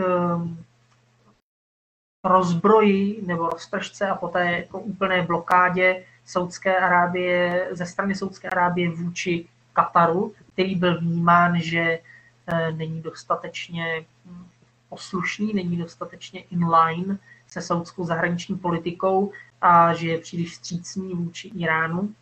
rozbroji 2.24 3.22
nebo 3.26 3.49
roztržce 3.49 4.08
a 4.08 4.16
poté 4.16 4.51
jako 4.51 4.80
úplné 4.80 5.22
blokádě 5.22 6.05
Saudské 6.26 6.78
Arábie, 6.78 7.68
ze 7.72 7.86
strany 7.86 8.16
Saudské 8.16 8.49
Arábie 8.49 8.89
vůči 8.89 9.47
Kataru, 9.74 10.34
který 10.53 10.76
byl 10.76 10.99
vnímán, 10.99 11.62
že 11.62 11.99
eh, 12.47 12.72
není 12.72 13.01
dostatečně 13.01 14.05
hm, 14.26 14.45
poslušný, 14.89 15.53
není 15.53 15.78
dostatečně 15.78 16.39
in-line 16.41 17.18
se 17.47 17.62
saudskou 17.62 18.05
zahraniční 18.05 18.58
politikou 18.58 19.32
a 19.62 19.93
že 19.93 20.08
je 20.08 20.18
příliš 20.18 20.51
vstřícný 20.51 21.14
vůči 21.14 21.47
Iránu. 21.47 22.14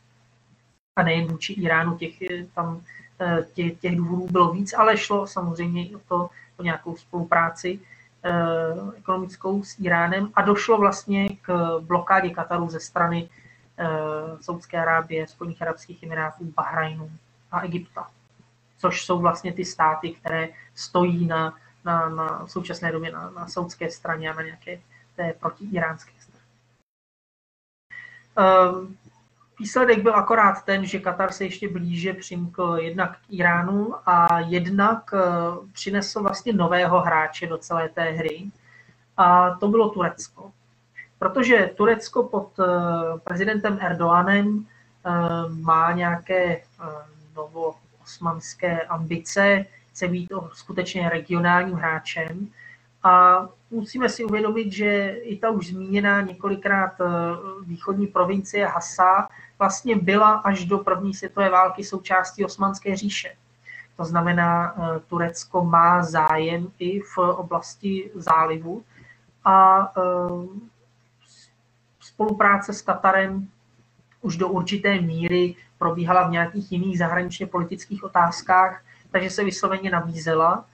A 0.95 1.03
nejen 1.03 1.27
vůči 1.27 1.53
Iránu, 1.53 1.97
těch, 1.97 2.13
tam, 2.53 2.81
eh, 3.19 3.45
těch, 3.53 3.79
těch 3.79 3.95
důvodů 3.95 4.27
bylo 4.31 4.51
víc, 4.53 4.73
ale 4.73 4.97
šlo 4.97 5.27
samozřejmě 5.27 5.87
i 5.87 5.95
o 5.95 5.99
to, 6.07 6.29
o 6.57 6.63
nějakou 6.63 6.95
spolupráci 6.95 7.79
eh, 8.23 8.31
ekonomickou 8.97 9.63
s 9.63 9.79
Iránem 9.79 10.31
a 10.35 10.41
došlo 10.41 10.77
vlastně 10.77 11.29
k 11.41 11.79
blokádě 11.79 12.29
Kataru 12.29 12.69
ze 12.69 12.79
strany 12.79 13.29
eh, 13.77 13.87
Saudské 14.41 14.81
Arábie, 14.81 15.27
Spojených 15.27 15.61
Arabských 15.61 16.03
Emirátů, 16.03 16.53
Bahrajnu 16.55 17.11
a 17.51 17.61
Egypta, 17.61 18.09
což 18.77 19.05
jsou 19.05 19.19
vlastně 19.19 19.53
ty 19.53 19.65
státy, 19.65 20.11
které 20.11 20.49
stojí 20.75 21.25
na, 21.27 21.57
na, 21.85 22.09
na 22.09 22.47
současné 22.47 22.91
době 22.91 23.11
na, 23.11 23.29
na 23.29 23.47
saudské 23.47 23.91
straně 23.91 24.29
a 24.29 24.33
na 24.33 24.41
nějaké 24.41 24.79
té 25.15 25.33
protiiránské 25.39 26.11
straně. 26.19 26.35
Um, 28.37 28.97
výsledek 29.59 30.01
byl 30.01 30.15
akorát 30.15 30.65
ten, 30.65 30.85
že 30.85 30.99
Katar 30.99 31.31
se 31.31 31.43
ještě 31.43 31.69
blíže 31.69 32.13
přimkl 32.13 32.77
jednak 32.81 33.17
k 33.17 33.21
Iránu 33.29 33.95
a 34.05 34.39
jednak 34.39 35.13
uh, 35.13 35.69
přinesl 35.71 36.21
vlastně 36.21 36.53
nového 36.53 37.01
hráče 37.01 37.47
do 37.47 37.57
celé 37.57 37.89
té 37.89 38.03
hry 38.03 38.51
a 39.17 39.51
to 39.51 39.67
bylo 39.67 39.89
Turecko. 39.89 40.51
Protože 41.19 41.71
Turecko 41.75 42.23
pod 42.23 42.59
uh, 42.59 42.65
prezidentem 43.23 43.77
Erdoganem 43.81 44.47
uh, 44.47 44.63
má 45.59 45.91
nějaké 45.91 46.61
novoosmanské 47.35 48.81
ambice, 48.81 49.65
chce 49.89 50.07
být 50.07 50.31
skutečně 50.53 51.09
regionálním 51.09 51.75
hráčem 51.75 52.49
a 53.05 53.45
musíme 53.71 54.09
si 54.09 54.25
uvědomit, 54.25 54.73
že 54.73 55.07
i 55.07 55.37
ta 55.37 55.49
už 55.49 55.67
zmíněná 55.67 56.21
několikrát 56.21 57.01
eh, 57.01 57.05
východní 57.65 58.07
provincie 58.07 58.65
Hasa 58.67 59.27
vlastně 59.59 59.95
byla 59.95 60.31
až 60.31 60.65
do 60.65 60.77
první 60.77 61.13
světové 61.13 61.49
války 61.49 61.83
součástí 61.83 62.45
Osmanské 62.45 62.95
říše. 62.95 63.35
To 63.97 64.05
znamená, 64.05 64.75
eh, 64.77 64.99
Turecko 65.07 65.65
má 65.65 66.03
zájem 66.03 66.67
i 66.79 66.99
v 66.99 67.17
oblasti 67.17 68.11
zálivu 68.15 68.83
a 69.45 69.87
eh, 69.97 70.01
spolupráce 71.99 72.73
s 72.73 72.81
Katarem 72.81 73.47
už 74.21 74.37
do 74.37 74.47
určité 74.47 75.01
míry 75.01 75.55
probíhala 75.77 76.27
v 76.27 76.31
nějakých 76.31 76.71
jiných 76.71 76.97
zahraničně 76.97 77.47
politických 77.47 78.03
otázkách, 78.03 78.81
takže 79.11 79.29
se 79.29 79.43
vysloveně 79.43 79.91
nabízela 79.91 80.65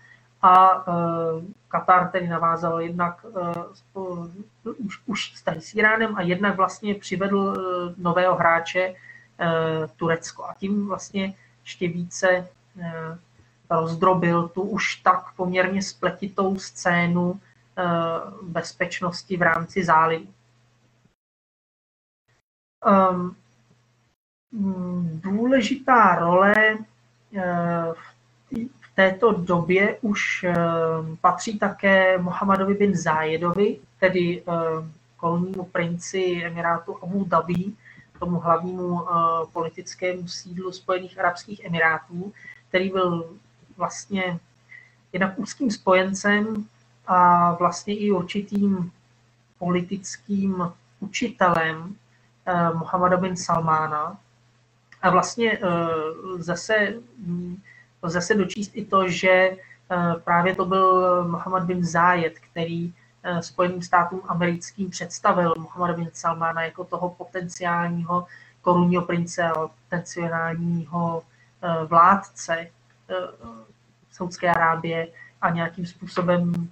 a 0.41 0.86
Katar 1.72 2.11
tedy 2.11 2.28
navázal 2.28 2.82
jednak 2.82 3.26
uh, 3.93 4.28
už, 4.63 5.01
už 5.05 5.32
vztahy 5.34 5.61
s 5.61 5.76
Iránem 5.76 6.15
a 6.15 6.22
jednak 6.22 6.55
vlastně 6.55 6.95
přivedl 6.95 7.38
uh, 7.38 7.55
nového 7.97 8.36
hráče 8.36 8.89
uh, 8.89 8.95
Turecko 9.95 10.43
a 10.43 10.53
tím 10.53 10.88
vlastně 10.88 11.34
ještě 11.63 11.88
více 11.88 12.47
uh, 12.76 12.84
rozdrobil 13.69 14.47
tu 14.47 14.61
už 14.61 14.95
tak 14.95 15.34
poměrně 15.36 15.82
spletitou 15.82 16.59
scénu 16.59 17.32
uh, 17.32 17.39
bezpečnosti 18.41 19.38
v 19.38 19.41
rámci 19.41 19.84
zálivu. 19.84 20.28
Um, 22.86 23.36
důležitá 25.24 26.15
role 26.15 26.53
v 27.93 28.80
této 29.02 29.32
době 29.32 29.97
už 30.02 30.43
eh, 30.43 30.56
patří 31.22 31.60
také 31.60 32.18
Mohamedovi 32.18 32.74
bin 32.74 32.95
Zájedovi, 32.95 33.80
tedy 33.99 34.43
eh, 34.47 34.54
kolonnímu 35.18 35.64
princi 35.64 36.41
Emirátu 36.45 36.97
Abu 37.04 37.26
Dhabi, 37.26 37.74
tomu 38.20 38.39
hlavnímu 38.39 39.02
eh, 39.02 39.14
politickému 39.54 40.28
sídlu 40.28 40.72
Spojených 40.72 41.20
Arabských 41.20 41.66
Emirátů, 41.66 42.34
který 42.70 42.89
byl 42.89 43.30
vlastně 43.78 44.39
jednak 45.14 45.39
úzkým 45.39 45.72
spojencem 45.72 46.66
a 47.08 47.52
vlastně 47.54 47.97
i 47.97 48.12
určitým 48.12 48.91
politickým 49.60 50.72
učitelem 50.99 51.95
Mohameda 52.74 53.18
bin 53.18 53.38
Salmána. 53.38 54.18
A 55.02 55.10
vlastně 55.10 55.60
zase 56.38 56.93
lze 58.02 58.22
se 58.22 58.36
dočíst 58.36 58.72
i 58.74 58.86
to, 58.86 59.08
že 59.08 59.30
eh, 59.30 59.58
právě 60.24 60.56
to 60.56 60.66
byl 60.66 61.24
Mohammed 61.28 61.64
bin 61.64 61.86
Zayed, 61.86 62.39
který 62.39 62.93
eh, 63.24 63.41
Spojeným 63.41 63.82
státům 63.82 64.22
americkým 64.28 64.89
představil 64.89 65.54
Mohammed 65.58 65.95
bin 65.95 66.10
Salmana 66.14 66.64
jako 66.64 66.84
toho 66.84 67.10
potenciálního 67.10 68.28
korunního 68.62 69.02
prince 69.02 69.43
a 69.43 69.68
potenciálního 69.68 71.24
eh, 71.62 71.86
vládce 71.86 72.68
Saudské 74.12 74.49
Arábie 74.49 75.08
a 75.41 75.49
nějakým 75.49 75.86
způsobem 75.86 76.70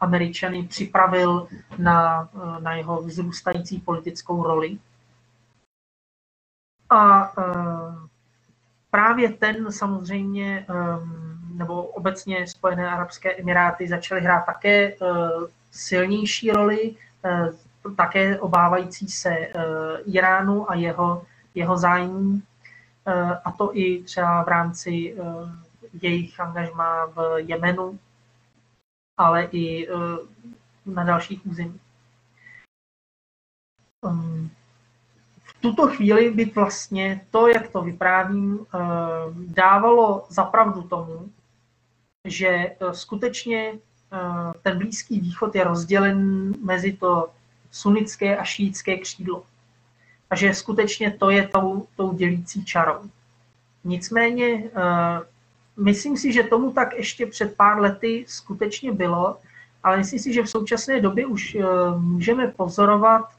Američany 0.00 0.62
připravil 0.62 1.48
na, 1.78 2.28
na 2.60 2.74
jeho 2.74 3.02
vzrůstající 3.02 3.78
politickou 3.80 4.42
roli. 4.42 4.78
A 6.90 7.32
právě 8.90 9.32
ten 9.32 9.72
samozřejmě, 9.72 10.66
ehm, 10.68 11.30
nebo 11.54 11.82
obecně 11.82 12.46
Spojené 12.46 12.90
arabské 12.90 13.36
emiráty 13.36 13.88
začaly 13.88 14.20
hrát 14.20 14.46
také 14.46 14.92
eh, 14.92 14.96
silnější 15.70 16.50
roli, 16.50 16.96
eh, 17.24 17.48
také 17.96 18.40
obávající 18.40 19.08
se 19.08 19.30
eh, 19.30 19.52
Iránu 20.04 20.70
a 20.70 20.74
jeho, 20.74 21.24
jeho 21.54 21.76
zájmů, 21.76 22.42
a 23.44 23.52
to 23.52 23.76
i 23.76 24.02
třeba 24.02 24.44
v 24.44 24.48
rámci 24.48 25.16
jejich 26.02 26.40
angažmá 26.40 27.06
v 27.06 27.36
Jemenu, 27.36 27.98
ale 29.16 29.48
i 29.52 29.88
na 30.86 31.04
dalších 31.04 31.46
územích. 31.46 31.80
Ehm, 34.06 34.50
tuto 35.60 35.86
chvíli 35.86 36.30
by 36.30 36.44
vlastně 36.44 37.20
to, 37.30 37.48
jak 37.48 37.68
to 37.68 37.82
vyprávím, 37.82 38.58
eh, 38.74 38.78
dávalo 39.46 40.26
zapravdu 40.28 40.82
tomu, 40.82 41.28
že 42.24 42.48
eh, 42.48 42.74
skutečně 42.92 43.72
eh, 43.72 44.18
ten 44.62 44.78
Blízký 44.78 45.20
východ 45.20 45.54
je 45.54 45.64
rozdělen 45.64 46.54
mezi 46.64 46.92
to 46.92 47.28
sunnické 47.70 48.36
a 48.36 48.44
šítské 48.44 48.96
křídlo. 48.96 49.44
A 50.30 50.36
že 50.36 50.54
skutečně 50.54 51.10
to 51.10 51.30
je 51.30 51.48
tou, 51.48 51.86
tou 51.96 52.12
dělící 52.12 52.64
čarou. 52.64 53.00
Nicméně, 53.84 54.70
myslím 55.76 56.16
si, 56.16 56.32
že 56.32 56.42
tomu 56.42 56.72
tak 56.72 56.94
ještě 56.96 57.26
před 57.26 57.56
pár 57.56 57.80
lety 57.80 58.24
skutečně 58.28 58.92
bylo, 58.92 59.36
ale 59.82 59.96
myslím 59.96 60.18
si, 60.18 60.32
že 60.32 60.42
v 60.42 60.50
současné 60.50 61.00
době 61.00 61.26
už 61.26 61.56
můžeme 61.98 62.48
pozorovat 62.48 63.30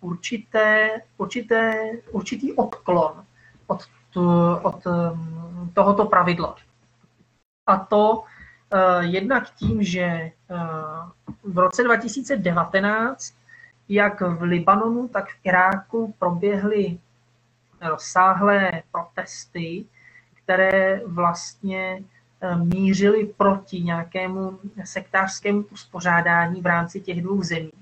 určité, 0.00 1.00
určité, 1.16 1.92
určitý 2.10 2.52
odklon 2.52 3.24
od, 3.66 3.82
od 4.62 4.86
um, 4.86 5.70
tohoto 5.74 6.04
pravidla. 6.04 6.56
A 7.66 7.76
to 7.78 8.10
uh, 8.10 9.00
jednak 9.00 9.50
tím, 9.50 9.82
že 9.82 10.32
uh, 10.50 11.52
v 11.52 11.58
roce 11.58 11.84
2019 11.84 13.34
jak 13.88 14.20
v 14.20 14.42
Libanonu, 14.42 15.08
tak 15.08 15.28
v 15.30 15.36
Iráku 15.44 16.14
proběhly 16.18 16.98
rozsáhlé 17.80 18.82
protesty, 18.92 19.84
které 20.44 21.00
vlastně 21.06 22.02
uh, 22.42 22.64
mířily 22.64 23.26
proti 23.26 23.80
nějakému 23.80 24.58
sektářskému 24.84 25.62
uspořádání 25.62 26.60
v 26.60 26.66
rámci 26.66 27.00
těch 27.00 27.22
dvou 27.22 27.42
zemí. 27.42 27.72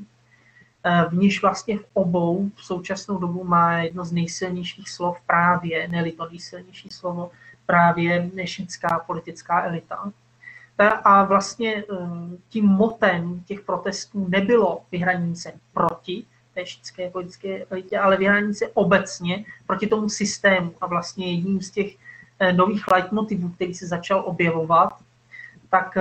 Eh, 0.88 1.04
v 1.08 1.14
níž 1.14 1.42
vlastně 1.42 1.78
v 1.78 1.84
obou 1.94 2.50
v 2.56 2.64
současnou 2.64 3.18
dobu 3.18 3.44
má 3.44 3.78
jedno 3.78 4.04
z 4.04 4.12
nejsilnějších 4.12 4.90
slov 4.90 5.18
právě, 5.26 5.88
ne 5.88 6.12
to 6.12 6.28
nejsilnější 6.30 6.88
slovo, 6.90 7.30
právě 7.66 8.30
šítská 8.44 8.98
politická 9.06 9.64
elita. 9.64 10.12
A 11.04 11.24
vlastně 11.24 11.76
eh, 11.76 11.84
tím 12.48 12.66
motem 12.66 13.40
těch 13.46 13.60
protestů 13.60 14.28
nebylo 14.28 14.82
vyhraní 14.92 15.36
se 15.36 15.52
proti 15.72 16.24
té 16.54 16.66
šítské 16.66 17.10
politické 17.10 17.64
elitě, 17.64 17.98
ale 17.98 18.16
vyhraní 18.16 18.54
se 18.54 18.68
obecně 18.68 19.44
proti 19.66 19.86
tomu 19.86 20.08
systému. 20.08 20.74
A 20.80 20.86
vlastně 20.86 21.32
jedním 21.32 21.62
z 21.62 21.70
těch 21.70 21.96
nových 22.52 22.88
leitmotivů, 22.88 23.48
který 23.48 23.74
se 23.74 23.86
začal 23.86 24.22
objevovat, 24.26 24.92
tak 25.70 25.98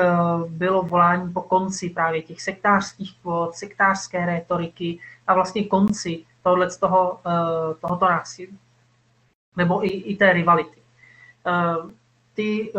bylo 0.48 0.84
volání 0.84 1.34
po 1.34 1.42
konci 1.42 1.90
právě 1.90 2.22
těch 2.22 2.42
sektářských 2.42 3.20
kvót, 3.22 3.56
sektářské 3.56 4.26
rétoriky 4.26 5.00
a 5.28 5.34
vlastně 5.34 5.64
konci 5.64 6.24
tohle 6.44 6.70
z 6.70 6.78
toho, 6.78 7.20
tohoto 7.82 8.06
násilí. 8.06 8.58
Nebo 9.58 9.86
i, 9.86 9.88
i 9.88 10.16
té 10.16 10.34
rivality. 10.34 10.82
Ty 12.34 12.72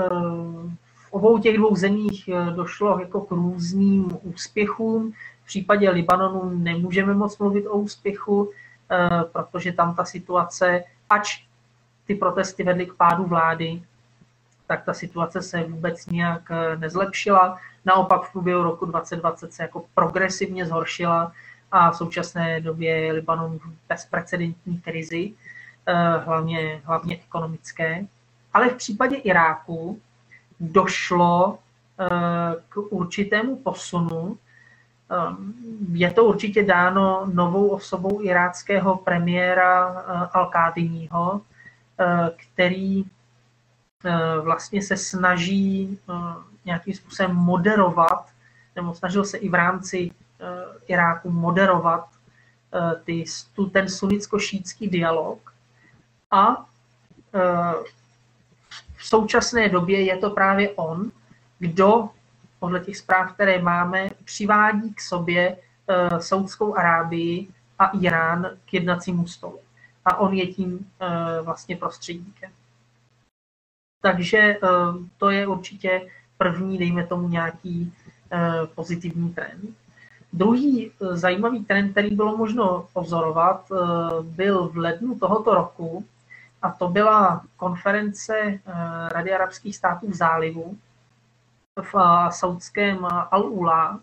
v 0.94 1.12
obou 1.12 1.38
těch 1.38 1.56
dvou 1.56 1.76
zemích 1.76 2.30
došlo 2.54 3.00
jako 3.00 3.20
k 3.20 3.30
různým 3.30 4.18
úspěchům. 4.22 5.12
V 5.42 5.46
případě 5.46 5.90
Libanonu 5.90 6.50
nemůžeme 6.58 7.14
moc 7.14 7.38
mluvit 7.38 7.66
o 7.66 7.78
úspěchu, 7.78 8.50
eh, 8.90 9.24
protože 9.32 9.72
tam 9.72 9.94
ta 9.94 10.04
situace, 10.04 10.84
ač 11.10 11.46
ty 12.06 12.14
protesty 12.14 12.62
vedly 12.62 12.86
k 12.86 12.94
pádu 12.94 13.24
vlády, 13.24 13.82
tak 14.66 14.84
ta 14.84 14.94
situace 14.94 15.42
se 15.42 15.64
vůbec 15.64 16.06
nijak 16.06 16.50
eh, 16.50 16.76
nezlepšila. 16.76 17.58
Naopak 17.84 18.22
v 18.22 18.32
průběhu 18.32 18.62
roku 18.62 18.86
2020 18.86 19.52
se 19.52 19.62
jako 19.62 19.84
progresivně 19.94 20.66
zhoršila 20.66 21.32
a 21.72 21.90
v 21.90 21.96
současné 21.96 22.60
době 22.60 22.96
je 22.96 23.12
Libanon 23.12 23.58
v 23.58 23.62
bezprecedentní 23.88 24.80
krizi, 24.80 25.32
eh, 25.86 26.18
hlavně, 26.18 26.80
hlavně 26.84 27.16
ekonomické. 27.16 28.06
Ale 28.54 28.68
v 28.68 28.76
případě 28.76 29.16
Iráku 29.16 30.00
došlo 30.60 31.58
k 32.68 32.76
určitému 32.76 33.56
posunu 33.56 34.38
je 35.92 36.10
to 36.10 36.24
určitě 36.24 36.62
dáno 36.62 37.26
novou 37.32 37.68
osobou 37.68 38.22
iráckého 38.22 38.96
premiéra 38.96 40.04
eh, 40.08 41.08
al 41.10 41.40
eh, 42.00 42.30
který 42.36 43.04
eh, 43.04 43.08
vlastně 44.42 44.82
se 44.82 44.96
snaží 44.96 46.00
nějakým 46.64 46.94
způsobem 46.94 47.36
moderovat, 47.36 48.28
nebo 48.76 48.94
snažil 48.94 49.24
se 49.24 49.38
i 49.38 49.48
v 49.48 49.54
rámci 49.54 50.10
Iráku 50.86 51.30
moderovat 51.30 52.08
ty, 53.04 53.24
ten 53.72 53.88
sunnicko-šítský 53.88 54.90
dialog. 54.90 55.54
A 56.30 56.66
v 58.96 59.06
současné 59.06 59.68
době 59.68 60.02
je 60.02 60.16
to 60.16 60.30
právě 60.30 60.70
on, 60.70 61.10
kdo 61.58 62.08
podle 62.58 62.80
těch 62.80 62.96
zpráv, 62.96 63.32
které 63.32 63.62
máme, 63.62 64.10
přivádí 64.24 64.94
k 64.94 65.00
sobě 65.00 65.56
uh, 65.56 66.18
Saudskou 66.18 66.74
Arábii 66.74 67.48
a 67.78 67.86
Irán 67.86 68.50
k 68.64 68.74
jednacímu 68.74 69.26
stolu. 69.26 69.58
A 70.04 70.16
on 70.16 70.34
je 70.34 70.46
tím 70.46 70.90
vlastně 71.42 71.76
prostředníkem. 71.76 72.50
Takže 74.00 74.58
uh, 74.62 74.68
to 75.18 75.30
je 75.30 75.46
určitě 75.46 76.08
první, 76.38 76.78
dejme 76.78 77.06
tomu, 77.06 77.28
nějaký 77.28 77.92
uh, 78.32 78.66
pozitivní 78.74 79.34
trend. 79.34 79.76
Druhý 80.32 80.92
zajímavý 81.00 81.64
trend, 81.64 81.90
který 81.90 82.16
bylo 82.16 82.36
možno 82.36 82.88
pozorovat, 82.92 83.72
byl 84.22 84.68
v 84.68 84.76
lednu 84.76 85.18
tohoto 85.18 85.54
roku, 85.54 86.04
a 86.62 86.70
to 86.70 86.88
byla 86.88 87.44
konference 87.56 88.60
Rady 89.08 89.32
arabských 89.32 89.76
států 89.76 90.10
v 90.10 90.14
zálivu, 90.14 90.76
v 91.80 91.94
saudském 92.30 92.98
Al-Ula, 93.32 94.00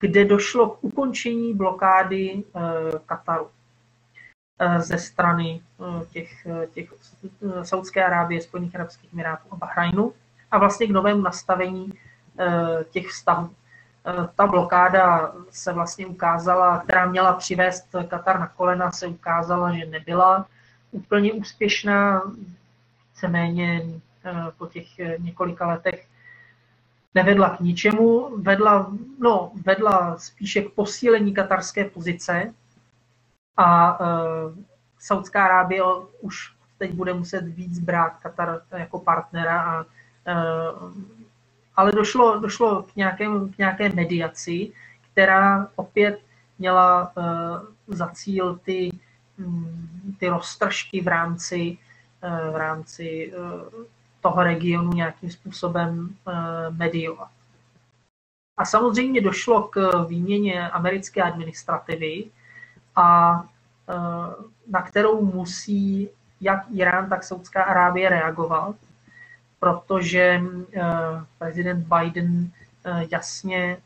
kde 0.00 0.24
došlo 0.24 0.70
k 0.70 0.84
ukončení 0.84 1.54
blokády 1.54 2.44
eh, 2.44 2.60
Kataru 3.06 3.46
eh, 3.46 3.57
ze 4.78 4.98
strany 4.98 5.60
eh, 5.80 6.06
těch, 6.06 6.46
těch 6.74 6.94
Saudské 7.62 8.04
Arábie, 8.04 8.40
Spojených 8.40 8.74
arabských 8.74 9.12
emirátů 9.12 9.48
a 9.50 9.56
Bahrajnu 9.56 10.12
a 10.50 10.58
vlastně 10.58 10.86
k 10.86 10.90
novému 10.90 11.22
nastavení 11.22 11.92
těch 12.90 13.06
vztahů. 13.06 13.50
Ta 14.36 14.46
blokáda 14.46 15.32
se 15.50 15.72
vlastně 15.72 16.06
ukázala, 16.06 16.78
která 16.78 17.06
měla 17.06 17.32
přivést 17.32 17.86
Katar 18.08 18.40
na 18.40 18.46
kolena, 18.46 18.92
se 18.92 19.06
ukázala, 19.06 19.74
že 19.74 19.86
nebyla 19.86 20.46
úplně 20.90 21.32
úspěšná, 21.32 22.22
víceméně 23.10 23.82
po 24.58 24.66
těch 24.66 24.86
několika 25.18 25.66
letech 25.66 26.06
nevedla 27.14 27.56
k 27.56 27.60
ničemu, 27.60 28.36
vedla, 28.36 28.92
no, 29.18 29.52
vedla 29.66 30.18
spíše 30.18 30.62
k 30.62 30.72
posílení 30.72 31.34
katarské 31.34 31.84
pozice 31.84 32.54
a 33.58 34.00
uh, 34.00 34.06
Saudská 34.98 35.44
Arábie 35.44 35.82
už 36.20 36.54
teď 36.78 36.92
bude 36.92 37.14
muset 37.14 37.40
víc 37.40 37.78
brát 37.78 38.18
Katar 38.18 38.60
jako 38.72 38.98
partnera, 38.98 39.62
a, 39.62 39.80
uh, 39.80 40.92
ale 41.76 41.92
došlo, 41.92 42.38
došlo 42.38 42.82
k, 42.82 42.96
nějakém, 42.96 43.52
k 43.52 43.58
nějaké 43.58 43.88
mediaci, 43.88 44.72
která 45.12 45.68
opět 45.76 46.20
měla 46.58 47.12
uh, 47.16 47.94
za 47.94 48.08
cíl 48.08 48.56
ty, 48.56 48.90
um, 49.38 49.88
ty 50.18 50.28
roztržky 50.28 51.00
v 51.00 51.08
rámci, 51.08 51.78
v 52.52 52.56
rámci 52.56 53.32
toho 54.20 54.42
regionu 54.42 54.92
nějakým 54.92 55.30
způsobem 55.30 56.16
eh, 56.28 56.32
mediovat. 56.70 57.30
A 58.56 58.64
samozřejmě 58.64 59.20
došlo 59.20 59.62
k 59.62 60.04
výměně 60.08 60.70
americké 60.70 61.22
administrativy, 61.22 62.24
a 62.98 63.42
eh, 63.88 63.94
na 64.70 64.82
kterou 64.82 65.24
musí 65.24 66.10
jak 66.40 66.66
Irán, 66.70 67.08
tak 67.08 67.24
Saudská 67.24 67.62
Arábie 67.62 68.08
reagovat, 68.08 68.74
protože 69.60 70.42
eh, 70.74 70.82
prezident 71.38 71.86
Biden 71.86 72.50
jasně 73.10 73.76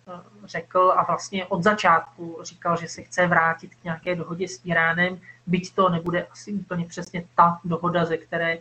řekl 0.44 0.94
a 0.96 1.04
vlastně 1.04 1.46
od 1.46 1.62
začátku 1.62 2.38
říkal, 2.42 2.76
že 2.76 2.88
se 2.88 3.02
chce 3.02 3.26
vrátit 3.26 3.74
k 3.74 3.84
nějaké 3.84 4.14
dohodě 4.14 4.48
s 4.48 4.60
Iránem, 4.64 5.18
byť 5.46 5.74
to 5.74 5.88
nebude 5.88 6.26
asi 6.26 6.52
úplně 6.52 6.84
přesně 6.84 7.24
ta 7.36 7.60
dohoda, 7.64 8.04
ze 8.04 8.16
které 8.16 8.58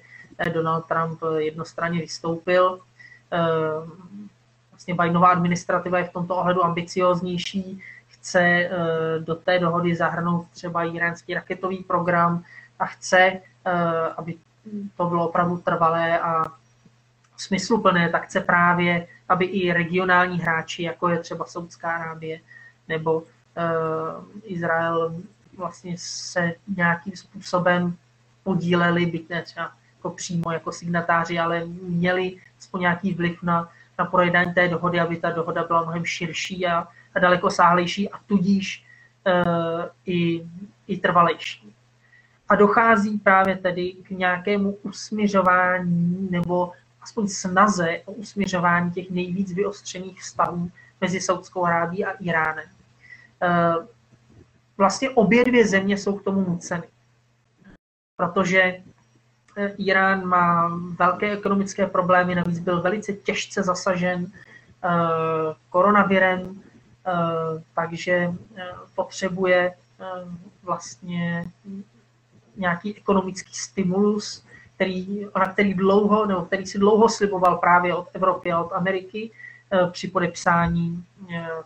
Donald 0.54 0.86
Trump 0.86 1.22
jednostranně 1.38 2.00
vystoupil. 2.00 2.80
Vlastně 4.72 4.94
Bidenová 4.94 5.28
administrativa 5.28 5.98
je 5.98 6.06
v 6.06 6.14
tomto 6.14 6.36
ohledu 6.36 6.66
ambicioznější, 6.66 7.82
chce 8.22 8.40
eh, 8.40 8.70
do 9.20 9.36
té 9.36 9.60
dohody 9.60 9.96
zahrnout 9.96 10.48
třeba 10.50 10.84
iránský 10.84 11.34
raketový 11.34 11.84
program 11.84 12.44
a 12.80 12.86
chce, 12.86 13.18
eh, 13.18 13.42
aby 14.18 14.36
to 14.98 15.06
bylo 15.06 15.30
opravdu 15.30 15.58
trvalé 15.58 16.20
a 16.20 16.46
smysluplné, 17.38 18.10
tak 18.10 18.26
chce 18.26 18.40
právě, 18.40 19.08
aby 19.30 19.46
i 19.46 19.74
regionální 19.74 20.40
hráči, 20.40 20.84
jako 20.84 21.10
je 21.10 21.20
třeba 21.20 21.46
Saudská 21.46 21.92
Arábie 21.92 22.40
nebo 22.88 23.24
Izrael, 24.44 25.16
vlastně 25.58 25.96
se 25.98 26.54
nějakým 26.78 27.16
způsobem 27.16 27.98
podíleli, 28.44 29.06
byť 29.06 29.30
ne 29.30 29.42
třeba 29.42 29.72
jako 29.98 30.10
přímo 30.10 30.52
jako 30.52 30.72
signatáři, 30.72 31.40
ale 31.40 31.66
měli 31.82 32.38
aspoň 32.60 32.82
nějaký 32.82 33.14
vliv 33.14 33.44
na, 33.44 33.70
na 34.00 34.06
projednání 34.06 34.54
té 34.54 34.68
dohody, 34.68 35.00
aby 35.00 35.18
ta 35.18 35.30
dohoda 35.30 35.64
byla 35.64 35.82
mnohem 35.82 36.06
širší 36.06 36.68
a, 36.68 36.88
a 37.16 37.20
daleko 37.20 37.50
sáhlejší 37.50 38.10
a 38.10 38.20
tudíž 38.28 38.86
e, 39.26 39.44
i, 40.06 40.48
i 40.88 40.98
trvalejší. 40.98 41.76
A 42.50 42.56
dochází 42.56 43.20
právě 43.20 43.56
tedy 43.56 43.94
k 43.94 44.10
nějakému 44.10 44.72
usměřování 44.72 46.28
nebo 46.32 46.72
aspoň 47.02 47.28
snaze 47.28 48.02
o 48.06 48.12
usměřování 48.12 48.92
těch 48.92 49.10
nejvíc 49.10 49.54
vyostřených 49.54 50.22
vztahů 50.22 50.72
mezi 51.02 51.22
Saudskou 51.22 51.66
Arábí 51.66 52.06
a 52.06 52.12
Iránem. 52.12 52.70
E, 53.42 53.74
vlastně 54.78 55.10
obě 55.10 55.46
dvě 55.46 55.68
země 55.68 55.98
jsou 55.98 56.18
k 56.18 56.24
tomu 56.24 56.42
nuceny, 56.50 56.88
protože 58.18 58.82
Irán 59.78 60.26
má 60.26 60.78
velké 61.00 61.32
ekonomické 61.32 61.88
problémy, 61.88 62.36
navíc 62.36 62.60
byl 62.60 62.82
velice 62.82 63.14
těžce 63.14 63.64
zasažen 63.64 64.26
eh, 64.26 64.90
koronavirem, 65.70 66.40
eh, 66.40 66.71
takže 67.76 68.34
eh, 68.58 68.64
potřebuje 68.96 69.74
vlastně 70.64 71.46
nějaký 72.56 72.98
ekonomický 72.98 73.54
stimulus, 73.54 74.46
který, 74.76 75.28
na 75.38 75.46
který 75.46 75.74
dlouho, 75.74 76.26
nebo 76.26 76.42
který 76.42 76.66
si 76.66 76.80
dlouho 76.80 77.10
sliboval 77.10 77.58
právě 77.58 77.96
od 77.96 78.08
Evropy 78.14 78.52
a 78.52 78.62
od 78.62 78.74
Ameriky 78.74 79.32
při 79.92 80.08
podepsání 80.08 81.04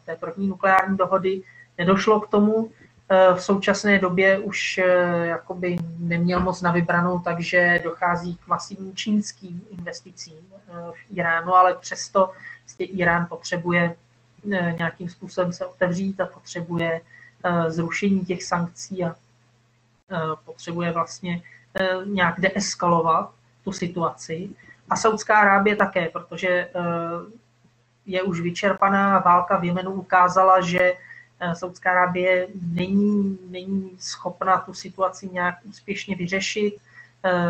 té 0.05 0.15
první 0.15 0.47
nukleární 0.47 0.97
dohody. 0.97 1.41
Nedošlo 1.77 2.19
k 2.19 2.27
tomu, 2.27 2.71
Eh, 3.09 3.33
v 3.35 3.43
současné 3.43 3.99
době 3.99 4.39
už 4.39 4.77
eh, 4.77 4.83
jakoby 5.27 5.77
neměl 5.97 6.39
moc 6.39 6.61
na 6.61 6.71
vybranou, 6.71 7.19
takže 7.19 7.81
dochází 7.83 8.35
k 8.35 8.47
masivním 8.47 8.95
čínským 8.95 9.61
investicím 9.69 10.37
eh, 10.53 10.71
v 10.91 11.17
Iránu, 11.17 11.55
ale 11.55 11.75
přesto 11.75 12.31
Irán 12.79 13.25
potřebuje 13.29 13.95
nějakým 14.77 15.09
způsobem 15.09 15.53
se 15.53 15.65
otevřít 15.65 16.21
a 16.21 16.25
potřebuje 16.25 17.01
zrušení 17.67 18.25
těch 18.25 18.43
sankcí 18.43 19.03
a 19.03 19.15
potřebuje 20.45 20.91
vlastně 20.91 21.41
nějak 22.05 22.39
deeskalovat 22.39 23.33
tu 23.63 23.71
situaci. 23.71 24.49
A 24.89 24.95
Saudská 24.95 25.37
Arábie 25.37 25.75
také, 25.75 26.09
protože 26.09 26.69
je 28.05 28.23
už 28.23 28.41
vyčerpaná. 28.41 29.19
Válka 29.19 29.57
v 29.57 29.63
Jemenu 29.63 29.91
ukázala, 29.91 30.61
že 30.61 30.93
Saudská 31.53 31.91
Arábie 31.91 32.47
není, 32.71 33.39
není 33.49 33.91
schopna 33.99 34.57
tu 34.57 34.73
situaci 34.73 35.29
nějak 35.29 35.55
úspěšně 35.63 36.15
vyřešit. 36.15 36.77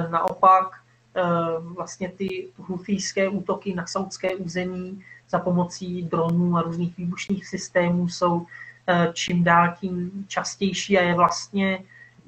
Naopak 0.10 0.80
vlastně 1.60 2.10
ty 2.10 2.48
hufijské 2.58 3.30
útoky 3.30 3.74
na 3.74 3.88
saudské 3.88 4.36
území 4.36 5.04
za 5.30 5.40
pomocí 5.40 6.04
dronů 6.04 6.58
a 6.58 6.62
různých 6.62 6.98
výbušných 6.98 7.48
systémů 7.48 8.10
jsou 8.10 8.46
eh, 8.88 9.10
čím 9.14 9.44
dál 9.44 9.74
tím 9.80 10.26
častější 10.28 10.98
a 10.98 11.02
je 11.02 11.14
vlastně 11.14 11.80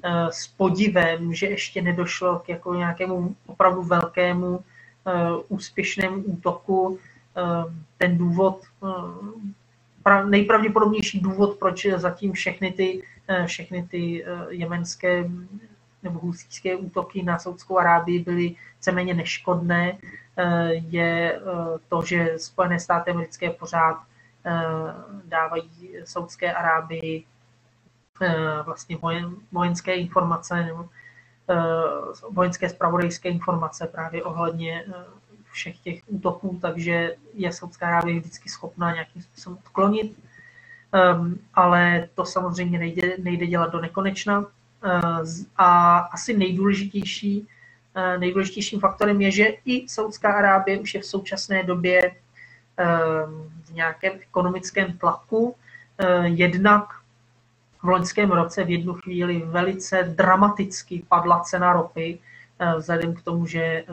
eh, 0.02 0.26
s 0.30 0.46
podivem, 0.46 1.34
že 1.34 1.46
ještě 1.46 1.82
nedošlo 1.82 2.38
k 2.38 2.48
jako 2.48 2.74
nějakému 2.74 3.36
opravdu 3.46 3.82
velkému 3.82 4.60
eh, 5.06 5.12
úspěšnému 5.48 6.22
útoku. 6.22 6.98
Ten 7.98 8.18
důvod, 8.18 8.64
nejpravděpodobnější 10.24 11.20
důvod, 11.20 11.58
proč 11.58 11.86
zatím 11.96 12.32
všechny 12.32 12.72
ty, 12.72 13.02
všechny 13.46 13.82
ty 13.82 14.24
jemenské 14.48 15.30
nebo 16.02 16.18
husíské 16.18 16.76
útoky 16.76 17.22
na 17.22 17.38
Saudskou 17.38 17.78
Arábii 17.78 18.18
byly 18.18 18.54
víceméně 18.76 19.14
neškodné, 19.14 19.98
je 20.70 21.34
eh, 21.34 21.40
to, 21.88 22.02
že 22.02 22.34
Spojené 22.36 22.80
státy 22.80 23.10
americké 23.10 23.50
pořád 23.50 24.02
eh, 24.44 24.52
dávají 25.24 25.96
Saudské 26.04 26.52
Arábii 26.52 27.24
vlastně 28.64 28.98
vojenské 29.52 29.94
informace 29.94 30.62
nebo 30.64 30.88
vojenské 32.30 32.68
spravodajské 32.68 33.28
informace 33.28 33.86
právě 33.86 34.22
ohledně 34.22 34.84
všech 35.50 35.78
těch 35.78 36.02
útoků, 36.06 36.58
takže 36.62 37.14
je 37.34 37.52
Saudská 37.52 37.86
Arábie 37.86 38.20
vždycky 38.20 38.48
schopná 38.48 38.92
nějakým 38.92 39.22
způsobem 39.22 39.58
odklonit, 39.58 40.18
ehm, 40.92 41.38
ale 41.54 42.08
to 42.14 42.24
samozřejmě 42.24 42.78
nejde, 42.78 43.16
nejde 43.18 43.46
dělat 43.46 43.72
do 43.72 43.80
nekonečna. 43.80 44.44
A 45.56 45.98
asi 45.98 46.36
nejdůležitější 46.36 47.48
Eh, 47.48 47.57
nejdůležitějším 48.18 48.80
faktorem 48.80 49.20
je, 49.20 49.30
že 49.30 49.44
i 49.64 49.88
Saudská 49.88 50.32
Arábie 50.32 50.78
už 50.78 50.94
je 50.94 51.00
v 51.00 51.06
současné 51.06 51.62
době 51.62 52.00
eh, 52.04 52.86
v 53.64 53.70
nějakém 53.70 54.12
ekonomickém 54.22 54.98
tlaku. 54.98 55.56
Eh, 55.98 56.28
jednak 56.28 56.84
v 57.82 57.84
loňském 57.84 58.30
roce 58.30 58.64
v 58.64 58.70
jednu 58.70 58.94
chvíli 58.94 59.42
velice 59.46 60.02
dramaticky 60.02 61.04
padla 61.08 61.40
cena 61.40 61.72
ropy, 61.72 62.18
vzhledem 62.76 63.14
k 63.14 63.22
tomu, 63.22 63.46
že 63.46 63.84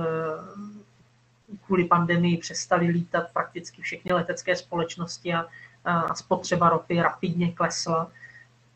kvůli 1.66 1.86
pandemii 1.86 2.38
přestali 2.38 2.88
lítat 2.88 3.28
prakticky 3.34 3.82
všechny 3.82 4.14
letecké 4.14 4.56
společnosti 4.56 5.34
a, 5.34 5.46
a 5.86 6.16
spotřeba 6.16 6.70
ropy 6.70 7.02
rapidně 7.02 7.52
klesla, 7.52 8.12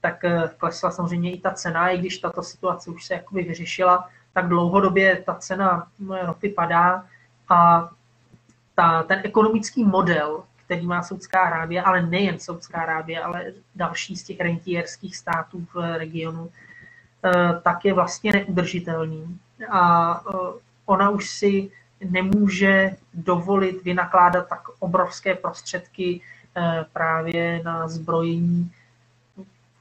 tak 0.01 0.25
klesla 0.57 0.91
samozřejmě 0.91 1.31
i 1.31 1.39
ta 1.39 1.51
cena, 1.51 1.89
i 1.89 1.97
když 1.97 2.17
tato 2.17 2.43
situace 2.43 2.91
už 2.91 3.05
se 3.05 3.13
jakoby 3.13 3.43
vyřešila, 3.43 4.09
tak 4.33 4.47
dlouhodobě 4.47 5.23
ta 5.25 5.35
cena 5.35 5.87
ropy 6.21 6.49
padá 6.49 7.05
a 7.49 7.89
ta, 8.75 9.03
ten 9.03 9.21
ekonomický 9.23 9.83
model, 9.83 10.43
který 10.65 10.87
má 10.87 11.03
Saudská 11.03 11.41
Arábie, 11.41 11.81
ale 11.81 12.01
nejen 12.01 12.39
Saudská 12.39 12.81
Arábie, 12.81 13.21
ale 13.21 13.45
další 13.75 14.15
z 14.15 14.23
těch 14.23 14.39
rentierských 14.39 15.17
států 15.17 15.67
v 15.73 15.97
regionu, 15.97 16.51
eh, 17.25 17.59
tak 17.61 17.85
je 17.85 17.93
vlastně 17.93 18.31
neudržitelný. 18.31 19.39
A 19.69 19.81
eh, 20.29 20.37
ona 20.85 21.09
už 21.09 21.29
si 21.29 21.71
nemůže 22.01 22.95
dovolit 23.13 23.83
vynakládat 23.83 24.47
tak 24.47 24.61
obrovské 24.79 25.35
prostředky 25.35 26.21
eh, 26.57 26.85
právě 26.93 27.61
na 27.65 27.87
zbrojení 27.87 28.71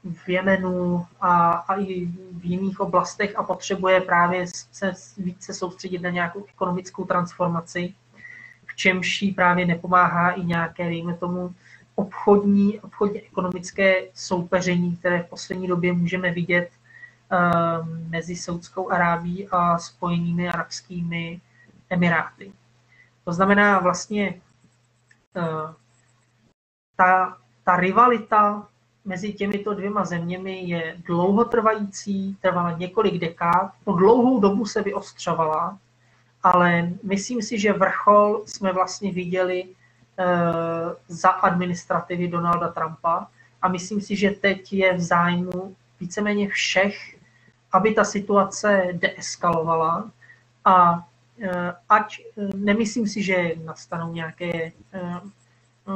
v 0.03 0.29
Jemenu 0.29 1.05
a, 1.21 1.51
a 1.51 1.75
i 1.75 2.05
v 2.31 2.45
jiných 2.45 2.79
oblastech 2.79 3.35
a 3.35 3.43
potřebuje 3.43 4.01
právě 4.01 4.45
se 4.71 4.93
více 5.17 5.53
soustředit 5.53 6.01
na 6.01 6.09
nějakou 6.09 6.45
ekonomickou 6.49 7.05
transformaci, 7.05 7.93
v 8.65 8.75
čemž 8.75 9.21
jí 9.21 9.31
právě 9.31 9.65
nepomáhá 9.65 10.31
i 10.31 10.43
nějaké, 10.43 10.83
dejme 10.83 11.13
tomu, 11.13 11.55
obchodní, 11.95 12.79
obchodně 12.79 13.21
ekonomické 13.21 14.01
soupeření, 14.13 14.97
které 14.97 15.23
v 15.23 15.29
poslední 15.29 15.67
době 15.67 15.93
můžeme 15.93 16.31
vidět 16.31 16.69
um, 16.71 18.09
mezi 18.09 18.35
Saudskou 18.35 18.91
Arábí 18.91 19.47
a 19.51 19.77
spojenými 19.77 20.49
arabskými 20.49 21.41
emiráty. 21.89 22.51
To 23.25 23.33
znamená 23.33 23.79
vlastně 23.79 24.41
uh, 25.35 25.73
ta, 26.95 27.37
ta 27.63 27.75
rivalita 27.75 28.67
mezi 29.05 29.33
těmito 29.33 29.73
dvěma 29.73 30.05
zeměmi 30.05 30.61
je 30.65 30.97
dlouhotrvající, 31.05 32.37
trvala 32.41 32.77
několik 32.77 33.17
dekád, 33.17 33.71
po 33.83 33.93
dlouhou 33.93 34.39
dobu 34.39 34.65
se 34.65 34.81
vyostřovala, 34.81 35.77
ale 36.43 36.89
myslím 37.03 37.41
si, 37.41 37.59
že 37.59 37.73
vrchol 37.73 38.43
jsme 38.45 38.73
vlastně 38.73 39.11
viděli 39.11 39.63
e, 39.63 39.67
za 41.07 41.29
administrativy 41.29 42.27
Donalda 42.27 42.67
Trumpa. 42.69 43.27
A 43.61 43.67
myslím 43.67 44.01
si, 44.01 44.15
že 44.15 44.31
teď 44.31 44.73
je 44.73 44.93
v 44.93 45.01
zájmu 45.01 45.75
víceméně 45.99 46.49
všech, 46.49 47.17
aby 47.71 47.93
ta 47.93 48.03
situace 48.03 48.87
deeskalovala. 48.93 50.11
A 50.65 51.07
e, 51.41 51.73
ať, 51.89 52.19
e, 52.19 52.23
nemyslím 52.55 53.07
si, 53.07 53.23
že 53.23 53.55
nastanou 53.63 54.13
nějaké 54.13 54.71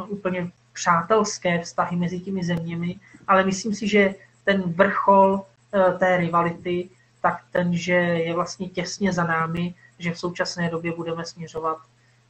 úplně 0.07 0.51
přátelské 0.73 1.61
vztahy 1.61 1.95
mezi 1.95 2.19
těmi 2.19 2.43
zeměmi, 2.43 2.99
ale 3.27 3.43
myslím 3.43 3.75
si, 3.75 3.87
že 3.87 4.15
ten 4.43 4.61
vrchol 4.61 5.45
eh, 5.73 5.93
té 5.93 6.17
rivality, 6.17 6.89
tak 7.21 7.43
ten, 7.51 7.75
že 7.75 7.93
je 7.93 8.33
vlastně 8.33 8.69
těsně 8.69 9.13
za 9.13 9.23
námi, 9.23 9.75
že 9.99 10.13
v 10.13 10.19
současné 10.19 10.69
době 10.69 10.91
budeme 10.91 11.25
směřovat 11.25 11.77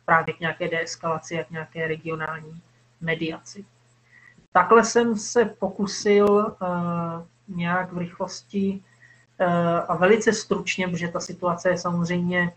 právě 0.06 0.34
k 0.34 0.40
nějaké 0.40 0.68
deeskalaci 0.68 1.40
a 1.40 1.44
k 1.44 1.52
nějaké 1.52 1.88
regionální 1.88 2.62
mediaci. 3.02 3.66
Takhle 4.52 4.86
jsem 4.86 5.18
se 5.18 5.46
pokusil 5.46 6.28
uh, 6.30 7.58
nějak 7.58 7.94
v 7.94 7.98
rychlosti 7.98 8.82
uh, 9.40 9.48
a 9.88 9.96
velice 9.96 10.34
stručně, 10.34 10.88
protože 10.88 11.08
ta 11.08 11.20
situace 11.20 11.70
je 11.70 11.78
samozřejmě 11.78 12.52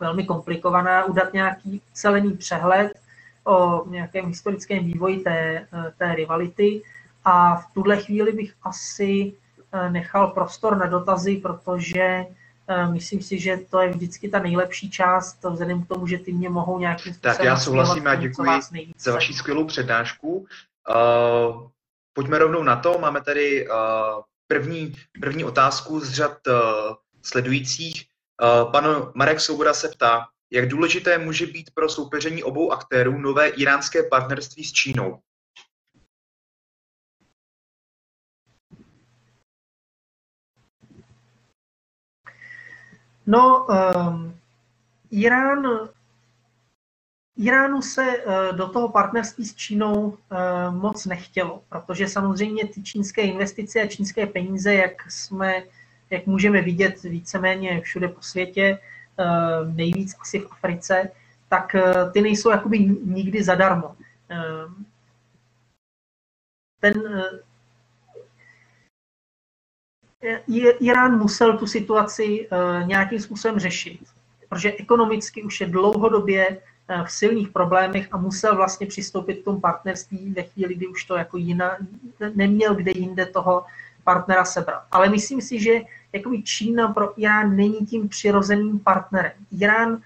velmi 0.00 0.24
komplikovaná, 0.24 1.04
udat 1.04 1.32
nějaký 1.32 1.82
celený 1.92 2.36
přehled 2.36 2.99
o 3.44 3.88
nějakém 3.90 4.26
historickém 4.26 4.84
vývoji 4.84 5.18
té, 5.18 5.66
eh, 5.72 5.92
té 5.98 6.14
rivality 6.14 6.82
a 7.24 7.56
v 7.56 7.72
tuhle 7.74 7.96
chvíli 7.96 8.32
bych 8.32 8.54
asi 8.62 9.32
eh, 9.72 9.90
nechal 9.90 10.28
prostor 10.28 10.76
na 10.76 10.86
dotazy, 10.86 11.36
protože 11.36 12.26
eh, 12.68 12.86
myslím 12.86 13.22
si, 13.22 13.38
že 13.38 13.56
to 13.70 13.80
je 13.80 13.88
vždycky 13.88 14.28
ta 14.28 14.38
nejlepší 14.38 14.90
část, 14.90 15.44
vzhledem 15.44 15.84
k 15.84 15.88
tomu, 15.88 16.06
že 16.06 16.18
ty 16.18 16.32
mě 16.32 16.50
mohou 16.50 16.78
nějakým 16.78 17.14
způsobem... 17.14 17.36
Tak 17.36 17.46
já 17.46 17.56
souhlasím 17.56 18.06
a 18.06 18.14
děkuji 18.14 18.60
za 18.98 19.12
vaši 19.12 19.34
skvělou 19.34 19.66
přednášku. 19.66 20.46
Uh, 20.88 21.68
pojďme 22.12 22.38
rovnou 22.38 22.62
na 22.62 22.76
to. 22.76 22.98
Máme 22.98 23.20
tady 23.20 23.68
uh, 23.68 23.74
první, 24.46 24.94
první 25.20 25.44
otázku 25.44 26.00
z 26.00 26.12
řad 26.12 26.38
uh, 26.46 26.54
sledujících. 27.22 28.06
Uh, 28.42 28.72
pan 28.72 29.12
Marek 29.14 29.40
Svoboda 29.40 29.74
se 29.74 29.88
ptá, 29.88 30.26
jak 30.50 30.68
důležité 30.68 31.18
může 31.18 31.46
být 31.46 31.70
pro 31.74 31.88
soupeření 31.88 32.42
obou 32.42 32.72
aktérů 32.72 33.18
nové 33.18 33.48
iránské 33.48 34.02
partnerství 34.02 34.64
s 34.64 34.72
Čínou? 34.72 35.18
No, 43.26 43.66
um, 43.66 44.36
Irán, 45.10 45.88
Iránu 47.36 47.82
se 47.82 48.18
uh, 48.18 48.56
do 48.56 48.68
toho 48.68 48.88
partnerství 48.88 49.44
s 49.44 49.54
Čínou 49.54 49.94
uh, 50.02 50.18
moc 50.70 51.06
nechtělo, 51.06 51.62
protože 51.68 52.08
samozřejmě 52.08 52.68
ty 52.68 52.82
čínské 52.82 53.22
investice 53.22 53.80
a 53.80 53.86
čínské 53.86 54.26
peníze, 54.26 54.74
jak 54.74 55.10
jsme, 55.10 55.62
jak 56.10 56.26
můžeme 56.26 56.62
vidět 56.62 57.02
víceméně 57.02 57.80
všude 57.80 58.08
po 58.08 58.22
světě, 58.22 58.78
nejvíc 59.74 60.16
asi 60.20 60.38
v 60.40 60.48
Africe, 60.50 61.10
tak 61.48 61.74
eh, 61.74 62.10
ty 62.12 62.20
nejsou 62.20 62.50
jakoby 62.50 62.78
nikdy 63.04 63.42
zadarmo. 63.42 63.96
Eh, 64.30 64.66
ten 66.80 66.94
Irán 70.80 71.18
musel 71.18 71.58
tu 71.58 71.66
situaci 71.66 72.48
nějakým 72.84 73.20
způsobem 73.20 73.58
řešit, 73.58 74.00
protože 74.48 74.72
ekonomicky 74.72 75.42
už 75.42 75.60
je 75.60 75.66
dlouhodobě 75.66 76.60
v 77.04 77.12
silných 77.12 77.48
problémech 77.48 78.08
a 78.12 78.16
musel 78.16 78.56
vlastně 78.56 78.86
přistoupit 78.86 79.40
k 79.40 79.44
tomu 79.44 79.60
partnerství 79.60 80.32
ve 80.32 80.42
chvíli, 80.42 80.74
kdy 80.74 80.86
už 80.86 81.04
to 81.04 81.16
jako 81.16 81.36
jiná, 81.36 81.76
neměl 82.34 82.74
kde 82.74 82.92
jinde 82.94 83.26
toho 83.26 83.64
partnera 84.04 84.44
sebrat. 84.44 84.82
Ale 84.90 85.08
myslím 85.08 85.40
si, 85.40 85.60
že 85.60 85.80
jakoby 86.12 86.42
Čína 86.42 86.88
pro 86.88 87.20
Irán 87.20 87.56
není 87.56 87.86
tím 87.86 88.08
přirozeným 88.08 88.78
partnerem. 88.78 89.32
Irán 89.60 90.02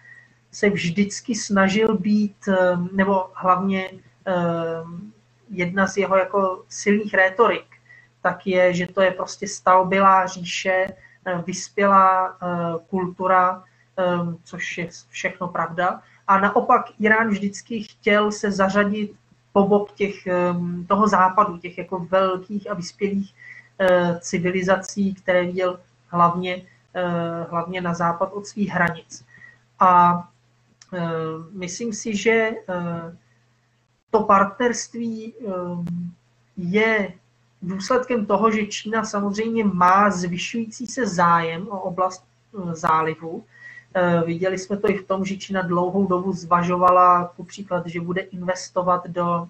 se 0.53 0.71
vždycky 0.71 1.35
snažil 1.35 1.99
být, 1.99 2.49
nebo 2.93 3.31
hlavně 3.35 3.91
jedna 5.51 5.87
z 5.87 5.97
jeho 5.97 6.17
jako 6.17 6.63
silných 6.69 7.15
rétorik, 7.15 7.67
tak 8.23 8.47
je, 8.47 8.75
že 8.75 8.87
to 8.87 9.01
je 9.01 9.11
prostě 9.11 9.49
stavbylá 9.49 10.27
říše, 10.27 10.87
vyspělá 11.47 12.39
kultura, 12.91 13.65
což 14.45 14.79
je 14.79 14.89
všechno 15.09 15.49
pravda. 15.49 16.01
A 16.27 16.39
naopak 16.39 16.87
Irán 16.99 17.29
vždycky 17.29 17.83
chtěl 17.83 18.33
se 18.33 18.51
zařadit 18.51 19.13
po 19.53 19.69
bok 19.69 19.93
těch, 19.93 20.15
toho 20.89 21.09
západu, 21.09 21.59
těch 21.59 21.79
jako 21.79 21.99
velkých 21.99 22.71
a 22.71 22.75
vyspělých 22.75 23.35
eh, 23.35 23.44
civilizací, 24.21 25.15
které 25.15 25.45
viděl 25.45 25.81
hlavně, 26.09 26.63
eh, 26.95 27.47
hlavně 27.51 27.81
na 27.81 27.95
západ 27.95 28.33
od 28.33 28.47
svých 28.47 28.69
hranic. 28.69 29.25
A 29.81 30.23
eh, 30.95 31.01
myslím 31.53 31.93
si, 31.93 32.17
že 32.17 32.51
to 34.11 34.21
partnerství 34.23 35.35
je 36.57 37.13
důsledkem 37.63 38.27
toho, 38.27 38.51
že 38.51 38.67
Čína 38.67 39.05
samozřejmě 39.05 39.65
má 39.65 40.11
zvyšující 40.11 40.87
se 40.87 41.07
zájem 41.07 41.69
o 41.69 41.81
oblast 41.81 42.25
zálivu, 42.73 43.45
Eh, 43.97 44.23
viděli 44.27 44.59
jsme 44.59 44.77
to 44.77 44.91
i 44.91 44.99
v 44.99 45.07
tom, 45.07 45.25
že 45.25 45.37
Čína 45.37 45.63
dlouhou 45.63 46.07
dobu 46.07 46.33
zvažovala 46.33 47.33
ku 47.37 47.45
příklad, 47.45 47.87
že 47.87 48.01
bude 48.01 48.21
investovat 48.21 49.07
do, 49.07 49.49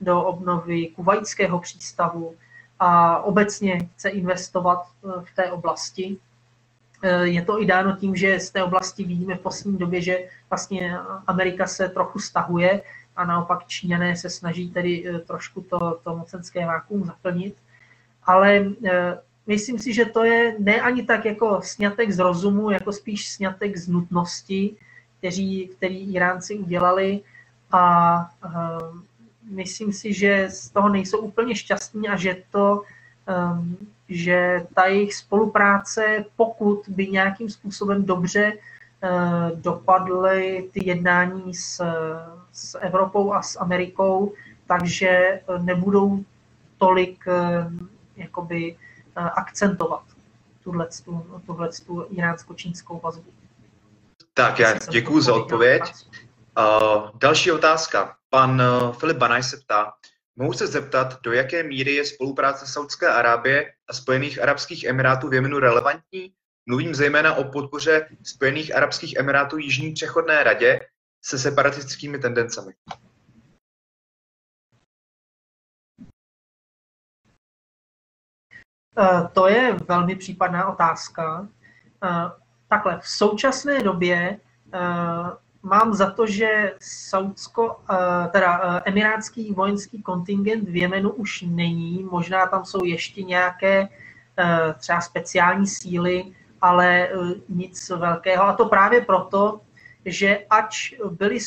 do 0.00 0.22
obnovy 0.22 0.86
kuvajského 0.86 1.58
přístavu 1.58 2.34
a 2.80 3.18
obecně 3.22 3.88
chce 3.94 4.08
investovat 4.08 4.82
eh, 4.86 5.08
v 5.24 5.34
té 5.36 5.50
oblasti. 5.50 6.16
Eh, 7.02 7.26
je 7.26 7.42
to 7.42 7.62
i 7.62 7.66
dáno 7.66 7.96
tím, 7.96 8.16
že 8.16 8.40
z 8.40 8.50
té 8.50 8.62
oblasti 8.62 9.04
vidíme 9.04 9.34
v 9.34 9.40
poslední 9.40 9.78
době, 9.78 10.00
že 10.00 10.18
vlastně 10.50 10.98
Amerika 11.26 11.66
se 11.66 11.88
trochu 11.88 12.18
stahuje 12.18 12.82
a 13.16 13.24
naopak 13.24 13.66
Číňané 13.66 14.16
se 14.16 14.30
snaží 14.30 14.70
tedy 14.70 15.04
trošku 15.26 15.60
to, 15.60 16.00
to 16.04 16.16
mocenské 16.16 16.66
vákuum 16.66 17.04
zaplnit. 17.04 17.56
Ale 18.24 18.64
myslím 19.46 19.78
si, 19.78 19.94
že 19.94 20.04
to 20.04 20.24
je 20.24 20.56
ne 20.58 20.80
ani 20.80 21.02
tak 21.02 21.24
jako 21.24 21.60
snětek 21.62 22.10
z 22.10 22.18
rozumu, 22.18 22.70
jako 22.70 22.92
spíš 22.92 23.28
snětek 23.28 23.76
z 23.76 23.88
nutnosti, 23.88 24.76
kteří, 25.18 25.70
který 25.76 26.14
Iránci 26.14 26.58
udělali 26.58 27.20
a 27.72 28.30
myslím 29.50 29.92
si, 29.92 30.12
že 30.12 30.50
z 30.50 30.70
toho 30.70 30.88
nejsou 30.88 31.18
úplně 31.18 31.54
šťastní 31.54 32.08
a 32.08 32.16
že 32.16 32.36
to, 32.50 32.82
um, 33.52 33.76
že 34.08 34.66
ta 34.74 34.86
jejich 34.86 35.14
spolupráce, 35.14 36.24
pokud 36.36 36.88
by 36.88 37.06
nějakým 37.08 37.50
způsobem 37.50 38.04
dobře 38.04 38.52
uh, 38.52 39.60
dopadly 39.60 40.70
ty 40.72 40.88
jednání 40.88 41.54
s, 41.54 41.84
s 42.52 42.78
Evropou 42.80 43.32
a 43.32 43.42
s 43.42 43.60
Amerikou, 43.60 44.32
takže 44.66 45.40
nebudou 45.58 46.24
tolik 46.78 47.24
uh, 47.26 47.72
jakoby 48.16 48.76
akcentovat 49.16 50.02
tuhle 51.46 51.70
tu 51.86 52.06
iránsko-čínskou 52.10 53.00
vazbu. 53.00 53.30
Tak, 54.34 54.58
já 54.58 54.74
děkuji 54.90 55.20
za 55.20 55.34
odpověď. 55.34 55.82
Uh, 56.58 57.10
další 57.14 57.52
otázka. 57.52 58.16
Pan 58.30 58.60
uh, 58.60 58.92
Filip 58.92 59.16
Banaj 59.16 59.42
se 59.42 59.56
ptá, 59.56 59.92
mohu 60.36 60.52
se 60.52 60.66
zeptat, 60.66 61.22
do 61.22 61.32
jaké 61.32 61.62
míry 61.62 61.94
je 61.94 62.04
spolupráce 62.04 62.66
Saudské 62.66 63.08
Arábie 63.08 63.72
a 63.88 63.92
Spojených 63.92 64.42
Arabských 64.42 64.84
Emirátů 64.84 65.28
v 65.28 65.34
Jemenu 65.34 65.58
relevantní? 65.58 66.32
Mluvím 66.66 66.94
zejména 66.94 67.34
o 67.34 67.44
podpoře 67.44 68.08
Spojených 68.22 68.76
Arabských 68.76 69.16
Emirátů 69.16 69.58
Jižní 69.58 69.92
přechodné 69.92 70.44
radě 70.44 70.80
se 71.24 71.38
separatistickými 71.38 72.18
tendencemi. 72.18 72.72
Eh, 78.98 79.28
to 79.32 79.48
je 79.48 79.76
velmi 79.88 80.16
případná 80.16 80.68
otázka. 80.68 81.48
Eh, 82.04 82.30
takhle, 82.68 83.00
v 83.00 83.08
současné 83.08 83.82
době 83.82 84.40
eh, 84.74 84.78
mám 85.66 85.94
za 85.94 86.10
to, 86.10 86.26
že 86.26 86.72
Saudsko, 86.80 87.76
teda 88.32 88.82
emirátský 88.84 89.52
vojenský 89.52 90.02
kontingent 90.02 90.68
v 90.68 90.76
Jemenu 90.76 91.10
už 91.10 91.42
není. 91.42 92.08
Možná 92.10 92.46
tam 92.46 92.64
jsou 92.64 92.84
ještě 92.84 93.22
nějaké 93.22 93.88
třeba 94.78 95.00
speciální 95.00 95.66
síly, 95.66 96.24
ale 96.62 97.08
nic 97.48 97.90
velkého. 97.90 98.44
A 98.44 98.52
to 98.52 98.66
právě 98.66 99.00
proto, 99.00 99.60
že 100.04 100.46
ač 100.50 100.94
byly 101.10 101.38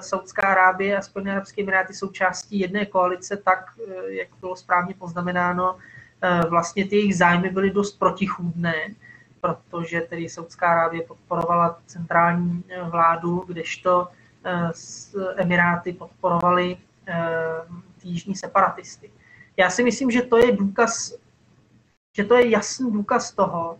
Saudská 0.00 0.42
Arábie 0.42 0.96
a 0.96 1.02
Spojené 1.02 1.32
arabské 1.32 1.62
emiráty 1.62 1.94
součástí 1.94 2.58
jedné 2.58 2.86
koalice, 2.86 3.36
tak, 3.36 3.70
jak 4.08 4.28
bylo 4.40 4.56
správně 4.56 4.94
poznamenáno, 4.94 5.76
Eh, 6.22 6.40
vlastně 6.48 6.88
ty 6.88 6.96
jejich 6.96 7.16
zájmy 7.16 7.50
byly 7.50 7.70
dost 7.70 7.98
protichůdné, 7.98 8.74
protože 9.40 10.00
tedy 10.00 10.28
Saudská 10.28 10.66
Arábie 10.66 11.02
podporovala 11.02 11.80
centrální 11.86 12.64
eh, 12.68 12.82
vládu, 12.82 13.44
kdežto 13.46 14.08
eh, 14.44 14.70
Emiráty 15.36 15.92
podporovaly 15.92 16.76
jižní 18.04 18.36
separatisty. 18.36 19.10
Já 19.56 19.70
si 19.70 19.84
myslím, 19.84 20.10
že 20.10 20.22
to 20.22 20.36
je 20.36 20.56
důkaz, 20.56 21.14
že 22.16 22.24
to 22.24 22.34
je 22.34 22.50
jasný 22.50 22.92
důkaz 22.92 23.32
toho, 23.32 23.78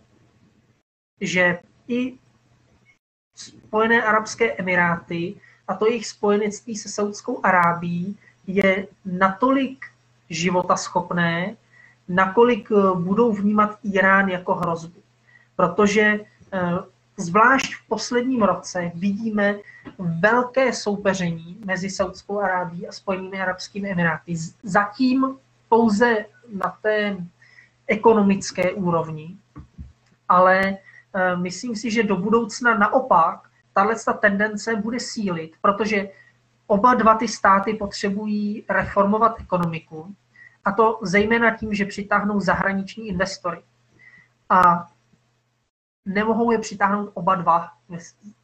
že 1.21 1.59
i 1.87 2.17
Spojené 3.35 4.03
arabské 4.03 4.53
emiráty 4.53 5.35
a 5.67 5.73
to 5.73 5.87
jejich 5.87 6.07
spojenectví 6.07 6.75
se 6.75 6.89
Saudskou 6.89 7.45
Arábí 7.45 8.17
je 8.47 8.87
natolik 9.05 9.85
životaschopné, 10.29 11.55
nakolik 12.07 12.71
eh, 12.71 12.99
budou 12.99 13.31
vnímat 13.33 13.79
Irán 13.83 14.29
jako 14.29 14.55
hrozbu. 14.55 15.01
Protože 15.59 16.01
eh, 16.01 16.59
zvlášť 17.17 17.73
v 17.75 17.87
posledním 17.87 18.41
roce 18.41 18.91
vidíme 18.95 19.55
velké 19.99 20.73
soupeření 20.73 21.61
mezi 21.65 21.89
Saudskou 21.89 22.39
Arábií 22.39 22.87
a 22.87 22.91
Spojenými 22.91 23.41
arabskými 23.41 23.91
emiráty. 23.91 24.35
Zatím 24.63 25.37
pouze 25.69 26.25
na 26.53 26.77
té 26.81 27.17
ekonomické 27.87 28.71
úrovni, 28.71 29.37
ale 30.29 30.61
eh, 30.63 31.35
myslím 31.35 31.75
si, 31.75 31.91
že 31.91 32.03
do 32.03 32.15
budoucna 32.15 32.77
naopak 32.77 33.49
tahle 33.73 33.95
tendence 34.19 34.75
bude 34.75 34.99
sílit, 34.99 35.51
protože 35.61 36.09
oba 36.67 36.93
dva 36.93 37.15
ty 37.15 37.27
státy 37.27 37.73
potřebují 37.73 38.63
reformovat 38.69 39.39
ekonomiku 39.39 40.15
a 40.65 40.71
to 40.71 40.99
zejména 41.01 41.57
tím, 41.57 41.73
že 41.73 41.85
přitáhnou 41.85 42.39
zahraniční 42.39 43.07
investory. 43.07 43.61
A 44.49 44.87
nemohou 46.05 46.51
je 46.51 46.57
přitáhnout 46.57 47.11
oba 47.13 47.35
dva. 47.35 47.69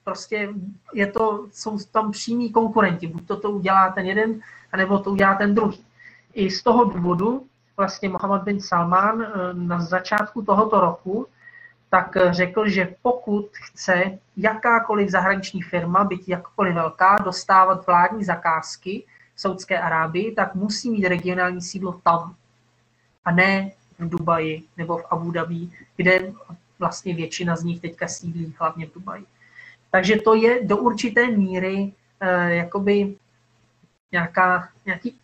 Prostě 0.03 0.49
je 0.93 1.07
to, 1.07 1.47
jsou 1.51 1.79
tam 1.91 2.11
přímí 2.11 2.51
konkurenti. 2.51 3.07
Buď 3.07 3.27
to, 3.27 3.37
to 3.37 3.51
udělá 3.51 3.91
ten 3.91 4.05
jeden, 4.05 4.41
anebo 4.71 4.99
to 4.99 5.11
udělá 5.11 5.35
ten 5.35 5.55
druhý. 5.55 5.85
I 6.33 6.51
z 6.51 6.63
toho 6.63 6.83
důvodu 6.83 7.45
vlastně 7.77 8.09
Mohammed 8.09 8.43
bin 8.43 8.61
Salman 8.61 9.21
eh, 9.21 9.27
na 9.53 9.81
začátku 9.81 10.41
tohoto 10.41 10.79
roku 10.79 11.27
tak 11.89 12.17
řekl, 12.29 12.69
že 12.69 12.95
pokud 13.01 13.49
chce 13.53 14.19
jakákoliv 14.37 15.09
zahraniční 15.09 15.61
firma, 15.61 16.03
byť 16.03 16.29
jakkoliv 16.29 16.75
velká, 16.75 17.17
dostávat 17.23 17.87
vládní 17.87 18.23
zakázky, 18.23 19.03
Saudské 19.35 19.79
Arábii, 19.79 20.35
tak 20.35 20.55
musí 20.55 20.91
mít 20.91 21.07
regionální 21.07 21.61
sídlo 21.61 22.01
tam 22.03 22.35
a 23.25 23.31
ne 23.31 23.71
v 23.99 24.09
Dubaji 24.09 24.63
nebo 24.77 24.97
v 24.97 25.05
Abu 25.09 25.31
Dhabi, 25.31 25.69
kde 25.95 26.33
vlastně 26.85 27.15
většina 27.15 27.55
z 27.55 27.63
nich 27.63 27.79
teďka 27.81 28.07
sídlí, 28.07 28.53
hlavně 28.59 28.85
v 28.85 28.93
Dubaji. 28.93 29.25
Takže 29.91 30.15
to 30.21 30.35
je 30.35 30.63
do 30.63 30.77
určité 30.77 31.27
míry 31.27 31.93
eh, 32.19 32.55
jakoby 32.55 33.15
nějaká, 34.11 34.69
nějaký 34.85 35.19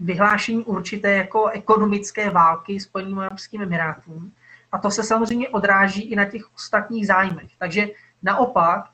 vyhlášení 0.00 0.64
určité 0.64 1.10
jako 1.12 1.48
ekonomické 1.48 2.30
války 2.30 2.80
Spojeným 2.80 3.18
arabským 3.18 3.62
emirátům. 3.62 4.32
A 4.72 4.78
to 4.78 4.90
se 4.90 5.02
samozřejmě 5.02 5.48
odráží 5.48 6.02
i 6.02 6.16
na 6.16 6.24
těch 6.24 6.54
ostatních 6.54 7.06
zájmech. 7.06 7.50
Takže 7.58 7.88
naopak 8.22 8.90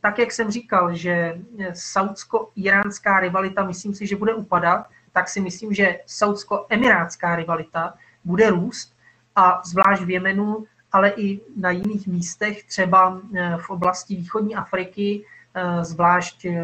tak 0.00 0.18
jak 0.18 0.32
jsem 0.32 0.50
říkal, 0.50 0.94
že 0.94 1.38
saudsko-iránská 1.72 3.20
rivalita, 3.20 3.64
myslím 3.64 3.94
si, 3.94 4.06
že 4.06 4.16
bude 4.16 4.34
upadat, 4.34 4.90
tak 5.12 5.28
si 5.28 5.40
myslím, 5.40 5.74
že 5.74 5.98
saudsko-emirátská 6.06 7.36
rivalita 7.36 7.94
bude 8.24 8.50
růst 8.50 8.94
a 9.40 9.60
zvlášť 9.64 10.02
v 10.04 10.10
Jemenu, 10.10 10.66
ale 10.92 11.10
i 11.10 11.40
na 11.56 11.70
jiných 11.70 12.06
místech, 12.06 12.64
třeba 12.64 13.20
eh, 13.34 13.56
v 13.56 13.70
oblasti 13.70 14.16
východní 14.16 14.54
Afriky, 14.56 15.24
eh, 15.24 15.84
zvlášť 15.84 16.44
eh, 16.44 16.60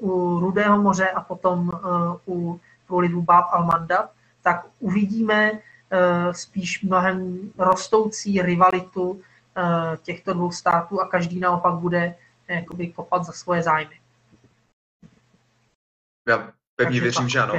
u 0.00 0.40
Rudého 0.40 0.82
moře 0.82 1.10
a 1.10 1.20
potom 1.20 1.72
u 2.28 2.60
průlivu 2.86 3.22
Bab 3.22 3.44
al-Manda, 3.52 4.08
tak 4.42 4.66
uvidíme 4.80 5.60
spíš 6.32 6.82
mnohem 6.82 7.50
rostoucí 7.58 8.42
rivalitu 8.42 9.20
těchto 10.02 10.32
dvou 10.32 10.52
států 10.52 11.00
a 11.00 11.08
každý 11.08 11.40
naopak 11.40 11.74
bude 11.74 12.14
jakoby 12.48 12.88
kopat 12.92 13.24
za 13.24 13.32
svoje 13.32 13.62
zájmy. 13.62 13.96
Já 16.28 16.52
pevně 16.76 17.00
věřím, 17.00 17.28
že 17.28 17.40
ano. 17.40 17.54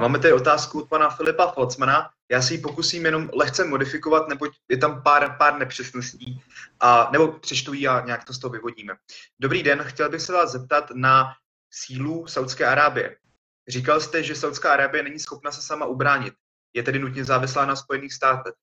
Máme 0.00 0.18
tady 0.18 0.32
otázku 0.32 0.80
od 0.80 0.88
pana 0.88 1.10
Filipa 1.10 1.50
Folcmana. 1.50 2.10
Já 2.32 2.42
si 2.42 2.54
ji 2.54 2.60
pokusím 2.60 3.04
jenom 3.04 3.30
lehce 3.32 3.64
modifikovat, 3.64 4.28
neboť 4.28 4.50
je 4.68 4.76
tam 4.76 5.02
pár, 5.02 5.36
pár 5.38 5.58
nepřesností, 5.58 6.42
a, 6.80 7.08
nebo 7.12 7.28
přečtu 7.32 7.72
a 7.72 8.00
nějak 8.06 8.24
to 8.24 8.32
z 8.32 8.38
toho 8.38 8.52
vyvodíme. 8.52 8.94
Dobrý 9.40 9.62
den, 9.62 9.84
chtěl 9.84 10.08
bych 10.08 10.22
se 10.22 10.32
vás 10.32 10.52
zeptat 10.52 10.90
na 10.94 11.34
sílu 11.70 12.26
Saudské 12.26 12.66
Arábie. 12.66 13.16
Říkal 13.68 14.00
jste, 14.00 14.22
že 14.22 14.34
Saudská 14.34 14.72
Arábie 14.72 15.02
není 15.02 15.18
schopna 15.18 15.50
se 15.50 15.62
sama 15.62 15.86
ubránit. 15.86 16.34
Je 16.74 16.82
tedy 16.82 16.98
nutně 16.98 17.24
závislá 17.24 17.66
na 17.66 17.76
Spojených 17.76 18.12
státech. 18.12 18.54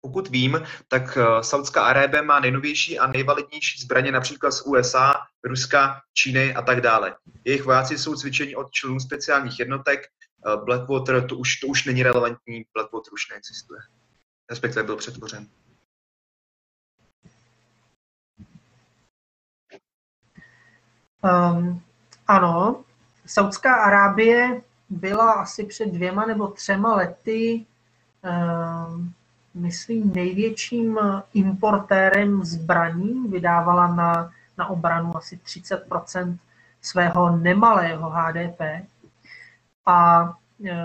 Pokud 0.00 0.28
vím, 0.28 0.62
tak 0.88 1.16
eh, 1.16 1.42
Saudská 1.42 1.84
Arábie 1.84 2.22
má 2.22 2.40
nejnovější 2.40 2.98
a 2.98 3.06
nejvalidnější 3.06 3.80
zbraně 3.82 4.12
například 4.12 4.50
z 4.50 4.62
USA, 4.62 5.14
Ruska, 5.44 6.00
Číny 6.14 6.54
a 6.54 6.62
tak 6.62 6.80
dále. 6.80 7.16
Jejich 7.44 7.64
vojáci 7.64 7.98
jsou 7.98 8.14
cvičeni 8.14 8.56
od 8.56 8.70
členů 8.70 9.00
speciálních 9.00 9.58
jednotek. 9.58 10.00
Eh, 10.46 10.56
Blackwater 10.56 11.26
to 11.26 11.36
už, 11.36 11.56
to 11.56 11.66
už 11.66 11.84
není 11.84 12.02
relevantní, 12.02 12.64
Blackwater 12.74 13.12
už 13.12 13.28
neexistuje. 13.30 13.80
Respektive 14.50 14.82
byl 14.82 14.96
přetvořen. 14.96 15.46
Um, 21.22 21.82
ano, 22.26 22.84
Saudská 23.26 23.74
Arábie 23.74 24.62
byla 24.88 25.32
asi 25.32 25.64
před 25.64 25.86
dvěma 25.86 26.26
nebo 26.26 26.48
třema 26.48 26.94
lety 26.94 27.66
um, 28.24 29.14
myslím, 29.54 30.12
největším 30.12 30.98
importérem 31.34 32.44
zbraní, 32.44 33.28
vydávala 33.28 33.94
na, 33.94 34.32
na 34.58 34.66
obranu 34.66 35.16
asi 35.16 35.36
30% 35.36 36.38
svého 36.82 37.36
nemalého 37.36 38.10
HDP. 38.10 38.60
A, 39.86 40.32
e, 40.64 40.76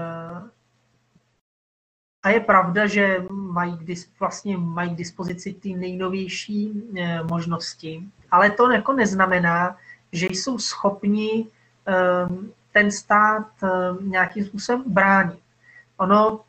a 2.23 2.29
je 2.29 2.39
pravda, 2.39 2.87
že 2.87 3.25
mají 3.29 3.77
vlastně 4.19 4.57
mají 4.57 4.93
k 4.93 4.97
dispozici 4.97 5.53
ty 5.53 5.75
nejnovější 5.75 6.83
e, 6.97 7.23
možnosti, 7.23 8.03
ale 8.31 8.51
to 8.51 8.71
jako 8.71 8.93
neznamená, 8.93 9.77
že 10.11 10.25
jsou 10.25 10.59
schopni 10.59 11.39
e, 11.39 11.47
ten 12.71 12.91
stát 12.91 13.47
nějakým 14.01 14.45
způsobem 14.45 14.83
bránit. 14.87 15.39
Ono 15.97 16.41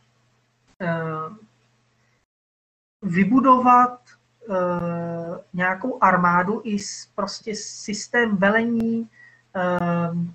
vybudovat 3.02 4.00
nějakou 5.52 5.98
armádu 6.02 6.62
i 6.64 6.76
prostě 7.14 7.54
systém 7.54 8.36
velení, 8.36 9.08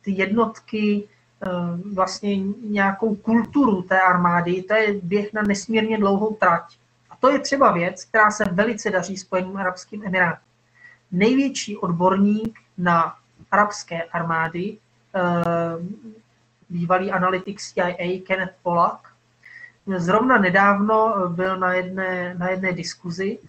ty 0.01 0.11
jednotky, 0.11 1.09
vlastně 1.93 2.38
nějakou 2.69 3.15
kulturu 3.15 3.81
té 3.81 4.01
armády, 4.01 4.63
to 4.63 4.73
je 4.73 4.93
běh 5.03 5.34
na 5.34 5.41
nesmírně 5.41 5.97
dlouhou 5.97 6.35
trať. 6.35 6.77
A 7.09 7.15
to 7.15 7.30
je 7.30 7.39
třeba 7.39 7.72
věc, 7.72 8.05
která 8.05 8.31
se 8.31 8.43
velice 8.51 8.89
daří 8.89 9.18
Spojeným 9.18 9.57
arabským 9.57 10.05
emirátům. 10.05 10.47
Největší 11.11 11.77
odborník 11.77 12.59
na 12.77 13.15
arabské 13.51 14.03
armády, 14.03 14.77
bývalý 16.69 17.11
analytik 17.11 17.61
CIA 17.61 18.22
Kenneth 18.27 18.55
Pollack, 18.63 19.11
Zrovna 19.97 20.38
nedávno 20.38 21.30
byl 21.30 21.57
na 21.57 21.73
jedné, 21.73 22.35
na 22.38 22.49
jedné 22.49 22.73
diskuzi, 22.73 23.39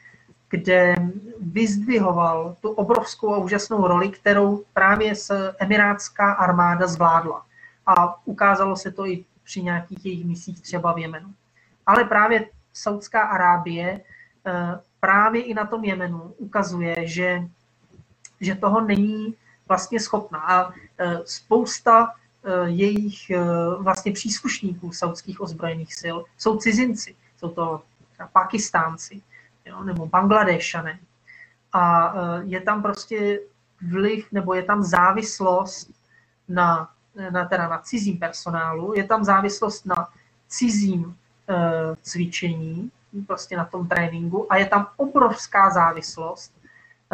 kde 0.49 0.95
vyzdvihoval 1.41 2.57
tu 2.61 2.71
obrovskou 2.71 3.35
a 3.35 3.39
úžasnou 3.39 3.87
roli, 3.87 4.09
kterou 4.09 4.65
právě 4.75 5.13
emirátská 5.59 6.33
armáda 6.33 6.87
zvládla. 6.87 7.43
A 7.87 8.27
ukázalo 8.27 8.77
se 8.77 8.91
to 8.91 9.07
i 9.07 9.25
při 9.45 9.63
nějakých 9.63 10.07
jejich 10.07 10.25
misích 10.25 10.61
třeba 10.61 10.93
v 10.93 10.99
Jemenu. 10.99 11.35
Ale 11.87 12.05
právě 12.05 12.49
Saudská 12.73 13.23
Arábie 13.23 14.01
eh, 14.47 14.81
právě 15.01 15.43
i 15.43 15.55
na 15.55 15.67
tom 15.67 15.85
Jemenu 15.85 16.35
ukazuje, 16.39 17.09
že, 17.09 17.43
že 18.41 18.55
toho 18.55 18.81
není 18.81 19.35
vlastně 19.69 20.01
schopná. 20.01 20.39
A 20.39 20.73
eh, 20.99 21.19
spousta 21.25 22.15
Eh, 22.45 22.71
jejich 22.71 23.31
vlastně 23.79 24.13
příslušníků 24.13 24.93
saudských 24.93 25.41
ozbrojených 25.41 25.95
sil 26.01 26.17
jsou 26.39 26.57
cizinci. 26.57 27.15
Jsou 27.37 27.49
to 27.49 27.83
Pakistánci 28.33 29.23
jo, 29.67 29.85
nebo 29.85 30.07
Bangladešané. 30.07 30.99
A 31.73 32.15
je 32.45 32.61
tam 32.61 32.83
prostě 32.83 33.41
vliv 33.91 34.27
nebo 34.33 34.55
je 34.55 34.63
tam 34.63 34.83
závislost 34.83 35.91
na, 36.49 36.91
na, 37.31 37.45
teda 37.45 37.69
na 37.69 37.79
cizím 37.79 38.19
personálu, 38.19 38.95
je 38.97 39.05
tam 39.05 39.25
závislost 39.25 39.87
na 39.87 40.09
cizím 40.49 41.17
e, 41.49 41.57
cvičení, 42.03 42.91
prostě 43.27 43.57
na 43.57 43.65
tom 43.65 43.89
tréninku 43.89 44.53
a 44.53 44.57
je 44.57 44.67
tam 44.67 44.87
obrovská 44.97 45.71
závislost 45.71 46.53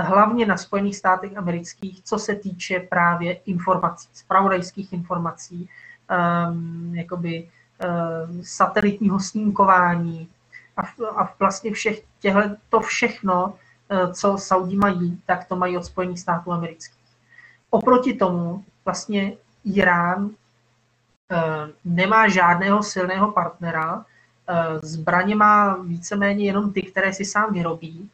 hlavně 0.02 0.46
na 0.46 0.56
Spojených 0.56 0.96
státech 0.96 1.36
amerických, 1.36 2.02
co 2.04 2.18
se 2.18 2.34
týče 2.34 2.80
právě 2.80 3.32
informací, 3.32 4.08
spravodajských 4.12 4.92
informací, 4.92 5.68
um, 6.50 6.94
jakoby 6.94 7.48
um, 7.48 8.44
satelitního 8.44 9.20
snímkování 9.20 10.28
a, 10.76 10.82
a 11.22 11.34
vlastně 11.38 11.72
všech 11.72 12.02
těhle, 12.20 12.56
to 12.68 12.80
všechno, 12.80 13.46
uh, 13.46 14.12
co 14.12 14.38
Saudi 14.38 14.76
mají, 14.76 15.20
tak 15.26 15.44
to 15.44 15.56
mají 15.56 15.76
od 15.76 15.84
Spojených 15.84 16.20
států 16.20 16.52
amerických. 16.52 16.98
Oproti 17.70 18.14
tomu 18.14 18.64
vlastně 18.84 19.32
Irán 19.64 20.24
uh, 20.24 20.32
nemá 21.84 22.28
žádného 22.28 22.82
silného 22.82 23.32
partnera, 23.32 23.96
uh, 23.96 24.04
zbraně 24.82 25.36
má 25.36 25.76
víceméně 25.76 26.44
jenom 26.44 26.72
ty, 26.72 26.82
které 26.82 27.12
si 27.12 27.24
sám 27.24 27.52
vyrobí, 27.52 28.10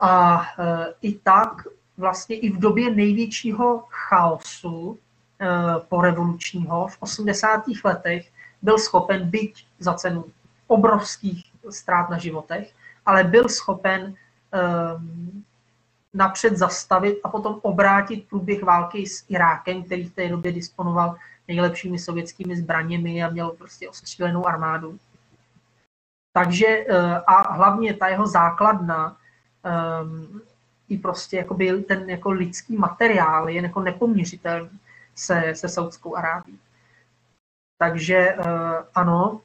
a 0.00 0.42
e, 0.42 0.94
i 1.02 1.14
tak 1.14 1.66
vlastně 1.96 2.38
i 2.38 2.50
v 2.50 2.58
době 2.58 2.94
největšího 2.94 3.84
chaosu 3.88 4.98
e, 5.40 5.46
porevolučního 5.88 6.88
v 6.88 6.96
80. 7.00 7.64
letech 7.84 8.30
byl 8.62 8.78
schopen 8.78 9.30
byť 9.30 9.66
za 9.78 9.94
cenu 9.94 10.24
obrovských 10.66 11.44
ztrát 11.70 12.10
na 12.10 12.18
životech, 12.18 12.72
ale 13.06 13.24
byl 13.24 13.48
schopen 13.48 14.14
napřed 16.14 16.56
zastavit 16.56 17.20
a 17.24 17.28
potom 17.28 17.58
obrátit 17.62 18.28
průběh 18.28 18.62
války 18.62 19.06
s 19.06 19.24
Irákem, 19.28 19.82
který 19.82 20.04
v 20.04 20.14
té 20.14 20.28
době 20.28 20.52
disponoval 20.52 21.16
nejlepšími 21.48 21.98
sovětskými 21.98 22.56
zbraněmi 22.56 23.24
a 23.24 23.30
měl 23.30 23.50
prostě 23.50 23.88
ostřílenou 23.88 24.46
armádu. 24.46 24.98
Takže 26.32 26.86
a 27.26 27.52
hlavně 27.52 27.94
ta 27.94 28.08
jeho 28.08 28.26
základna 28.26 29.16
um, 30.02 30.42
i 30.88 30.98
prostě 30.98 31.36
jakoby 31.36 31.82
ten 31.82 32.10
jako 32.10 32.30
lidský 32.30 32.76
materiál 32.76 33.48
je 33.48 33.62
jako 33.62 33.80
nepoměřitelný 33.80 34.80
se, 35.14 35.52
se 35.54 35.68
Saudskou 35.68 36.16
Arábí. 36.16 36.58
Takže 37.78 38.36
uh, 38.38 38.44
ano, 38.94 39.40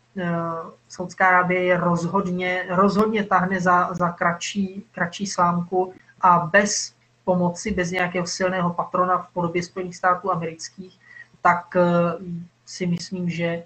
Saudská 0.88 1.28
Arábie 1.28 1.64
je 1.64 1.78
rozhodně, 1.78 2.66
rozhodně 2.70 3.24
tahne 3.24 3.62
za, 3.62 3.94
za 3.94 4.10
kratší, 4.10 4.86
kratší 4.92 5.28
slámku 5.28 5.94
a 6.26 6.50
bez 6.50 6.94
pomoci, 7.24 7.72
bez 7.72 7.92
nějakého 7.92 8.26
silného 8.28 8.74
patrona 8.74 9.18
v 9.18 9.30
podobě 9.30 9.64
Spojených 9.64 9.96
států 9.96 10.32
amerických, 10.32 10.98
tak 11.42 11.76
uh, 11.76 12.26
si 12.66 12.88
myslím, 12.88 13.30
že 13.30 13.64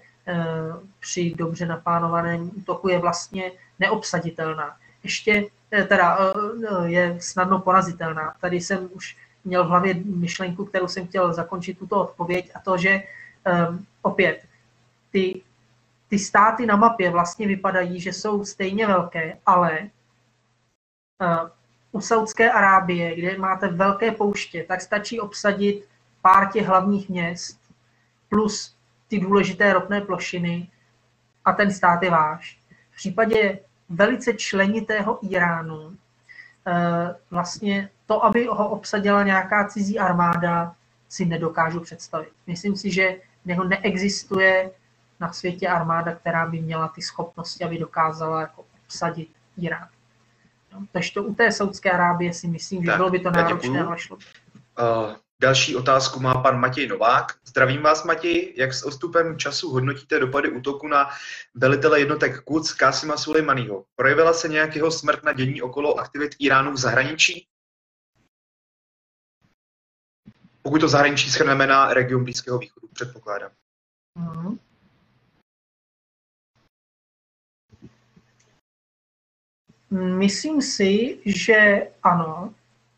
při 1.00 1.34
dobře 1.34 1.66
naplánovaném 1.66 2.50
útoku 2.56 2.88
je 2.88 2.98
vlastně 2.98 3.52
neobsaditelná. 3.78 4.76
Ještě 5.02 5.50
Eh, 5.70 5.84
teda 5.84 6.18
eh, 6.18 6.88
je 6.88 7.16
snadno 7.20 7.60
porazitelná. 7.60 8.34
Tady 8.40 8.60
jsem 8.60 8.88
už 8.92 9.16
měl 9.44 9.64
v 9.64 9.68
hlavě 9.68 9.94
myšlenku, 9.94 10.64
kterou 10.64 10.88
jsem 10.88 11.06
chtěl 11.06 11.32
zakončit 11.32 11.78
tuto 11.78 12.00
odpověď 12.00 12.50
a 12.54 12.60
to, 12.60 12.76
že 12.76 13.02
um, 13.68 13.86
opět 14.02 14.44
ty, 15.10 15.42
ty 16.08 16.18
státy 16.18 16.66
na 16.66 16.76
mapě 16.76 17.10
vlastně 17.10 17.46
vypadají, 17.46 18.00
že 18.00 18.12
jsou 18.12 18.44
stejně 18.44 18.86
velké, 18.86 19.38
ale 19.46 19.90
u 21.92 22.00
Saudské 22.00 22.52
Arábie, 22.52 23.16
kde 23.16 23.38
máte 23.38 23.68
velké 23.68 24.12
pouště, 24.12 24.64
tak 24.68 24.80
stačí 24.80 25.20
obsadit 25.20 25.84
pár 26.22 26.52
těch 26.52 26.66
hlavních 26.66 27.08
měst 27.08 27.60
plus 28.28 28.76
ty 29.08 29.20
důležité 29.20 29.72
ropné 29.72 30.00
plošiny 30.00 30.68
a 31.44 31.52
ten 31.52 31.72
stát 31.72 32.02
je 32.02 32.10
váš. 32.10 32.58
V 32.90 32.96
případě 32.96 33.58
velice 33.88 34.32
členitého 34.32 35.18
Iránu. 35.30 35.96
Eh, 36.66 37.14
vlastně 37.30 37.90
to, 38.06 38.24
aby 38.24 38.46
ho 38.46 38.68
obsadila 38.68 39.22
nějaká 39.22 39.68
cizí 39.68 39.98
armáda, 39.98 40.74
si 41.08 41.24
nedokážu 41.24 41.80
představit. 41.80 42.32
Myslím 42.46 42.76
si, 42.76 42.90
že 42.90 43.16
neexistuje 43.44 44.70
na 45.20 45.32
světě 45.32 45.68
armáda, 45.68 46.14
která 46.14 46.46
by 46.46 46.60
měla 46.60 46.88
ty 46.88 47.02
schopnosti, 47.02 47.64
aby 47.64 47.78
dokázala 47.78 48.40
jako 48.40 48.64
obsadit 48.84 49.28
Irák. 49.56 49.88
No, 50.72 50.86
takže 50.92 51.12
to 51.12 51.24
u 51.24 51.34
té 51.34 51.52
Saudské 51.52 51.90
Arábie 51.90 52.34
si 52.34 52.48
myslím, 52.48 52.82
že 52.82 52.86
tak, 52.86 52.96
bylo 52.96 53.10
by 53.10 53.20
to 53.20 53.30
náročné, 53.30 53.82
ale 53.84 53.98
šlo. 53.98 54.16
Uh, 54.16 55.16
další 55.42 55.76
otázku 55.76 56.20
má 56.20 56.34
pan 56.34 56.60
Matěj 56.60 56.88
Novák. 56.88 57.32
Zdravím 57.44 57.82
vás, 57.82 58.04
Matěj. 58.04 58.54
Jak 58.56 58.74
s 58.74 58.82
odstupem 58.82 59.38
času 59.38 59.70
hodnotíte 59.70 60.18
dopady 60.18 60.50
útoku 60.50 60.88
na 60.88 61.10
velitele 61.54 62.00
jednotek 62.00 62.44
Quds 62.44 62.72
Kasima 62.72 63.16
Sulejmaniho? 63.16 63.84
Projevila 63.96 64.32
se 64.32 64.48
nějakého 64.48 64.90
smrt 64.90 65.24
na 65.24 65.32
dění 65.32 65.62
okolo 65.62 65.98
aktivit 65.98 66.34
Iránu 66.38 66.72
v 66.72 66.76
zahraničí? 66.76 67.46
Pokud 70.62 70.80
to 70.80 70.88
zahraničí 70.88 71.30
schrneme 71.30 71.66
na 71.66 71.94
region 71.94 72.24
Blízkého 72.24 72.58
východu, 72.58 72.88
předpokládám. 72.92 73.50
Mm-hmm. 74.18 74.58
Myslím 79.90 80.62
si, 80.62 81.18
že 81.26 81.88
ano. 82.02 82.54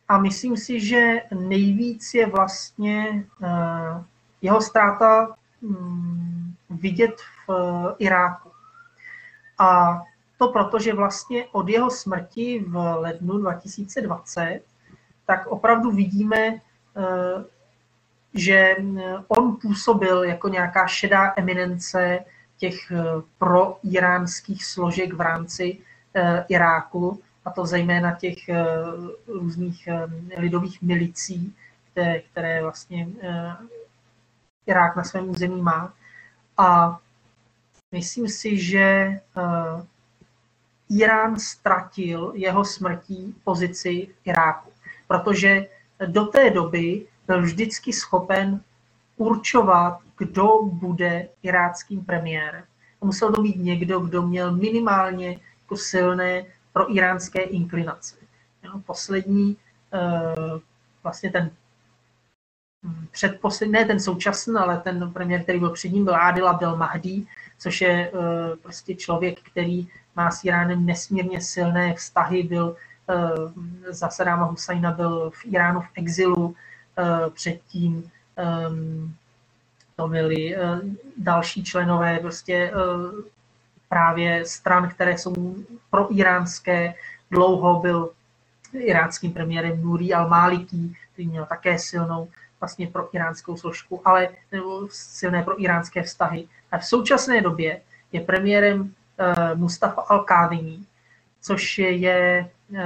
A 0.08 0.18
myslím 0.18 0.56
si, 0.56 0.80
že 0.80 1.22
nejvíc 1.34 2.14
je 2.14 2.26
vlastně 2.26 3.24
uh, 3.40 4.04
jeho 4.42 4.60
ztráta 4.60 5.34
um, 5.60 6.56
vidět 6.70 7.16
v 7.46 7.48
uh, 7.48 7.90
Iráku. 7.98 8.50
A 9.58 10.00
to 10.38 10.48
proto, 10.48 10.78
že 10.78 10.94
vlastně 10.94 11.46
od 11.52 11.68
jeho 11.68 11.90
smrti 11.90 12.64
v 12.68 12.96
lednu 12.98 13.38
2020, 13.38 14.60
tak 15.26 15.46
opravdu 15.46 15.90
vidíme, 15.90 16.52
uh, 16.52 17.42
že 18.34 18.76
on 19.28 19.56
působil 19.62 20.24
jako 20.24 20.48
nějaká 20.48 20.86
šedá 20.86 21.32
eminence 21.36 22.24
těch 22.56 22.92
proiránských 23.38 24.64
složek 24.64 25.12
v 25.12 25.20
rámci 25.20 25.78
Eh, 25.78 25.91
Iráku, 26.48 27.22
a 27.44 27.50
to 27.50 27.66
zejména 27.66 28.12
těch 28.12 28.48
eh, 28.48 28.64
různých 29.26 29.88
eh, 29.88 30.06
lidových 30.40 30.82
milicí, 30.82 31.54
které, 31.90 32.20
které 32.20 32.62
vlastně 32.62 33.08
Irák 34.66 34.96
na 34.96 35.04
svém 35.04 35.30
území 35.30 35.62
má. 35.62 35.94
A 36.58 36.98
myslím 37.92 38.28
si, 38.28 38.58
že 38.58 39.18
Irán 40.90 41.38
ztratil 41.38 42.32
jeho 42.34 42.64
smrtí 42.64 43.34
pozici 43.44 44.08
v 44.22 44.26
Iráku, 44.26 44.70
protože 45.08 45.66
do 46.06 46.26
té 46.26 46.50
doby 46.50 47.06
byl 47.26 47.42
vždycky 47.42 47.92
schopen 47.92 48.60
určovat, 49.16 49.98
kdo 50.18 50.62
bude 50.62 51.28
iráckým 51.42 52.04
premiérem. 52.04 52.64
Musel 53.00 53.32
to 53.32 53.42
být 53.42 53.56
někdo, 53.56 54.00
kdo 54.00 54.22
měl 54.22 54.52
minimálně 54.52 55.40
jako 55.62 55.76
silné 55.76 56.44
pro 56.72 56.94
iránské 56.96 57.40
inklinace. 57.40 58.16
Jo, 58.62 58.80
poslední, 58.86 59.56
eh, 59.92 60.60
vlastně 61.02 61.30
ten 61.30 61.50
předposlední, 63.10 63.72
ne 63.72 63.84
ten 63.84 64.00
současný, 64.00 64.54
ale 64.58 64.76
ten 64.78 65.12
premiér, 65.12 65.42
který 65.42 65.58
byl 65.58 65.70
před 65.70 65.88
ním, 65.88 66.04
byl 66.04 66.16
Adil 66.16 66.48
Abdel 66.48 66.76
Mahdi, 66.76 67.26
což 67.58 67.80
je 67.80 68.10
eh, 68.10 68.56
prostě 68.62 68.94
člověk, 68.94 69.40
který 69.40 69.88
má 70.16 70.30
s 70.30 70.44
Iránem 70.44 70.86
nesmírně 70.86 71.40
silné 71.40 71.94
vztahy, 71.94 72.42
byl 72.42 72.76
eh, 73.08 73.92
za 73.92 74.08
Sadáma 74.08 74.44
Husajna 74.44 74.90
byl 74.90 75.30
v 75.30 75.44
Iránu 75.44 75.80
v 75.80 75.88
exilu, 75.94 76.56
předtím 77.34 78.10
ehm, 78.36 79.14
to 79.96 80.08
byli 80.08 80.56
další 81.16 81.64
členové 81.64 82.18
prostě 82.18 82.72
právě 83.92 84.46
stran, 84.46 84.88
které 84.88 85.18
jsou 85.18 85.56
pro 85.90 86.14
iránské. 86.16 86.94
Dlouho 87.30 87.80
byl 87.80 88.10
iránským 88.72 89.32
premiérem 89.32 89.82
Nuri 89.82 90.16
al-Maliki, 90.16 90.96
který 91.12 91.28
měl 91.28 91.46
také 91.46 91.78
silnou 91.78 92.28
vlastně 92.60 92.86
pro 92.86 93.08
iránskou 93.12 93.56
složku, 93.56 94.00
ale 94.04 94.28
nebo 94.52 94.88
silné 94.90 95.42
pro 95.42 95.62
iránské 95.62 96.02
vztahy. 96.02 96.48
A 96.72 96.78
v 96.78 96.86
současné 96.86 97.40
době 97.40 97.80
je 98.12 98.20
premiérem 98.20 98.80
uh, 98.80 98.88
Mustafa 99.54 100.02
al-Kadhimi, 100.08 100.84
což 101.40 101.78
je, 101.78 102.48
uh, 102.70 102.78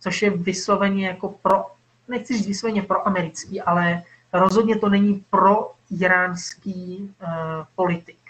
což 0.00 0.22
je 0.22 0.30
vysloveně 0.30 1.06
jako 1.06 1.28
pro, 1.28 1.64
nechci 2.08 2.36
říct 2.38 2.46
vysloveně 2.46 2.82
pro 2.82 3.06
americký, 3.06 3.60
ale 3.60 4.02
rozhodně 4.32 4.78
to 4.78 4.88
není 4.88 5.24
pro 5.30 5.72
iránský 5.90 7.10
uh, 7.22 7.28
politik 7.74 8.25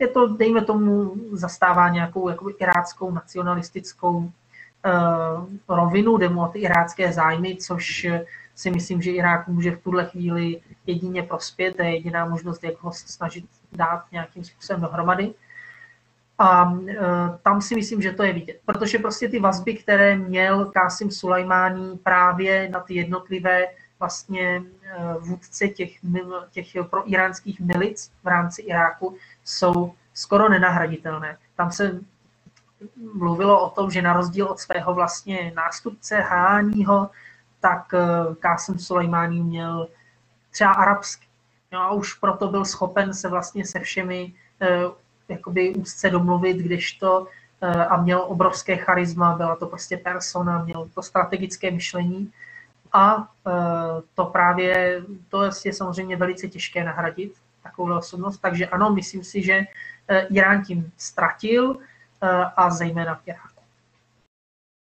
je 0.00 0.08
to, 0.08 0.36
dejme 0.36 0.64
tomu, 0.64 1.14
zastává 1.32 1.88
nějakou 1.88 2.28
jakoby 2.28 2.52
iráckou 2.58 3.12
nacionalistickou 3.12 4.16
uh, 4.16 4.30
rovinu, 5.68 6.16
jde 6.16 6.28
mu 6.28 6.42
o 6.42 6.48
ty 6.48 6.58
irácké 6.58 7.12
zájmy, 7.12 7.56
což 7.56 8.06
si 8.54 8.70
myslím, 8.70 9.02
že 9.02 9.10
Irák 9.10 9.48
může 9.48 9.70
v 9.70 9.82
tuhle 9.82 10.04
chvíli 10.04 10.60
jedině 10.86 11.22
prospět, 11.22 11.76
to 11.76 11.82
je 11.82 11.94
jediná 11.94 12.26
možnost, 12.26 12.64
jak 12.64 12.82
ho 12.82 12.92
snažit 12.92 13.44
dát 13.72 14.04
nějakým 14.12 14.44
způsobem 14.44 14.80
dohromady. 14.80 15.34
A 16.38 16.70
uh, 16.70 16.88
tam 17.42 17.60
si 17.60 17.74
myslím, 17.74 18.02
že 18.02 18.12
to 18.12 18.22
je 18.22 18.32
vidět, 18.32 18.60
protože 18.64 18.98
prostě 18.98 19.28
ty 19.28 19.40
vazby, 19.40 19.74
které 19.74 20.16
měl 20.16 20.64
Kásim 20.64 21.10
Sulajmání 21.10 21.98
právě 21.98 22.68
na 22.68 22.80
ty 22.80 22.94
jednotlivé 22.94 23.66
vlastně 23.98 24.62
vůdce 25.18 25.68
těch, 25.68 25.90
těch 26.50 26.66
proiránských 26.90 27.60
milic 27.60 28.12
v 28.24 28.26
rámci 28.26 28.62
Iráku, 28.62 29.16
jsou 29.44 29.94
skoro 30.14 30.48
nenahraditelné. 30.48 31.38
Tam 31.56 31.72
se 31.72 32.00
mluvilo 33.14 33.64
o 33.64 33.70
tom, 33.70 33.90
že 33.90 34.02
na 34.02 34.12
rozdíl 34.12 34.46
od 34.46 34.58
svého 34.58 34.94
vlastně 34.94 35.52
nástupce 35.56 36.16
Háního, 36.20 37.10
tak 37.60 37.94
eh, 37.94 38.34
Kásem 38.34 38.78
Sulejmání 38.78 39.40
měl 39.42 39.88
třeba 40.50 40.72
arabsky. 40.72 41.26
No 41.72 41.80
a 41.80 41.92
už 41.92 42.14
proto 42.14 42.48
byl 42.48 42.64
schopen 42.64 43.14
se 43.14 43.28
vlastně 43.28 43.66
se 43.66 43.80
všemi 43.80 44.32
eh, 44.60 44.80
jakoby 45.28 45.74
úzce 45.74 46.10
domluvit, 46.10 46.56
kdežto 46.56 47.26
eh, 47.60 47.84
a 47.84 48.02
měl 48.02 48.24
obrovské 48.26 48.76
charisma, 48.76 49.36
byla 49.36 49.56
to 49.56 49.66
prostě 49.66 49.96
persona, 49.96 50.64
měl 50.64 50.88
to 50.94 51.02
strategické 51.02 51.70
myšlení 51.70 52.32
a 52.92 53.32
to 54.14 54.24
právě, 54.24 55.02
to 55.28 55.42
je 55.64 55.72
samozřejmě 55.72 56.16
velice 56.16 56.48
těžké 56.48 56.84
nahradit, 56.84 57.34
takovou 57.62 57.98
osobnost. 57.98 58.38
Takže 58.38 58.66
ano, 58.66 58.90
myslím 58.90 59.24
si, 59.24 59.42
že 59.42 59.60
eh, 60.08 60.26
Irán 60.30 60.64
tím 60.64 60.92
ztratil 60.96 61.76
eh, 62.22 62.28
a 62.56 62.70
zejména 62.70 63.14
v 63.14 63.28
Iráku. 63.28 63.60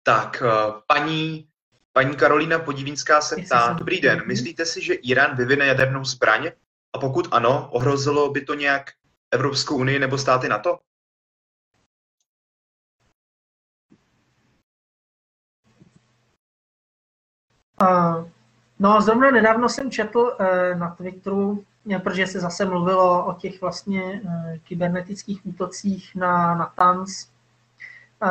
Tak, 0.07 0.43
paní, 0.87 1.49
paní 1.93 2.17
Karolína 2.17 2.59
Podivínská 2.59 3.21
se 3.21 3.37
ptá, 3.37 3.73
dobrý 3.73 4.01
den, 4.01 4.23
myslíte 4.27 4.67
si, 4.67 4.85
že 4.85 4.95
Irán 4.95 5.37
vyvine 5.37 5.67
jadernou 5.67 6.05
zbraň? 6.05 6.51
A 6.95 6.99
pokud 6.99 7.29
ano, 7.31 7.69
ohrozilo 7.73 8.31
by 8.31 8.41
to 8.41 8.55
nějak 8.55 8.91
Evropskou 9.31 9.77
unii 9.77 9.99
nebo 9.99 10.19
státy 10.19 10.49
NATO? 10.49 10.79
No, 18.79 19.01
zrovna 19.01 19.31
nedávno 19.31 19.69
jsem 19.69 19.91
četl 19.91 20.19
uh, 20.19 20.79
na 20.79 20.91
Twitteru 20.91 21.65
protože 22.03 22.27
se 22.27 22.41
zase 22.41 22.65
mluvilo 22.65 23.27
o 23.27 23.33
těch 23.33 23.61
vlastně 23.61 24.23
eh, 24.29 24.59
kybernetických 24.65 25.47
útocích 25.47 26.15
na, 26.15 26.55
na 26.55 26.67
TANS, 26.67 27.29
eh, 28.23 28.29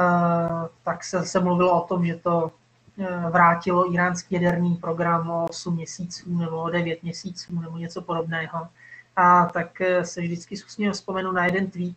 tak 0.84 1.04
se 1.04 1.20
zase 1.20 1.40
mluvilo 1.40 1.84
o 1.84 1.88
tom, 1.88 2.06
že 2.06 2.16
to 2.16 2.52
eh, 3.00 3.30
vrátilo 3.30 3.94
iránský 3.94 4.36
jaderný 4.36 4.76
program 4.76 5.30
o 5.30 5.46
8 5.46 5.76
měsíců 5.76 6.38
nebo 6.38 6.64
o 6.64 6.70
9 6.70 7.04
měsíců 7.04 7.60
nebo 7.60 7.78
něco 7.78 8.02
podobného. 8.02 8.68
A 9.16 9.46
tak 9.46 9.82
se 10.04 10.22
vždycky 10.22 10.58
s 10.58 10.66
vzpomenu 10.92 11.32
na 11.32 11.46
jeden 11.46 11.72
tweet 11.72 11.96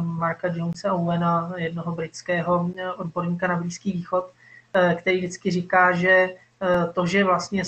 Marka 0.00 0.48
Jonesa 0.48 0.92
Owena, 0.92 1.52
jednoho 1.56 1.94
britského 1.94 2.70
odborníka 2.96 3.46
na 3.46 3.56
Blízký 3.56 3.92
východ, 3.92 4.32
který 4.96 5.18
vždycky 5.18 5.50
říká, 5.50 5.92
že 5.92 6.28
to, 6.92 7.06
že 7.06 7.24
vlastně 7.24 7.62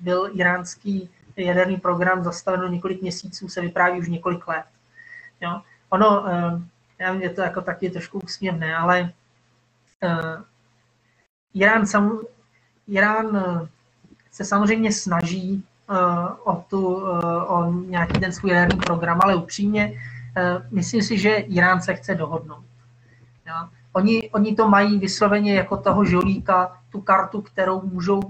byl 0.00 0.30
iránský 0.32 1.10
jaderný 1.36 1.76
program 1.76 2.24
zastaveno 2.24 2.68
několik 2.68 3.02
měsíců, 3.02 3.48
se 3.48 3.60
vypráví 3.60 3.98
už 3.98 4.08
několik 4.08 4.48
let. 4.48 4.64
Jo? 5.40 5.60
Ono, 5.88 6.28
eh, 6.28 6.60
já 6.98 7.12
vím, 7.12 7.22
je 7.22 7.30
to 7.30 7.40
jako 7.40 7.60
taky 7.60 7.90
trošku 7.90 8.18
úsměvné, 8.18 8.76
ale 8.76 9.12
Irán, 11.54 11.86
sam, 11.86 12.20
Irán 12.88 13.42
se 14.30 14.44
samozřejmě 14.44 14.92
snaží 14.92 15.64
o, 16.44 16.64
tu, 16.70 16.94
o 17.46 17.72
nějaký 17.72 18.20
ten 18.20 18.32
svůj 18.32 18.50
jaderný 18.50 18.80
program, 18.80 19.20
ale 19.22 19.36
upřímně 19.36 20.00
myslím 20.70 21.02
si, 21.02 21.18
že 21.18 21.30
Irán 21.30 21.82
se 21.82 21.94
chce 21.94 22.14
dohodnout. 22.14 22.64
Jo? 23.46 23.68
Oni, 23.98 24.30
oni 24.30 24.54
to 24.54 24.68
mají 24.68 24.98
vysloveně 24.98 25.54
jako 25.54 25.76
toho 25.76 26.04
žolíka, 26.04 26.78
tu 26.90 27.00
kartu, 27.00 27.42
kterou 27.42 27.82
můžou 27.82 28.20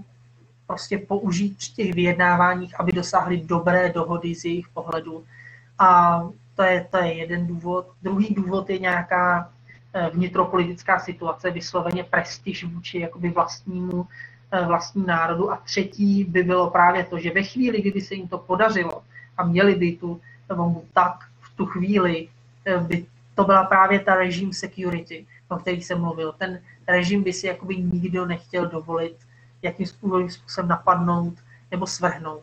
prostě 0.66 0.99
použít 0.99 1.57
při 1.57 1.73
těch 1.73 1.95
vyjednáváních, 1.95 2.81
aby 2.81 2.93
dosáhli 2.93 3.36
dobré 3.36 3.93
dohody 3.93 4.35
z 4.35 4.45
jejich 4.45 4.69
pohledu. 4.69 5.24
A 5.78 6.20
to 6.57 6.62
je, 6.62 6.86
to 6.90 6.97
je 6.97 7.12
jeden 7.12 7.47
důvod. 7.47 7.86
Druhý 8.03 8.35
důvod 8.35 8.70
je 8.70 8.78
nějaká 8.78 9.51
eh, 9.95 10.11
vnitropolitická 10.12 10.99
situace, 10.99 11.51
vysloveně 11.51 12.05
prestiž 12.05 12.65
vůči 12.65 12.99
jakoby 12.99 13.28
vlastnímu, 13.31 14.07
eh, 14.51 14.65
vlastní 14.65 15.07
národu. 15.07 15.53
A 15.53 15.57
třetí 15.57 16.24
by 16.24 16.43
bylo 16.43 16.70
právě 16.70 17.05
to, 17.05 17.19
že 17.19 17.31
ve 17.31 17.43
chvíli, 17.43 17.81
kdyby 17.81 18.01
se 18.01 18.15
jim 18.15 18.28
to 18.28 18.39
podařilo 18.39 19.03
a 19.36 19.45
měli 19.45 19.74
by 19.74 19.93
tu 19.93 20.20
bombu, 20.49 20.85
tak 20.95 21.28
v 21.40 21.57
tu 21.57 21.66
chvíli 21.66 22.28
eh, 22.65 22.81
by 22.81 23.07
to 23.35 23.45
byla 23.45 23.65
právě 23.65 24.01
ta 24.01 24.15
režim 24.15 24.53
security, 24.53 25.27
o 25.48 25.56
který 25.56 25.82
jsem 25.82 26.00
mluvil. 26.00 26.32
Ten 26.32 26.60
režim 26.88 27.22
by 27.22 27.32
si 27.32 27.46
jakoby 27.46 27.76
nikdo 27.76 28.26
nechtěl 28.26 28.66
dovolit 28.66 29.16
jakým 29.62 29.86
způsobem 29.86 30.68
napadnout 30.68 31.34
nebo 31.70 31.86
svrhnout. 31.86 32.42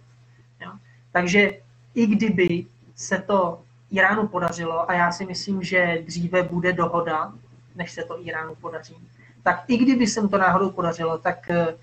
Jo? 0.62 0.72
Takže 1.12 1.52
i 1.96 2.08
kdyby 2.08 2.66
se 2.96 3.18
to 3.18 3.62
Iránu 3.92 4.28
podařilo, 4.28 4.90
a 4.90 4.94
já 4.94 5.12
si 5.12 5.26
myslím, 5.26 5.64
že 5.64 6.04
dříve 6.06 6.44
bude 6.44 6.74
dohoda, 6.74 7.34
než 7.76 7.92
se 7.92 8.04
to 8.04 8.28
Iránu 8.28 8.56
podaří, 8.56 8.96
tak 9.44 9.64
i 9.68 9.78
kdyby 9.78 10.08
se 10.08 10.22
mu 10.22 10.28
to 10.28 10.38
náhodou 10.38 10.70
podařilo, 10.70 11.18
tak 11.18 11.50
eh, 11.50 11.78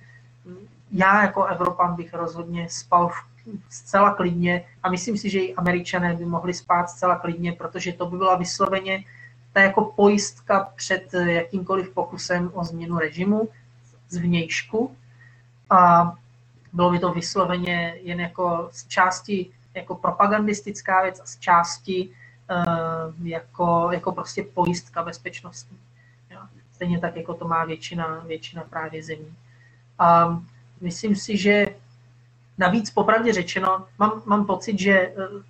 já 0.92 1.22
jako 1.22 1.44
Evropan 1.44 1.94
bych 1.94 2.14
rozhodně 2.14 2.68
spal 2.68 3.10
zcela 3.68 4.14
klidně 4.14 4.64
a 4.82 4.90
myslím 4.90 5.18
si, 5.18 5.30
že 5.30 5.38
i 5.38 5.54
američané 5.54 6.14
by 6.14 6.24
mohli 6.24 6.54
spát 6.54 6.90
zcela 6.90 7.18
klidně, 7.18 7.52
protože 7.52 7.92
to 7.92 8.06
by 8.06 8.16
byla 8.16 8.36
vysloveně 8.36 9.04
ta 9.52 9.60
jako 9.60 9.84
pojistka 9.84 10.72
před 10.76 11.14
jakýmkoliv 11.14 11.90
pokusem 11.90 12.50
o 12.54 12.64
změnu 12.64 12.98
režimu 12.98 13.48
z 14.08 14.16
vnějšku 14.16 14.96
a 15.70 16.12
bylo 16.72 16.90
by 16.90 16.98
to 16.98 17.12
vysloveně 17.12 17.94
jen 18.02 18.20
jako 18.20 18.68
z 18.72 18.88
části 18.88 19.50
jako 19.74 19.94
propagandistická 19.94 21.02
věc 21.02 21.20
a 21.20 21.26
z 21.26 21.38
části 21.38 22.08
uh, 22.08 23.26
jako, 23.26 23.88
jako 23.92 24.12
prostě 24.12 24.42
pojistka 24.42 25.02
bezpečnostní. 25.02 25.78
Stejně 26.72 26.98
tak, 26.98 27.16
jako 27.16 27.34
to 27.34 27.48
má 27.48 27.64
většina, 27.64 28.24
většina 28.26 28.62
právě 28.70 29.02
zemí. 29.02 29.36
A 29.98 30.38
myslím 30.80 31.16
si, 31.16 31.36
že 31.36 31.66
navíc 32.58 32.90
popravdě 32.90 33.32
řečeno, 33.32 33.86
mám, 33.98 34.22
mám 34.26 34.46
pocit, 34.46 34.78
že 34.78 35.08
uh, 35.08 35.42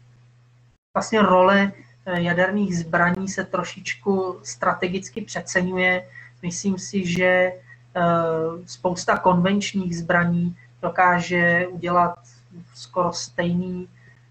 vlastně 0.95 1.23
role 1.23 1.73
eh, 1.77 1.83
jaderných 2.07 2.79
zbraní 2.79 3.29
se 3.29 3.45
trošičku 3.45 4.41
strategicky 4.43 5.21
přeceňuje. 5.21 6.09
Myslím 6.43 6.79
si, 6.79 7.07
že 7.07 7.53
spousta 8.67 9.19
konvenčních 9.19 9.99
zbraní 9.99 10.57
dokáže 10.83 11.67
udělat 11.71 12.19
skoro 12.75 13.13
stejný, 13.13 13.89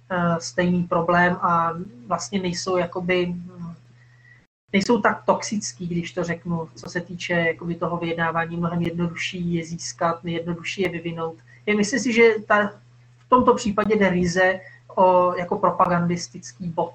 eh, 0.10 0.36
stejný 0.40 0.84
problém 0.84 1.38
a 1.42 1.74
vlastně 2.08 2.42
nejsou 2.42 2.78
jakoby 2.78 3.36
nejsou 4.74 5.02
tak 5.02 5.24
toxický, 5.26 5.88
když 5.88 6.12
to 6.12 6.24
řeknu, 6.24 6.70
co 6.76 6.90
se 6.90 7.02
týče 7.02 7.34
jakoby 7.34 7.76
toho 7.76 7.98
vyjednávání, 7.98 8.58
mnohem 8.58 8.82
jednodušší 8.82 9.54
je 9.54 9.66
získat, 9.66 10.26
jednodušší 10.26 10.82
je 10.82 10.90
vyvinout. 10.90 11.36
Je 11.66 11.76
myslím 11.76 12.00
si, 12.00 12.14
že 12.14 12.24
ta, 12.48 12.68
v 13.18 13.30
tomto 13.30 13.54
případě 13.54 13.96
jde 13.96 14.10
ryze 14.10 14.60
o 14.96 15.34
jako 15.36 15.58
propagandistický 15.58 16.68
bod. 16.68 16.94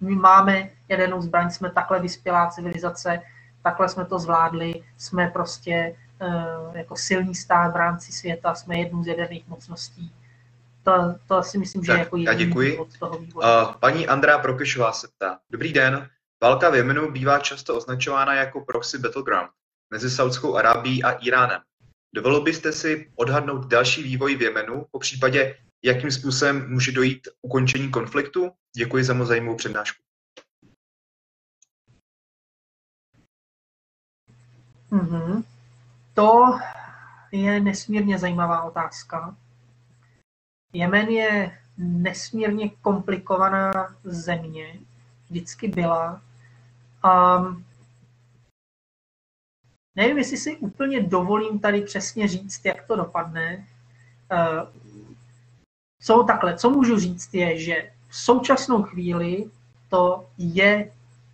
My 0.00 0.14
máme 0.14 0.70
jadernou 0.88 1.22
zbraň, 1.22 1.50
jsme 1.50 1.70
takhle 1.70 2.00
vyspělá 2.00 2.50
civilizace, 2.50 3.22
takhle 3.62 3.88
jsme 3.88 4.04
to 4.04 4.18
zvládli, 4.18 4.82
jsme 4.98 5.28
prostě 5.28 5.96
uh, 6.20 6.76
jako 6.76 6.96
silný 6.96 7.34
stát 7.34 7.72
v 7.72 7.76
rámci 7.76 8.12
světa, 8.12 8.54
jsme 8.54 8.78
jednou 8.78 9.04
z 9.04 9.06
jaderných 9.06 9.48
mocností. 9.48 10.12
To, 10.82 11.14
to 11.26 11.42
si 11.42 11.58
myslím, 11.58 11.84
že 11.84 11.92
tak, 11.92 11.98
je 11.98 12.04
jako 12.04 12.16
já 12.16 12.34
děkuji. 12.34 12.78
Od 12.78 12.98
toho 12.98 13.18
vývoje. 13.18 13.46
Uh, 13.46 13.72
paní 13.72 14.06
Andrá 14.06 14.38
Prokešová 14.38 14.92
se 14.92 15.08
ptá. 15.08 15.38
Dobrý 15.50 15.72
den. 15.72 16.08
Válka 16.42 16.70
v 16.70 16.74
Jemenu 16.74 17.10
bývá 17.10 17.38
často 17.38 17.76
označována 17.76 18.34
jako 18.34 18.60
proxy 18.60 18.98
battleground 18.98 19.50
mezi 19.92 20.10
Saudskou 20.10 20.56
Arábií 20.56 21.04
a 21.04 21.10
Iránem. 21.10 21.60
Dovolil 22.14 22.40
byste 22.40 22.72
si 22.72 23.10
odhadnout 23.16 23.66
další 23.66 24.02
vývoj 24.02 24.36
v 24.36 24.42
Jemenu, 24.42 24.86
po 24.90 24.98
případě 24.98 25.56
jakým 25.84 26.10
způsobem 26.10 26.70
může 26.70 26.92
dojít 26.92 27.28
ukončení 27.42 27.90
konfliktu? 27.90 28.50
Děkuji 28.76 29.04
za 29.04 29.14
moc 29.14 29.28
zajímavou 29.28 29.56
přednášku. 29.56 30.02
Mm-hmm. 34.90 35.44
To 36.14 36.58
je 37.32 37.60
nesmírně 37.60 38.18
zajímavá 38.18 38.62
otázka. 38.62 39.36
Jemen 40.72 41.08
je 41.08 41.58
nesmírně 41.78 42.70
komplikovaná 42.70 43.96
země, 44.04 44.80
vždycky 45.30 45.68
byla. 45.68 46.22
A 47.02 47.38
nevím, 49.96 50.18
jestli 50.18 50.36
si 50.36 50.56
úplně 50.56 51.02
dovolím 51.02 51.58
tady 51.58 51.82
přesně 51.82 52.28
říct, 52.28 52.64
jak 52.64 52.86
to 52.86 52.96
dopadne. 52.96 53.66
Co 56.00 56.22
takhle, 56.22 56.56
co 56.56 56.70
můžu 56.70 56.98
říct 56.98 57.34
je, 57.34 57.58
že 57.58 57.90
v 58.08 58.16
současnou 58.16 58.82
chvíli 58.82 59.44
to 59.88 60.26
je 60.38 60.90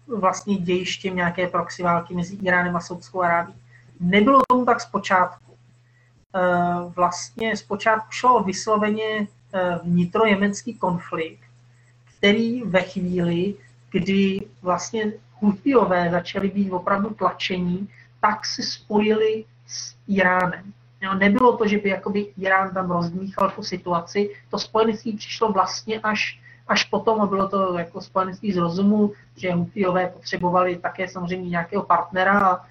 vlastně 0.07 0.57
dějištěm 0.57 1.17
nějaké 1.17 1.47
proxy 1.47 1.83
války 1.83 2.15
mezi 2.15 2.35
Iránem 2.35 2.77
a 2.77 2.81
Saudskou 2.81 3.23
Arábií. 3.23 3.55
Nebylo 4.01 4.41
tomu 4.49 4.65
tak 4.65 4.81
zpočátku. 4.81 5.57
Eh, 6.37 6.91
vlastně 6.97 7.57
zpočátku 7.57 8.09
šlo 8.11 8.43
vysloveně 8.43 9.29
eh, 9.55 9.79
vnitrojemenský 9.83 10.75
konflikt, 10.75 11.41
který 12.19 12.63
ve 12.63 12.83
chvíli, 12.83 13.55
kdy 13.91 14.41
vlastně 14.63 15.13
Huthiové 15.41 16.11
začali 16.11 16.49
být 16.49 16.71
opravdu 16.71 17.11
tlačení, 17.11 17.89
tak 18.21 18.47
se 18.47 18.63
spojili 18.63 19.45
s 19.67 19.95
Iránem. 20.09 20.73
Jo, 21.01 21.14
nebylo 21.14 21.56
to, 21.56 21.68
že 21.68 21.78
by 21.78 21.89
jakoby 21.89 22.20
Irán 22.39 22.74
tam 22.74 22.90
rozdmíchal 22.90 23.51
tu 23.51 23.62
situaci, 23.62 24.31
to 24.51 24.59
spojenectví 24.59 25.16
přišlo 25.16 25.52
vlastně 25.52 26.01
až 26.01 26.40
až 26.68 26.85
potom, 26.85 27.20
a 27.20 27.27
bylo 27.27 27.48
to 27.48 27.78
jako 27.78 28.01
spojenectví 28.01 28.52
z 28.52 28.56
rozumu, 28.56 29.12
že 29.36 29.52
Huthiové 29.52 30.06
potřebovali 30.06 30.77
také 30.77 31.09
samozřejmě 31.09 31.51
nějakého 31.51 31.82
partnera 31.82 32.40
a 32.40 32.66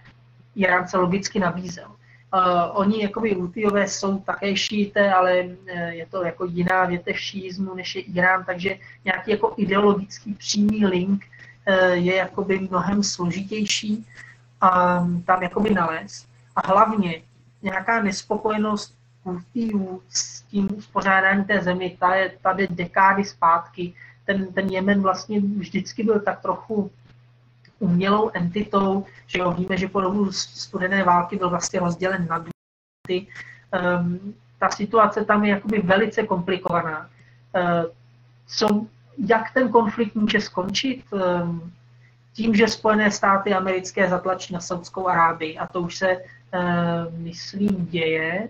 Irán 0.55 0.87
se 0.87 0.97
logicky 0.97 1.39
nabízel. 1.39 1.87
Uh, 1.87 2.41
oni, 2.73 3.03
jakoby 3.03 3.33
Huthiové 3.33 3.87
jsou 3.87 4.19
také 4.19 4.55
šíte, 4.55 5.13
ale 5.13 5.43
uh, 5.43 5.79
je 5.79 6.05
to 6.05 6.23
jako 6.23 6.45
jiná 6.45 6.85
větev 6.85 7.19
šíizmu, 7.19 7.75
než 7.75 7.95
je 7.95 8.01
Irán, 8.01 8.43
takže 8.45 8.77
nějaký 9.05 9.31
jako 9.31 9.53
ideologický 9.57 10.33
přímý 10.33 10.85
link 10.85 11.23
uh, 11.67 11.75
je 11.91 12.15
jakoby 12.15 12.59
mnohem 12.59 13.03
složitější 13.03 14.05
a 14.61 14.99
um, 14.99 15.23
tam 15.23 15.43
jakoby 15.43 15.73
nalézt. 15.73 16.27
A 16.55 16.67
hlavně 16.67 17.21
nějaká 17.65 18.01
nespokojenost 18.01 18.95
Huthiů 19.23 20.01
s 20.09 20.41
tím 20.41 20.69
uspořádáním 20.77 21.43
té 21.43 21.61
zemi, 21.61 21.97
ta 21.99 22.15
je 22.15 22.37
tady 22.41 22.67
dekády 22.67 23.23
zpátky. 23.23 23.93
Ten, 24.25 24.53
ten 24.53 24.69
Jemen 24.69 25.01
vlastně 25.01 25.39
vždycky 25.39 26.03
byl 26.03 26.19
tak 26.19 26.41
trochu 26.41 26.91
umělou 27.79 28.31
entitou, 28.33 29.05
že 29.27 29.39
jo, 29.39 29.51
víme, 29.51 29.77
že 29.77 29.87
po 29.87 30.01
dobu 30.01 30.31
studené 30.31 31.03
války 31.03 31.35
byl 31.37 31.49
vlastně 31.49 31.79
rozdělen 31.79 32.27
na 32.29 32.45
ty. 33.07 33.27
Um, 33.73 34.33
ta 34.59 34.69
situace 34.69 35.25
tam 35.25 35.45
je 35.45 35.51
jakoby 35.51 35.81
velice 35.81 36.23
komplikovaná. 36.23 37.09
Uh, 37.55 37.91
co, 38.47 38.85
jak 39.17 39.53
ten 39.53 39.69
konflikt 39.69 40.15
může 40.15 40.41
skončit? 40.41 41.03
Um, 41.11 41.73
tím, 42.33 42.55
že 42.55 42.67
Spojené 42.67 43.11
státy 43.11 43.53
americké 43.53 44.09
zatlačí 44.09 44.53
na 44.53 44.59
Saudskou 44.59 45.07
Arábii, 45.07 45.57
a 45.57 45.67
to 45.67 45.81
už 45.81 45.97
se, 45.97 46.17
uh, 46.57 47.13
myslím, 47.17 47.85
děje, 47.85 48.49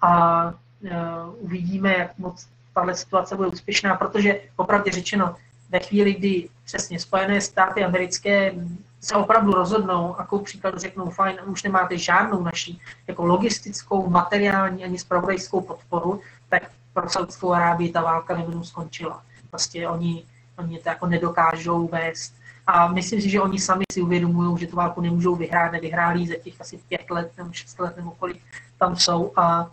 a 0.00 0.44
uh, 0.46 0.90
uvidíme, 1.38 1.94
jak 1.98 2.18
moc 2.18 2.48
tahle 2.74 2.94
situace 2.94 3.36
bude 3.36 3.48
úspěšná, 3.48 3.96
protože 3.96 4.40
opravdu 4.56 4.90
řečeno, 4.90 5.36
ve 5.70 5.80
chvíli, 5.80 6.14
kdy 6.14 6.48
přesně 6.64 6.98
Spojené 6.98 7.40
státy 7.40 7.84
americké 7.84 8.54
se 9.00 9.14
opravdu 9.14 9.52
rozhodnou 9.52 10.16
a 10.16 10.26
kou 10.26 10.38
příkladu 10.38 10.78
řeknou, 10.78 11.10
fajn, 11.10 11.36
už 11.46 11.62
nemáte 11.62 11.98
žádnou 11.98 12.42
naší 12.42 12.80
jako 13.06 13.26
logistickou, 13.26 14.10
materiální 14.10 14.84
ani 14.84 14.98
spravodajskou 14.98 15.60
podporu, 15.60 16.20
tak 16.48 16.70
pro 16.92 17.08
Saudskou 17.08 17.52
Arábii 17.52 17.92
ta 17.92 18.02
válka 18.02 18.36
nebudu 18.36 18.64
skončila. 18.64 19.22
Prostě 19.50 19.88
oni, 19.88 20.24
oni 20.58 20.78
to 20.78 20.88
jako 20.88 21.06
nedokážou 21.06 21.88
vést. 21.88 22.34
A 22.68 22.88
myslím 22.92 23.20
si, 23.20 23.30
že 23.30 23.40
oni 23.40 23.58
sami 23.58 23.84
si 23.92 24.02
uvědomují, 24.02 24.58
že 24.58 24.66
tu 24.66 24.76
válku 24.76 25.00
nemůžou 25.00 25.36
vyhrát, 25.36 25.72
nevyhráli 25.72 26.26
za 26.26 26.34
těch 26.34 26.60
asi 26.60 26.78
pět 26.88 27.10
let 27.10 27.32
nebo 27.36 27.52
šest 27.52 27.78
let 27.80 27.96
nebo 27.96 28.10
kolik 28.10 28.42
tam 28.78 28.96
jsou 28.96 29.32
a 29.36 29.70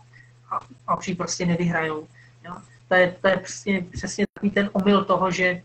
a, 0.52 0.60
a 0.88 0.98
už 0.98 1.08
ji 1.08 1.16
prostě 1.16 1.46
nevyhrajou. 1.46 2.08
Jo? 2.46 2.56
To 2.88 2.96
je, 2.96 3.16
to 3.22 3.28
je 3.28 3.38
přesně, 3.38 3.86
přesně 3.92 4.26
takový 4.34 4.52
ten 4.52 4.70
omyl 4.74 5.04
toho, 5.04 5.32
že 5.32 5.62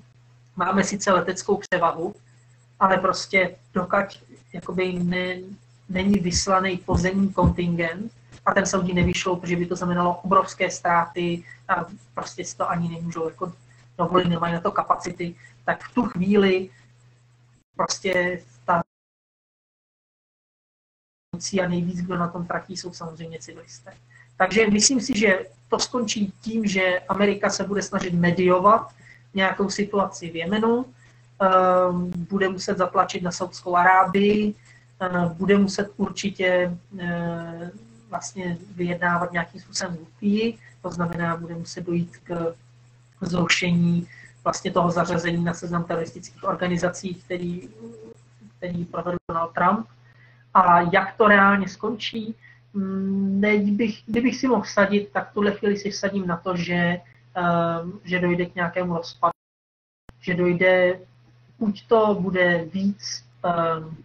máme 0.57 0.85
sice 0.85 1.13
leteckou 1.13 1.57
převahu, 1.57 2.15
ale 2.81 2.97
prostě 2.97 3.57
dokud 3.75 4.25
jakoby 4.53 4.93
ne, 4.93 5.37
není 5.89 6.15
vyslaný 6.15 6.77
pozemní 6.77 7.33
kontingent 7.33 8.13
a 8.47 8.55
ten 8.55 8.67
Saudi 8.67 8.93
nevyšlo, 8.93 9.37
protože 9.37 9.57
by 9.57 9.67
to 9.67 9.77
znamenalo 9.77 10.21
obrovské 10.25 10.71
ztráty 10.71 11.45
a 11.69 11.85
prostě 12.15 12.45
si 12.45 12.57
to 12.57 12.71
ani 12.71 12.89
nemůžou 12.89 13.29
jako 13.29 13.53
dovolit, 13.99 14.29
nemají 14.29 14.55
na 14.55 14.61
to 14.61 14.73
kapacity, 14.73 15.35
tak 15.65 15.85
v 15.85 15.95
tu 15.95 16.03
chvíli 16.03 16.71
prostě 17.81 18.43
ta 18.65 18.83
a 21.65 21.69
nejvíc, 21.69 22.03
kdo 22.03 22.17
na 22.17 22.29
tom 22.29 22.47
tratí, 22.47 22.77
jsou 22.77 22.93
samozřejmě 22.93 23.39
civilisté. 23.39 23.93
Takže 24.37 24.71
myslím 24.71 25.01
si, 25.01 25.19
že 25.19 25.47
to 25.69 25.79
skončí 25.79 26.33
tím, 26.41 26.67
že 26.67 27.01
Amerika 27.09 27.51
se 27.51 27.65
bude 27.65 27.83
snažit 27.83 28.15
mediovat 28.15 28.93
nějakou 29.35 29.71
situaci 29.71 30.31
v 30.31 30.37
Jemenu, 30.37 30.85
ehm, 30.85 32.13
bude 32.29 32.49
muset 32.49 32.79
zatlačit 32.79 33.23
na 33.23 33.33
Saudskou 33.33 33.77
Arábii, 33.77 34.55
ehm, 35.01 35.35
bude 35.41 35.57
muset 35.59 35.89
určitě 35.97 36.77
ehm, 36.99 37.71
vlastně 38.09 38.59
vyjednávat 38.77 39.33
nějakým 39.33 39.61
způsobem 39.61 39.97
Houthi, 39.97 40.59
to 40.83 40.91
znamená, 40.91 41.37
bude 41.37 41.55
muset 41.55 41.81
dojít 41.81 42.17
k 42.17 42.55
zrušení 43.21 44.09
vlastně 44.45 44.71
toho 44.71 44.91
zařazení 44.91 45.45
na 45.45 45.55
seznam 45.55 45.85
teroristických 45.85 46.45
organizací, 46.45 47.15
který, 47.15 47.69
který 48.57 48.85
provedl 48.85 49.19
Donald 49.31 49.53
Trump. 49.53 49.87
A 50.55 50.81
jak 50.81 51.17
to 51.17 51.29
reálně 51.29 51.69
skončí, 51.69 52.37
Teď 53.41 53.63
bych, 53.63 54.03
kdybych 54.07 54.37
si 54.37 54.49
mohl 54.49 54.63
vsadit, 54.63 55.11
tak 55.13 55.33
tuhle 55.33 55.53
chvíli 55.53 55.77
si 55.77 55.91
vsadím 55.91 56.27
na 56.27 56.37
to, 56.37 56.57
že, 56.57 57.01
um, 57.83 58.01
že 58.05 58.19
dojde 58.19 58.47
k 58.47 58.55
nějakému 58.55 58.97
rozpadu. 58.97 59.33
Že 60.21 60.35
dojde, 60.35 61.01
buď 61.59 61.87
to 61.89 62.15
bude 62.21 62.65
víc, 62.65 63.25
um, 63.45 63.97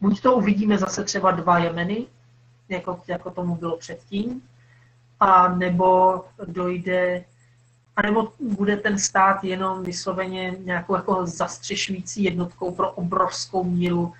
buď 0.00 0.22
to 0.22 0.36
uvidíme 0.36 0.78
zase 0.78 1.04
třeba 1.04 1.30
dva 1.30 1.58
Jemeny, 1.58 2.06
jako, 2.68 3.02
jako 3.08 3.30
tomu 3.30 3.56
bylo 3.56 3.76
předtím, 3.76 4.42
a 5.20 5.48
nebo 5.48 6.24
dojde, 6.46 7.24
a 7.96 8.02
nebo 8.02 8.32
bude 8.40 8.76
ten 8.76 8.98
stát 8.98 9.44
jenom 9.44 9.82
vysloveně 9.82 10.56
nějakou 10.58 10.94
jako 10.94 11.26
zastřešující 11.26 12.22
jednotkou 12.22 12.74
pro 12.74 12.92
obrovskou 12.92 13.64
míru 13.64 14.14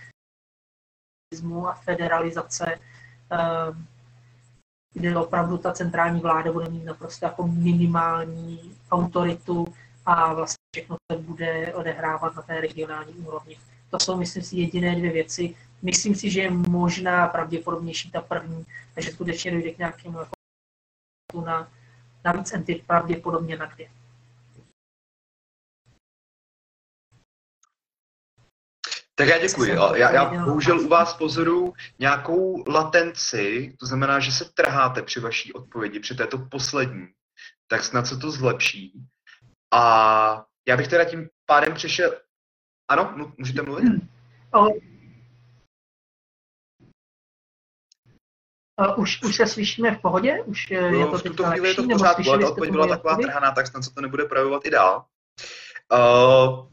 a 1.68 1.74
federalizace 1.74 2.78
Ehm, 3.32 3.86
kde 4.94 5.16
opravdu 5.16 5.58
ta 5.58 5.72
centrální 5.72 6.20
vláda 6.20 6.52
bude 6.52 6.68
mít 6.68 6.84
naprosto 6.84 7.26
jako 7.26 7.46
minimální 7.46 8.76
autoritu 8.90 9.74
a 10.06 10.34
vlastně 10.34 10.56
všechno 10.76 10.96
se 11.12 11.18
bude 11.18 11.74
odehrávat 11.74 12.36
na 12.36 12.42
té 12.42 12.60
regionální 12.60 13.12
úrovni. 13.12 13.58
To 13.90 14.00
jsou, 14.00 14.16
myslím 14.16 14.42
si, 14.42 14.56
jediné 14.56 14.94
dvě 14.96 15.12
věci. 15.12 15.54
Myslím 15.82 16.14
si, 16.14 16.30
že 16.30 16.40
je 16.40 16.50
možná 16.50 17.28
pravděpodobnější 17.28 18.10
ta 18.10 18.20
první, 18.20 18.66
takže 18.94 19.12
skutečně 19.12 19.50
dojde 19.50 19.70
k 19.70 19.78
nějakému 19.78 20.18
jako 20.18 21.46
na, 21.46 21.68
na 22.24 22.32
víc 22.32 22.52
entit 22.52 22.86
pravděpodobně 22.86 23.56
na 23.56 23.66
dvě. 23.66 23.90
Tak 29.14 29.28
já 29.28 29.38
děkuji. 29.38 29.76
Já, 29.94 30.10
já 30.12 30.44
bohužel 30.44 30.80
u 30.80 30.88
vás 30.88 31.14
pozoru 31.14 31.74
nějakou 31.98 32.64
latenci, 32.70 33.76
to 33.80 33.86
znamená, 33.86 34.20
že 34.20 34.32
se 34.32 34.44
trháte 34.54 35.02
při 35.02 35.20
vaší 35.20 35.52
odpovědi, 35.52 36.00
při 36.00 36.14
této 36.14 36.38
poslední. 36.38 37.08
Tak 37.66 37.84
snad 37.84 38.06
se 38.06 38.16
to 38.16 38.30
zlepší. 38.30 38.92
A 39.74 40.44
já 40.68 40.76
bych 40.76 40.88
teda 40.88 41.04
tím 41.04 41.28
pádem 41.46 41.74
přešel... 41.74 42.20
Ano, 42.90 43.32
můžete 43.38 43.62
mluvit? 43.62 43.84
Hmm. 43.84 44.08
Uh, 48.88 49.00
už, 49.00 49.22
už 49.22 49.36
se 49.36 49.46
slyšíme 49.46 49.94
v 49.94 50.00
pohodě? 50.00 50.42
Už 50.44 50.70
no, 50.70 50.98
je 51.00 51.06
to 51.06 51.18
v 51.18 51.22
tuto 51.22 51.44
chvíli 51.44 51.68
je 51.68 51.74
to 51.74 51.82
v 51.82 51.88
pořádku, 51.88 52.30
ale 52.30 52.38
ta 52.38 52.48
odpověď 52.48 52.72
byla 52.72 52.86
taková 52.86 53.16
trhaná, 53.16 53.50
tak 53.50 53.66
snad 53.66 53.84
se 53.84 53.94
to 53.94 54.00
nebude 54.00 54.24
projevovat 54.24 54.66
i 54.66 54.70
dál. 54.70 55.04
Uh, 55.92 56.72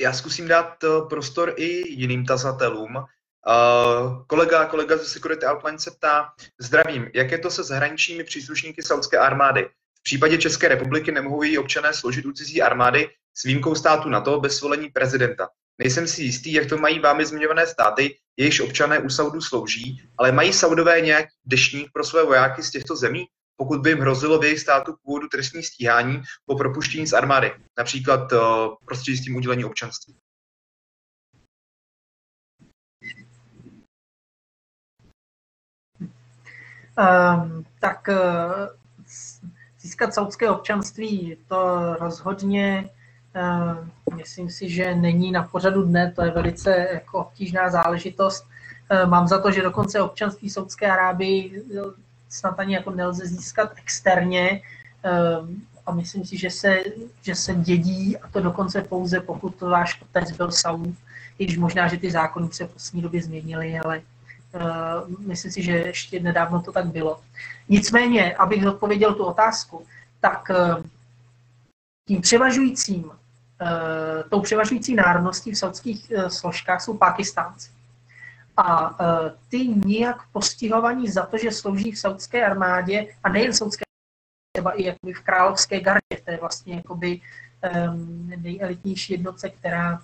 já 0.00 0.12
zkusím 0.12 0.48
dát 0.48 0.84
eh, 0.84 0.88
prostor 1.08 1.52
i 1.56 1.92
jiným 1.92 2.26
tazatelům. 2.26 2.96
Uh, 2.96 4.24
kolega, 4.26 4.64
kolega 4.64 4.96
ze 4.96 5.04
Security 5.04 5.46
Outline 5.46 5.78
se 5.78 5.90
ptá, 5.90 6.32
zdravím, 6.60 7.10
jak 7.14 7.30
je 7.30 7.38
to 7.38 7.50
se 7.50 7.64
zahraničními 7.64 8.24
příslušníky 8.24 8.82
saudské 8.82 9.18
armády? 9.18 9.68
V 9.98 10.02
případě 10.02 10.38
České 10.38 10.68
republiky 10.68 11.12
nemohou 11.12 11.42
její 11.42 11.58
občané 11.58 11.94
složit 11.94 12.26
u 12.26 12.32
cizí 12.32 12.62
armády 12.62 13.10
s 13.34 13.42
výjimkou 13.42 13.74
státu 13.74 14.08
NATO 14.08 14.40
bez 14.40 14.56
svolení 14.56 14.88
prezidenta. 14.88 15.48
Nejsem 15.80 16.06
si 16.06 16.22
jistý, 16.22 16.52
jak 16.52 16.68
to 16.68 16.78
mají 16.78 16.98
vámi 16.98 17.26
zmiňované 17.26 17.66
státy, 17.66 18.18
jejichž 18.36 18.60
občané 18.60 18.98
u 18.98 19.08
Saudu 19.08 19.40
slouží, 19.40 20.02
ale 20.18 20.32
mají 20.32 20.52
Saudové 20.52 21.00
nějaký 21.00 21.32
dešník 21.44 21.90
pro 21.92 22.04
své 22.04 22.24
vojáky 22.24 22.62
z 22.62 22.70
těchto 22.70 22.96
zemí? 22.96 23.26
pokud 23.60 23.80
by 23.80 23.90
jim 23.90 24.00
hrozilo 24.00 24.38
v 24.38 24.44
jejich 24.44 24.60
státu 24.60 24.94
původu 25.02 25.28
trestní 25.28 25.62
stíhání 25.62 26.22
po 26.46 26.56
propuštění 26.56 27.06
z 27.06 27.12
armády, 27.12 27.52
například 27.78 28.32
uh, 28.32 28.40
prostřednictvím 28.84 29.36
udělení 29.36 29.64
občanství. 29.64 30.16
Um, 36.00 37.64
tak 37.80 38.08
uh, 38.08 38.14
získat 39.80 40.14
saudské 40.14 40.50
občanství 40.50 41.36
to 41.48 41.94
rozhodně 41.94 42.90
myslím 44.16 44.50
si, 44.50 44.70
že 44.70 44.94
není 44.94 45.32
na 45.32 45.42
pořadu 45.42 45.82
dne, 45.82 46.12
to 46.16 46.24
je 46.24 46.30
velice 46.30 46.88
jako 46.92 47.18
obtížná 47.18 47.70
záležitost. 47.70 48.46
Uh, 48.90 49.10
mám 49.10 49.28
za 49.28 49.40
to, 49.40 49.50
že 49.50 49.62
dokonce 49.62 50.00
občanství 50.00 50.50
Saudské 50.50 50.92
Arábii 50.92 51.64
snad 52.28 52.60
ani 52.60 52.74
jako 52.74 52.90
nelze 52.90 53.26
získat 53.26 53.72
externě 53.76 54.62
ehm, 55.02 55.62
a 55.86 55.92
myslím 55.92 56.24
si, 56.24 56.38
že 56.38 56.50
se, 56.50 56.78
že 57.22 57.34
se 57.34 57.54
dědí 57.54 58.16
a 58.18 58.28
to 58.28 58.40
dokonce 58.40 58.82
pouze 58.82 59.20
pokud 59.20 59.60
váš 59.60 60.02
otec 60.02 60.30
byl 60.32 60.50
Saul, 60.50 60.94
i 61.38 61.44
když 61.44 61.58
možná, 61.58 61.88
že 61.88 61.96
ty 61.96 62.10
zákony 62.10 62.48
se 62.52 62.66
v 62.66 62.72
poslední 62.72 63.02
době 63.02 63.22
změnily, 63.22 63.78
ale 63.78 64.02
myslím 65.18 65.52
si, 65.52 65.62
že 65.62 65.72
ještě 65.72 66.20
nedávno 66.20 66.62
to 66.62 66.72
tak 66.72 66.86
bylo. 66.86 67.20
Nicméně, 67.68 68.36
abych 68.36 68.66
odpověděl 68.66 69.14
tu 69.14 69.24
otázku, 69.24 69.86
tak 70.20 70.50
tím 72.08 72.20
převažujícím, 72.20 73.10
tou 74.30 74.40
převažující 74.40 74.94
národností 74.94 75.50
v 75.50 75.58
saudských 75.58 76.12
uh, 76.16 76.28
složkách 76.28 76.80
jsou 76.80 76.96
Pakistánci 76.96 77.70
a 78.56 78.90
e, 78.90 79.30
ty 79.48 79.68
nijak 79.68 80.28
postihovaní 80.32 81.08
za 81.08 81.26
to, 81.26 81.38
že 81.38 81.50
slouží 81.50 81.92
v 81.92 81.98
saudské 81.98 82.46
armádě 82.46 83.14
a 83.24 83.28
nejen 83.28 83.52
saudské 83.52 83.84
třeba 84.56 84.72
i 84.72 84.82
jakoby 84.82 85.12
v 85.12 85.20
královské 85.20 85.80
gardě, 85.80 86.22
to 86.24 86.30
je 86.30 86.36
vlastně 86.36 86.74
jakoby 86.74 87.20
nejelitnější 88.36 89.12
jednotce, 89.12 89.50
která, 89.50 90.02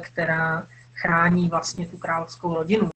která 0.00 0.66
chrání 0.94 1.48
vlastně 1.48 1.86
tu 1.88 1.98
královskou 1.98 2.54
rodinu. 2.54 2.90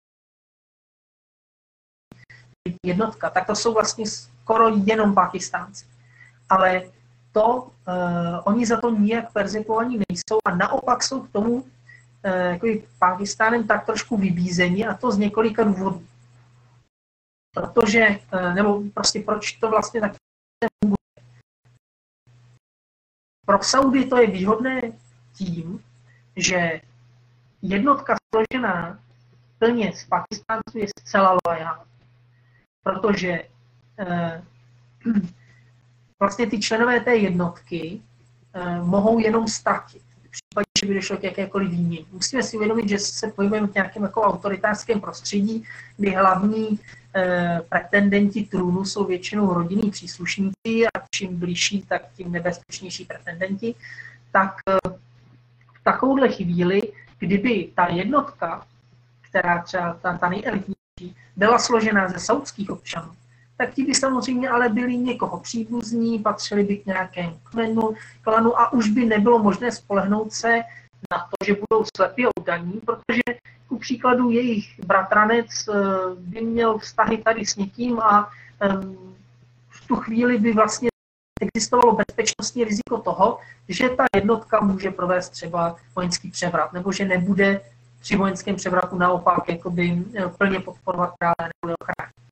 Jednotka, 2.87 3.31
tak 3.31 3.47
to 3.47 3.57
jsou 3.57 3.75
vlastně 3.75 4.07
skoro 4.07 4.69
jenom 4.69 5.15
Pakistánci. 5.15 5.87
Ale 6.49 6.83
to, 7.39 7.63
uh, 7.63 8.43
oni 8.45 8.67
za 8.67 8.81
to 8.81 8.91
nijak 8.91 9.33
persekuovaní 9.33 10.03
nejsou 10.11 10.39
a 10.45 10.57
naopak 10.57 11.03
jsou 11.03 11.21
k 11.23 11.33
tomu 11.33 11.65
Eh, 12.23 12.51
jako 12.51 12.67
Pakistánem 12.99 13.67
tak 13.67 13.87
trošku 13.87 14.17
vybízení 14.17 14.87
a 14.87 14.95
to 14.95 15.11
z 15.11 15.19
několika 15.19 15.65
důvodů. 15.65 16.07
Protože, 17.55 18.01
eh, 18.33 18.55
nebo 18.55 18.83
prostě 18.95 19.21
proč 19.21 19.53
to 19.53 19.71
vlastně 19.71 20.01
tak 20.01 20.13
funguje. 20.85 21.29
Pro 23.47 23.63
Saudy 23.63 24.07
to 24.07 24.17
je 24.17 24.27
výhodné 24.27 24.81
tím, 25.35 25.85
že 26.37 26.81
jednotka 27.63 28.17
složená 28.35 28.99
plně 29.59 29.93
z 29.93 30.05
Pakistánců 30.05 30.79
je 30.79 30.87
zcela 31.01 31.39
lojální. 31.47 31.91
Protože 32.83 33.49
eh, 33.99 34.45
vlastně 36.21 36.47
ty 36.47 36.61
členové 36.61 37.01
té 37.01 37.17
jednotky 37.17 38.01
eh, 38.55 38.81
mohou 38.83 39.19
jenom 39.19 39.49
ztratit 39.49 40.03
případě, 40.39 40.67
že 40.81 40.87
by 40.87 40.95
došlo 40.95 41.17
k 41.17 41.25
jakékoliv 41.25 41.71
výměně. 41.71 42.05
Musíme 42.13 42.43
si 42.43 42.57
uvědomit, 42.57 42.89
že 42.89 42.99
se 42.99 43.29
pohybujeme 43.29 43.67
v 43.67 43.75
nějakém 43.75 44.03
jako 44.03 44.23
autoritářském 44.23 45.01
prostředí, 45.01 45.65
kdy 45.97 46.11
hlavní 46.11 46.81
eh, 47.15 47.61
pretendenti 47.69 48.45
trůnu 48.45 48.85
jsou 48.85 49.05
většinou 49.05 49.55
rodinní 49.55 49.91
příslušníci 49.91 50.87
a 50.95 51.07
čím 51.11 51.39
blížší, 51.39 51.83
tak 51.83 52.03
tím 52.17 52.33
nebezpečnější 52.33 53.05
pretendenti. 53.05 53.75
Tak 54.33 54.57
eh, 54.69 54.89
v 55.81 55.85
takovouhle 55.85 56.29
chvíli, 56.29 56.83
kdyby 57.19 57.69
ta 57.75 57.87
jednotka, 57.87 58.67
která 59.31 59.63
třeba 59.63 59.95
ta, 60.03 60.19
ta 60.19 60.29
nejelitnější, 60.29 61.17
byla 61.37 61.59
složena 61.59 62.09
ze 62.09 62.19
saudských 62.19 62.71
občanů, 62.71 63.11
tak 63.59 63.75
ti 63.75 63.85
by 63.85 63.95
samozřejmě 63.95 64.49
ale 64.49 64.69
byli 64.69 64.97
někoho 64.97 65.41
příbuzní, 65.41 66.19
patřili 66.19 66.65
by 66.65 66.77
k 66.77 66.87
nějakému 66.87 67.41
kmenu, 67.51 67.95
klanu 68.23 68.61
a 68.61 68.73
už 68.73 68.89
by 68.89 69.07
nebylo 69.07 69.39
možné 69.39 69.73
spolehnout 69.73 70.33
se 70.33 70.61
na 71.13 71.19
to, 71.19 71.45
že 71.47 71.57
budou 71.69 71.85
slepě 71.97 72.29
oddaní, 72.39 72.81
protože 72.87 73.23
ku 73.69 73.79
příkladu 73.79 74.31
jejich 74.31 74.81
bratranec 74.85 75.69
eh, 75.69 75.75
by 76.17 76.41
měl 76.41 76.79
vztahy 76.79 77.19
tady 77.19 77.47
s 77.47 77.57
někým 77.57 78.01
a 78.01 78.31
v 79.69 79.87
tu 79.87 79.97
chvíli 79.97 80.39
by 80.39 80.53
vlastně 80.53 80.89
existovalo 81.41 81.97
bezpečnostní 81.97 82.65
riziko 82.65 82.99
toho, 82.99 83.39
že 83.69 83.89
ta 83.89 84.05
jednotka 84.17 84.61
může 84.61 84.91
provést 84.91 85.29
třeba 85.29 85.77
vojenský 85.97 86.31
převrat, 86.31 86.73
nebo 86.73 86.93
že 86.93 87.05
nebude 87.05 87.61
při 88.01 88.17
vojenském 88.17 88.57
převratu 88.57 88.99
naopak 88.99 89.49
jakoby 89.49 90.05
eh, 90.15 90.29
plně 90.29 90.61
podporovat 90.61 91.15
krále 91.19 91.51
nebo 91.65 91.75
ochránit. 91.81 92.28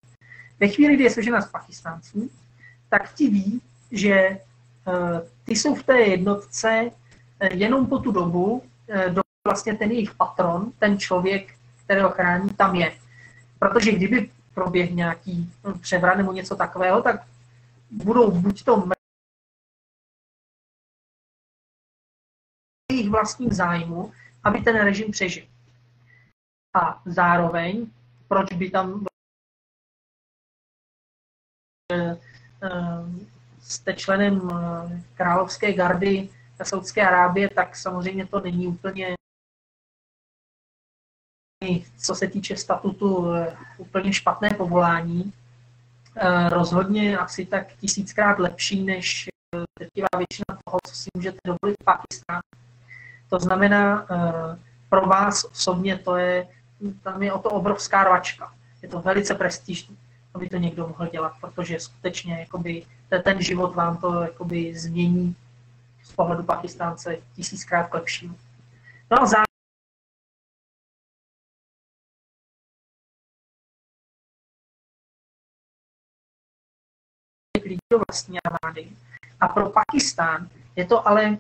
Ve 0.61 0.69
chvíli, 0.69 0.95
kdy 0.95 1.05
je 1.05 1.11
složena 1.11 1.41
z 1.41 1.51
Pakistánců, 1.51 2.31
tak 2.89 3.15
ti 3.15 3.31
ví, 3.31 3.63
že 3.91 4.13
eh, 4.13 4.41
ty 5.45 5.57
jsou 5.57 5.75
v 5.75 5.83
té 5.83 6.01
jednotce 6.01 6.91
eh, 7.41 7.55
jenom 7.55 7.87
po 7.87 7.99
tu 7.99 8.13
dobu, 8.13 8.63
do 9.09 9.23
vlastně 9.47 9.75
ten 9.75 9.91
jejich 9.91 10.15
patron, 10.15 10.73
ten 10.79 10.99
člověk, 10.99 11.55
kterého 11.85 12.11
chrání, 12.11 12.51
tam 12.51 12.75
je. 12.75 12.99
Protože 13.59 13.93
kdyby 13.93 14.31
proběh 14.55 14.91
nějaký 14.91 15.53
převrat 15.81 16.17
nebo 16.19 16.33
něco 16.33 16.57
takového, 16.57 17.03
tak 17.03 17.27
budou 17.91 18.31
buď 18.31 18.65
to 18.65 18.89
jejich 22.93 23.11
vlastním 23.11 23.53
zájmu, 23.53 24.13
aby 24.45 24.61
ten 24.61 24.77
režim 24.77 25.11
přežil. 25.11 25.47
A 26.75 27.03
zároveň, 27.05 27.87
proč 28.29 28.53
by 28.53 28.71
tam 28.71 29.07
jste 33.61 33.95
členem 33.95 34.51
eh, 34.51 35.03
královské 35.15 35.73
gardy 35.73 36.29
Saudské 36.63 37.07
Arábie, 37.07 37.49
tak 37.51 37.77
samozřejmě 37.77 38.27
to 38.27 38.41
není 38.41 38.67
úplně 38.67 39.15
co 41.99 42.15
se 42.15 42.29
týče 42.29 42.57
statutu 42.57 43.33
eh, 43.35 43.57
úplně 43.79 44.13
špatné 44.13 44.51
povolání. 44.51 45.33
Rozhodně 46.49 47.19
asi 47.19 47.47
tak 47.47 47.73
tisíckrát 47.73 48.39
lepší 48.39 48.85
než 48.85 49.29
drtivá 49.79 50.09
většina 50.17 50.59
toho, 50.65 50.79
co 50.87 50.95
si 50.95 51.09
můžete 51.17 51.39
dovolit 51.47 51.77
v 51.83 51.85
Pakistánu. 51.85 52.41
To 53.31 53.39
znamená, 53.39 54.07
pro 54.89 55.07
vás 55.07 55.45
osobně 55.45 55.99
to 55.99 56.17
je 56.17 56.49
tam 57.03 57.23
je 57.23 57.33
o 57.33 57.39
to 57.39 57.51
obrovská 57.51 58.05
rvačka. 58.05 58.53
Je 58.83 58.89
to 58.89 59.01
velice 59.01 59.35
prestižní, 59.35 59.97
aby 60.37 60.49
to 60.49 60.57
někdo 60.57 60.89
mohl 60.89 61.09
dělat, 61.09 61.33
protože 61.41 61.81
skutečně 61.81 62.41
jakoby, 62.41 62.87
ten 63.25 63.43
život 63.43 63.75
vám 63.75 63.97
to 63.97 64.23
jakoby, 64.23 64.79
změní 64.79 65.37
z 66.05 66.13
pohledu 66.13 66.43
Pakistánce 66.43 67.17
tisíckrát 67.37 67.91
k 67.91 67.95
lepšímu. 67.95 68.37
No 69.11 69.23
a 69.23 69.27
zároveň 69.27 69.47
lidí 77.65 77.79
do 77.93 78.01
vlastní 78.09 78.39
armády. 78.43 78.93
A 79.41 79.49
pro 79.49 79.71
Pakistán 79.71 80.49
je 80.77 80.85
to 80.85 81.09
ale 81.09 81.39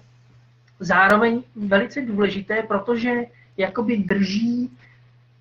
zároveň 0.80 1.42
velice 1.56 2.00
důležité, 2.00 2.62
protože 2.62 3.10
jakoby 3.56 3.96
drží 3.96 4.78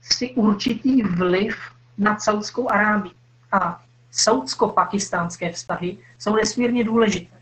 si 0.02 0.34
určitý 0.34 1.04
vliv 1.04 1.56
na 1.98 2.20
Saudskou 2.20 2.72
Arábii. 2.72 3.25
A 3.56 3.82
saudsko-pakistánské 4.12 5.52
vztahy 5.52 5.98
jsou 6.20 6.36
nesmírně 6.36 6.84
důležité, 6.84 7.36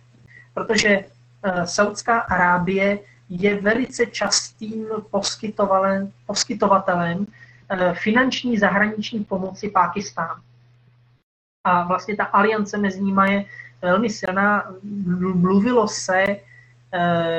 protože 0.53 0.99
uh, 0.99 1.63
Saudská 1.63 2.19
Arábie 2.19 2.99
je 3.29 3.61
velice 3.61 4.05
častým 4.05 4.85
poskytovatelem, 6.25 7.27
uh, 7.27 7.27
finanční 7.93 8.57
zahraniční 8.57 9.23
pomoci 9.23 9.69
Pákistánu. 9.69 10.41
A 11.63 11.83
vlastně 11.83 12.15
ta 12.15 12.23
aliance 12.23 12.77
mezi 12.77 13.01
nimi 13.01 13.33
je 13.33 13.45
velmi 13.81 14.09
silná. 14.09 14.71
Mluvilo 15.35 15.87
se 15.87 16.25
uh, 16.27 16.37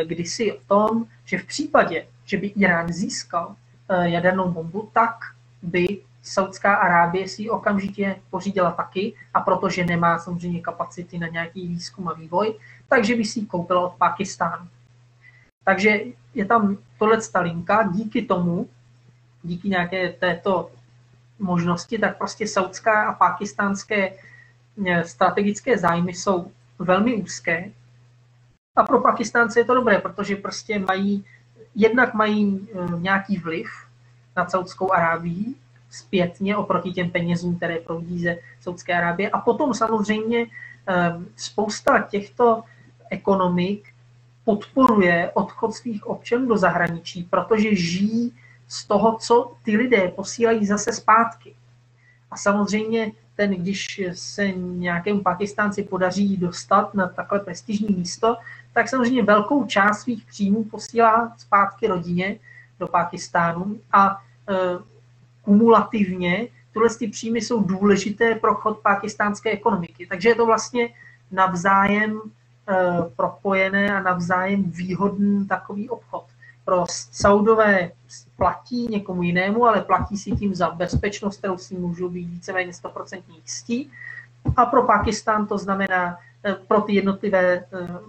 kdysi 0.05 0.53
o 0.53 0.61
tom, 0.67 1.05
že 1.25 1.39
v 1.39 1.45
případě, 1.45 2.07
že 2.25 2.37
by 2.37 2.47
Irán 2.47 2.93
získal 2.93 3.57
Eh, 3.89 4.09
jadernou 4.11 4.49
bombu, 4.49 4.91
tak 4.93 5.17
by 5.63 6.01
Saudská 6.25 6.75
Arábie 6.75 7.29
si 7.29 7.43
ji 7.43 7.51
okamžitě 7.51 8.17
pořídila 8.31 8.71
taky 8.71 9.15
a 9.35 9.41
protože 9.41 9.85
nemá 9.85 10.19
samozřejmě 10.19 10.61
kapacity 10.61 11.19
na 11.19 11.27
nějaký 11.27 11.69
výzkum 11.69 12.09
a 12.09 12.13
vývoj, 12.13 12.55
takže 12.89 13.17
by 13.17 13.25
si 13.25 13.41
ji 13.41 13.47
koupila 13.47 13.81
od 13.81 13.95
Pakistánu. 13.95 14.69
Takže 15.65 16.01
je 16.35 16.45
tam 16.45 16.77
tohle 16.99 17.19
linka, 17.41 17.83
díky 17.83 18.23
tomu, 18.23 18.69
díky 19.43 19.69
nějaké 19.69 20.13
této 20.13 20.71
možnosti, 21.39 21.99
tak 21.99 22.19
prostě 22.19 22.49
saudská 22.49 23.09
a 23.09 23.13
pakistánské 23.13 24.13
eh, 24.87 25.05
strategické 25.05 25.79
zájmy 25.79 26.15
jsou 26.15 26.51
velmi 26.79 27.15
úzké. 27.15 27.71
A 28.77 28.83
pro 28.83 29.01
Pakistánce 29.01 29.61
je 29.61 29.65
to 29.65 29.75
dobré, 29.75 29.99
protože 29.99 30.37
prostě 30.37 30.79
mají 30.79 31.25
jednak 31.75 32.15
mají 32.15 32.69
eh, 32.73 32.99
nějaký 32.99 33.39
vliv 33.39 33.69
na 34.37 34.49
Saudskou 34.49 34.93
Arábii 34.93 35.55
zpětně 35.95 36.57
oproti 36.57 36.93
těm 36.93 37.11
penězům, 37.11 37.57
které 37.57 37.79
proudí 37.79 38.19
ze 38.19 38.39
Saudské 38.61 38.95
Arábie. 38.95 39.31
A 39.31 39.39
potom 39.41 39.75
samozřejmě 39.75 40.47
eh, 40.89 41.13
spousta 41.37 42.01
těchto 42.01 42.63
ekonomik 43.11 43.95
podporuje 44.45 45.31
odchod 45.35 45.75
svých 45.75 46.07
občanů 46.07 46.47
do 46.47 46.57
zahraničí, 46.57 47.23
protože 47.31 47.75
žijí 47.75 48.33
z 48.69 48.85
toho, 48.85 49.19
co 49.19 49.53
ty 49.63 49.77
lidé 49.77 50.09
posílají 50.09 50.67
zase 50.67 50.93
zpátky. 50.93 51.55
A 52.31 52.37
samozřejmě 52.37 53.13
ten, 53.37 53.51
když 53.51 54.03
se 54.13 54.53
nějakému 54.53 55.23
Pakistánci 55.23 55.83
podaří 55.83 56.37
dostat 56.37 56.95
na 56.95 57.09
takhle 57.09 57.41
prestižní 57.41 57.95
místo, 57.95 58.37
tak 58.73 58.89
samozřejmě 58.89 59.23
velkou 59.23 59.67
část 59.67 60.03
svých 60.03 60.25
příjmů 60.25 60.65
posílá 60.65 61.33
zpátky 61.39 61.87
rodině 61.87 62.39
do 62.79 62.87
Pakistánu 62.87 63.81
a 63.93 64.23
e, 64.49 64.55
kumulativně 65.45 66.49
tyhle 66.73 66.89
ty 66.99 67.09
příjmy 67.09 67.41
jsou 67.41 67.63
důležité 67.63 68.35
pro 68.35 68.55
chod 68.55 68.79
pakistánské 68.79 69.51
ekonomiky. 69.51 70.07
Takže 70.07 70.29
je 70.29 70.35
to 70.35 70.47
vlastně 70.47 70.89
navzájem 71.31 72.21
e, 72.21 72.23
propojené 73.17 73.97
a 73.97 74.03
navzájem 74.03 74.63
výhodný 74.63 75.47
takový 75.47 75.89
obchod. 75.89 76.25
Pro 76.65 76.85
Saudové 76.89 77.91
platí 78.37 78.89
někomu 78.89 79.23
jinému, 79.23 79.67
ale 79.67 79.81
platí 79.81 80.17
si 80.17 80.31
tím 80.33 80.55
za 80.55 80.71
bezpečnost, 80.71 81.39
kterou 81.39 81.59
si 81.59 81.75
můžou 81.75 82.09
být 82.09 82.27
víceméně 82.27 82.73
100% 82.73 83.23
jistí. 83.43 83.91
A 84.57 84.67
pro 84.67 84.83
Pakistán 84.83 85.47
to 85.47 85.59
znamená 85.59 86.19
Eh, 86.45 86.55
pro 86.55 86.81
ty 86.81 86.95
jednotlivé 86.95 87.55
eh, 87.55 87.65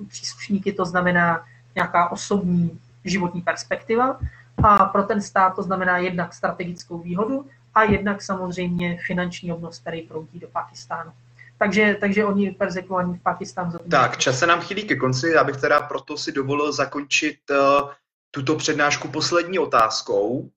příslušníky 0.08 0.74
to 0.74 0.86
znamená 0.86 1.46
nějaká 1.76 2.12
osobní 2.12 2.80
životní 3.06 3.42
perspektiva 3.42 4.20
a 4.64 4.86
pro 4.86 5.04
ten 5.04 5.22
stát 5.22 5.56
to 5.56 5.64
znamená 5.64 5.98
jednak 5.98 6.34
strategickou 6.34 6.98
výhodu 6.98 7.46
a 7.76 7.84
jednak 7.84 8.22
samozřejmě 8.22 8.98
finanční 9.08 9.52
obnos, 9.52 9.80
který 9.80 10.02
proudí 10.02 10.40
do 10.40 10.48
Pakistánu. 10.48 11.12
Takže, 11.58 11.98
takže 12.00 12.26
oni 12.26 12.52
persekovaní 12.52 13.18
v 13.18 13.22
Pakistánu. 13.22 13.72
Tak, 13.92 14.18
čas 14.18 14.40
se 14.40 14.48
nám 14.48 14.62
chýlí 14.62 14.84
ke 14.84 14.96
konci, 14.96 15.30
já 15.30 15.44
bych 15.44 15.58
teda 15.58 15.82
proto 15.82 16.18
si 16.18 16.32
dovolil 16.32 16.72
zakončit 16.72 17.38
uh, 17.50 17.90
tuto 18.32 18.56
přednášku 18.56 19.08
poslední 19.08 19.60
otázkou. 19.60 20.50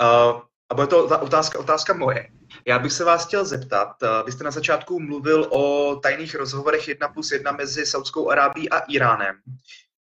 Uh, 0.00 0.40
a 0.70 0.74
bude 0.74 0.86
to 0.86 1.08
ta 1.08 1.18
otázka, 1.18 1.58
otázka 1.58 1.94
moje. 1.94 2.28
Já 2.66 2.78
bych 2.78 2.92
se 2.92 3.04
vás 3.04 3.26
chtěl 3.26 3.44
zeptat, 3.44 4.02
eh, 4.02 4.06
vy 4.26 4.32
jste 4.32 4.44
na 4.44 4.50
začátku 4.50 5.00
mluvil 5.00 5.46
o 5.50 5.96
tajných 5.96 6.34
rozhovorech 6.34 6.88
1 6.88 7.08
plus 7.08 7.32
1 7.32 7.52
mezi 7.52 7.86
Saudskou 7.86 8.30
Arábí 8.30 8.70
a 8.70 8.78
Iránem. 8.78 9.36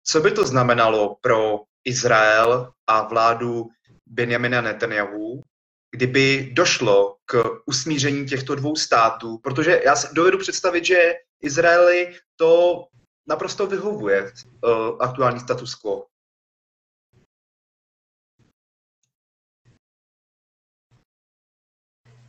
Co 0.05 0.21
by 0.21 0.31
to 0.31 0.47
znamenalo 0.47 1.17
pro 1.21 1.61
Izrael 1.85 2.73
a 2.87 3.09
vládu 3.09 3.69
Benjamina 4.07 4.61
Netanyahu, 4.61 5.43
kdyby 5.91 6.51
došlo 6.53 7.17
k 7.25 7.43
usmíření 7.67 8.27
těchto 8.27 8.55
dvou 8.55 8.77
států? 8.77 9.39
Protože 9.39 9.83
já 9.85 9.97
si 9.97 10.15
dovedu 10.15 10.39
představit, 10.39 10.85
že 10.85 11.15
Izraeli 11.43 12.15
to 12.37 12.87
naprosto 13.29 13.67
vyhovuje 13.67 14.33
uh, 14.33 14.97
aktuální 15.01 15.41
status 15.41 15.75
quo. 15.75 16.07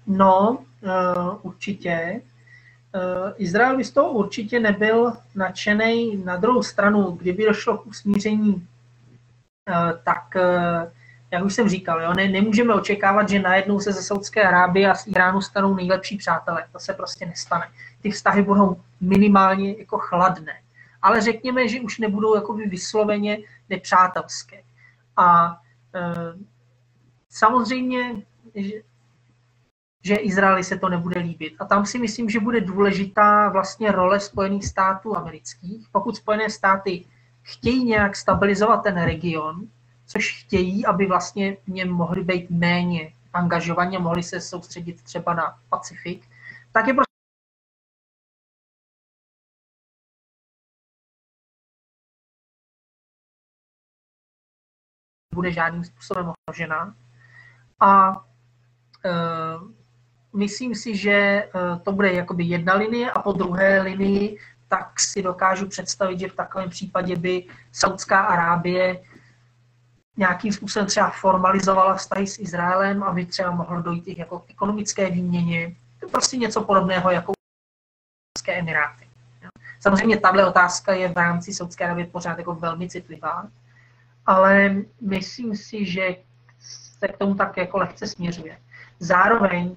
No, 0.07 0.65
uh, 0.83 1.39
určitě. 1.41 2.21
Uh, 2.95 3.33
Izrael 3.37 3.77
by 3.77 3.83
z 3.83 3.91
toho 3.91 4.11
určitě 4.11 4.59
nebyl 4.59 5.13
nadšený. 5.35 6.17
Na 6.17 6.37
druhou 6.37 6.63
stranu, 6.63 7.11
kdyby 7.11 7.45
došlo 7.45 7.77
k 7.77 7.85
usmíření, 7.85 8.67
tak, 10.03 10.23
uh, 10.35 10.91
jak 11.31 11.43
už 11.43 11.53
jsem 11.53 11.69
říkal, 11.69 12.01
jo, 12.01 12.13
ne, 12.13 12.27
nemůžeme 12.27 12.73
očekávat, 12.73 13.29
že 13.29 13.39
najednou 13.39 13.79
se 13.79 13.91
ze 13.91 14.03
Saudské 14.03 14.43
Arábie 14.43 14.91
a 14.91 14.95
z 14.95 15.07
Iránu 15.07 15.41
stanou 15.41 15.75
nejlepší 15.75 16.17
přátelé. 16.17 16.65
To 16.71 16.79
se 16.79 16.93
prostě 16.93 17.25
nestane. 17.25 17.67
Ty 18.01 18.11
vztahy 18.11 18.41
budou 18.41 18.81
minimálně 19.01 19.77
jako 19.77 19.97
chladné. 19.97 20.53
Ale 21.01 21.21
řekněme, 21.21 21.67
že 21.67 21.81
už 21.81 21.97
nebudou 21.97 22.35
jakoby 22.35 22.67
vysloveně 22.67 23.37
nepřátelské. 23.69 24.63
A 25.17 25.51
uh, 25.51 26.41
samozřejmě, 27.29 28.15
že 28.55 28.81
že 30.03 30.15
Izraeli 30.15 30.63
se 30.63 30.77
to 30.77 30.89
nebude 30.89 31.19
líbit. 31.19 31.53
A 31.59 31.65
tam 31.65 31.85
si 31.85 31.99
myslím, 31.99 32.29
že 32.29 32.39
bude 32.39 32.61
důležitá 32.61 33.49
vlastně 33.49 33.91
role 33.91 34.19
Spojených 34.19 34.65
států 34.65 35.17
amerických. 35.17 35.87
Pokud 35.91 36.15
Spojené 36.15 36.49
státy 36.49 37.05
chtějí 37.43 37.85
nějak 37.85 38.15
stabilizovat 38.15 38.83
ten 38.83 39.03
region, 39.03 39.67
což 40.05 40.43
chtějí, 40.43 40.85
aby 40.85 41.05
vlastně 41.05 41.55
v 41.55 41.67
něm 41.67 41.89
mohli 41.89 42.23
být 42.23 42.49
méně 42.49 43.13
angažovaně, 43.33 43.99
mohli 43.99 44.23
se 44.23 44.41
soustředit 44.41 45.03
třeba 45.03 45.33
na 45.33 45.59
Pacifik, 45.69 46.27
tak 46.71 46.87
je 46.87 46.93
prostě 46.93 47.11
bude 55.33 55.51
žádným 55.51 55.83
způsobem 55.83 56.33
ohrožena. 56.47 56.95
A 57.79 58.11
e, 59.05 59.11
myslím 60.33 60.75
si, 60.75 60.95
že 60.97 61.11
e, 61.11 61.49
to 61.83 61.91
bude 61.91 62.13
jakoby 62.13 62.43
jedna 62.43 62.73
linie 62.73 63.11
a 63.11 63.21
po 63.21 63.31
druhé 63.31 63.81
linii 63.81 64.37
tak 64.71 64.99
si 64.99 65.21
dokážu 65.21 65.67
představit, 65.67 66.19
že 66.19 66.27
v 66.27 66.35
takovém 66.35 66.69
případě 66.69 67.15
by 67.15 67.45
Saudská 67.71 68.19
Arábie 68.19 69.03
nějakým 70.17 70.53
způsobem 70.53 70.87
třeba 70.87 71.09
formalizovala 71.09 71.95
vztahy 71.95 72.27
s 72.27 72.39
Izraelem, 72.39 73.03
aby 73.03 73.25
třeba 73.25 73.51
mohlo 73.51 73.81
dojít 73.81 74.07
i 74.07 74.19
jako 74.19 74.39
k 74.39 74.49
ekonomické 74.49 75.09
výměně. 75.09 75.75
To 75.99 76.05
je 76.05 76.09
prostě 76.09 76.37
něco 76.37 76.63
podobného 76.63 77.11
jako 77.11 77.33
Saudské 78.37 78.59
Emiráty. 78.59 79.07
Samozřejmě 79.79 80.17
tahle 80.17 80.47
otázka 80.47 80.93
je 80.93 81.09
v 81.09 81.17
rámci 81.17 81.53
Saudské 81.53 81.85
Arabie 81.85 82.07
pořád 82.07 82.37
jako 82.37 82.55
velmi 82.55 82.89
citlivá, 82.89 83.47
ale 84.25 84.75
myslím 85.01 85.55
si, 85.55 85.85
že 85.85 86.15
se 86.99 87.07
k 87.07 87.17
tomu 87.17 87.35
tak 87.35 87.57
jako 87.57 87.77
lehce 87.77 88.07
směřuje. 88.07 88.59
Zároveň 88.99 89.75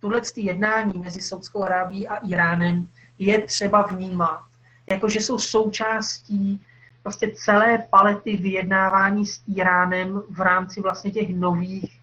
tuhle 0.00 0.20
jednání 0.36 0.98
mezi 0.98 1.20
Saudskou 1.20 1.62
Arábií 1.62 2.08
a 2.08 2.16
Iránem 2.16 2.88
je 3.18 3.42
třeba 3.42 3.82
vnímat, 3.82 4.42
jakože 4.90 5.20
jsou 5.20 5.38
součástí 5.38 6.60
prostě 7.02 7.30
celé 7.34 7.78
palety 7.90 8.36
vyjednávání 8.36 9.26
s 9.26 9.42
Iránem 9.56 10.22
v 10.30 10.40
rámci 10.40 10.80
vlastně 10.80 11.10
těch 11.10 11.36
nových, 11.36 12.00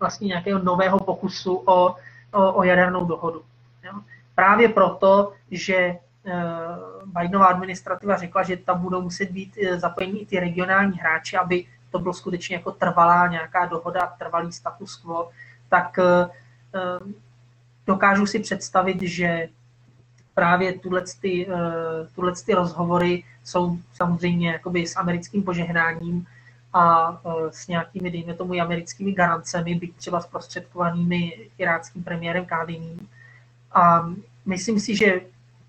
vlastně 0.00 0.28
nějakého 0.28 0.62
nového 0.62 1.00
pokusu 1.00 1.54
o, 1.54 1.96
o, 2.32 2.52
o 2.52 2.62
jadernou 2.62 3.04
dohodu. 3.04 3.42
Jo? 3.84 3.92
Právě 4.34 4.68
proto, 4.68 5.32
že 5.50 5.96
uh, 6.24 6.32
Bidenová 7.04 7.46
administrativa 7.46 8.16
řekla, 8.16 8.42
že 8.42 8.56
tam 8.56 8.80
budou 8.80 9.02
muset 9.02 9.30
být 9.30 9.56
uh, 9.56 9.78
zapojeni 9.78 10.18
i 10.18 10.26
ty 10.26 10.40
regionální 10.40 10.98
hráči, 10.98 11.36
aby 11.36 11.66
to 11.90 11.98
bylo 11.98 12.14
skutečně 12.14 12.56
jako 12.56 12.72
trvalá 12.72 13.26
nějaká 13.26 13.66
dohoda, 13.66 14.14
trvalý 14.18 14.52
status 14.52 14.96
quo, 14.96 15.28
tak 15.68 15.98
uh, 15.98 17.12
dokážu 17.86 18.26
si 18.26 18.38
představit, 18.38 19.02
že 19.02 19.48
právě 20.36 20.72
tuhle 20.78 21.02
ty, 21.20 21.48
tuhle 22.14 22.32
ty 22.46 22.54
rozhovory 22.54 23.24
jsou 23.44 23.78
samozřejmě 23.94 24.50
jakoby 24.50 24.86
s 24.86 24.96
americkým 24.96 25.42
požehnáním 25.42 26.26
a 26.72 27.16
s 27.50 27.68
nějakými, 27.68 28.10
dejme 28.10 28.34
tomu, 28.34 28.60
americkými 28.60 29.12
garancemi, 29.12 29.74
byť 29.74 29.96
třeba 29.96 30.20
zprostředkovanými 30.20 31.48
iráckým 31.58 32.04
premiérem 32.04 32.44
Kádimím. 32.44 33.08
A 33.72 34.08
myslím 34.46 34.80
si, 34.80 34.96
že 34.96 35.20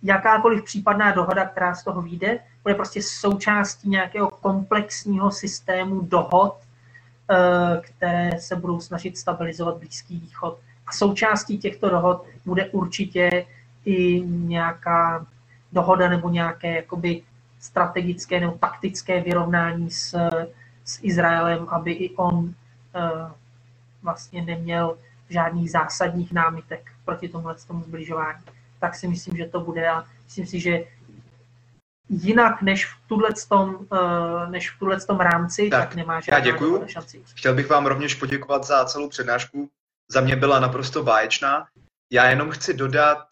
jakákoliv 0.04 0.64
případná 0.64 1.12
dohoda, 1.12 1.46
která 1.46 1.76
z 1.76 1.84
toho 1.84 2.02
vyjde, 2.02 2.40
bude 2.64 2.76
prostě 2.76 3.02
součástí 3.02 3.90
nějakého 3.90 4.30
komplexního 4.30 5.32
systému 5.32 6.02
dohod, 6.02 6.58
e, 7.32 7.82
které 7.82 8.32
se 8.40 8.56
budou 8.56 8.80
snažit 8.80 9.18
stabilizovat 9.18 9.78
Blízký 9.78 10.20
východ. 10.20 10.60
A 10.88 10.92
součástí 10.92 11.58
těchto 11.58 11.90
dohod 11.90 12.26
bude 12.46 12.66
určitě 12.70 13.46
i 13.88 14.22
nějaká 14.22 15.26
dohoda 15.72 16.10
nebo 16.10 16.30
nějaké 16.30 16.76
jakoby 16.76 17.24
strategické 17.60 18.40
nebo 18.40 18.58
taktické 18.58 19.22
vyrovnání 19.22 19.92
s, 19.92 20.16
s 20.86 21.00
Izraelem, 21.02 21.68
aby 21.70 21.92
i 21.92 22.16
on 22.16 22.36
uh, 22.36 22.52
vlastně 24.04 24.42
neměl 24.42 24.98
žádných 25.30 25.72
zásadních 25.72 26.32
námitek 26.32 26.92
proti 27.06 27.30
tomuhle 27.30 27.56
tomu 27.68 27.84
zbližování. 27.84 28.40
Tak 28.80 28.96
si 28.96 29.08
myslím, 29.08 29.38
že 29.38 29.46
to 29.46 29.60
bude 29.60 29.90
a 29.90 30.06
myslím 30.24 30.46
si, 30.46 30.60
že 30.60 30.84
jinak 32.10 32.62
než 32.62 32.86
v 32.86 33.08
tuhle 33.08 33.30
tom, 33.50 33.76
uh, 33.76 34.52
než 34.52 34.72
v 34.72 34.80
tuhle 34.80 35.00
tom 35.00 35.20
rámci, 35.20 35.70
tak, 35.70 35.90
tak 35.90 35.96
nemá 35.96 36.20
žádná 36.20 36.38
já 36.38 36.44
děkuju. 36.44 36.88
šanci. 36.88 37.22
Chtěl 37.36 37.56
bych 37.56 37.70
vám 37.70 37.86
rovněž 37.86 38.16
poděkovat 38.16 38.64
za 38.64 38.86
celou 38.86 39.10
přednášku. 39.10 39.70
Za 40.12 40.22
mě 40.22 40.36
byla 40.36 40.60
naprosto 40.60 41.04
báječná. 41.04 41.68
Já 42.12 42.30
jenom 42.30 42.52
chci 42.52 42.74
dodat, 42.74 43.28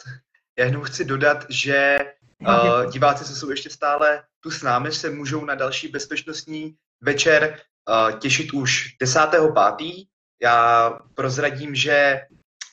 já 0.60 0.65
jenom 0.65 0.84
chci 0.84 1.06
dodat, 1.06 1.45
že 1.49 1.98
Uh, 2.41 2.91
diváci, 2.91 3.26
co 3.26 3.36
jsou 3.36 3.49
ještě 3.49 3.69
stále 3.69 4.23
tu 4.40 4.52
s 4.52 4.61
námi, 4.61 4.91
se 4.91 5.10
můžou 5.10 5.45
na 5.45 5.56
další 5.56 5.88
bezpečnostní 5.88 6.76
večer 7.02 7.60
uh, 7.90 8.19
těšit 8.19 8.53
už 8.53 8.95
10.5. 9.03 10.07
Já 10.41 10.90
prozradím, 11.14 11.76
že 11.76 12.22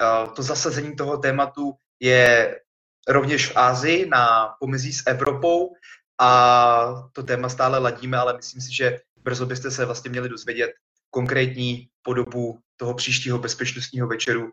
uh, 0.00 0.34
to 0.34 0.42
zasazení 0.42 0.96
toho 0.96 1.16
tématu 1.18 1.74
je 2.00 2.60
rovněž 3.08 3.46
v 3.46 3.56
Ázii 3.56 4.08
na 4.08 4.54
pomezí 4.60 4.92
s 4.92 5.02
Evropou 5.06 5.74
a 6.20 7.08
to 7.12 7.22
téma 7.22 7.48
stále 7.48 7.78
ladíme, 7.78 8.18
ale 8.18 8.36
myslím 8.36 8.62
si, 8.62 8.74
že 8.74 8.98
brzo 9.22 9.46
byste 9.46 9.70
se 9.70 9.84
vlastně 9.84 10.10
měli 10.10 10.28
dozvědět 10.28 10.70
konkrétní 11.10 11.88
podobu 12.02 12.58
toho 12.76 12.94
příštího 12.94 13.38
bezpečnostního 13.38 14.08
večeru 14.08 14.50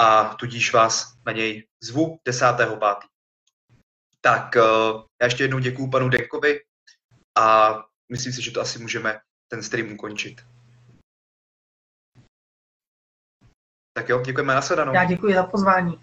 a 0.00 0.34
tudíž 0.34 0.72
vás 0.72 1.16
na 1.26 1.32
něj 1.32 1.66
zvu 1.82 2.18
10.5. 2.28 2.96
Tak 4.20 4.54
uh, 4.56 5.02
já 5.20 5.26
ještě 5.26 5.44
jednou 5.44 5.58
děkuju 5.58 5.90
panu 5.90 6.08
Denkovi 6.08 6.60
a 7.38 7.74
myslím 8.12 8.32
si, 8.32 8.42
že 8.42 8.50
to 8.50 8.60
asi 8.60 8.78
můžeme 8.78 9.20
ten 9.48 9.62
stream 9.62 9.92
ukončit. 9.92 10.46
Tak 13.96 14.08
jo, 14.08 14.22
děkujeme 14.22 14.54
na 14.54 14.62
Já 14.94 15.04
děkuji 15.04 15.34
za 15.34 15.42
pozvání. 15.42 16.00